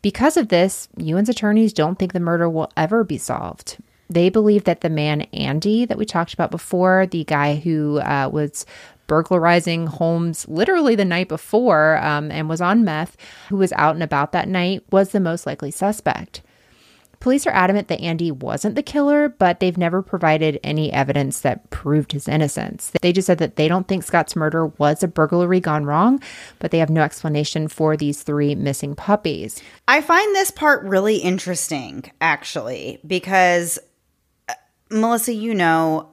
Because 0.00 0.38
of 0.38 0.48
this, 0.48 0.88
Ewan's 0.96 1.28
attorneys 1.28 1.74
don't 1.74 1.98
think 1.98 2.14
the 2.14 2.20
murder 2.20 2.48
will 2.48 2.72
ever 2.78 3.04
be 3.04 3.18
solved. 3.18 3.76
They 4.08 4.28
believe 4.28 4.64
that 4.64 4.82
the 4.82 4.90
man 4.90 5.22
Andy 5.32 5.84
that 5.84 5.98
we 5.98 6.04
talked 6.04 6.34
about 6.34 6.50
before, 6.50 7.06
the 7.06 7.24
guy 7.24 7.56
who 7.56 7.98
uh, 7.98 8.28
was 8.32 8.66
burglarizing 9.06 9.86
homes 9.86 10.48
literally 10.48 10.94
the 10.94 11.04
night 11.04 11.28
before 11.28 11.98
um, 11.98 12.30
and 12.30 12.48
was 12.48 12.60
on 12.60 12.84
meth, 12.84 13.16
who 13.48 13.56
was 13.56 13.72
out 13.72 13.94
and 13.94 14.02
about 14.02 14.32
that 14.32 14.48
night, 14.48 14.82
was 14.90 15.10
the 15.10 15.20
most 15.20 15.46
likely 15.46 15.70
suspect. 15.70 16.42
Police 17.18 17.46
are 17.46 17.50
adamant 17.50 17.88
that 17.88 18.00
Andy 18.00 18.30
wasn't 18.30 18.74
the 18.74 18.82
killer, 18.82 19.28
but 19.28 19.58
they've 19.58 19.78
never 19.78 20.02
provided 20.02 20.60
any 20.62 20.92
evidence 20.92 21.40
that 21.40 21.70
proved 21.70 22.12
his 22.12 22.28
innocence. 22.28 22.92
They 23.00 23.12
just 23.12 23.26
said 23.26 23.38
that 23.38 23.56
they 23.56 23.68
don't 23.68 23.88
think 23.88 24.04
Scott's 24.04 24.36
murder 24.36 24.66
was 24.66 25.02
a 25.02 25.08
burglary 25.08 25.58
gone 25.58 25.86
wrong, 25.86 26.20
but 26.58 26.70
they 26.70 26.78
have 26.78 26.90
no 26.90 27.00
explanation 27.00 27.68
for 27.68 27.96
these 27.96 28.22
three 28.22 28.54
missing 28.54 28.94
puppies. 28.94 29.62
I 29.88 30.02
find 30.02 30.34
this 30.34 30.50
part 30.50 30.84
really 30.84 31.16
interesting, 31.16 32.04
actually, 32.20 33.00
because 33.06 33.78
Melissa, 34.90 35.32
you 35.32 35.54
know, 35.54 36.10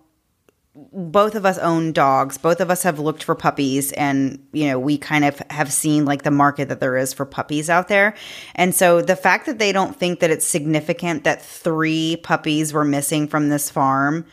both 0.75 1.35
of 1.35 1.45
us 1.45 1.59
own 1.59 1.91
dogs. 1.91 2.37
Both 2.37 2.59
of 2.59 2.71
us 2.71 2.83
have 2.83 2.97
looked 2.97 3.23
for 3.23 3.35
puppies 3.35 3.91
and, 3.91 4.43
you 4.53 4.67
know, 4.67 4.79
we 4.79 4.97
kind 4.97 5.23
of 5.23 5.39
have 5.51 5.71
seen 5.71 6.05
like 6.05 6.23
the 6.23 6.31
market 6.31 6.69
that 6.69 6.79
there 6.79 6.97
is 6.97 7.13
for 7.13 7.25
puppies 7.25 7.69
out 7.69 7.89
there. 7.89 8.15
And 8.55 8.73
so 8.73 9.01
the 9.01 9.15
fact 9.15 9.45
that 9.45 9.59
they 9.59 9.71
don't 9.71 9.95
think 9.95 10.19
that 10.19 10.31
it's 10.31 10.45
significant 10.45 11.25
that 11.25 11.43
three 11.43 12.17
puppies 12.23 12.73
were 12.73 12.85
missing 12.85 13.27
from 13.27 13.49
this 13.49 13.69
farm 13.69 14.25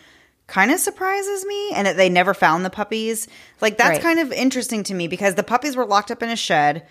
kind 0.47 0.71
of 0.71 0.81
surprises 0.81 1.45
me 1.45 1.73
and 1.75 1.87
that 1.87 1.97
they 1.97 2.09
never 2.09 2.33
found 2.33 2.65
the 2.65 2.71
puppies. 2.71 3.29
Like 3.61 3.77
that's 3.77 3.99
right. 3.99 4.03
kind 4.03 4.19
of 4.19 4.33
interesting 4.33 4.83
to 4.85 4.95
me 4.95 5.09
because 5.09 5.35
the 5.35 5.43
puppies 5.43 5.77
were 5.77 5.87
locked 5.87 6.11
up 6.11 6.23
in 6.23 6.31
a 6.31 6.37
shed. 6.37 6.87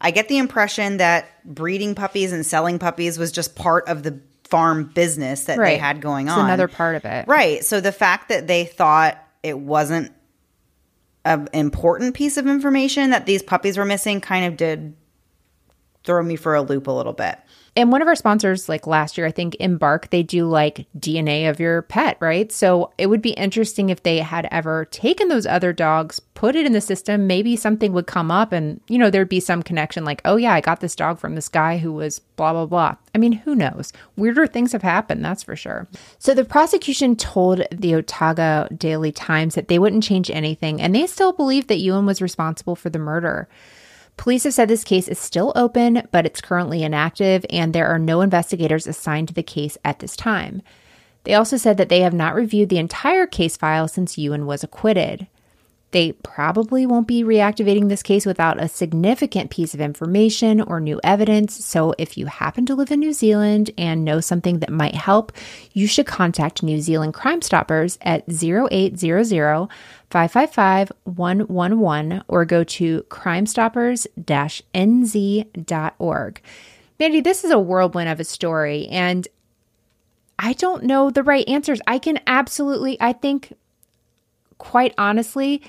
I 0.00 0.10
get 0.12 0.28
the 0.28 0.38
impression 0.38 0.96
that 0.96 1.28
breeding 1.44 1.94
puppies 1.94 2.32
and 2.32 2.44
selling 2.44 2.78
puppies 2.78 3.18
was 3.18 3.32
just 3.32 3.54
part 3.54 3.86
of 3.86 4.02
the 4.02 4.20
farm 4.54 4.84
business 4.84 5.46
that 5.46 5.58
right. 5.58 5.70
they 5.70 5.78
had 5.78 6.00
going 6.00 6.28
it's 6.28 6.36
on. 6.36 6.44
Another 6.44 6.68
part 6.68 6.94
of 6.94 7.04
it, 7.04 7.26
right? 7.26 7.64
So 7.64 7.80
the 7.80 7.90
fact 7.90 8.28
that 8.28 8.46
they 8.46 8.64
thought 8.64 9.18
it 9.42 9.58
wasn't 9.58 10.12
an 11.24 11.48
important 11.52 12.14
piece 12.14 12.36
of 12.36 12.46
information 12.46 13.10
that 13.10 13.26
these 13.26 13.42
puppies 13.42 13.76
were 13.76 13.84
missing 13.84 14.20
kind 14.20 14.46
of 14.46 14.56
did 14.56 14.94
throw 16.04 16.22
me 16.22 16.36
for 16.36 16.54
a 16.54 16.62
loop 16.62 16.86
a 16.86 16.92
little 16.92 17.12
bit 17.12 17.36
and 17.76 17.90
one 17.90 18.02
of 18.02 18.08
our 18.08 18.14
sponsors, 18.14 18.68
like 18.68 18.86
last 18.86 19.18
year, 19.18 19.26
I 19.26 19.32
think 19.32 19.56
Embark, 19.58 20.10
they 20.10 20.22
do 20.22 20.46
like 20.46 20.86
DNA 20.96 21.50
of 21.50 21.58
your 21.58 21.82
pet, 21.82 22.16
right? 22.20 22.52
So 22.52 22.92
it 22.98 23.08
would 23.08 23.22
be 23.22 23.32
interesting 23.32 23.90
if 23.90 24.04
they 24.04 24.18
had 24.18 24.46
ever 24.52 24.84
taken 24.86 25.26
those 25.26 25.44
other 25.44 25.72
dogs, 25.72 26.20
put 26.20 26.54
it 26.54 26.66
in 26.66 26.72
the 26.72 26.80
system, 26.80 27.26
maybe 27.26 27.56
something 27.56 27.92
would 27.92 28.06
come 28.06 28.30
up 28.30 28.52
and, 28.52 28.80
you 28.86 28.96
know, 28.96 29.10
there'd 29.10 29.28
be 29.28 29.40
some 29.40 29.60
connection 29.60 30.04
like, 30.04 30.22
oh, 30.24 30.36
yeah, 30.36 30.54
I 30.54 30.60
got 30.60 30.80
this 30.80 30.94
dog 30.94 31.18
from 31.18 31.34
this 31.34 31.48
guy 31.48 31.78
who 31.78 31.92
was 31.92 32.20
blah, 32.20 32.52
blah, 32.52 32.66
blah. 32.66 32.94
I 33.12 33.18
mean, 33.18 33.32
who 33.32 33.56
knows? 33.56 33.92
Weirder 34.16 34.46
things 34.46 34.70
have 34.70 34.82
happened, 34.82 35.24
that's 35.24 35.42
for 35.42 35.56
sure. 35.56 35.88
So 36.18 36.32
the 36.32 36.44
prosecution 36.44 37.16
told 37.16 37.62
the 37.72 37.96
Otago 37.96 38.68
Daily 38.76 39.10
Times 39.10 39.56
that 39.56 39.66
they 39.66 39.80
wouldn't 39.80 40.04
change 40.04 40.30
anything 40.30 40.80
and 40.80 40.94
they 40.94 41.08
still 41.08 41.32
believe 41.32 41.66
that 41.66 41.78
Ewan 41.78 42.06
was 42.06 42.22
responsible 42.22 42.76
for 42.76 42.90
the 42.90 43.00
murder. 43.00 43.48
Police 44.16 44.44
have 44.44 44.54
said 44.54 44.68
this 44.68 44.84
case 44.84 45.08
is 45.08 45.18
still 45.18 45.52
open, 45.54 46.06
but 46.12 46.24
it's 46.24 46.40
currently 46.40 46.82
inactive, 46.82 47.44
and 47.50 47.72
there 47.72 47.88
are 47.88 47.98
no 47.98 48.20
investigators 48.20 48.86
assigned 48.86 49.28
to 49.28 49.34
the 49.34 49.42
case 49.42 49.76
at 49.84 49.98
this 49.98 50.16
time. 50.16 50.62
They 51.24 51.34
also 51.34 51.56
said 51.56 51.76
that 51.78 51.88
they 51.88 52.00
have 52.00 52.14
not 52.14 52.34
reviewed 52.34 52.68
the 52.68 52.78
entire 52.78 53.26
case 53.26 53.56
file 53.56 53.88
since 53.88 54.16
Ewan 54.18 54.46
was 54.46 54.62
acquitted. 54.62 55.26
They 55.94 56.10
probably 56.10 56.84
won't 56.86 57.06
be 57.06 57.22
reactivating 57.22 57.88
this 57.88 58.02
case 58.02 58.26
without 58.26 58.60
a 58.60 58.66
significant 58.66 59.52
piece 59.52 59.74
of 59.74 59.80
information 59.80 60.60
or 60.60 60.80
new 60.80 61.00
evidence. 61.04 61.64
So, 61.64 61.94
if 61.98 62.18
you 62.18 62.26
happen 62.26 62.66
to 62.66 62.74
live 62.74 62.90
in 62.90 62.98
New 62.98 63.12
Zealand 63.12 63.70
and 63.78 64.04
know 64.04 64.18
something 64.18 64.58
that 64.58 64.72
might 64.72 64.96
help, 64.96 65.30
you 65.72 65.86
should 65.86 66.06
contact 66.06 66.64
New 66.64 66.80
Zealand 66.80 67.14
Crime 67.14 67.40
Stoppers 67.42 67.96
at 68.02 68.24
0800 68.28 69.68
555 70.10 70.90
111 71.04 72.24
or 72.26 72.44
go 72.44 72.64
to 72.64 73.02
crimestoppers 73.04 74.08
nz.org. 74.74 76.42
Mandy, 76.98 77.20
this 77.20 77.44
is 77.44 77.52
a 77.52 77.58
whirlwind 77.60 78.08
of 78.08 78.18
a 78.18 78.24
story, 78.24 78.88
and 78.88 79.28
I 80.40 80.54
don't 80.54 80.82
know 80.82 81.10
the 81.10 81.22
right 81.22 81.48
answers. 81.48 81.80
I 81.86 82.00
can 82.00 82.18
absolutely, 82.26 83.00
I 83.00 83.12
think, 83.12 83.52
quite 84.58 84.92
honestly, 84.98 85.62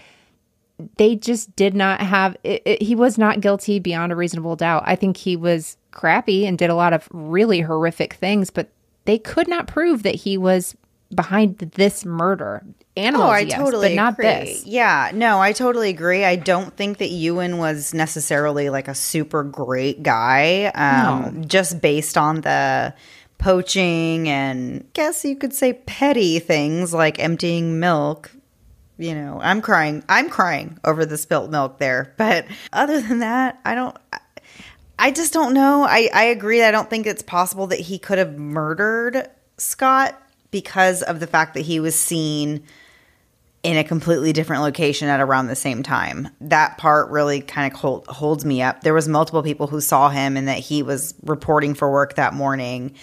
they 0.97 1.15
just 1.15 1.55
did 1.55 1.73
not 1.73 2.01
have 2.01 2.35
it, 2.43 2.61
it, 2.65 2.81
he 2.81 2.95
was 2.95 3.17
not 3.17 3.41
guilty 3.41 3.79
beyond 3.79 4.11
a 4.11 4.15
reasonable 4.15 4.55
doubt 4.55 4.83
i 4.85 4.95
think 4.95 5.17
he 5.17 5.35
was 5.35 5.77
crappy 5.91 6.45
and 6.45 6.57
did 6.57 6.69
a 6.69 6.75
lot 6.75 6.93
of 6.93 7.07
really 7.11 7.61
horrific 7.61 8.13
things 8.13 8.49
but 8.49 8.69
they 9.05 9.17
could 9.17 9.47
not 9.47 9.67
prove 9.67 10.03
that 10.03 10.15
he 10.15 10.37
was 10.37 10.75
behind 11.13 11.57
this 11.57 12.03
murder 12.03 12.63
animals 12.97 13.29
oh, 13.29 13.31
I 13.31 13.39
yes, 13.39 13.57
totally 13.57 13.89
but 13.89 13.95
not 13.95 14.13
agree. 14.13 14.25
this 14.25 14.65
Yeah, 14.65 15.11
no, 15.13 15.41
I 15.41 15.51
totally 15.51 15.89
agree. 15.89 16.23
I 16.23 16.35
don't 16.35 16.75
think 16.75 16.97
that 16.99 17.09
Ewan 17.09 17.57
was 17.57 17.93
necessarily 17.93 18.69
like 18.69 18.87
a 18.87 18.95
super 18.95 19.43
great 19.43 20.03
guy, 20.03 20.65
um, 20.75 21.45
just 21.47 21.81
based 21.81 22.17
on 22.17 22.41
the 22.41 22.93
poaching 23.37 24.29
and 24.29 24.91
guess 24.93 25.25
you 25.25 25.35
could 25.35 25.53
say 25.53 25.73
petty 25.73 26.39
things 26.39 26.93
like 26.93 27.19
emptying 27.19 27.79
milk. 27.79 28.31
You 28.97 29.13
know, 29.15 29.39
I'm 29.41 29.61
crying. 29.61 30.03
I'm 30.07 30.29
crying 30.29 30.79
over 30.85 31.05
the 31.05 31.17
spilt 31.17 31.51
milk 31.51 31.79
there. 31.79 32.13
But 32.17 32.45
other 32.71 33.01
than 33.01 33.19
that, 33.19 33.59
I 33.65 33.75
don't. 33.75 33.95
I 34.97 35.11
just 35.11 35.33
don't 35.33 35.53
know. 35.53 35.83
I, 35.83 36.09
I 36.13 36.23
agree. 36.25 36.63
I 36.63 36.71
don't 36.71 36.89
think 36.89 37.05
it's 37.05 37.21
possible 37.21 37.67
that 37.67 37.79
he 37.79 37.99
could 37.99 38.17
have 38.17 38.37
murdered 38.37 39.29
Scott 39.57 40.21
because 40.51 41.03
of 41.03 41.19
the 41.19 41.27
fact 41.27 41.53
that 41.55 41.61
he 41.61 41.81
was 41.81 41.95
seen 41.95 42.63
in 43.61 43.77
a 43.77 43.83
completely 43.83 44.31
different 44.31 44.61
location 44.61 45.09
at 45.09 45.19
around 45.19 45.47
the 45.47 45.55
same 45.55 45.83
time. 45.83 46.29
That 46.39 46.77
part 46.77 47.09
really 47.09 47.41
kind 47.41 47.73
of 47.73 47.77
hold, 47.79 48.07
holds 48.07 48.45
me 48.45 48.61
up. 48.61 48.81
There 48.81 48.93
was 48.93 49.07
multiple 49.07 49.43
people 49.43 49.67
who 49.67 49.81
saw 49.81 50.09
him 50.09 50.37
and 50.37 50.47
that 50.47 50.59
he 50.59 50.83
was 50.83 51.15
reporting 51.23 51.73
for 51.73 51.91
work 51.91 52.13
that 52.13 52.33
morning, 52.33 52.93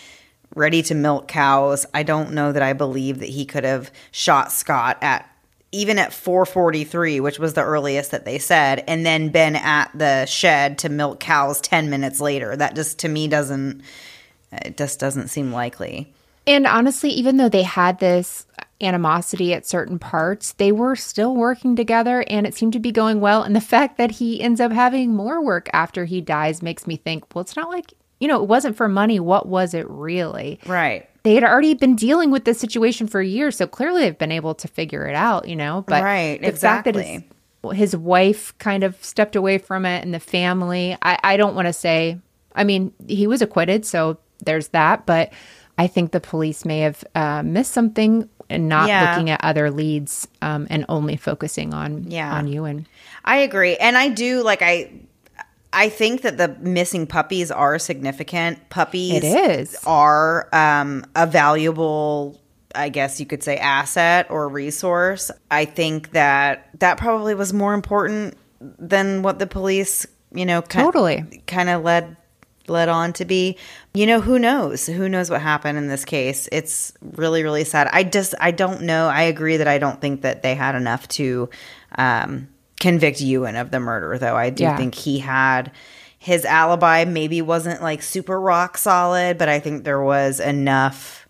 ready 0.55 0.81
to 0.85 0.95
milk 0.95 1.27
cows. 1.29 1.85
I 1.93 2.05
don't 2.05 2.33
know 2.33 2.53
that 2.53 2.63
I 2.63 2.75
believe 2.75 3.19
that 3.19 3.29
he 3.29 3.45
could 3.45 3.65
have 3.65 3.91
shot 4.13 4.53
Scott 4.53 4.99
at 5.03 5.29
even 5.73 5.99
at 5.99 6.11
4:43, 6.11 7.21
which 7.21 7.39
was 7.39 7.55
the 7.55 7.63
earliest 7.63 8.11
that 8.11 8.25
they 8.25 8.39
said, 8.39 8.85
and 8.87 9.05
then 9.05 9.31
been 9.31 9.57
at 9.57 9.91
the 9.95 10.27
shed 10.27 10.79
to 10.79 10.89
milk 10.89 11.19
cows 11.19 11.61
10 11.61 11.91
minutes 11.91 12.21
later. 12.21 12.55
That 12.55 12.77
just 12.77 12.99
to 13.01 13.09
me 13.09 13.27
doesn't 13.27 13.83
it 14.53 14.77
just 14.77 15.01
doesn't 15.01 15.29
seem 15.29 15.51
likely. 15.51 16.13
And 16.47 16.67
honestly, 16.67 17.11
even 17.11 17.37
though 17.37 17.49
they 17.49 17.63
had 17.63 17.99
this 17.99 18.47
animosity 18.81 19.55
at 19.55 19.67
certain 19.67 19.99
parts, 19.99 20.53
they 20.55 20.73
were 20.73 20.97
still 20.97 21.35
working 21.35 21.77
together 21.77 22.25
and 22.29 22.47
it 22.47 22.55
seemed 22.55 22.73
to 22.73 22.81
be 22.81 22.93
going 22.93 23.21
well. 23.21 23.43
And 23.43 23.55
the 23.55 23.61
fact 23.61 23.97
that 23.99 24.11
he 24.13 24.41
ends 24.43 24.61
up 24.61 24.73
having 24.73 25.15
more 25.15 25.43
work 25.43 25.71
after 25.73 26.05
he 26.05 26.21
dies 26.21 26.63
makes 26.63 26.87
me 26.87 26.97
think, 26.97 27.35
well, 27.35 27.43
it's 27.43 27.57
not 27.57 27.69
like, 27.69 27.95
you 28.21 28.29
know, 28.29 28.43
it 28.43 28.49
wasn't 28.49 28.77
for 28.77 28.89
money. 28.89 29.21
What 29.21 29.47
was 29.47 29.73
it 29.73 29.89
really? 29.89 30.59
Right. 30.67 31.09
They 31.25 31.35
had 31.35 31.45
already 31.45 31.75
been 31.75 31.95
dealing 31.97 32.31
with 32.31 32.45
this 32.45 32.59
situation 32.59 33.07
for 33.07 33.23
years. 33.23 33.57
So 33.57 33.67
clearly 33.67 34.03
they've 34.03 34.19
been 34.19 34.33
able 34.33 34.55
to 34.57 34.69
figure 34.69 35.07
it 35.07 35.15
out, 35.15 35.47
you 35.49 35.55
know? 35.57 35.85
But 35.87 36.03
Right, 36.03 36.41
the 36.41 36.53
fact 36.53 36.85
that 36.87 36.97
exactly. 36.97 37.27
his, 37.73 37.79
his 37.93 37.97
wife 37.97 38.57
kind 38.59 38.83
of 38.83 39.03
stepped 39.05 39.37
away 39.37 39.59
from 39.59 39.87
it 39.87 40.03
and 40.05 40.13
the 40.13 40.19
family, 40.21 40.97
I, 41.03 41.19
I 41.23 41.37
don't 41.37 41.55
want 41.55 41.67
to 41.67 41.73
say, 41.73 42.19
I 42.57 42.65
mean, 42.65 42.93
he 43.07 43.27
was 43.27 43.41
acquitted. 43.41 43.87
So 43.87 44.19
there's 44.45 44.69
that. 44.69 45.07
But 45.07 45.33
I 45.79 45.87
think 45.87 46.11
the 46.11 46.21
police 46.21 46.65
may 46.65 46.81
have 46.81 47.05
uh, 47.15 47.43
missed 47.45 47.73
something 47.73 48.29
and 48.51 48.69
not 48.69 48.89
Yeah. 48.89 49.09
looking 49.09 49.31
at 49.31 49.43
other 49.45 49.71
leads 49.71 50.27
um, 50.43 50.67
and 50.71 50.85
only 50.89 51.17
focusing 51.17 51.73
on 51.73 52.11
Yeah. 52.11 52.35
on 52.35 52.49
Ewan. 52.49 52.87
I 53.25 53.39
agree. 53.39 53.77
And 53.77 53.97
I 53.97 54.09
do 54.09 54.43
like 54.43 54.61
I 54.61 54.91
I 55.73 55.89
think 55.89 56.23
that 56.23 56.37
the 56.37 56.49
missing 56.61 57.07
puppies 57.07 57.51
are 57.51 57.79
significant. 57.79 58.69
Puppies 58.71 59.15
It 59.15 59.25
is. 59.25 59.77
are 59.87 60.49
um 60.55 61.05
a 61.17 61.27
valuable 61.27 62.39
I 62.75 62.89
guess 62.89 63.21
you 63.21 63.27
could 63.27 63.43
say 63.43 63.57
asset 63.59 64.27
or 64.31 64.49
resource. 64.49 65.31
I 65.51 65.65
think 65.67 66.13
that 66.13 66.69
that 66.81 66.97
probably 66.99 67.35
was 67.35 67.53
more 67.53 67.75
important 67.75 68.35
than 68.61 69.23
what 69.23 69.39
the 69.39 69.47
police, 69.47 70.07
you 70.35 70.47
know, 70.47 70.63
ki- 70.63 70.79
Totally. 70.79 71.43
kind 71.47 71.69
of 71.69 71.83
led 71.85 72.17
led 72.69 72.89
on 72.89 73.13
to 73.15 73.25
be. 73.25 73.59
You 73.93 74.07
know, 74.07 74.21
who 74.21 74.39
knows? 74.39 74.87
Who 74.87 75.09
knows 75.09 75.29
what 75.29 75.43
happened 75.43 75.77
in 75.79 75.89
this 75.89 76.05
case? 76.07 76.49
It's 76.53 76.93
really 77.03 77.43
really 77.43 77.65
sad. 77.65 77.89
I 77.93 78.05
just 78.05 78.35
I 78.41 78.53
don't 78.53 78.83
know. 78.83 79.09
I 79.09 79.23
agree 79.23 79.57
that 79.59 79.69
I 79.69 79.79
don't 79.79 80.01
think 80.01 80.23
that 80.23 80.43
they 80.43 80.55
had 80.55 80.75
enough 80.75 81.07
to 81.09 81.51
um 81.99 82.49
convict 82.83 83.21
Ewan 83.21 83.57
of 83.57 83.71
the 83.71 83.81
murder 83.81 84.19
though. 84.19 84.37
I 84.37 84.51
do 84.51 84.65
Yeah. 84.65 84.77
think 84.77 84.95
he 84.95 85.19
had 85.21 85.71
his 86.19 86.45
alibi 86.45 87.05
maybe 87.05 87.41
wasn't 87.43 87.81
like 87.83 88.03
super 88.03 88.39
rock 88.41 88.77
solid, 88.79 89.39
but 89.39 89.49
I 89.49 89.59
think 89.59 89.85
there 89.85 90.03
was 90.03 90.39
enough 90.41 91.27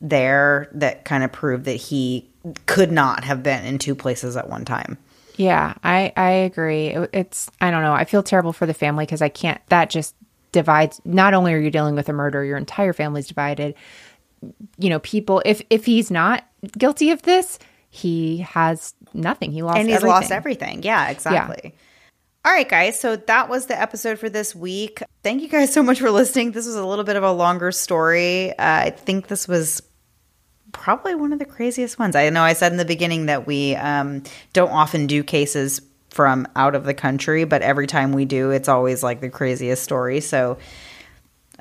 there 0.00 0.68
that 0.72 1.04
kind 1.04 1.24
of 1.24 1.32
proved 1.32 1.64
that 1.64 1.72
he 1.76 2.28
could 2.66 2.92
not 2.92 3.24
have 3.24 3.42
been 3.42 3.64
in 3.64 3.78
two 3.78 3.94
places 3.94 4.36
at 4.36 4.48
one 4.50 4.64
time. 4.64 4.98
Yeah, 5.36 5.74
I 5.82 6.12
I 6.16 6.30
agree. 6.30 6.88
It's 7.12 7.50
I 7.60 7.70
don't 7.70 7.82
know. 7.82 7.92
I 7.94 8.04
feel 8.04 8.22
terrible 8.22 8.52
for 8.52 8.66
the 8.66 8.74
family 8.74 9.04
because 9.04 9.22
I 9.22 9.28
can't. 9.30 9.60
That 9.68 9.90
just 9.90 10.14
divides. 10.52 11.00
Not 11.04 11.34
only 11.34 11.52
are 11.54 11.58
you 11.58 11.70
dealing 11.70 11.94
with 11.96 12.08
a 12.08 12.12
murder, 12.12 12.44
your 12.44 12.56
entire 12.58 12.92
family's 12.92 13.26
divided. 13.26 13.74
You 14.78 14.90
know, 14.90 14.98
people. 15.00 15.42
If 15.44 15.62
if 15.70 15.86
he's 15.86 16.10
not 16.10 16.44
guilty 16.78 17.10
of 17.10 17.22
this, 17.22 17.58
he 17.90 18.38
has 18.38 18.94
nothing. 19.14 19.52
He 19.52 19.62
lost 19.62 19.78
and 19.78 19.88
he's 19.88 19.96
everything. 19.96 20.10
lost 20.10 20.30
everything. 20.30 20.82
Yeah, 20.82 21.08
exactly. 21.08 21.74
All 22.44 22.52
right, 22.52 22.68
guys. 22.68 23.00
So 23.00 23.16
that 23.16 23.48
was 23.48 23.66
the 23.66 23.80
episode 23.80 24.18
for 24.18 24.28
this 24.28 24.54
week. 24.54 25.02
Thank 25.22 25.40
you 25.40 25.48
guys 25.48 25.72
so 25.72 25.82
much 25.82 26.00
for 26.00 26.10
listening. 26.10 26.52
This 26.52 26.66
was 26.66 26.76
a 26.76 26.84
little 26.84 27.04
bit 27.04 27.16
of 27.16 27.22
a 27.22 27.32
longer 27.32 27.72
story. 27.72 28.50
Uh, 28.50 28.54
I 28.58 28.90
think 28.90 29.28
this 29.28 29.48
was 29.48 29.82
probably 30.72 31.14
one 31.14 31.32
of 31.32 31.38
the 31.38 31.46
craziest 31.46 31.98
ones. 31.98 32.14
I 32.14 32.28
know 32.28 32.42
I 32.42 32.52
said 32.52 32.72
in 32.72 32.76
the 32.76 32.84
beginning 32.84 33.26
that 33.26 33.46
we 33.46 33.76
um, 33.76 34.22
don't 34.52 34.70
often 34.70 35.06
do 35.06 35.22
cases 35.22 35.80
from 36.10 36.46
out 36.54 36.74
of 36.74 36.84
the 36.84 36.94
country, 36.94 37.44
but 37.44 37.62
every 37.62 37.86
time 37.86 38.12
we 38.12 38.26
do, 38.26 38.50
it's 38.50 38.68
always 38.68 39.02
like 39.02 39.20
the 39.20 39.30
craziest 39.30 39.82
story. 39.82 40.20
So 40.20 40.58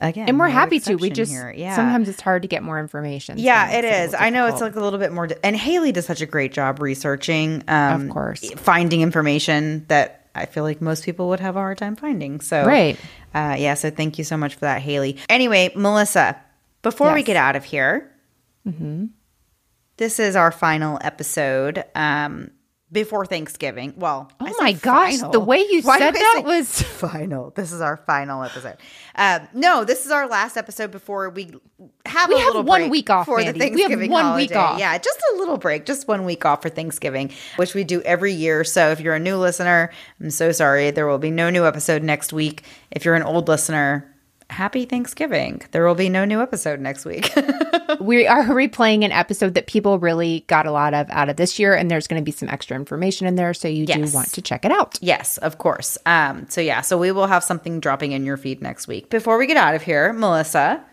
again, 0.04 0.30
And 0.30 0.40
we're 0.40 0.48
no 0.48 0.54
happy 0.54 0.80
to. 0.82 0.96
We 0.96 1.10
just 1.10 1.32
here. 1.32 1.52
yeah. 1.56 1.76
sometimes 1.76 2.10
it's 2.10 2.22
hard 2.22 2.42
to 2.44 2.48
get 2.48 2.62
more 2.64 2.80
information. 2.80 3.38
so 3.38 3.44
Yeah, 3.44 3.72
it 3.72 3.86
is. 3.86 4.14
I 4.14 4.30
know 4.30 4.46
it's 4.48 4.62
like 4.62 4.76
a 4.76 4.80
little 4.80 5.00
bit 5.00 5.12
more. 5.12 5.28
And 5.44 5.56
Haley 5.56 5.92
does 5.92 6.06
such 6.06 6.22
a 6.22 6.26
great 6.26 6.52
job 6.54 6.82
researching, 6.82 7.64
um, 7.68 8.04
Of 8.04 8.10
course. 8.10 8.52
finding 8.58 9.02
information 9.02 9.86
that 9.88 10.28
I 10.36 10.46
feel 10.46 10.64
like 10.64 10.82
most 10.82 11.06
people 11.06 11.30
would 11.30 11.40
have 11.40 11.56
a 11.56 11.60
hard 11.60 11.78
time 11.78 11.96
finding. 11.96 12.42
So, 12.42 12.66
Right. 12.66 12.98
Uh, 13.34 13.56
yeah. 13.58 13.74
So 13.76 13.90
thank 13.90 14.18
you 14.18 14.24
so 14.24 14.36
much 14.38 14.54
for 14.56 14.62
that, 14.62 14.82
Haley. 14.82 15.18
Anyway, 15.30 15.72
Melissa, 15.76 16.36
before 16.82 17.14
we 17.14 17.24
get 17.24 17.36
out 17.36 17.56
of 17.56 17.64
here, 17.64 18.12
this 19.98 20.20
is 20.20 20.36
our 20.36 20.52
final 20.52 20.98
episode. 21.02 21.84
Um, 21.96 22.52
before 22.94 23.26
Thanksgiving. 23.26 23.94
Well, 23.98 24.32
I 24.40 24.52
Oh 24.52 24.56
my 24.62 24.72
gosh, 24.74 25.18
final. 25.18 25.32
the 25.32 25.40
way 25.42 25.58
you 25.60 25.82
Why 25.82 25.98
said 26.00 26.14
that 26.14 26.34
say 26.38 26.44
was- 26.44 26.82
final. 26.84 27.50
This 27.50 27.72
is 27.74 27.82
our 27.82 27.98
final 27.98 28.44
episode. 28.44 28.78
Um, 29.16 29.48
no, 29.54 29.84
this 29.84 30.06
is 30.06 30.12
our 30.12 30.28
last 30.28 30.56
episode 30.56 30.92
before 30.92 31.30
we 31.32 31.52
have 32.06 32.30
We 32.30 32.36
a 32.36 32.40
have 32.40 32.66
one 32.66 32.90
week 32.90 33.10
off, 33.10 33.26
for 33.26 33.40
the 33.40 33.46
Mandy. 33.46 33.60
We 33.60 33.66
have 33.66 33.72
Thanksgiving 33.90 34.12
one 34.12 34.36
week 34.36 34.56
off. 34.56 34.80
Yeah, 34.80 34.98
just 34.98 35.20
a 35.34 35.38
little 35.38 35.58
break, 35.58 35.86
just 35.86 36.08
one 36.08 36.24
week 36.24 36.46
off 36.46 36.62
for 36.62 36.70
Thanksgiving, 36.70 37.32
which 37.58 37.74
we 37.74 37.84
do 37.84 38.02
every 38.04 38.32
year. 38.32 38.64
So 38.64 38.92
if 38.92 39.00
you're 39.02 39.16
a 39.16 39.20
new 39.20 39.36
listener, 39.38 39.92
I'm 40.22 40.30
so 40.30 40.52
sorry. 40.52 40.92
There 40.92 41.08
will 41.08 41.18
be 41.18 41.32
no 41.32 41.50
new 41.50 41.66
episode 41.66 42.04
next 42.04 42.32
week. 42.32 42.64
If 42.92 43.04
you're 43.06 43.16
an 43.16 43.24
old 43.24 43.48
listener, 43.48 44.13
happy 44.50 44.86
Thanksgiving. 44.86 45.62
There 45.72 45.86
will 45.86 45.96
be 45.96 46.10
no 46.10 46.26
new 46.26 46.42
episode 46.42 46.80
next 46.80 47.06
week. 47.06 47.32
we 48.00 48.28
are 48.28 48.44
replaying 48.46 49.04
an 49.04 49.12
episode 49.12 49.54
that 49.56 49.68
people 49.68 50.00
really 50.00 50.44
got 50.48 50.66
a 50.66 50.72
lot 50.72 50.94
of 50.94 51.10
out 51.10 51.30
of 51.30 51.38
this 51.38 51.58
year, 51.60 51.74
and 51.76 51.90
there's 51.90 52.08
going 52.08 52.22
to 52.22 52.26
be 52.26 52.32
some 52.32 52.50
extra 52.50 52.76
information 52.76 53.28
in 53.28 53.36
there, 53.36 53.54
so 53.54 53.68
you 53.68 53.86
Yes. 53.88 54.12
do 54.12 54.16
want 54.16 54.32
to 54.34 54.42
check 54.42 54.66
it 54.66 54.72
out. 54.72 54.98
Yes, 55.02 55.38
of 55.40 55.58
course. 55.58 55.98
Um, 56.06 56.46
so 56.50 56.62
yeah, 56.62 56.82
so 56.82 56.98
we 56.98 57.12
will 57.12 57.28
have 57.28 57.44
something 57.44 57.80
dropping 57.80 58.12
in 58.12 58.26
your 58.26 58.38
feed 58.38 58.62
next 58.62 58.88
week. 58.88 59.10
Before 59.10 59.38
we 59.38 59.48
get 59.48 59.58
out 59.58 59.76
of 59.76 59.82
here, 59.84 60.14
Melissa, 60.14 60.84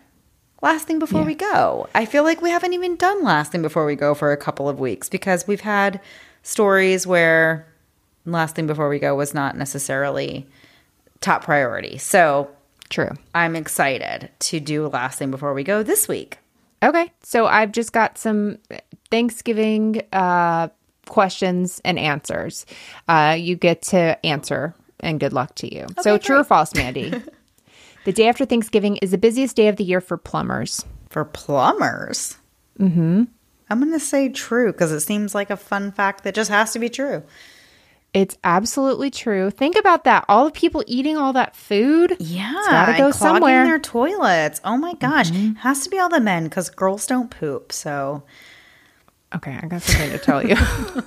last 0.61 0.87
thing 0.87 0.99
before 0.99 1.23
we 1.23 1.35
go. 1.35 1.87
I 1.95 2.05
feel 2.05 2.23
like 2.23 2.41
we 2.41 2.49
haven't 2.49 2.73
even 2.73 2.95
done 2.95 3.23
last 3.23 3.51
thing 3.51 3.61
before 3.61 3.85
we 3.85 3.95
go 3.95 4.13
for 4.13 4.31
a 4.31 4.37
couple 4.37 4.69
of 4.69 4.79
weeks 4.79 5.09
because 5.09 5.47
we've 5.47 5.61
had 5.61 5.99
stories 6.43 7.05
where 7.07 7.67
last 8.25 8.55
thing 8.55 8.67
before 8.67 8.89
we 8.89 8.99
go 8.99 9.15
was 9.15 9.33
not 9.33 9.57
necessarily 9.57 10.47
top 11.21 11.43
priority. 11.43 11.97
So 11.97 12.49
True. 12.91 13.11
I'm 13.33 13.55
excited 13.55 14.29
to 14.39 14.59
do 14.59 14.85
last 14.87 15.17
thing 15.17 15.31
before 15.31 15.53
we 15.53 15.63
go 15.63 15.81
this 15.81 16.09
week. 16.09 16.37
Okay, 16.83 17.11
so 17.23 17.47
I've 17.47 17.71
just 17.71 17.93
got 17.93 18.17
some 18.17 18.57
Thanksgiving 19.09 20.01
uh, 20.11 20.67
questions 21.07 21.79
and 21.85 21.97
answers. 21.97 22.65
Uh, 23.07 23.37
you 23.39 23.55
get 23.55 23.83
to 23.83 24.23
answer, 24.25 24.75
and 24.99 25.21
good 25.21 25.31
luck 25.31 25.55
to 25.55 25.73
you. 25.73 25.87
so, 26.01 26.17
true 26.17 26.39
or 26.39 26.43
false, 26.43 26.75
Mandy? 26.75 27.13
the 28.05 28.11
day 28.11 28.27
after 28.27 28.43
Thanksgiving 28.43 28.97
is 28.97 29.11
the 29.11 29.17
busiest 29.17 29.55
day 29.55 29.69
of 29.69 29.77
the 29.77 29.85
year 29.85 30.01
for 30.01 30.17
plumbers. 30.17 30.85
For 31.09 31.23
plumbers? 31.23 32.37
Mm 32.77 32.93
hmm. 32.93 33.23
I'm 33.69 33.79
going 33.79 33.93
to 33.93 34.01
say 34.01 34.27
true 34.27 34.73
because 34.73 34.91
it 34.91 34.99
seems 34.99 35.33
like 35.33 35.49
a 35.49 35.55
fun 35.55 35.93
fact 35.93 36.25
that 36.25 36.35
just 36.35 36.51
has 36.51 36.73
to 36.73 36.79
be 36.79 36.89
true. 36.89 37.23
It's 38.13 38.37
absolutely 38.43 39.09
true. 39.09 39.49
Think 39.49 39.77
about 39.77 40.03
that. 40.03 40.25
All 40.27 40.45
the 40.45 40.51
people 40.51 40.83
eating 40.85 41.15
all 41.15 41.31
that 41.33 41.55
food. 41.55 42.17
Yeah, 42.19 42.53
it's 42.57 42.67
gotta 42.67 42.97
go 42.97 43.11
somewhere. 43.11 43.63
their 43.63 43.79
toilets. 43.79 44.59
Oh 44.65 44.75
my 44.77 44.95
gosh, 44.95 45.31
mm-hmm. 45.31 45.53
has 45.55 45.83
to 45.85 45.89
be 45.89 45.97
all 45.97 46.09
the 46.09 46.19
men 46.19 46.43
because 46.43 46.69
girls 46.69 47.07
don't 47.07 47.31
poop. 47.31 47.71
So 47.71 48.23
Okay, 49.33 49.57
I 49.61 49.67
got 49.67 49.81
something 49.81 50.11
to 50.11 50.17
tell 50.17 50.45
you. 50.45 50.55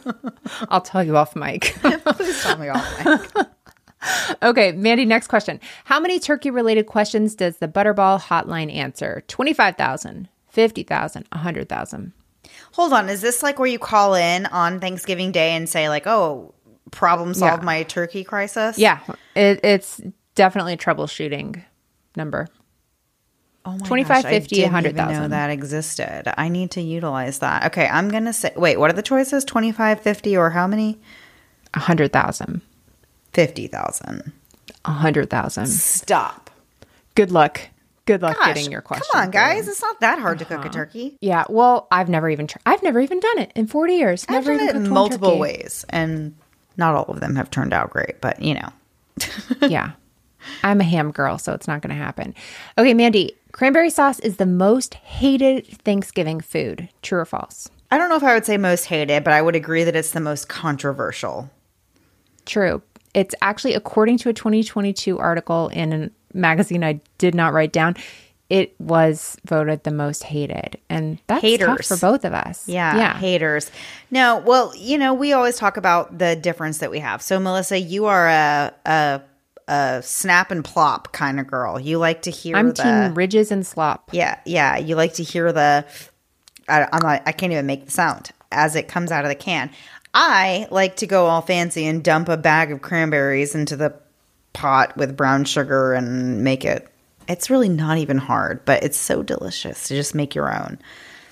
I'll 0.68 0.80
tell 0.80 1.04
you 1.04 1.16
off 1.16 1.36
mic. 1.36 1.76
please 1.82 2.42
tell 2.42 2.56
me 2.56 2.68
all. 2.68 2.82
Mike. 3.04 3.48
okay, 4.42 4.72
Mandy, 4.72 5.04
next 5.04 5.28
question. 5.28 5.60
How 5.84 6.00
many 6.00 6.18
turkey 6.18 6.50
related 6.50 6.86
questions 6.86 7.34
does 7.34 7.58
the 7.58 7.68
Butterball 7.68 8.20
hotline 8.20 8.74
answer? 8.74 9.24
25,000, 9.28 10.28
50,000, 10.48 11.26
100,000. 11.30 12.12
Hold 12.72 12.92
on, 12.92 13.08
is 13.08 13.20
this 13.20 13.42
like 13.42 13.58
where 13.58 13.68
you 13.68 13.78
call 13.78 14.14
in 14.14 14.46
on 14.46 14.80
Thanksgiving 14.80 15.30
Day 15.30 15.52
and 15.52 15.68
say 15.68 15.88
like, 15.88 16.06
"Oh, 16.06 16.53
problem 16.94 17.34
solve 17.34 17.60
Yeah. 17.60 17.64
my 17.64 17.82
turkey 17.82 18.24
crisis"? 18.24 18.78
Yeah, 18.78 19.00
it, 19.34 19.60
it's 19.62 20.00
definitely 20.34 20.74
a 20.74 20.76
troubleshooting 20.76 21.62
number. 22.16 22.48
Oh 23.66 23.72
my 23.72 23.86
25, 23.86 24.08
gosh, 24.08 24.24
I 24.24 24.38
didn't 24.38 24.52
even 24.52 24.72
100,000. 24.72 25.22
know 25.22 25.28
that 25.28 25.50
existed. 25.50 26.34
I 26.38 26.48
need 26.48 26.72
to 26.72 26.82
utilize 26.82 27.38
that. 27.38 27.66
Okay, 27.66 27.86
I'm 27.86 28.10
gonna 28.10 28.32
say. 28.32 28.52
Wait, 28.56 28.78
what 28.78 28.90
are 28.90 28.94
the 28.94 29.02
choices? 29.02 29.44
25, 29.44 30.00
50, 30.00 30.36
or 30.36 30.50
how 30.50 30.66
many? 30.66 31.00
100,000. 31.74 32.60
Fifty 33.32 33.66
thousand. 33.66 34.32
100,000. 34.84 35.66
Stop. 35.66 36.50
Good 37.16 37.32
luck. 37.32 37.60
Good 38.06 38.22
luck 38.22 38.36
Gosh, 38.36 38.54
getting 38.54 38.70
your 38.70 38.82
question. 38.82 39.06
Come 39.10 39.22
on, 39.22 39.26
through. 39.26 39.40
guys. 39.40 39.66
It's 39.66 39.80
not 39.80 39.98
that 40.00 40.18
hard 40.18 40.38
to 40.40 40.44
cook 40.44 40.58
a 40.58 40.60
uh-huh. 40.60 40.68
turkey. 40.68 41.16
Yeah, 41.20 41.44
well, 41.48 41.88
I've 41.90 42.08
never 42.08 42.28
even 42.28 42.46
tried. 42.46 42.62
I've 42.66 42.82
never 42.82 43.00
even 43.00 43.18
done 43.18 43.38
it 43.38 43.52
in 43.56 43.66
40 43.66 43.94
years. 43.94 44.26
I've 44.28 44.44
done 44.44 44.60
it 44.60 44.90
one 44.90 45.38
ways, 45.38 45.84
and 45.88 46.36
not 46.76 46.94
all 46.94 47.04
of 47.04 47.20
them 47.20 47.36
have 47.36 47.50
turned 47.50 47.72
out 47.72 47.90
great. 47.90 48.20
But 48.20 48.40
you 48.42 48.54
know, 48.54 48.68
yeah. 49.68 49.92
I'm 50.62 50.80
a 50.80 50.84
ham 50.84 51.10
girl, 51.10 51.38
so 51.38 51.52
it's 51.54 51.66
not 51.66 51.80
going 51.80 51.96
to 51.96 52.02
happen. 52.02 52.34
Okay, 52.76 52.92
Mandy, 52.92 53.34
cranberry 53.52 53.88
sauce 53.88 54.18
is 54.20 54.36
the 54.36 54.46
most 54.46 54.94
hated 54.94 55.66
Thanksgiving 55.66 56.40
food. 56.40 56.88
True 57.02 57.20
or 57.20 57.24
false? 57.24 57.70
I 57.90 57.96
don't 57.98 58.08
know 58.08 58.16
if 58.16 58.22
I 58.22 58.34
would 58.34 58.44
say 58.44 58.56
most 58.56 58.86
hated, 58.86 59.24
but 59.24 59.32
I 59.32 59.40
would 59.40 59.56
agree 59.56 59.84
that 59.84 59.96
it's 59.96 60.10
the 60.10 60.20
most 60.20 60.48
controversial. 60.48 61.50
True. 62.44 62.82
It's 63.14 63.34
actually, 63.40 63.74
according 63.74 64.18
to 64.18 64.28
a 64.28 64.32
2022 64.32 65.18
article 65.18 65.68
in 65.68 65.92
a 65.92 66.10
magazine 66.36 66.82
I 66.82 67.00
did 67.18 67.34
not 67.34 67.52
write 67.52 67.72
down, 67.72 67.96
it 68.50 68.74
was 68.78 69.36
voted 69.46 69.84
the 69.84 69.90
most 69.90 70.22
hated. 70.24 70.78
And 70.90 71.18
that's 71.26 71.40
tough 71.58 71.84
for 71.84 71.96
both 71.96 72.24
of 72.24 72.34
us. 72.34 72.68
Yeah, 72.68 72.96
Yeah. 72.96 73.18
haters. 73.18 73.70
No, 74.10 74.38
well, 74.44 74.72
you 74.76 74.98
know, 74.98 75.14
we 75.14 75.32
always 75.32 75.56
talk 75.56 75.76
about 75.76 76.18
the 76.18 76.36
difference 76.36 76.78
that 76.78 76.90
we 76.90 76.98
have. 76.98 77.22
So, 77.22 77.40
Melissa, 77.40 77.78
you 77.80 78.04
are 78.06 78.28
a 78.28 78.72
a, 78.84 79.20
a 79.66 80.02
snap 80.02 80.50
and 80.50 80.64
plop 80.64 81.12
kind 81.12 81.40
of 81.40 81.46
girl. 81.46 81.80
You 81.80 81.98
like 81.98 82.22
to 82.22 82.30
hear 82.30 82.56
I'm 82.56 82.68
the 82.68 82.74
team 82.74 83.14
ridges 83.14 83.50
and 83.50 83.66
slop. 83.66 84.10
yeah, 84.12 84.38
yeah. 84.44 84.76
You 84.76 84.94
like 84.96 85.14
to 85.14 85.22
hear 85.22 85.52
the. 85.52 85.86
I, 86.68 86.86
I'm 86.92 87.02
not. 87.02 87.22
I 87.26 87.32
can't 87.32 87.52
even 87.52 87.66
make 87.66 87.86
the 87.86 87.90
sound 87.90 88.30
as 88.52 88.76
it 88.76 88.88
comes 88.88 89.10
out 89.10 89.24
of 89.24 89.28
the 89.30 89.34
can. 89.34 89.70
I 90.12 90.68
like 90.70 90.96
to 90.96 91.06
go 91.06 91.26
all 91.26 91.40
fancy 91.42 91.86
and 91.86 92.04
dump 92.04 92.28
a 92.28 92.36
bag 92.36 92.70
of 92.70 92.82
cranberries 92.82 93.54
into 93.54 93.74
the 93.74 93.94
pot 94.52 94.96
with 94.96 95.16
brown 95.16 95.44
sugar 95.44 95.92
and 95.94 96.44
make 96.44 96.64
it. 96.64 96.86
It's 97.28 97.50
really 97.50 97.68
not 97.68 97.98
even 97.98 98.18
hard, 98.18 98.64
but 98.64 98.82
it's 98.84 98.98
so 98.98 99.22
delicious 99.22 99.88
to 99.88 99.94
just 99.94 100.14
make 100.14 100.34
your 100.34 100.52
own. 100.54 100.78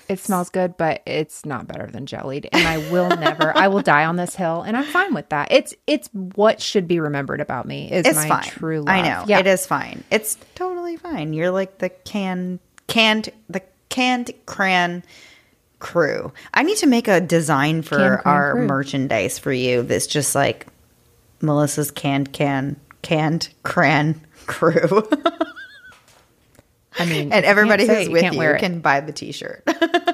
It 0.09 0.19
smells 0.19 0.49
good, 0.49 0.75
but 0.75 1.01
it's 1.05 1.45
not 1.45 1.65
better 1.65 1.87
than 1.87 2.05
jellied. 2.05 2.49
And 2.51 2.67
I 2.67 2.77
will 2.91 3.07
never, 3.09 3.55
I 3.57 3.69
will 3.69 3.81
die 3.81 4.03
on 4.05 4.17
this 4.17 4.35
hill, 4.35 4.61
and 4.61 4.75
I'm 4.75 4.83
fine 4.83 5.13
with 5.13 5.29
that. 5.29 5.51
It's 5.51 5.73
it's 5.87 6.09
what 6.13 6.61
should 6.61 6.87
be 6.89 6.99
remembered 6.99 7.39
about 7.39 7.65
me. 7.65 7.89
Is 7.91 8.05
It's 8.05 8.15
my 8.17 8.27
fine. 8.27 8.43
true 8.43 8.79
love. 8.79 8.89
I 8.89 9.01
know 9.01 9.23
Yeah. 9.27 9.39
it 9.39 9.47
is 9.47 9.65
fine. 9.65 10.03
It's 10.11 10.37
totally 10.55 10.97
fine. 10.97 11.31
You're 11.33 11.51
like 11.51 11.77
the 11.77 11.89
can 11.89 12.59
canned 12.87 13.29
the 13.49 13.61
canned 13.89 14.31
cran 14.45 15.03
crew. 15.79 16.33
I 16.53 16.63
need 16.63 16.77
to 16.77 16.87
make 16.87 17.07
a 17.07 17.21
design 17.21 17.81
for 17.81 17.97
Canned 17.97 18.21
our 18.25 18.51
crew. 18.53 18.67
merchandise 18.67 19.39
for 19.39 19.53
you. 19.53 19.83
That's 19.83 20.07
just 20.07 20.35
like 20.35 20.67
Melissa's 21.41 21.91
canned 21.91 22.33
can 22.33 22.75
canned 23.03 23.49
cran 23.63 24.19
crew, 24.47 25.07
I 26.99 27.05
mean, 27.05 27.31
and 27.31 27.45
everybody 27.45 27.83
you 27.83 27.93
who's 27.93 28.09
with 28.09 28.21
can't 28.21 28.35
you 28.35 28.55
can 28.59 28.79
buy 28.79 28.99
the 28.99 29.11
T-shirt. 29.11 29.63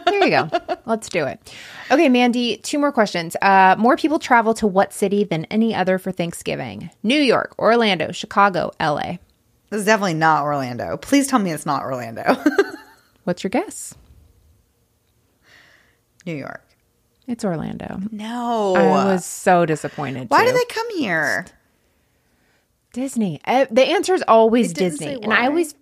There 0.09 0.23
you 0.23 0.29
go. 0.31 0.75
Let's 0.85 1.07
do 1.07 1.25
it. 1.25 1.53
Okay, 1.91 2.09
Mandy, 2.09 2.57
two 2.57 2.79
more 2.79 2.91
questions. 2.91 3.35
Uh, 3.41 3.75
more 3.77 3.95
people 3.95 4.17
travel 4.17 4.53
to 4.55 4.65
what 4.65 4.91
city 4.91 5.23
than 5.23 5.45
any 5.45 5.73
other 5.73 5.99
for 5.99 6.11
Thanksgiving? 6.11 6.89
New 7.03 7.21
York, 7.21 7.53
Orlando, 7.59 8.11
Chicago, 8.11 8.71
LA. 8.81 9.17
this 9.69 9.81
is 9.81 9.85
definitely 9.85 10.15
not 10.15 10.43
Orlando. 10.43 10.97
Please 10.97 11.27
tell 11.27 11.39
me 11.39 11.51
it's 11.51 11.65
not 11.65 11.83
Orlando. 11.83 12.35
What's 13.23 13.43
your 13.43 13.49
guess? 13.49 13.93
New 16.25 16.35
York. 16.35 16.65
It's 17.27 17.45
Orlando. 17.45 17.99
No. 18.11 18.75
I 18.75 18.87
was 19.13 19.23
so 19.25 19.65
disappointed. 19.65 20.29
Why 20.31 20.43
too. 20.45 20.51
do 20.51 20.57
they 20.57 20.65
come 20.65 20.97
here? 20.97 21.45
Disney. 22.93 23.39
Uh, 23.45 23.65
the 23.69 23.83
answer 23.83 24.13
is 24.13 24.23
always 24.27 24.73
Disney, 24.73 25.13
and 25.21 25.31
I 25.31 25.45
always, 25.45 25.75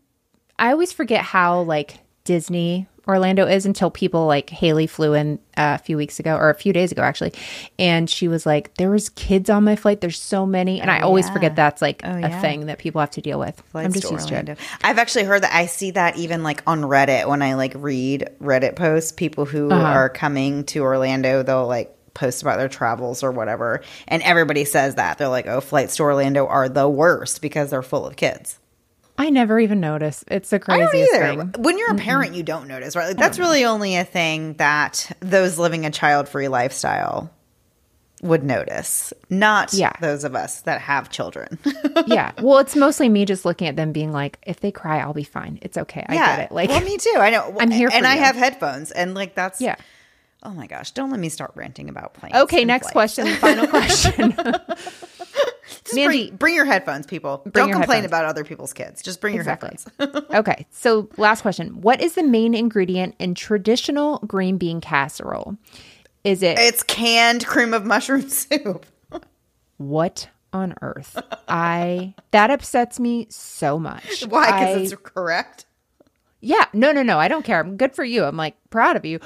I 0.59 0.71
always 0.71 0.91
forget 0.91 1.21
how 1.23 1.61
like 1.61 1.99
Disney 2.23 2.87
Orlando 3.07 3.45
is 3.47 3.65
until 3.65 3.89
people 3.89 4.25
like 4.25 4.49
Haley 4.49 4.85
flew 4.85 5.13
in 5.13 5.39
uh, 5.55 5.77
a 5.79 5.81
few 5.81 5.95
weeks 5.95 6.19
ago 6.19 6.35
or 6.35 6.49
a 6.49 6.55
few 6.55 6.73
days 6.73 6.91
ago 6.91 7.01
actually, 7.03 7.31
and 7.79 8.09
she 8.09 8.27
was 8.27 8.45
like, 8.45 8.73
"There 8.75 8.89
was 8.89 9.07
kids 9.07 9.49
on 9.49 9.63
my 9.63 9.77
flight. 9.77 10.01
There's 10.01 10.19
so 10.21 10.45
many," 10.45 10.81
and 10.81 10.91
I 10.91 10.99
always 10.99 11.27
yeah. 11.27 11.33
forget 11.33 11.55
that's 11.55 11.81
like 11.81 12.01
Oh, 12.03 12.11
a 12.11 12.19
yeah. 12.19 12.41
thing 12.41 12.65
that 12.65 12.79
people 12.79 12.99
have 12.99 13.11
to 13.11 13.21
deal 13.21 13.39
with. 13.39 13.63
I'm 13.73 13.93
just 13.93 14.11
used 14.11 14.29
Orlando. 14.29 14.55
to. 14.55 14.61
It. 14.61 14.67
I've 14.83 14.97
actually 14.97 15.23
heard 15.23 15.43
that. 15.43 15.53
I 15.55 15.67
see 15.67 15.91
that 15.91 16.17
even 16.17 16.43
like 16.43 16.63
on 16.67 16.81
Reddit 16.81 17.29
when 17.29 17.41
I 17.41 17.53
like 17.53 17.71
read 17.75 18.29
Reddit 18.41 18.75
posts. 18.75 19.13
People 19.13 19.45
who 19.45 19.71
Uh-huh. 19.71 19.81
are 19.81 20.09
coming 20.09 20.65
to 20.65 20.81
Orlando, 20.83 21.43
they'll 21.43 21.65
like 21.67 21.95
post 22.13 22.41
about 22.41 22.57
their 22.57 22.67
travels 22.67 23.23
or 23.23 23.31
whatever, 23.31 23.81
and 24.09 24.21
everybody 24.23 24.65
says 24.65 24.95
that 24.95 25.17
they're 25.17 25.29
like, 25.29 25.47
"Oh, 25.47 25.61
flights 25.61 25.95
to 25.95 26.03
Orlando 26.03 26.45
are 26.45 26.67
the 26.67 26.89
worst 26.89 27.41
because 27.41 27.69
they're 27.69 27.81
full 27.83 28.05
of 28.05 28.17
kids." 28.17 28.59
I 29.17 29.29
never 29.31 29.59
even 29.59 29.79
notice. 29.79 30.23
It's 30.27 30.49
the 30.51 30.61
I 30.67 30.77
don't 30.77 30.89
craziest 30.89 31.13
either. 31.15 31.27
thing. 31.51 31.63
When 31.63 31.77
you're 31.79 31.91
a 31.91 31.95
parent, 31.95 32.35
you 32.35 32.43
don't 32.43 32.67
notice, 32.67 32.95
right? 32.95 33.07
Like, 33.07 33.17
that's 33.17 33.39
really 33.39 33.65
only 33.65 33.95
a 33.95 34.03
thing 34.03 34.53
that 34.55 35.11
those 35.21 35.57
living 35.57 35.85
a 35.85 35.91
child-free 35.91 36.47
lifestyle 36.49 37.31
would 38.23 38.43
notice, 38.43 39.13
not 39.29 39.73
Yeah. 39.73 39.93
those 40.01 40.23
of 40.23 40.35
us 40.35 40.61
that 40.61 40.81
have 40.81 41.09
children. 41.09 41.59
yeah. 42.07 42.31
Well, 42.41 42.57
it's 42.59 42.75
mostly 42.75 43.09
me 43.09 43.25
just 43.25 43.45
looking 43.45 43.67
at 43.67 43.75
them 43.75 43.91
being 43.91 44.11
like, 44.11 44.39
if 44.45 44.59
they 44.59 44.71
cry, 44.71 44.99
I'll 44.99 45.13
be 45.13 45.23
fine. 45.23 45.59
It's 45.61 45.77
okay. 45.77 46.03
I 46.09 46.15
get 46.15 46.39
it. 46.39 46.51
Like, 46.51 46.69
well, 46.69 46.81
me 46.83 46.97
too. 46.97 47.13
I 47.17 47.29
know. 47.29 47.55
I'm 47.59 47.69
here 47.71 47.89
and 47.93 48.07
I 48.07 48.15
you. 48.15 48.21
have 48.21 48.35
headphones, 48.35 48.89
and 48.91 49.13
like 49.13 49.35
that's 49.35 49.61
yeah. 49.61 49.75
Oh 50.43 50.51
my 50.51 50.67
gosh! 50.67 50.91
Don't 50.91 51.09
let 51.09 51.19
me 51.19 51.29
start 51.29 51.51
ranting 51.55 51.89
about 51.89 52.13
planes. 52.13 52.35
Okay, 52.35 52.63
next 52.65 52.91
flights. 52.91 53.15
question. 53.15 53.35
Final 53.37 53.67
question. 53.67 54.35
Just 55.87 55.95
Mandy- 55.95 56.27
bring, 56.27 56.37
bring 56.37 56.55
your 56.55 56.65
headphones, 56.65 57.05
people. 57.05 57.41
Don't 57.51 57.71
complain 57.71 58.01
headphones. 58.03 58.05
about 58.05 58.25
other 58.25 58.43
people's 58.43 58.73
kids. 58.73 59.01
Just 59.01 59.19
bring 59.21 59.35
Exactly. 59.35 59.77
your 59.99 60.07
headphones. 60.07 60.25
okay, 60.35 60.65
so 60.71 61.09
last 61.17 61.41
question. 61.41 61.81
What 61.81 62.01
is 62.01 62.13
the 62.15 62.23
main 62.23 62.53
ingredient 62.53 63.15
in 63.19 63.33
traditional 63.35 64.19
green 64.19 64.57
bean 64.57 64.81
casserole? 64.81 65.57
Is 66.23 66.43
it 66.43 66.59
it's 66.59 66.83
canned 66.83 67.45
cream 67.45 67.73
of 67.73 67.85
mushroom 67.85 68.27
soup. 68.29 68.85
what 69.77 70.29
on 70.53 70.73
earth? 70.81 71.21
I 71.47 72.13
that 72.31 72.49
upsets 72.51 72.99
me 72.99 73.27
so 73.29 73.79
much. 73.79 74.25
Why? 74.27 74.45
Because 74.45 74.91
it's 74.91 75.01
correct. 75.01 75.65
Yeah, 76.39 76.65
no, 76.73 76.91
no, 76.91 77.01
no. 77.01 77.17
I 77.19 77.27
don't 77.27 77.43
care. 77.43 77.59
I'm 77.59 77.77
good 77.77 77.95
for 77.95 78.03
you. 78.03 78.23
I'm 78.23 78.37
like 78.37 78.55
proud 78.69 78.95
of 78.95 79.05
you. 79.05 79.19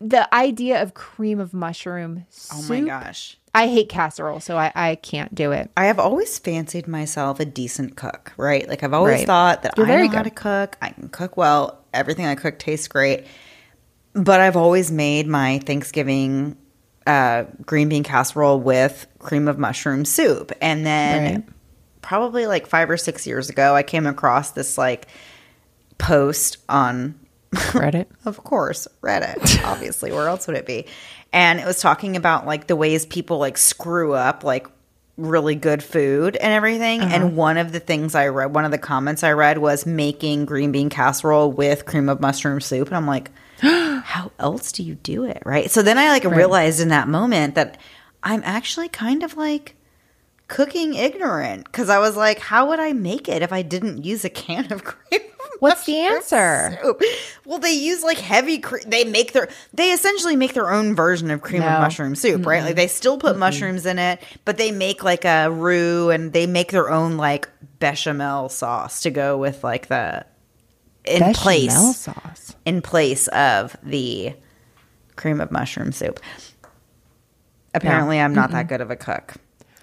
The 0.00 0.32
idea 0.32 0.80
of 0.82 0.94
cream 0.94 1.40
of 1.40 1.52
mushroom 1.52 2.24
Oh 2.52 2.62
my 2.68 2.80
gosh! 2.80 3.36
I 3.58 3.66
hate 3.66 3.88
casserole, 3.88 4.40
so 4.40 4.56
I, 4.56 4.70
I 4.74 4.94
can't 4.94 5.34
do 5.34 5.52
it. 5.52 5.70
I 5.76 5.86
have 5.86 5.98
always 5.98 6.38
fancied 6.38 6.86
myself 6.86 7.40
a 7.40 7.44
decent 7.44 7.96
cook, 7.96 8.32
right? 8.36 8.68
Like 8.68 8.82
I've 8.84 8.94
always 8.94 9.18
Right. 9.18 9.26
thought 9.26 9.62
that 9.62 9.74
You're 9.76 9.86
I 9.86 9.88
know 9.90 9.94
very 9.96 10.08
how 10.08 10.14
good. 10.22 10.24
to 10.24 10.30
cook. 10.30 10.76
I 10.80 10.90
can 10.90 11.08
cook 11.08 11.36
well. 11.36 11.78
Everything 11.92 12.24
I 12.26 12.34
cook 12.36 12.58
tastes 12.58 12.86
great. 12.88 13.26
But 14.14 14.40
I've 14.40 14.56
always 14.56 14.90
made 14.92 15.26
my 15.26 15.58
Thanksgiving 15.60 16.56
uh, 17.06 17.44
green 17.64 17.88
bean 17.88 18.02
casserole 18.04 18.60
with 18.60 19.06
cream 19.18 19.48
of 19.48 19.58
mushroom 19.58 20.04
soup, 20.04 20.52
and 20.60 20.84
then 20.86 21.34
Right. 21.34 21.44
probably 22.02 22.46
like 22.46 22.66
five 22.66 22.88
or 22.90 22.96
six 22.96 23.26
years 23.26 23.48
ago, 23.48 23.74
I 23.74 23.82
came 23.82 24.06
across 24.06 24.50
this 24.52 24.76
like 24.78 25.08
post 25.98 26.58
on 26.68 27.18
Reddit. 27.54 28.06
of 28.26 28.44
course, 28.44 28.86
Reddit, 29.02 29.64
obviously. 29.64 30.12
Where 30.12 30.28
else 30.28 30.46
would 30.46 30.56
it 30.56 30.66
be? 30.66 30.84
And 31.32 31.60
it 31.60 31.66
was 31.66 31.80
talking 31.80 32.16
about 32.16 32.46
like 32.46 32.66
the 32.66 32.76
ways 32.76 33.06
people 33.06 33.38
like 33.38 33.58
screw 33.58 34.14
up 34.14 34.44
like 34.44 34.66
really 35.18 35.56
good 35.56 35.82
food 35.82 36.36
and 36.36 36.52
everything. 36.52 37.00
And 37.02 37.24
uh-huh. 37.24 37.34
one 37.34 37.58
of 37.58 37.72
the 37.72 37.80
things 37.80 38.14
I 38.14 38.28
read, 38.28 38.54
one 38.54 38.64
of 38.64 38.70
the 38.70 38.78
comments 38.78 39.22
I 39.22 39.32
read 39.32 39.58
was 39.58 39.84
making 39.84 40.46
green 40.46 40.72
bean 40.72 40.88
casserole 40.88 41.50
with 41.50 41.84
cream 41.84 42.08
of 42.08 42.20
mushroom 42.20 42.60
soup. 42.60 42.88
And 42.88 42.96
I'm 42.96 43.06
like, 43.06 43.30
how 43.60 44.30
else 44.38 44.72
do 44.72 44.82
you 44.82 44.94
do 44.94 45.24
it? 45.24 45.42
Right. 45.44 45.70
So 45.70 45.82
then 45.82 45.98
I 45.98 46.10
like 46.10 46.24
realized 46.24 46.80
in 46.80 46.88
that 46.88 47.08
moment 47.08 47.56
that 47.56 47.78
I'm 48.22 48.42
actually 48.44 48.88
kind 48.88 49.22
of 49.22 49.36
like 49.36 49.74
cooking 50.48 50.94
ignorant 50.94 51.64
because 51.64 51.88
I 51.88 51.98
was 51.98 52.16
like, 52.16 52.38
how 52.38 52.68
would 52.68 52.80
I 52.80 52.92
make 52.94 53.28
it 53.28 53.42
if 53.42 53.52
I 53.52 53.62
didn't 53.62 54.04
use 54.04 54.24
a 54.24 54.30
can 54.30 54.72
of 54.72 54.82
cream? 54.84 55.20
What's 55.60 55.86
the 55.86 55.96
answer? 55.98 56.78
soup? 56.82 57.02
Well, 57.44 57.58
they 57.58 57.72
use 57.72 58.02
like 58.04 58.18
heavy. 58.18 58.58
Cre- 58.58 58.78
they 58.86 59.04
make 59.04 59.32
their. 59.32 59.48
They 59.74 59.90
essentially 59.90 60.36
make 60.36 60.54
their 60.54 60.70
own 60.72 60.94
version 60.94 61.30
of 61.32 61.42
cream 61.42 61.62
No. 61.62 61.68
of 61.68 61.80
mushroom 61.80 62.14
soup, 62.14 62.46
right? 62.46 62.62
Like 62.62 62.76
they 62.76 62.86
still 62.86 63.18
put 63.18 63.36
mushrooms 63.36 63.84
in 63.84 63.98
it, 63.98 64.22
but 64.44 64.56
they 64.56 64.70
make 64.70 65.02
like 65.02 65.24
a 65.24 65.50
roux 65.50 66.10
and 66.10 66.32
they 66.32 66.46
make 66.46 66.70
their 66.70 66.90
own 66.90 67.16
like 67.16 67.48
bechamel 67.80 68.48
sauce 68.48 69.02
to 69.02 69.10
go 69.10 69.36
with 69.36 69.64
like 69.64 69.88
the 69.88 70.24
in 71.04 71.20
Bechamel 71.20 71.34
place 71.34 71.96
sauce. 71.96 72.54
in 72.64 72.80
place 72.80 73.26
of 73.28 73.76
the 73.82 74.34
cream 75.16 75.40
of 75.40 75.50
mushroom 75.50 75.90
soup. 75.90 76.20
Apparently, 77.74 78.20
I'm 78.20 78.34
not 78.34 78.50
that 78.52 78.68
good 78.68 78.80
of 78.80 78.90
a 78.92 78.96
cook. 78.96 79.34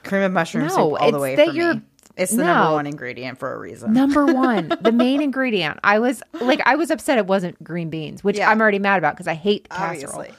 Cream 0.06 0.22
of 0.24 0.32
mushroom 0.32 0.64
No, 0.68 0.70
soup 0.70 0.78
all 0.78 0.92
the 1.00 1.06
it's 1.08 1.18
way 1.18 1.36
that 1.36 1.48
for 1.48 1.54
you're- 1.54 1.74
me. 1.76 1.82
It's 2.18 2.32
the 2.32 2.46
number 2.46 2.72
one 2.72 2.88
ingredient 2.88 3.40
for 3.40 3.54
a 3.54 3.58
reason. 3.60 3.92
Number 3.92 4.26
one, 4.34 4.72
the 4.80 4.94
main 4.94 5.22
ingredient. 5.22 5.80
I 5.84 6.00
was 6.00 6.24
like, 6.40 6.62
I 6.66 6.76
was 6.76 6.90
upset 6.90 7.18
it 7.18 7.28
wasn't 7.28 7.62
green 7.62 7.90
beans, 7.90 8.24
which 8.24 8.38
Yeah. 8.38 8.50
I'm 8.50 8.62
already 8.62 8.80
mad 8.80 9.00
about 9.00 9.16
because 9.16 9.28
I 9.28 9.34
hate 9.34 9.68
casserole. 9.68 10.14
Obviously. 10.20 10.38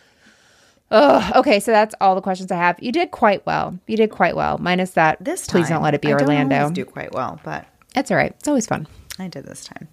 Ugh, 0.91 1.33
okay, 1.37 1.61
so 1.61 1.73
that's 1.73 1.95
all 2.01 2.15
the 2.15 2.21
questions 2.23 2.51
I 2.51 2.57
have. 2.57 2.81
You 2.81 2.93
did 2.93 3.11
quite 3.11 3.45
well. 3.45 3.79
You 3.87 3.97
did 3.99 4.11
quite 4.11 4.37
well. 4.37 4.57
Minus 4.57 4.93
that. 4.93 5.23
This 5.23 5.47
time, 5.47 5.61
please 5.63 5.69
don't 5.69 5.83
let 5.83 5.93
it 5.95 6.01
be 6.01 6.09
I 6.09 6.13
Orlando. 6.13 6.71
do 6.71 6.85
quite 6.87 7.13
well, 7.13 7.41
but 7.45 7.67
It's 7.95 8.11
all 8.11 8.17
right. 8.17 8.33
It's 8.39 8.49
always 8.49 8.67
fun. 8.67 8.87
I 9.19 9.29
did 9.29 9.45
this 9.45 9.65
time. 9.65 9.89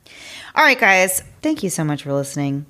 All 0.56 0.64
right, 0.64 0.80
guys. 0.80 1.22
Thank 1.42 1.64
you 1.64 1.70
so 1.70 1.84
much 1.84 2.04
for 2.04 2.14
listening. 2.14 2.66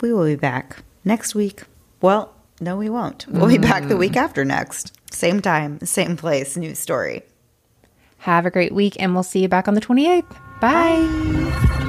We 0.00 0.12
will 0.12 0.24
be 0.24 0.36
back 0.36 0.78
next 1.04 1.34
week. 1.34 1.64
Well, 2.00 2.32
no, 2.62 2.76
we 2.76 2.88
won't. 2.88 3.26
We'll 3.26 3.48
be 3.48 3.58
back 3.58 3.88
the 3.88 3.96
week 3.96 4.12
mm. 4.12 4.22
after 4.22 4.44
next. 4.44 4.92
Same 5.10 5.42
time, 5.42 5.80
same 5.80 6.16
place, 6.16 6.56
new 6.56 6.74
story. 6.74 7.22
Have 8.18 8.46
a 8.46 8.50
great 8.50 8.72
week, 8.72 8.96
and 9.00 9.14
we'll 9.14 9.24
see 9.24 9.40
you 9.40 9.48
back 9.48 9.66
on 9.66 9.74
the 9.74 9.80
28th. 9.80 10.60
Bye. 10.60 11.88